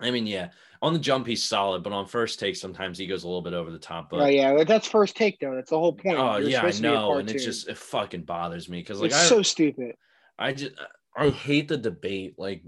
I 0.00 0.10
mean, 0.10 0.26
yeah, 0.26 0.48
on 0.80 0.94
the 0.94 0.98
jump 0.98 1.26
he's 1.26 1.44
solid, 1.44 1.82
but 1.82 1.92
on 1.92 2.06
first 2.06 2.38
take 2.38 2.56
sometimes 2.56 2.98
he 2.98 3.06
goes 3.06 3.24
a 3.24 3.26
little 3.26 3.42
bit 3.42 3.52
over 3.52 3.70
the 3.70 3.78
top. 3.78 4.08
But 4.10 4.20
oh, 4.20 4.26
yeah, 4.26 4.64
that's 4.64 4.88
first 4.88 5.16
take 5.16 5.38
though. 5.40 5.54
That's 5.54 5.70
the 5.70 5.78
whole 5.78 5.92
point. 5.92 6.18
Oh 6.18 6.38
You're 6.38 6.50
yeah, 6.50 6.64
I 6.64 6.70
know, 6.80 7.18
and 7.18 7.30
it 7.30 7.38
just 7.38 7.68
it 7.68 7.76
fucking 7.76 8.22
bothers 8.22 8.68
me 8.68 8.80
because 8.80 9.00
like 9.00 9.10
it's 9.10 9.20
I, 9.20 9.24
so 9.24 9.42
stupid. 9.42 9.94
I 10.38 10.52
just 10.54 10.72
I 11.16 11.28
hate 11.30 11.68
the 11.68 11.76
debate. 11.76 12.36
Like 12.38 12.62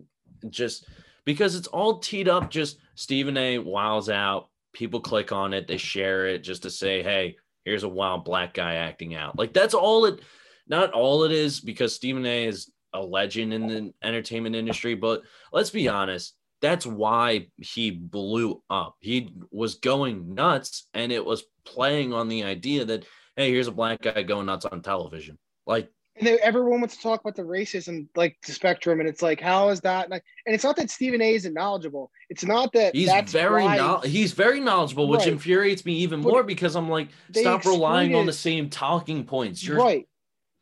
just 0.49 0.87
because 1.25 1.55
it's 1.55 1.69
all 1.69 1.99
teed 1.99 2.29
up. 2.29 2.51
Just 2.51 2.79
Stephen 2.95 3.37
A. 3.37 3.59
wows 3.59 4.09
out. 4.09 4.49
People 4.73 5.01
click 5.01 5.33
on 5.33 5.53
it. 5.53 5.67
They 5.67 5.77
share 5.77 6.27
it 6.27 6.41
just 6.41 6.63
to 6.63 6.71
say, 6.71 7.03
"Hey, 7.03 7.37
here's 7.65 7.83
a 7.83 7.89
wild 7.89 8.25
black 8.25 8.55
guy 8.55 8.75
acting 8.75 9.15
out." 9.15 9.39
Like 9.39 9.53
that's 9.53 9.75
all 9.75 10.05
it. 10.07 10.21
Not 10.67 10.93
all 10.93 11.25
it 11.25 11.33
is 11.33 11.61
because 11.61 11.95
Stephen 11.95 12.25
A. 12.27 12.47
is 12.47 12.71
a 12.93 13.01
legend 13.01 13.53
in 13.53 13.67
the 13.67 13.93
entertainment 14.03 14.57
industry. 14.57 14.95
But 14.95 15.23
let's 15.53 15.71
be 15.71 15.89
honest. 15.89 16.35
That's 16.61 16.85
why 16.85 17.47
he 17.57 17.91
blew 17.91 18.63
up. 18.69 18.97
He 19.01 19.35
was 19.51 19.77
going 19.77 20.35
nuts, 20.35 20.89
and 20.93 21.11
it 21.11 21.25
was 21.25 21.45
playing 21.65 22.13
on 22.13 22.29
the 22.29 22.45
idea 22.45 22.85
that, 22.85 23.07
hey, 23.35 23.51
here's 23.51 23.67
a 23.67 23.73
black 23.73 24.03
guy 24.03 24.23
going 24.23 24.45
nuts 24.45 24.67
on 24.67 24.83
television. 24.83 25.39
Like 25.67 25.91
and 26.21 26.29
they, 26.29 26.39
everyone 26.41 26.81
wants 26.81 26.97
to 26.97 27.03
talk 27.03 27.21
about 27.21 27.35
the 27.35 27.43
racism, 27.43 28.07
like 28.15 28.37
the 28.47 28.53
spectrum, 28.53 29.01
and 29.01 29.09
it's 29.09 29.23
like, 29.23 29.41
how 29.41 29.71
is 29.71 29.81
that? 29.81 30.11
Like, 30.11 30.23
and 30.47 30.55
it's 30.55 30.65
not 30.65 30.77
that 30.77 30.91
Stephen 30.91 31.23
A. 31.23 31.35
isn't 31.35 31.55
knowledgeable. 31.55 32.11
It's 32.29 32.45
not 32.45 32.73
that 32.75 32.95
he's 32.95 33.11
very 33.33 33.65
no- 33.65 34.01
he's 34.01 34.33
very 34.33 34.61
knowledgeable, 34.61 35.09
which 35.09 35.21
right. 35.21 35.29
infuriates 35.29 35.85
me 35.87 35.95
even 35.95 36.21
but 36.23 36.31
more 36.31 36.43
because 36.43 36.77
I'm 36.77 36.89
like, 36.89 37.09
stop 37.35 37.65
relying 37.65 38.15
on 38.15 38.27
the 38.27 38.33
same 38.33 38.69
talking 38.69 39.25
points. 39.25 39.65
You're 39.65 39.79
right, 39.79 40.07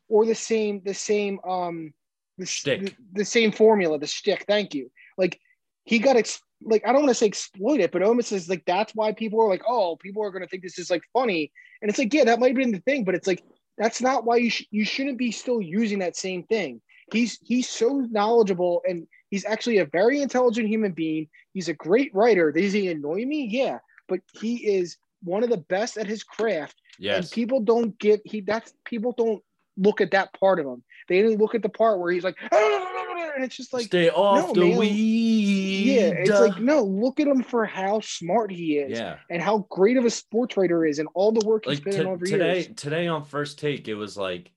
or 0.07 0.25
the 0.25 0.35
same 0.35 0.81
the 0.85 0.93
same 0.93 1.39
um 1.47 1.93
the 2.37 2.45
stick 2.45 2.81
the, 2.81 2.95
the, 3.19 3.25
same 3.25 3.51
formula, 3.51 3.99
the 3.99 4.07
stick. 4.07 4.45
Thank 4.47 4.73
you. 4.73 4.89
Like 5.17 5.39
he 5.83 5.99
got 5.99 6.15
ex- 6.15 6.41
like 6.61 6.83
I 6.85 6.93
don't 6.93 7.01
want 7.01 7.09
to 7.09 7.15
say 7.15 7.25
exploit 7.25 7.81
it, 7.81 7.91
but 7.91 8.01
almost 8.01 8.31
is 8.31 8.47
like 8.47 8.63
that's 8.65 8.95
why 8.95 9.11
people 9.11 9.41
are 9.41 9.49
like, 9.49 9.63
oh, 9.67 9.97
people 9.97 10.23
are 10.23 10.31
going 10.31 10.43
to 10.43 10.47
think 10.47 10.63
this 10.63 10.79
is 10.79 10.89
like 10.89 11.03
funny, 11.11 11.51
and 11.81 11.89
it's 11.89 11.99
like, 11.99 12.13
yeah, 12.13 12.23
that 12.23 12.39
might 12.39 12.49
have 12.49 12.57
been 12.57 12.71
the 12.71 12.79
thing, 12.79 13.03
but 13.03 13.13
it's 13.13 13.27
like 13.27 13.43
that's 13.79 14.01
not 14.01 14.25
why 14.25 14.35
you 14.35 14.49
sh- 14.51 14.67
you 14.69 14.85
shouldn't 14.85 15.17
be 15.17 15.31
still 15.31 15.61
using 15.61 15.99
that 15.99 16.15
same 16.15 16.43
thing. 16.43 16.81
He's 17.11 17.39
he's 17.41 17.67
so 17.67 18.05
knowledgeable 18.11 18.83
and 18.87 19.07
he's 19.31 19.45
actually 19.45 19.79
a 19.79 19.85
very 19.85 20.21
intelligent 20.21 20.67
human 20.67 20.91
being. 20.91 21.27
He's 21.53 21.69
a 21.69 21.73
great 21.73 22.13
writer. 22.13 22.51
Does 22.51 22.73
he 22.73 22.89
annoy 22.89 23.25
me? 23.25 23.47
Yeah, 23.49 23.79
but 24.07 24.19
he 24.39 24.57
is 24.57 24.97
one 25.23 25.43
of 25.43 25.49
the 25.49 25.57
best 25.57 25.97
at 25.97 26.05
his 26.05 26.23
craft. 26.23 26.75
Yes. 26.99 27.17
And 27.17 27.31
people 27.31 27.61
don't 27.61 27.97
get 27.97 28.21
he 28.25 28.41
that's 28.41 28.73
people 28.85 29.13
don't 29.17 29.41
look 29.77 30.01
at 30.01 30.11
that 30.11 30.37
part 30.39 30.59
of 30.59 30.65
him. 30.65 30.83
They 31.09 31.21
only 31.21 31.35
look 31.35 31.55
at 31.55 31.61
the 31.61 31.69
part 31.69 31.99
where 31.99 32.11
he's 32.11 32.23
like, 32.23 32.37
ah, 32.43 32.47
ah, 32.51 32.87
ah, 32.97 33.31
and 33.35 33.43
it's 33.43 33.55
just 33.55 33.73
like 33.73 33.85
stay 33.85 34.09
off 34.09 34.47
no, 34.47 34.53
the 34.53 34.69
man. 34.69 34.77
weed. 34.77 35.95
Yeah, 35.95 36.07
it's 36.09 36.29
like 36.29 36.59
no, 36.59 36.83
look 36.83 37.19
at 37.19 37.27
him 37.27 37.43
for 37.43 37.65
how 37.65 37.99
smart 37.99 38.51
he 38.51 38.77
is, 38.77 38.97
yeah, 38.97 39.17
and 39.29 39.41
how 39.41 39.65
great 39.69 39.97
of 39.97 40.05
a 40.05 40.09
sports 40.09 40.55
writer 40.55 40.85
is, 40.85 40.99
and 40.99 41.09
all 41.13 41.31
the 41.31 41.45
work 41.45 41.65
he's 41.65 41.77
like 41.77 41.83
been 41.83 41.93
t- 41.93 41.99
in 41.99 42.07
over 42.07 42.25
today, 42.25 42.55
years. 42.55 42.67
Today 42.75 43.07
on 43.07 43.25
first 43.25 43.59
take, 43.59 43.87
it 43.87 43.95
was 43.95 44.15
like, 44.15 44.51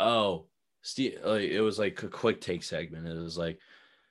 oh, 0.00 0.46
Steve, 0.82 1.18
like, 1.24 1.42
it 1.42 1.60
was 1.60 1.78
like 1.78 2.02
a 2.02 2.08
quick 2.08 2.40
take 2.40 2.62
segment. 2.62 3.06
It 3.06 3.20
was 3.20 3.36
like 3.36 3.58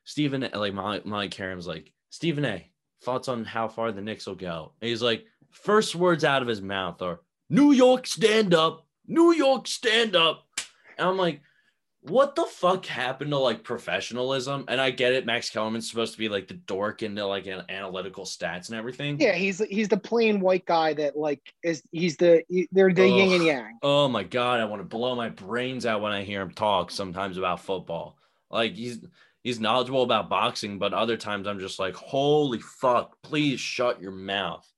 Stephen, 0.03 0.47
like 0.53 0.73
my 0.73 1.01
my 1.03 1.27
Karen's 1.27 1.67
like 1.67 1.91
Stephen 2.09 2.45
A. 2.45 2.69
Thoughts 3.01 3.27
on 3.27 3.45
how 3.45 3.67
far 3.67 3.91
the 3.91 4.01
Knicks 4.01 4.25
will 4.25 4.35
go? 4.35 4.71
And 4.81 4.89
he's 4.89 5.01
like, 5.01 5.25
first 5.51 5.95
words 5.95 6.23
out 6.23 6.41
of 6.41 6.47
his 6.47 6.61
mouth 6.61 7.01
are 7.01 7.19
New 7.49 7.71
York 7.71 8.07
stand 8.07 8.53
up, 8.53 8.87
New 9.05 9.31
York 9.33 9.67
stand 9.67 10.15
up. 10.15 10.45
And 10.97 11.07
I'm 11.07 11.17
like, 11.17 11.41
what 12.01 12.35
the 12.35 12.45
fuck 12.45 12.85
happened 12.85 13.31
to 13.31 13.37
like 13.37 13.63
professionalism? 13.63 14.65
And 14.67 14.79
I 14.79 14.91
get 14.91 15.13
it, 15.13 15.25
Max 15.25 15.49
Kellerman's 15.49 15.89
supposed 15.89 16.13
to 16.13 16.19
be 16.19 16.29
like 16.29 16.47
the 16.47 16.53
dork 16.53 17.01
into 17.01 17.25
like 17.25 17.47
an 17.47 17.63
analytical 17.69 18.25
stats 18.25 18.69
and 18.69 18.77
everything. 18.77 19.19
Yeah, 19.19 19.33
he's 19.33 19.59
he's 19.69 19.87
the 19.87 19.97
plain 19.97 20.39
white 20.39 20.65
guy 20.65 20.93
that 20.93 21.17
like 21.17 21.41
is 21.63 21.81
he's 21.91 22.15
the 22.17 22.43
they're 22.71 22.93
the 22.93 23.07
yin 23.07 23.33
and 23.33 23.43
yang. 23.43 23.79
Oh 23.81 24.07
my 24.07 24.23
god, 24.23 24.59
I 24.59 24.65
want 24.65 24.81
to 24.81 24.87
blow 24.87 25.15
my 25.15 25.29
brains 25.29 25.85
out 25.85 26.01
when 26.01 26.11
I 26.11 26.23
hear 26.23 26.41
him 26.41 26.51
talk 26.51 26.91
sometimes 26.91 27.37
about 27.37 27.61
football. 27.61 28.17
Like 28.51 28.75
he's 28.75 28.99
he's 29.43 29.59
knowledgeable 29.59 30.03
about 30.03 30.29
boxing, 30.29 30.77
but 30.77 30.93
other 30.93 31.17
times 31.17 31.47
I'm 31.47 31.59
just 31.59 31.79
like, 31.79 31.95
holy 31.95 32.59
fuck, 32.59 33.17
please 33.23 33.59
shut 33.59 33.99
your 33.99 34.11
mouth 34.11 34.69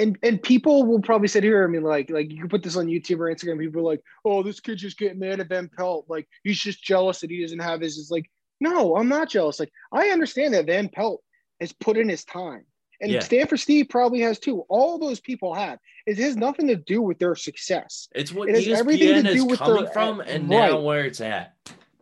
and 0.00 0.18
and 0.22 0.42
people 0.42 0.86
will 0.86 1.00
probably 1.00 1.28
sit 1.28 1.44
here. 1.44 1.64
I 1.64 1.66
mean, 1.66 1.82
like 1.82 2.10
like 2.10 2.30
you 2.30 2.38
can 2.38 2.48
put 2.48 2.62
this 2.62 2.76
on 2.76 2.86
YouTube 2.86 3.18
or 3.18 3.32
Instagram. 3.32 3.58
People 3.58 3.80
are 3.80 3.92
like, 3.92 4.02
"Oh, 4.24 4.42
this 4.42 4.60
kid 4.60 4.78
just 4.78 4.98
getting 4.98 5.18
mad 5.18 5.40
at 5.40 5.48
Van 5.48 5.68
Pelt. 5.76 6.06
Like 6.08 6.26
he's 6.42 6.58
just 6.58 6.82
jealous 6.82 7.20
that 7.20 7.30
he 7.30 7.42
doesn't 7.42 7.58
have 7.58 7.80
his." 7.80 7.98
It's 7.98 8.10
like, 8.10 8.30
no, 8.60 8.96
I'm 8.96 9.08
not 9.08 9.28
jealous. 9.28 9.60
Like 9.60 9.72
I 9.92 10.08
understand 10.08 10.54
that 10.54 10.66
Van 10.66 10.88
Pelt 10.88 11.22
has 11.60 11.72
put 11.72 11.96
in 11.96 12.08
his 12.08 12.24
time, 12.24 12.64
and 13.00 13.12
yeah. 13.12 13.20
Stanford 13.20 13.60
Steve 13.60 13.88
probably 13.90 14.20
has 14.20 14.38
too. 14.38 14.64
All 14.68 14.98
those 14.98 15.20
people 15.20 15.54
have. 15.54 15.78
It 16.06 16.16
has 16.18 16.36
nothing 16.36 16.68
to 16.68 16.76
do 16.76 17.02
with 17.02 17.18
their 17.18 17.36
success. 17.36 18.08
It's 18.14 18.32
what 18.32 18.48
it 18.48 18.54
has 18.54 18.64
ESPN 18.64 18.78
everything 18.78 19.24
to 19.24 19.34
do 19.34 19.44
with 19.44 19.58
coming 19.58 19.84
their, 19.84 19.92
from, 19.92 20.20
and 20.20 20.48
right. 20.48 20.70
now 20.70 20.80
where 20.80 21.04
it's 21.04 21.20
at. 21.20 21.54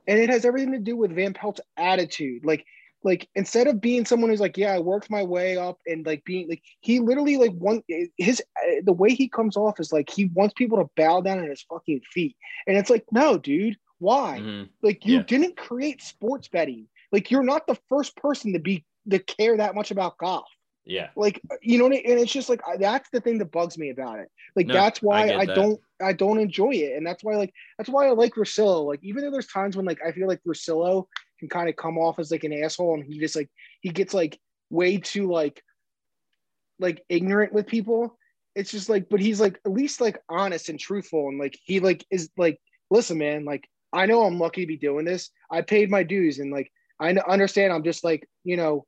And 0.07 0.19
it 0.19 0.31
has 0.31 0.45
everything 0.45 0.73
to 0.73 0.79
do 0.79 0.97
with 0.97 1.15
Van 1.15 1.35
Pelt's 1.35 1.61
attitude. 1.77 2.45
Like 2.45 2.65
like 3.05 3.29
instead 3.35 3.67
of 3.67 3.81
being 3.81 4.05
someone 4.05 4.31
who's 4.31 4.41
like 4.41 4.57
yeah 4.57 4.73
i 4.73 4.79
worked 4.79 5.11
my 5.11 5.23
way 5.23 5.57
up 5.57 5.79
and 5.87 6.05
like 6.07 6.25
being 6.25 6.49
like 6.49 6.63
he 6.81 7.01
literally 7.01 7.37
like 7.37 7.53
one 7.53 7.83
his 8.17 8.43
the 8.85 8.93
way 8.93 9.11
he 9.11 9.29
comes 9.29 9.57
off 9.57 9.79
is 9.79 9.93
like 9.93 10.11
he 10.11 10.27
wants 10.35 10.55
people 10.55 10.79
to 10.79 10.91
bow 10.97 11.21
down 11.21 11.39
at 11.39 11.49
his 11.49 11.65
fucking 11.69 12.01
feet 12.13 12.37
and 12.67 12.77
it's 12.77 12.91
like 12.91 13.05
no 13.13 13.39
dude 13.39 13.77
why 13.99 14.39
mm-hmm. 14.41 14.65
like 14.83 15.05
you 15.05 15.17
yeah. 15.17 15.23
didn't 15.23 15.57
create 15.57 16.03
sports 16.03 16.49
betting 16.49 16.87
like 17.13 17.31
you're 17.31 17.43
not 17.43 17.67
the 17.67 17.79
first 17.89 18.17
person 18.17 18.53
to 18.53 18.59
be 18.59 18.85
to 19.09 19.19
care 19.19 19.57
that 19.57 19.75
much 19.75 19.91
about 19.91 20.19
golf 20.19 20.47
yeah 20.85 21.09
like 21.17 21.41
you 21.63 21.79
know 21.79 21.87
I 21.87 21.91
mean? 21.91 22.03
and 22.07 22.19
it's 22.19 22.33
just 22.33 22.49
like 22.49 22.63
that's 22.79 23.11
the 23.11 23.21
thing 23.21 23.39
that 23.39 23.53
bugs 23.53 23.77
me 23.77 23.91
about 23.91 24.21
it 24.21 24.29
like 24.57 24.67
no, 24.67 24.75
that's 24.75 25.03
why 25.03 25.29
i, 25.29 25.39
I 25.41 25.47
that. 25.47 25.55
don't 25.55 25.81
i 26.03 26.13
don't 26.13 26.39
enjoy 26.39 26.71
it 26.71 26.97
and 26.97 27.07
that's 27.07 27.23
why 27.23 27.37
like 27.37 27.53
that's 27.77 27.91
why 27.91 28.07
i 28.07 28.11
like 28.11 28.35
Russillo. 28.35 28.87
like 28.87 29.01
even 29.03 29.23
though 29.23 29.31
there's 29.31 29.47
times 29.47 29.77
when 29.77 29.85
like 29.85 29.99
i 30.07 30.13
feel 30.13 30.27
like 30.27 30.41
Russillo 30.47 31.07
can 31.39 31.49
kind 31.49 31.69
of 31.69 31.77
come 31.77 31.99
off 31.99 32.19
as 32.19 32.31
like 32.31 32.45
an 32.45 32.53
asshole 32.53 32.95
and 32.95 33.05
he 33.05 33.19
just 33.19 33.37
like 33.37 33.49
he 33.81 33.91
gets 33.91 34.15
like 34.15 34.39
way 34.71 34.99
too 34.99 35.31
like 35.31 35.63
like 36.79 37.03
ignorant 37.09 37.53
with 37.53 37.67
people 37.67 38.17
it's 38.55 38.71
just 38.71 38.89
like 38.89 39.09
but 39.09 39.21
he's 39.21 39.41
like 39.41 39.59
at 39.65 39.73
least 39.73 40.01
like 40.01 40.19
honest 40.29 40.69
and 40.69 40.79
truthful 40.79 41.29
and 41.29 41.39
like 41.39 41.59
he 41.63 41.81
like 41.81 42.05
is 42.11 42.31
like 42.37 42.59
listen 42.91 43.19
man 43.19 43.45
like 43.45 43.69
i 43.93 44.07
know 44.07 44.23
i'm 44.23 44.39
lucky 44.39 44.63
to 44.63 44.67
be 44.67 44.77
doing 44.77 45.05
this 45.05 45.31
i 45.51 45.61
paid 45.61 45.91
my 45.91 46.03
dues 46.03 46.39
and 46.39 46.53
like 46.53 46.71
i 47.01 47.11
understand 47.29 47.73
i'm 47.73 47.85
just 47.85 48.05
like 48.05 48.29
you 48.45 48.57
know 48.57 48.85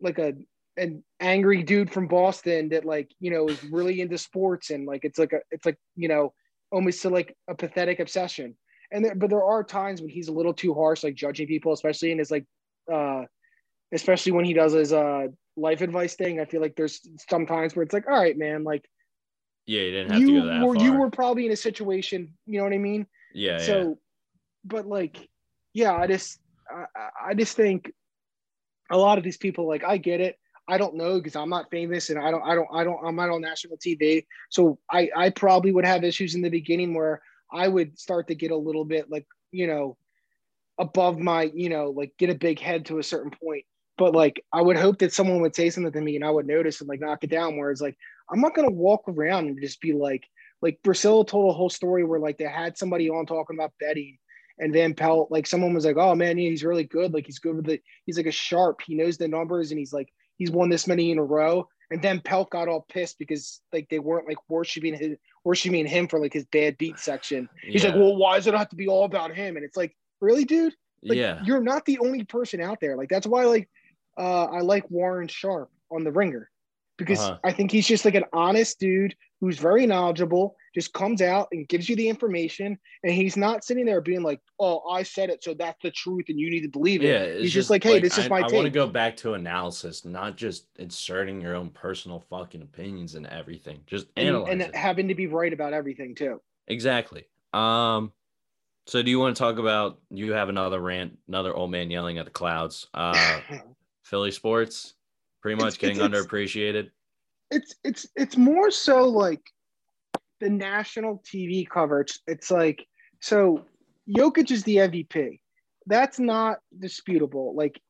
like 0.00 0.18
a 0.18 0.32
an 0.76 1.02
angry 1.18 1.62
dude 1.62 1.90
from 1.90 2.06
boston 2.06 2.68
that 2.68 2.84
like 2.84 3.10
you 3.18 3.30
know 3.30 3.48
is 3.48 3.62
really 3.64 4.00
into 4.00 4.16
sports 4.16 4.70
and 4.70 4.86
like 4.86 5.04
it's 5.04 5.18
like 5.18 5.32
a 5.32 5.40
it's 5.50 5.66
like 5.66 5.78
you 5.96 6.08
know 6.08 6.32
almost 6.70 7.02
to 7.02 7.10
like 7.10 7.36
a 7.48 7.54
pathetic 7.54 8.00
obsession. 8.00 8.56
And 8.90 9.04
there, 9.04 9.14
but 9.14 9.30
there 9.30 9.44
are 9.44 9.62
times 9.62 10.00
when 10.00 10.10
he's 10.10 10.28
a 10.28 10.32
little 10.32 10.54
too 10.54 10.74
harsh, 10.74 11.04
like 11.04 11.14
judging 11.14 11.46
people, 11.46 11.72
especially 11.72 12.10
in 12.10 12.18
his 12.18 12.30
like, 12.30 12.46
uh, 12.92 13.22
especially 13.92 14.32
when 14.32 14.44
he 14.44 14.54
does 14.54 14.72
his 14.72 14.92
uh 14.92 15.26
life 15.56 15.80
advice 15.80 16.14
thing. 16.14 16.40
I 16.40 16.44
feel 16.44 16.60
like 16.60 16.76
there's 16.76 17.00
some 17.28 17.46
times 17.46 17.76
where 17.76 17.82
it's 17.82 17.92
like, 17.92 18.08
all 18.08 18.18
right, 18.18 18.36
man, 18.36 18.64
like, 18.64 18.84
yeah, 19.66 19.82
you 19.82 19.90
didn't 19.90 20.12
have 20.12 20.20
you 20.20 20.26
to 20.26 20.40
go 20.40 20.46
that 20.46 20.66
were 20.66 20.74
far. 20.74 20.84
you 20.84 20.92
were 20.94 21.10
probably 21.10 21.46
in 21.46 21.52
a 21.52 21.56
situation, 21.56 22.32
you 22.46 22.58
know 22.58 22.64
what 22.64 22.72
I 22.72 22.78
mean? 22.78 23.06
yeah, 23.34 23.58
so 23.58 23.78
yeah. 23.80 23.94
but 24.64 24.86
like 24.86 25.28
yeah 25.74 25.94
i 25.94 26.06
just 26.06 26.40
I, 26.70 27.30
I 27.30 27.34
just 27.34 27.56
think 27.56 27.92
a 28.90 28.96
lot 28.96 29.18
of 29.18 29.24
these 29.24 29.36
people 29.36 29.66
like 29.66 29.84
i 29.84 29.96
get 29.96 30.20
it 30.20 30.36
i 30.66 30.78
don't 30.78 30.96
know 30.96 31.18
because 31.18 31.36
i'm 31.36 31.48
not 31.48 31.70
famous 31.70 32.10
and 32.10 32.18
i 32.18 32.30
don't 32.30 32.42
i 32.42 32.54
don't 32.54 32.68
i 32.72 32.84
don't 32.84 33.04
i'm 33.04 33.16
not 33.16 33.30
on 33.30 33.40
national 33.40 33.76
tv 33.76 34.26
so 34.50 34.78
i 34.90 35.10
i 35.16 35.30
probably 35.30 35.72
would 35.72 35.84
have 35.84 36.04
issues 36.04 36.34
in 36.34 36.42
the 36.42 36.48
beginning 36.48 36.94
where 36.94 37.22
i 37.52 37.66
would 37.66 37.98
start 37.98 38.28
to 38.28 38.34
get 38.34 38.50
a 38.50 38.56
little 38.56 38.84
bit 38.84 39.10
like 39.10 39.26
you 39.50 39.66
know 39.66 39.96
above 40.78 41.18
my 41.18 41.50
you 41.54 41.68
know 41.68 41.90
like 41.90 42.12
get 42.18 42.30
a 42.30 42.34
big 42.34 42.58
head 42.60 42.86
to 42.86 42.98
a 42.98 43.02
certain 43.02 43.32
point 43.42 43.64
but 43.96 44.14
like 44.14 44.42
i 44.52 44.62
would 44.62 44.76
hope 44.76 44.98
that 44.98 45.12
someone 45.12 45.40
would 45.40 45.54
say 45.54 45.70
something 45.70 45.92
to 45.92 46.00
me 46.00 46.16
and 46.16 46.24
i 46.24 46.30
would 46.30 46.46
notice 46.46 46.80
and 46.80 46.88
like 46.88 47.00
knock 47.00 47.24
it 47.24 47.30
down 47.30 47.56
where 47.56 47.70
it's 47.70 47.80
like 47.80 47.96
i'm 48.30 48.40
not 48.40 48.54
going 48.54 48.68
to 48.68 48.74
walk 48.74 49.02
around 49.08 49.46
and 49.46 49.60
just 49.60 49.80
be 49.80 49.92
like 49.92 50.24
like 50.60 50.78
Russillo 50.84 51.26
told 51.26 51.50
a 51.50 51.54
whole 51.54 51.70
story 51.70 52.04
where 52.04 52.20
like 52.20 52.38
they 52.38 52.44
had 52.44 52.76
somebody 52.76 53.08
on 53.08 53.26
talking 53.26 53.56
about 53.56 53.72
Betty 53.80 54.20
and 54.58 54.72
Van 54.72 54.94
Pelt, 54.94 55.30
like 55.30 55.46
someone 55.46 55.74
was 55.74 55.84
like, 55.84 55.96
Oh 55.96 56.14
man, 56.14 56.38
yeah, 56.38 56.50
he's 56.50 56.64
really 56.64 56.84
good. 56.84 57.14
Like 57.14 57.26
he's 57.26 57.38
good 57.38 57.56
with 57.56 57.66
the 57.66 57.80
he's 58.06 58.16
like 58.16 58.26
a 58.26 58.32
sharp, 58.32 58.80
he 58.84 58.94
knows 58.94 59.16
the 59.16 59.28
numbers 59.28 59.70
and 59.70 59.78
he's 59.78 59.92
like 59.92 60.08
he's 60.36 60.50
won 60.50 60.68
this 60.68 60.86
many 60.86 61.10
in 61.10 61.18
a 61.18 61.24
row. 61.24 61.68
And 61.90 62.02
then 62.02 62.20
Pelt 62.20 62.50
got 62.50 62.68
all 62.68 62.84
pissed 62.88 63.18
because 63.18 63.60
like 63.72 63.88
they 63.88 63.98
weren't 63.98 64.28
like 64.28 64.38
worshiping 64.48 64.94
his 64.94 65.16
worshiping 65.48 65.86
him 65.86 66.06
for 66.06 66.20
like 66.20 66.34
his 66.34 66.44
bad 66.52 66.76
beat 66.76 66.98
section. 66.98 67.48
He's 67.62 67.82
like, 67.82 67.94
Well, 67.94 68.16
why 68.16 68.36
does 68.36 68.46
it 68.46 68.52
have 68.52 68.68
to 68.68 68.76
be 68.76 68.86
all 68.86 69.04
about 69.04 69.34
him? 69.34 69.56
And 69.56 69.64
it's 69.64 69.78
like, 69.78 69.96
really, 70.20 70.44
dude? 70.44 70.74
Like 71.02 71.16
yeah. 71.16 71.40
you're 71.42 71.62
not 71.62 71.86
the 71.86 71.98
only 72.00 72.24
person 72.24 72.60
out 72.60 72.80
there. 72.80 72.96
Like 72.96 73.08
that's 73.08 73.26
why 73.26 73.44
like 73.44 73.66
uh 74.18 74.44
I 74.44 74.60
like 74.60 74.90
Warren 74.90 75.26
Sharp 75.26 75.70
on 75.90 76.04
the 76.04 76.12
ringer. 76.12 76.50
Because 76.98 77.20
Uh-huh. 77.20 77.38
I 77.44 77.52
think 77.52 77.70
he's 77.70 77.86
just 77.86 78.04
like 78.04 78.16
an 78.16 78.24
honest 78.32 78.78
dude 78.80 79.14
who's 79.40 79.56
very 79.56 79.86
knowledgeable, 79.86 80.56
just 80.74 80.92
comes 80.92 81.22
out 81.22 81.46
and 81.52 81.68
gives 81.68 81.88
you 81.88 81.94
the 81.94 82.08
information, 82.08 82.76
and 83.04 83.12
he's 83.12 83.36
not 83.36 83.64
sitting 83.64 83.86
there 83.86 84.00
being 84.00 84.22
like, 84.22 84.40
"Oh, 84.58 84.80
I 84.90 85.04
said 85.04 85.30
it, 85.30 85.44
so 85.44 85.54
that's 85.54 85.80
the 85.80 85.92
truth, 85.92 86.24
and 86.28 86.40
you 86.40 86.50
need 86.50 86.62
to 86.62 86.68
believe 86.68 87.02
it." 87.02 87.06
Yeah, 87.06 87.40
he's 87.40 87.52
just, 87.52 87.70
like, 87.70 87.84
"Hey, 87.84 88.00
this 88.00 88.18
is 88.18 88.26
I, 88.26 88.28
my 88.28 88.38
I 88.38 88.52
want 88.52 88.64
to 88.64 88.70
go 88.70 88.88
back 88.88 89.16
to 89.18 89.34
analysis, 89.34 90.04
not 90.04 90.36
just 90.36 90.66
inserting 90.76 91.40
your 91.40 91.54
own 91.54 91.70
personal 91.70 92.18
fucking 92.28 92.62
opinions 92.62 93.14
and 93.14 93.26
everything. 93.28 93.80
Just 93.86 94.08
and, 94.16 94.28
analyze 94.28 94.52
and 94.52 94.62
it. 94.62 94.74
having 94.74 95.06
to 95.06 95.14
be 95.14 95.28
right 95.28 95.52
about 95.52 95.72
everything 95.72 96.16
too. 96.16 96.40
Exactly. 96.66 97.24
Um, 97.52 98.12
so 98.88 99.02
do 99.02 99.10
you 99.10 99.20
want 99.20 99.36
to 99.36 99.38
talk 99.40 99.58
about? 99.58 100.00
You 100.10 100.32
have 100.32 100.48
another 100.48 100.80
rant, 100.80 101.16
another 101.28 101.54
old 101.54 101.70
man 101.70 101.90
yelling 101.92 102.18
at 102.18 102.24
the 102.24 102.30
clouds. 102.32 102.88
Uh, 102.92 103.40
Philly 104.02 104.32
sports, 104.32 104.94
pretty 105.48 105.64
much 105.64 105.76
It's- 105.76 105.96
getting 105.96 106.04
it's- 106.04 106.26
underappreciated. 106.26 106.90
it's 107.50 107.74
it's 107.82 108.06
it's 108.16 108.36
more 108.36 108.70
so 108.70 109.08
like 109.08 109.40
the 110.40 110.50
national 110.50 111.22
TV 111.26 111.66
coverage. 111.68 112.20
It's 112.26 112.50
like 112.50 112.86
so 113.20 113.64
Jokic 114.08 114.50
is 114.50 114.62
the 114.64 114.76
MVP. 114.76 115.40
That's 115.86 116.18
not 116.18 116.58
disputable. 116.78 117.54
Like 117.54 117.80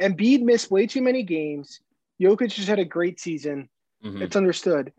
Embiid 0.00 0.40
missed 0.42 0.70
way 0.70 0.86
too 0.86 1.02
many 1.02 1.22
games. 1.22 1.80
Jokic 2.20 2.48
just 2.54 2.68
had 2.68 2.78
a 2.78 2.84
great 2.86 3.20
season. 3.20 3.68
Mhm. 4.02 4.22
It's 4.22 4.36
understood. 4.36 4.92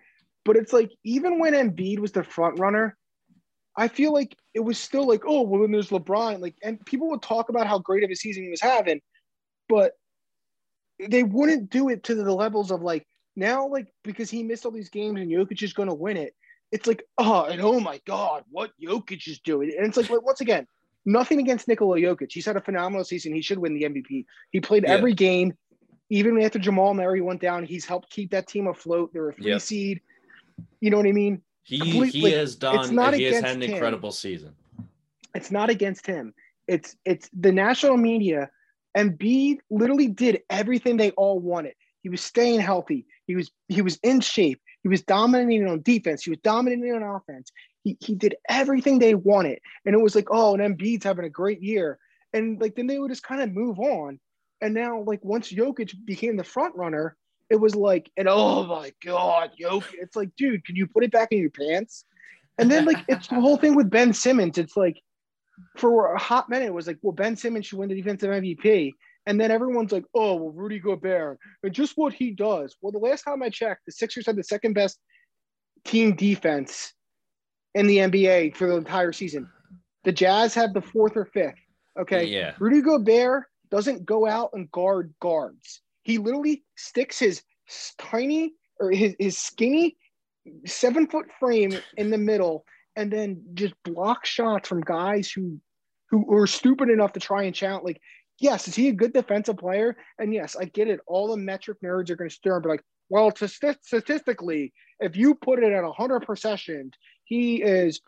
But 0.43 0.55
it's 0.57 0.73
like 0.73 0.91
even 1.03 1.39
when 1.39 1.53
Embiid 1.53 1.97
was 1.99 2.11
the 2.11 2.23
front 2.23 2.59
runner, 2.59 2.95
I 3.75 3.87
feel 3.87 4.13
like 4.13 4.37
it 4.53 4.59
was 4.61 4.77
still 4.77 5.05
like, 5.07 5.23
oh, 5.25 5.41
well, 5.41 5.61
then 5.61 5.71
there's 5.71 5.89
LeBron. 5.89 6.39
Like, 6.39 6.55
and 6.63 6.83
people 6.85 7.09
would 7.09 7.21
talk 7.23 7.49
about 7.49 7.65
how 7.67 7.79
great 7.79 8.03
of 8.03 8.11
a 8.11 8.15
season 8.15 8.43
he 8.43 8.49
was 8.49 8.61
having, 8.61 9.01
but 9.67 9.93
they 10.99 11.23
wouldn't 11.23 11.69
do 11.69 11.89
it 11.89 12.03
to 12.05 12.15
the 12.15 12.33
levels 12.33 12.71
of 12.71 12.81
like 12.81 13.05
now, 13.35 13.67
like 13.67 13.87
because 14.03 14.29
he 14.29 14.43
missed 14.43 14.65
all 14.65 14.71
these 14.71 14.89
games 14.89 15.19
and 15.19 15.29
Jokic 15.29 15.61
is 15.61 15.73
going 15.73 15.89
to 15.89 15.95
win 15.95 16.17
it. 16.17 16.33
It's 16.71 16.87
like, 16.87 17.03
oh, 17.17 17.43
and 17.45 17.61
oh 17.61 17.79
my 17.79 17.99
God, 18.05 18.43
what 18.49 18.71
Jokic 18.81 19.27
is 19.27 19.39
doing. 19.39 19.71
And 19.77 19.85
it's 19.87 19.97
like, 19.97 20.09
once 20.23 20.41
again, 20.41 20.67
nothing 21.05 21.39
against 21.39 21.67
Nikola 21.67 21.97
Jokic. 21.99 22.31
He's 22.31 22.45
had 22.45 22.57
a 22.57 22.61
phenomenal 22.61 23.03
season. 23.03 23.33
He 23.33 23.41
should 23.41 23.59
win 23.59 23.73
the 23.73 23.83
MVP. 23.83 24.25
He 24.51 24.59
played 24.61 24.83
Yeah. 24.83 24.93
every 24.93 25.13
game, 25.13 25.53
even 26.09 26.41
after 26.41 26.59
Jamal 26.59 26.93
Murray 26.93 27.21
went 27.21 27.41
down. 27.41 27.63
He's 27.65 27.85
helped 27.85 28.09
keep 28.09 28.31
that 28.31 28.47
team 28.47 28.67
afloat. 28.67 29.11
They're 29.13 29.29
a 29.29 29.33
three 29.33 29.59
seed. 29.59 30.01
You 30.81 30.89
know 30.89 30.97
what 30.97 31.05
I 31.07 31.11
mean? 31.11 31.41
He 31.63 32.05
he 32.07 32.31
has 32.31 32.55
done. 32.55 32.79
It's 32.79 32.89
not 32.91 33.13
He 33.13 33.23
has 33.23 33.35
had 33.35 33.43
an 33.43 33.57
against 33.57 33.67
him. 33.69 33.73
incredible 33.75 34.11
season. 34.11 34.55
It's 35.33 35.51
not 35.51 35.69
against 35.69 36.05
him. 36.07 36.33
It's 36.67 36.95
it's 37.05 37.29
the 37.37 37.51
national 37.51 37.97
media. 37.97 38.49
Embiid 38.95 39.57
literally 39.69 40.07
did 40.07 40.41
everything 40.49 40.97
they 40.97 41.11
all 41.11 41.39
wanted. 41.39 41.73
He 42.01 42.09
was 42.09 42.21
staying 42.21 42.59
healthy. 42.59 43.05
He 43.27 43.35
was 43.35 43.51
he 43.67 43.81
was 43.81 43.97
in 44.03 44.21
shape. 44.21 44.61
He 44.83 44.89
was 44.89 45.01
dominating 45.01 45.67
on 45.67 45.81
defense. 45.81 46.23
He 46.23 46.29
was 46.29 46.39
dominating 46.43 46.93
on 46.93 47.01
offense. 47.01 47.51
He, 47.83 47.97
he 47.99 48.13
did 48.13 48.35
everything 48.47 48.99
they 48.99 49.15
wanted. 49.15 49.59
And 49.85 49.95
it 49.95 50.01
was 50.01 50.15
like, 50.15 50.27
oh, 50.29 50.55
and 50.55 50.77
Embiid's 50.77 51.03
having 51.03 51.25
a 51.25 51.29
great 51.29 51.61
year. 51.61 51.97
And 52.33 52.61
like 52.61 52.75
then 52.75 52.87
they 52.87 52.99
would 52.99 53.09
just 53.09 53.23
kind 53.23 53.41
of 53.41 53.51
move 53.51 53.79
on. 53.79 54.19
And 54.61 54.73
now, 54.73 55.01
like 55.01 55.23
once 55.23 55.51
Jokic 55.51 55.93
became 56.05 56.37
the 56.37 56.43
front 56.43 56.75
runner, 56.75 57.17
it 57.49 57.55
was 57.55 57.75
like, 57.75 58.11
and 58.17 58.27
oh 58.29 58.65
my 58.65 58.93
God, 59.03 59.51
Jokic. 59.59 59.93
It's 59.93 60.15
like, 60.15 60.29
dude, 60.37 60.65
can 60.65 60.75
you 60.75 60.87
put 60.87 61.03
it 61.03 61.11
back 61.11 61.29
in 61.31 61.39
your 61.39 61.49
pants? 61.49 62.05
And 62.57 62.71
then 62.71 62.85
like 62.85 63.03
it's 63.07 63.27
the 63.27 63.41
whole 63.41 63.57
thing 63.57 63.75
with 63.75 63.89
Ben 63.89 64.13
Simmons. 64.13 64.57
It's 64.57 64.77
like 64.77 65.01
for 65.77 66.13
a 66.13 66.19
hot 66.19 66.49
minute, 66.49 66.65
it 66.65 66.73
was 66.73 66.87
like, 66.87 66.99
well, 67.01 67.13
Ben 67.13 67.35
Simmons 67.35 67.65
should 67.65 67.79
win 67.79 67.89
the 67.89 67.95
defensive 67.95 68.29
MVP. 68.29 68.91
And 69.27 69.39
then 69.39 69.51
everyone's 69.51 69.91
like, 69.91 70.05
oh, 70.13 70.35
well, 70.35 70.51
Rudy 70.51 70.79
Gobert 70.79 71.39
and 71.63 71.73
just 71.73 71.93
what 71.95 72.13
he 72.13 72.31
does. 72.31 72.75
Well, 72.81 72.91
the 72.91 72.99
last 72.99 73.23
time 73.23 73.41
I 73.41 73.49
checked, 73.49 73.85
the 73.85 73.91
Sixers 73.91 74.25
had 74.25 74.35
the 74.35 74.43
second 74.43 74.73
best 74.73 74.99
team 75.83 76.15
defense 76.15 76.93
in 77.73 77.87
the 77.87 77.97
NBA 77.97 78.55
for 78.55 78.67
the 78.67 78.75
entire 78.75 79.11
season. 79.11 79.49
The 80.03 80.11
Jazz 80.11 80.53
have 80.53 80.73
the 80.73 80.81
fourth 80.81 81.17
or 81.17 81.25
fifth. 81.25 81.55
Okay. 81.99 82.25
Yeah. 82.25 82.53
Rudy 82.59 82.81
Gobert 82.81 83.45
doesn't 83.71 84.05
go 84.05 84.27
out 84.27 84.51
and 84.53 84.71
guard 84.71 85.13
guards. 85.19 85.81
He 86.03 86.19
literally 86.19 86.63
sticks 86.75 87.17
his 87.17 87.41
tiny 87.97 88.53
or 88.79 88.91
his, 88.91 89.15
his 89.17 89.37
skinny 89.37 89.97
seven 90.65 91.07
foot 91.07 91.25
frame 91.39 91.75
in 91.97 92.11
the 92.11 92.17
middle 92.17 92.65
and 92.95 93.11
then 93.11 93.41
just 93.53 93.73
block 93.83 94.25
shots 94.25 94.67
from 94.67 94.81
guys 94.81 95.31
who 95.31 95.59
who 96.09 96.33
are 96.35 96.47
stupid 96.47 96.89
enough 96.89 97.13
to 97.13 97.19
try 97.19 97.43
and 97.43 97.55
challenge. 97.55 97.83
Like, 97.83 98.01
yes, 98.39 98.67
is 98.67 98.75
he 98.75 98.89
a 98.89 98.93
good 98.93 99.13
defensive 99.13 99.57
player? 99.57 99.97
And 100.19 100.33
yes, 100.33 100.55
I 100.55 100.65
get 100.65 100.87
it. 100.87 100.99
All 101.07 101.29
the 101.29 101.37
metric 101.37 101.79
nerds 101.83 102.09
are 102.09 102.15
going 102.15 102.29
to 102.29 102.35
stare 102.35 102.55
and 102.55 102.63
be 102.63 102.69
like, 102.69 102.83
well, 103.09 103.33
st- 103.35 103.83
statistically, 103.83 104.73
if 104.99 105.15
you 105.15 105.35
put 105.35 105.63
it 105.63 105.71
at 105.71 105.83
100 105.83 106.21
possessions, 106.21 106.93
he 107.23 107.61
is 107.61 108.01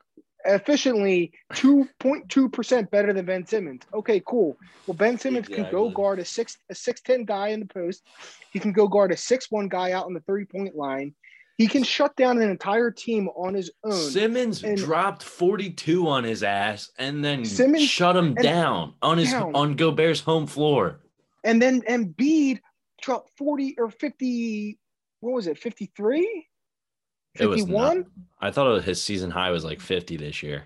efficiently 0.46 1.32
2.2% 1.54 2.90
better 2.90 3.14
than 3.14 3.26
Ben 3.26 3.46
Simmons. 3.46 3.84
Okay, 3.94 4.22
cool. 4.26 4.58
Well, 4.86 4.96
Ben 4.96 5.18
Simmons 5.18 5.48
can 5.48 5.70
go 5.72 5.90
guard 5.90 6.20
a 6.20 6.26
six 6.26 6.58
a 6.70 6.74
6'10 6.74 7.26
guy 7.26 7.50
in 7.50 7.60
the 7.60 7.66
post. 7.66 8.04
He 8.52 8.60
can 8.60 8.72
go 8.72 8.88
guard 8.88 9.12
a 9.12 9.16
6'1 9.16 9.70
guy 9.70 9.92
out 9.92 10.06
on 10.06 10.14
the 10.14 10.22
three 10.22 10.46
point 10.46 10.76
line. 10.76 11.14
He 11.58 11.68
can 11.68 11.84
shut 11.84 12.16
down 12.16 12.40
an 12.40 12.50
entire 12.50 12.92
team 12.92 13.30
on 13.30 13.56
his 13.56 13.72
own. 13.84 13.92
Simmons 13.92 14.64
And- 14.64 14.78
dropped 14.78 15.24
42 15.24 16.08
on 16.08 16.24
his 16.24 16.44
ass 16.44 16.92
and 17.00 17.26
then 17.26 17.44
Simmons- 17.46 17.84
shut 17.90 18.16
him 18.16 18.36
down 18.36 18.94
on 19.02 19.18
his 19.18 19.32
down. 19.32 19.56
on 19.56 19.76
Gobert's 19.76 20.20
home 20.22 20.46
floor. 20.46 21.02
And 21.44 21.60
then 21.60 21.82
Embiid 21.84 22.60
dropped 23.02 23.32
40 23.38 23.76
or 23.80 23.90
50, 23.90 24.78
what 25.22 25.34
was 25.34 25.48
it, 25.48 25.58
53? 25.58 26.48
It 27.40 27.46
was 27.48 27.62
51? 27.62 28.06
I 28.40 28.52
thought 28.52 28.84
his 28.84 29.02
season 29.02 29.32
high 29.32 29.50
was 29.50 29.64
like 29.66 29.82
50 29.82 30.16
this 30.16 30.44
year. 30.44 30.66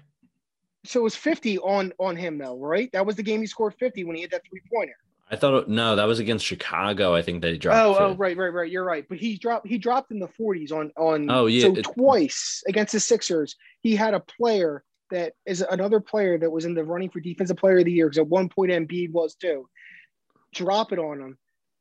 So 0.84 1.00
it 1.00 1.04
was 1.04 1.16
50 1.16 1.58
on 1.60 1.94
on 2.00 2.16
him 2.18 2.38
though, 2.38 2.58
right? 2.58 2.92
That 2.92 3.06
was 3.06 3.16
the 3.16 3.24
game 3.24 3.40
he 3.40 3.48
scored 3.48 3.76
50 3.76 4.04
when 4.04 4.16
he 4.16 4.24
hit 4.24 4.32
that 4.32 4.42
three 4.50 4.62
pointer. 4.74 4.96
I 5.32 5.38
thought 5.38 5.70
no, 5.70 5.96
that 5.96 6.04
was 6.08 6.20
against 6.20 6.46
Chicago. 6.46 7.16
I 7.16 7.22
think 7.22 7.42
they 7.42 7.58
dropped. 7.58 7.80
Oh, 7.80 7.96
oh, 7.98 8.16
right, 8.16 8.36
right, 8.36 8.54
right. 8.54 8.70
You're 8.70 8.84
right. 8.84 9.06
But 9.08 9.18
he 9.18 9.38
dropped 9.38 9.66
he 9.66 9.78
dropped 9.78 10.12
in 10.12 10.20
the 10.20 10.28
40s 10.28 10.72
on 10.74 10.92
on 10.98 11.32
Oh, 11.32 11.46
yeah, 11.46 11.62
So 11.68 11.76
it- 11.76 11.84
twice 11.84 12.62
against 12.68 12.92
the 12.92 13.00
Sixers, 13.00 13.56
he 13.82 13.96
had 13.96 14.14
a 14.14 14.20
player 14.20 14.84
that 15.10 15.34
is 15.46 15.62
another 15.62 16.00
player 16.02 16.38
that 16.38 16.52
was 16.52 16.66
in 16.66 16.74
the 16.74 16.84
running 16.84 17.10
for 17.10 17.20
defensive 17.22 17.58
player 17.58 17.80
of 17.80 17.86
the 17.86 17.92
year 17.92 18.08
because 18.08 18.20
at 18.20 18.28
one 18.28 18.50
point 18.50 18.72
Embiid 18.72 19.12
was 19.12 19.36
too. 19.36 19.70
Drop 20.54 20.92
it 20.92 21.00
on 21.00 21.20
him. 21.22 21.38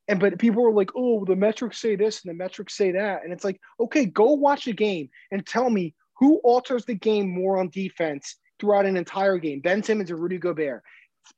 And 0.06 0.20
but 0.20 0.38
people 0.38 0.62
were 0.62 0.72
like, 0.72 0.90
oh, 0.96 1.24
the 1.24 1.36
metrics 1.36 1.80
say 1.80 1.96
this 1.96 2.22
and 2.24 2.30
the 2.30 2.36
metrics 2.36 2.76
say 2.76 2.92
that. 2.92 3.24
And 3.24 3.32
it's 3.32 3.44
like, 3.44 3.60
okay, 3.80 4.06
go 4.06 4.32
watch 4.32 4.66
a 4.68 4.72
game 4.72 5.08
and 5.32 5.44
tell 5.44 5.70
me 5.70 5.94
who 6.18 6.36
alters 6.38 6.84
the 6.84 6.94
game 6.94 7.28
more 7.30 7.58
on 7.58 7.68
defense 7.70 8.36
throughout 8.60 8.86
an 8.86 8.96
entire 8.96 9.38
game. 9.38 9.60
Ben 9.60 9.82
Simmons 9.82 10.10
or 10.10 10.16
Rudy 10.16 10.38
Gobert. 10.38 10.82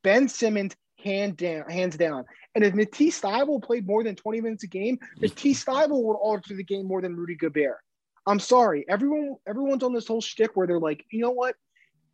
Ben 0.02 0.28
Simmons, 0.28 0.74
hand 1.02 1.36
down, 1.36 1.68
hands 1.68 1.96
down. 1.96 2.24
And 2.54 2.64
if 2.64 2.74
Matisse 2.74 3.20
Thybulle 3.20 3.62
played 3.62 3.86
more 3.86 4.04
than 4.04 4.14
20 4.14 4.40
minutes 4.40 4.64
a 4.64 4.68
game, 4.68 4.98
Matisse 5.20 5.64
Thybulle 5.64 6.02
would 6.04 6.14
alter 6.14 6.54
the 6.54 6.64
game 6.64 6.86
more 6.86 7.00
than 7.00 7.16
Rudy 7.16 7.34
Gobert. 7.34 7.78
I'm 8.26 8.38
sorry. 8.38 8.84
Everyone, 8.88 9.36
everyone's 9.46 9.82
on 9.82 9.92
this 9.92 10.06
whole 10.06 10.20
shtick 10.20 10.50
where 10.54 10.66
they're 10.66 10.78
like, 10.78 11.04
you 11.10 11.20
know 11.20 11.30
what? 11.30 11.56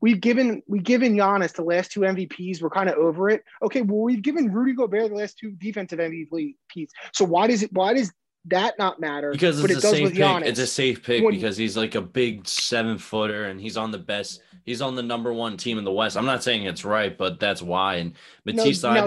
We've 0.01 0.21
given 0.21 0.63
we've 0.69 0.85
given 0.85 1.17
Giannis 1.17 1.55
the 1.55 1.65
last 1.65 1.91
two 1.91 2.01
MVPs. 2.01 2.63
We're 2.63 2.71
kind 2.71 2.89
of 2.89 2.97
over 2.97 3.31
it. 3.31 3.43
Okay, 3.63 3.83
well, 3.83 4.03
we've 4.03 4.23
given 4.23 4.53
Rudy 4.53 4.73
Gobert 4.73 5.11
the 5.11 5.17
last 5.17 5.39
two 5.39 5.51
defensive 5.53 5.99
MVPs. 5.99 6.91
So 7.13 7.25
why 7.25 7.49
does 7.49 7.65
it? 7.65 7.73
Why 7.73 7.95
does 7.95 8.13
that 8.47 8.79
not 8.79 9.01
matter? 9.01 9.31
Because 9.33 9.61
but 9.61 9.71
it's 9.71 9.79
it 9.85 9.89
a 9.89 9.91
does 9.91 9.91
safe 9.99 10.09
pick. 10.13 10.19
Giannis. 10.19 10.47
It's 10.47 10.59
a 10.61 10.67
safe 10.67 11.03
pick 11.03 11.25
When- 11.25 11.35
because 11.35 11.57
he's 11.57 11.77
like 11.77 11.95
a 11.95 12.01
big 12.01 12.47
seven 12.47 12.99
footer 12.99 13.45
and 13.47 13.61
he's 13.61 13.77
on 13.77 13.91
the 13.91 13.99
best. 13.99 14.43
He's 14.65 14.83
on 14.83 14.95
the 14.95 15.03
number 15.03 15.33
one 15.33 15.57
team 15.57 15.79
in 15.79 15.85
the 15.85 15.93
West. 15.93 16.17
I'm 16.17 16.27
not 16.27 16.43
saying 16.43 16.65
it's 16.65 16.85
right, 16.85 17.17
but 17.17 17.41
that's 17.41 17.63
why. 17.63 17.97
And 17.97 18.13
Matisse 18.45 18.83
no. 18.83 19.07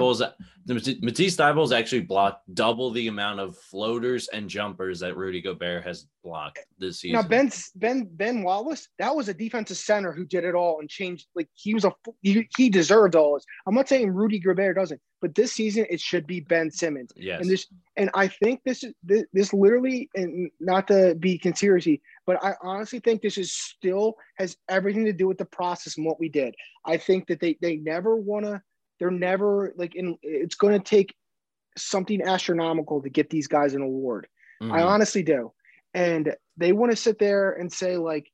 Matisse 0.67 1.35
Thybulle 1.35 1.77
actually 1.77 2.01
blocked 2.01 2.53
double 2.53 2.91
the 2.91 3.07
amount 3.07 3.39
of 3.39 3.57
floaters 3.57 4.27
and 4.29 4.49
jumpers 4.49 4.99
that 4.99 5.17
Rudy 5.17 5.41
Gobert 5.41 5.83
has 5.83 6.07
blocked 6.23 6.59
this 6.77 6.99
season. 6.99 7.15
Now 7.15 7.27
Ben 7.27 7.51
Ben 7.75 8.09
Ben 8.11 8.43
Wallace, 8.43 8.87
that 8.99 9.15
was 9.15 9.29
a 9.29 9.33
defensive 9.33 9.77
center 9.77 10.11
who 10.11 10.25
did 10.25 10.43
it 10.43 10.55
all 10.55 10.79
and 10.79 10.89
changed. 10.89 11.27
Like 11.35 11.49
he 11.53 11.73
was 11.73 11.85
a 11.85 11.91
he, 12.21 12.47
he 12.57 12.69
deserved 12.69 13.15
all 13.15 13.35
this. 13.35 13.45
I'm 13.67 13.75
not 13.75 13.89
saying 13.89 14.11
Rudy 14.11 14.39
Gobert 14.39 14.75
doesn't, 14.75 15.01
but 15.21 15.35
this 15.35 15.53
season 15.53 15.85
it 15.89 15.99
should 15.99 16.27
be 16.27 16.39
Ben 16.41 16.69
Simmons. 16.71 17.11
yes. 17.15 17.41
And 17.41 17.49
this 17.49 17.67
and 17.97 18.09
I 18.13 18.27
think 18.27 18.61
this 18.65 18.83
is 18.83 18.93
this, 19.03 19.23
this 19.33 19.53
literally 19.53 20.09
and 20.15 20.49
not 20.59 20.87
to 20.87 21.15
be 21.15 21.37
conspiracy, 21.37 22.01
but 22.25 22.43
I 22.43 22.55
honestly 22.61 22.99
think 22.99 23.21
this 23.21 23.37
is 23.37 23.53
still 23.53 24.15
has 24.37 24.57
everything 24.69 25.05
to 25.05 25.13
do 25.13 25.27
with 25.27 25.37
the 25.37 25.45
process 25.45 25.97
and 25.97 26.05
what 26.05 26.19
we 26.19 26.29
did. 26.29 26.55
I 26.85 26.97
think 26.97 27.27
that 27.27 27.39
they 27.39 27.57
they 27.61 27.77
never 27.77 28.15
want 28.15 28.45
to. 28.45 28.61
They're 29.01 29.09
never 29.09 29.73
like 29.77 29.95
in. 29.95 30.15
It's 30.21 30.53
going 30.53 30.79
to 30.79 30.79
take 30.79 31.15
something 31.75 32.21
astronomical 32.21 33.01
to 33.01 33.09
get 33.09 33.31
these 33.31 33.47
guys 33.47 33.73
an 33.73 33.81
award. 33.81 34.27
I 34.61 34.65
Mhm. 34.65 34.85
honestly 34.85 35.23
do. 35.23 35.53
And 35.95 36.35
they 36.55 36.71
want 36.71 36.91
to 36.91 36.95
sit 36.95 37.17
there 37.17 37.53
and 37.53 37.73
say, 37.73 37.97
like, 37.97 38.27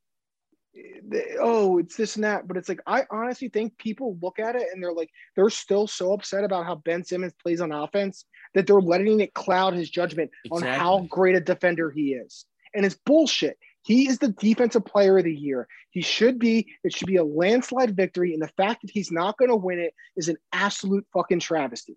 oh, 1.40 1.78
it's 1.78 1.96
this 1.96 2.16
and 2.16 2.24
that. 2.24 2.46
But 2.46 2.58
it's 2.58 2.68
like, 2.68 2.82
I 2.86 3.06
honestly 3.10 3.48
think 3.48 3.78
people 3.78 4.18
look 4.20 4.38
at 4.38 4.56
it 4.56 4.66
and 4.70 4.82
they're 4.82 4.92
like, 4.92 5.08
they're 5.34 5.48
still 5.48 5.86
so 5.86 6.12
upset 6.12 6.44
about 6.44 6.66
how 6.66 6.74
Ben 6.74 7.02
Simmons 7.02 7.32
plays 7.42 7.62
on 7.62 7.72
offense 7.72 8.26
that 8.52 8.66
they're 8.66 8.78
letting 8.78 9.20
it 9.20 9.32
cloud 9.32 9.72
his 9.72 9.88
judgment 9.88 10.30
on 10.50 10.60
how 10.60 11.06
great 11.08 11.34
a 11.34 11.40
defender 11.40 11.90
he 11.90 12.12
is. 12.12 12.44
And 12.74 12.84
it's 12.84 12.98
bullshit. 13.06 13.56
He 13.88 14.06
is 14.06 14.18
the 14.18 14.28
defensive 14.28 14.84
player 14.84 15.16
of 15.16 15.24
the 15.24 15.34
year. 15.34 15.66
He 15.88 16.02
should 16.02 16.38
be, 16.38 16.66
it 16.84 16.94
should 16.94 17.06
be 17.06 17.16
a 17.16 17.24
landslide 17.24 17.96
victory. 17.96 18.34
And 18.34 18.42
the 18.42 18.48
fact 18.48 18.82
that 18.82 18.90
he's 18.90 19.10
not 19.10 19.38
going 19.38 19.48
to 19.48 19.56
win 19.56 19.78
it 19.78 19.94
is 20.14 20.28
an 20.28 20.36
absolute 20.52 21.06
fucking 21.14 21.40
travesty. 21.40 21.96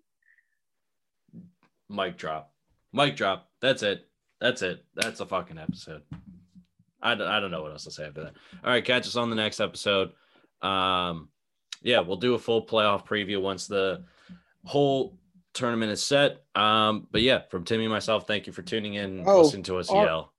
Mic 1.90 2.16
drop. 2.16 2.50
Mic 2.94 3.14
drop. 3.14 3.50
That's 3.60 3.82
it. 3.82 4.08
That's 4.40 4.62
it. 4.62 4.82
That's 4.94 5.20
a 5.20 5.26
fucking 5.26 5.58
episode. 5.58 6.00
I 7.02 7.14
don't, 7.14 7.28
I 7.28 7.40
don't 7.40 7.50
know 7.50 7.60
what 7.60 7.72
else 7.72 7.84
to 7.84 7.90
say 7.90 8.06
after 8.06 8.22
that. 8.22 8.32
All 8.64 8.70
right, 8.70 8.82
catch 8.82 9.06
us 9.06 9.16
on 9.16 9.28
the 9.28 9.36
next 9.36 9.60
episode. 9.60 10.12
Um, 10.62 11.28
yeah, 11.82 12.00
we'll 12.00 12.16
do 12.16 12.32
a 12.32 12.38
full 12.38 12.64
playoff 12.64 13.06
preview 13.06 13.42
once 13.42 13.66
the 13.66 14.02
whole 14.64 15.18
tournament 15.52 15.92
is 15.92 16.02
set. 16.02 16.42
Um, 16.54 17.06
but 17.12 17.20
yeah, 17.20 17.42
from 17.50 17.64
Timmy 17.64 17.84
and 17.84 17.92
myself, 17.92 18.26
thank 18.26 18.46
you 18.46 18.54
for 18.54 18.62
tuning 18.62 18.94
in, 18.94 19.24
Oh, 19.26 19.42
listening 19.42 19.64
to 19.64 19.76
us 19.76 19.90
our- 19.90 20.06
yell. 20.06 20.31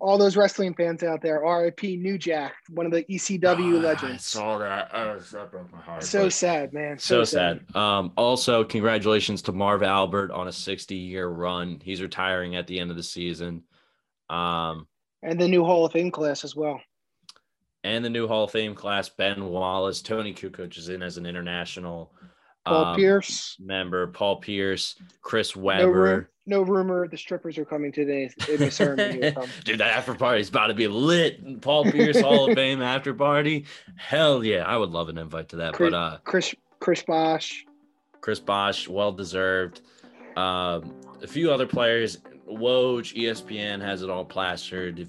All 0.00 0.16
those 0.16 0.36
wrestling 0.36 0.74
fans 0.74 1.02
out 1.02 1.20
there, 1.22 1.40
RIP 1.44 1.82
New 1.82 2.18
Jack, 2.18 2.54
one 2.70 2.86
of 2.86 2.92
the 2.92 3.02
ECW 3.04 3.44
Ah, 3.44 3.78
I 3.78 3.80
legends. 3.82 4.24
saw 4.24 4.56
that. 4.58 4.90
Oh, 4.94 5.18
that 5.18 5.50
broke 5.50 5.72
my 5.72 5.80
heart. 5.80 6.04
So 6.04 6.24
but- 6.24 6.32
sad, 6.32 6.72
man. 6.72 6.98
so 6.98 7.24
sad. 7.24 7.64
Um, 7.74 8.12
also, 8.16 8.62
congratulations 8.62 9.42
to 9.42 9.52
Marv 9.52 9.82
Albert 9.82 10.30
on 10.30 10.46
a 10.46 10.52
60 10.52 10.94
year 10.94 11.26
run. 11.28 11.80
He's 11.82 12.00
retiring 12.00 12.54
at 12.54 12.68
the 12.68 12.78
end 12.78 12.90
of 12.92 12.96
the 12.96 13.02
season. 13.02 13.64
Um, 14.30 14.86
And 15.24 15.40
the 15.40 15.48
new 15.48 15.64
Hall 15.64 15.84
of 15.84 15.92
Fame 15.92 16.12
class 16.12 16.44
as 16.44 16.54
well. 16.54 16.80
and 17.82 18.04
the 18.04 18.10
new 18.10 18.28
Hall 18.28 18.44
of 18.44 18.50
Fame 18.52 18.74
class, 18.76 19.08
Ben 19.08 19.46
Wallace, 19.46 20.00
Toni 20.02 20.32
Kukoc 20.32 20.76
is 20.78 20.88
in 20.90 21.02
as 21.02 21.16
an 21.16 21.26
international 21.26 22.12
Paul 22.66 22.84
um, 22.84 22.96
Pierce. 22.96 23.56
member, 23.58 24.06
Paul 24.08 24.36
Pierce, 24.40 24.94
Chris 25.22 25.56
No, 25.56 25.62
Webber. 25.62 26.30
No 26.48 26.62
rumor 26.62 27.06
the 27.06 27.18
strippers 27.18 27.58
are 27.58 27.64
coming 27.66 27.92
today 27.92 28.30
in 28.48 28.56
the 28.56 28.70
ceremony. 28.70 29.20
Dude, 29.64 29.78
that 29.80 29.94
after 29.94 30.14
party 30.14 30.40
is 30.40 30.48
about 30.48 30.68
to 30.68 30.74
be 30.74 30.88
lit. 30.88 31.60
Paul 31.60 31.84
Pierce 31.84 32.18
Hall 32.20 32.48
of 32.48 32.54
Fame 32.54 32.80
after 32.80 33.12
party. 33.12 33.66
Hell 33.96 34.42
yeah, 34.42 34.64
I 34.64 34.78
would 34.78 34.88
love 34.90 35.10
an 35.10 35.18
invite 35.18 35.50
to 35.50 35.56
that. 35.56 35.74
Chris, 35.74 35.90
But 35.90 35.96
uh 35.96 36.18
Chris 36.24 36.54
Chris 36.80 37.02
Bosh. 37.02 37.66
Chris 38.22 38.40
Bosh, 38.40 38.88
well 38.88 39.12
deserved. 39.12 39.82
Um, 40.38 40.94
a 41.22 41.26
few 41.26 41.52
other 41.52 41.66
players, 41.66 42.18
Woj, 42.50 43.14
ESPN 43.14 43.82
has 43.82 44.02
it 44.02 44.08
all 44.08 44.24
plastered. 44.24 44.98
If 44.98 45.08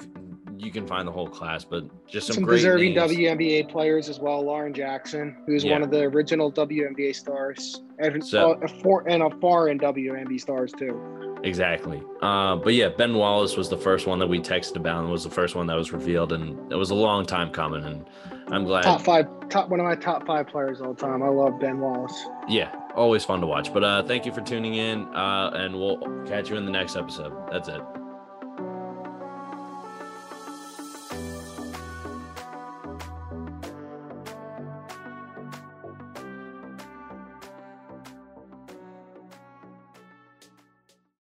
you 0.57 0.71
can 0.71 0.85
find 0.85 1.07
the 1.07 1.11
whole 1.11 1.27
class, 1.27 1.63
but 1.63 1.85
just 2.05 2.27
some, 2.27 2.33
Some, 2.33 2.43
great 2.43 2.57
deserving 2.57 2.95
names. 2.95 3.13
WNBA 3.13 3.69
players 3.69 4.09
as 4.09 4.19
well. 4.19 4.43
Lauren 4.43 4.73
Jackson, 4.73 5.37
who's 5.45 5.63
Yeah. 5.63 5.71
one 5.73 5.83
of 5.83 5.89
the 5.91 6.01
original 6.01 6.51
WNBA 6.51 7.13
stars, 7.15 7.81
and, 7.99 8.21
So- 8.25 8.53
uh, 8.53 8.65
a 8.65 8.67
for, 8.67 9.07
and 9.07 9.23
a 9.23 9.29
foreign 9.39 9.79
WNBA 9.79 10.37
stars 10.41 10.73
too. 10.73 11.28
Exactly. 11.43 12.01
Uh, 12.21 12.55
but 12.57 12.73
yeah, 12.73 12.89
Ben 12.89 13.13
Wallace 13.15 13.55
was 13.55 13.69
the 13.69 13.77
first 13.77 14.07
one 14.07 14.19
that 14.19 14.27
we 14.27 14.39
texted 14.39 14.75
about 14.75 15.01
and 15.01 15.11
was 15.11 15.23
the 15.23 15.29
first 15.29 15.55
one 15.55 15.67
that 15.67 15.75
was 15.75 15.91
revealed. 15.91 16.33
And 16.33 16.71
it 16.71 16.75
was 16.75 16.89
a 16.89 16.95
long 16.95 17.25
time 17.25 17.51
coming. 17.51 17.83
And 17.83 18.05
I'm 18.47 18.65
glad. 18.65 18.83
Top 18.83 19.01
five, 19.01 19.27
top 19.49 19.69
one 19.69 19.79
of 19.79 19.85
my 19.85 19.95
top 19.95 20.25
five 20.25 20.47
players 20.47 20.81
all 20.81 20.95
time. 20.95 21.23
I 21.23 21.29
love 21.29 21.59
Ben 21.59 21.79
Wallace. 21.79 22.25
Yeah, 22.47 22.73
always 22.95 23.23
fun 23.23 23.41
to 23.41 23.47
watch. 23.47 23.73
But 23.73 23.83
uh, 23.83 24.03
thank 24.03 24.25
you 24.25 24.31
for 24.31 24.41
tuning 24.41 24.75
in. 24.75 25.03
Uh, 25.15 25.51
and 25.53 25.75
we'll 25.75 25.97
catch 26.25 26.49
you 26.49 26.57
in 26.57 26.65
the 26.65 26.71
next 26.71 26.95
episode. 26.95 27.33
That's 27.51 27.67
it. 27.67 27.81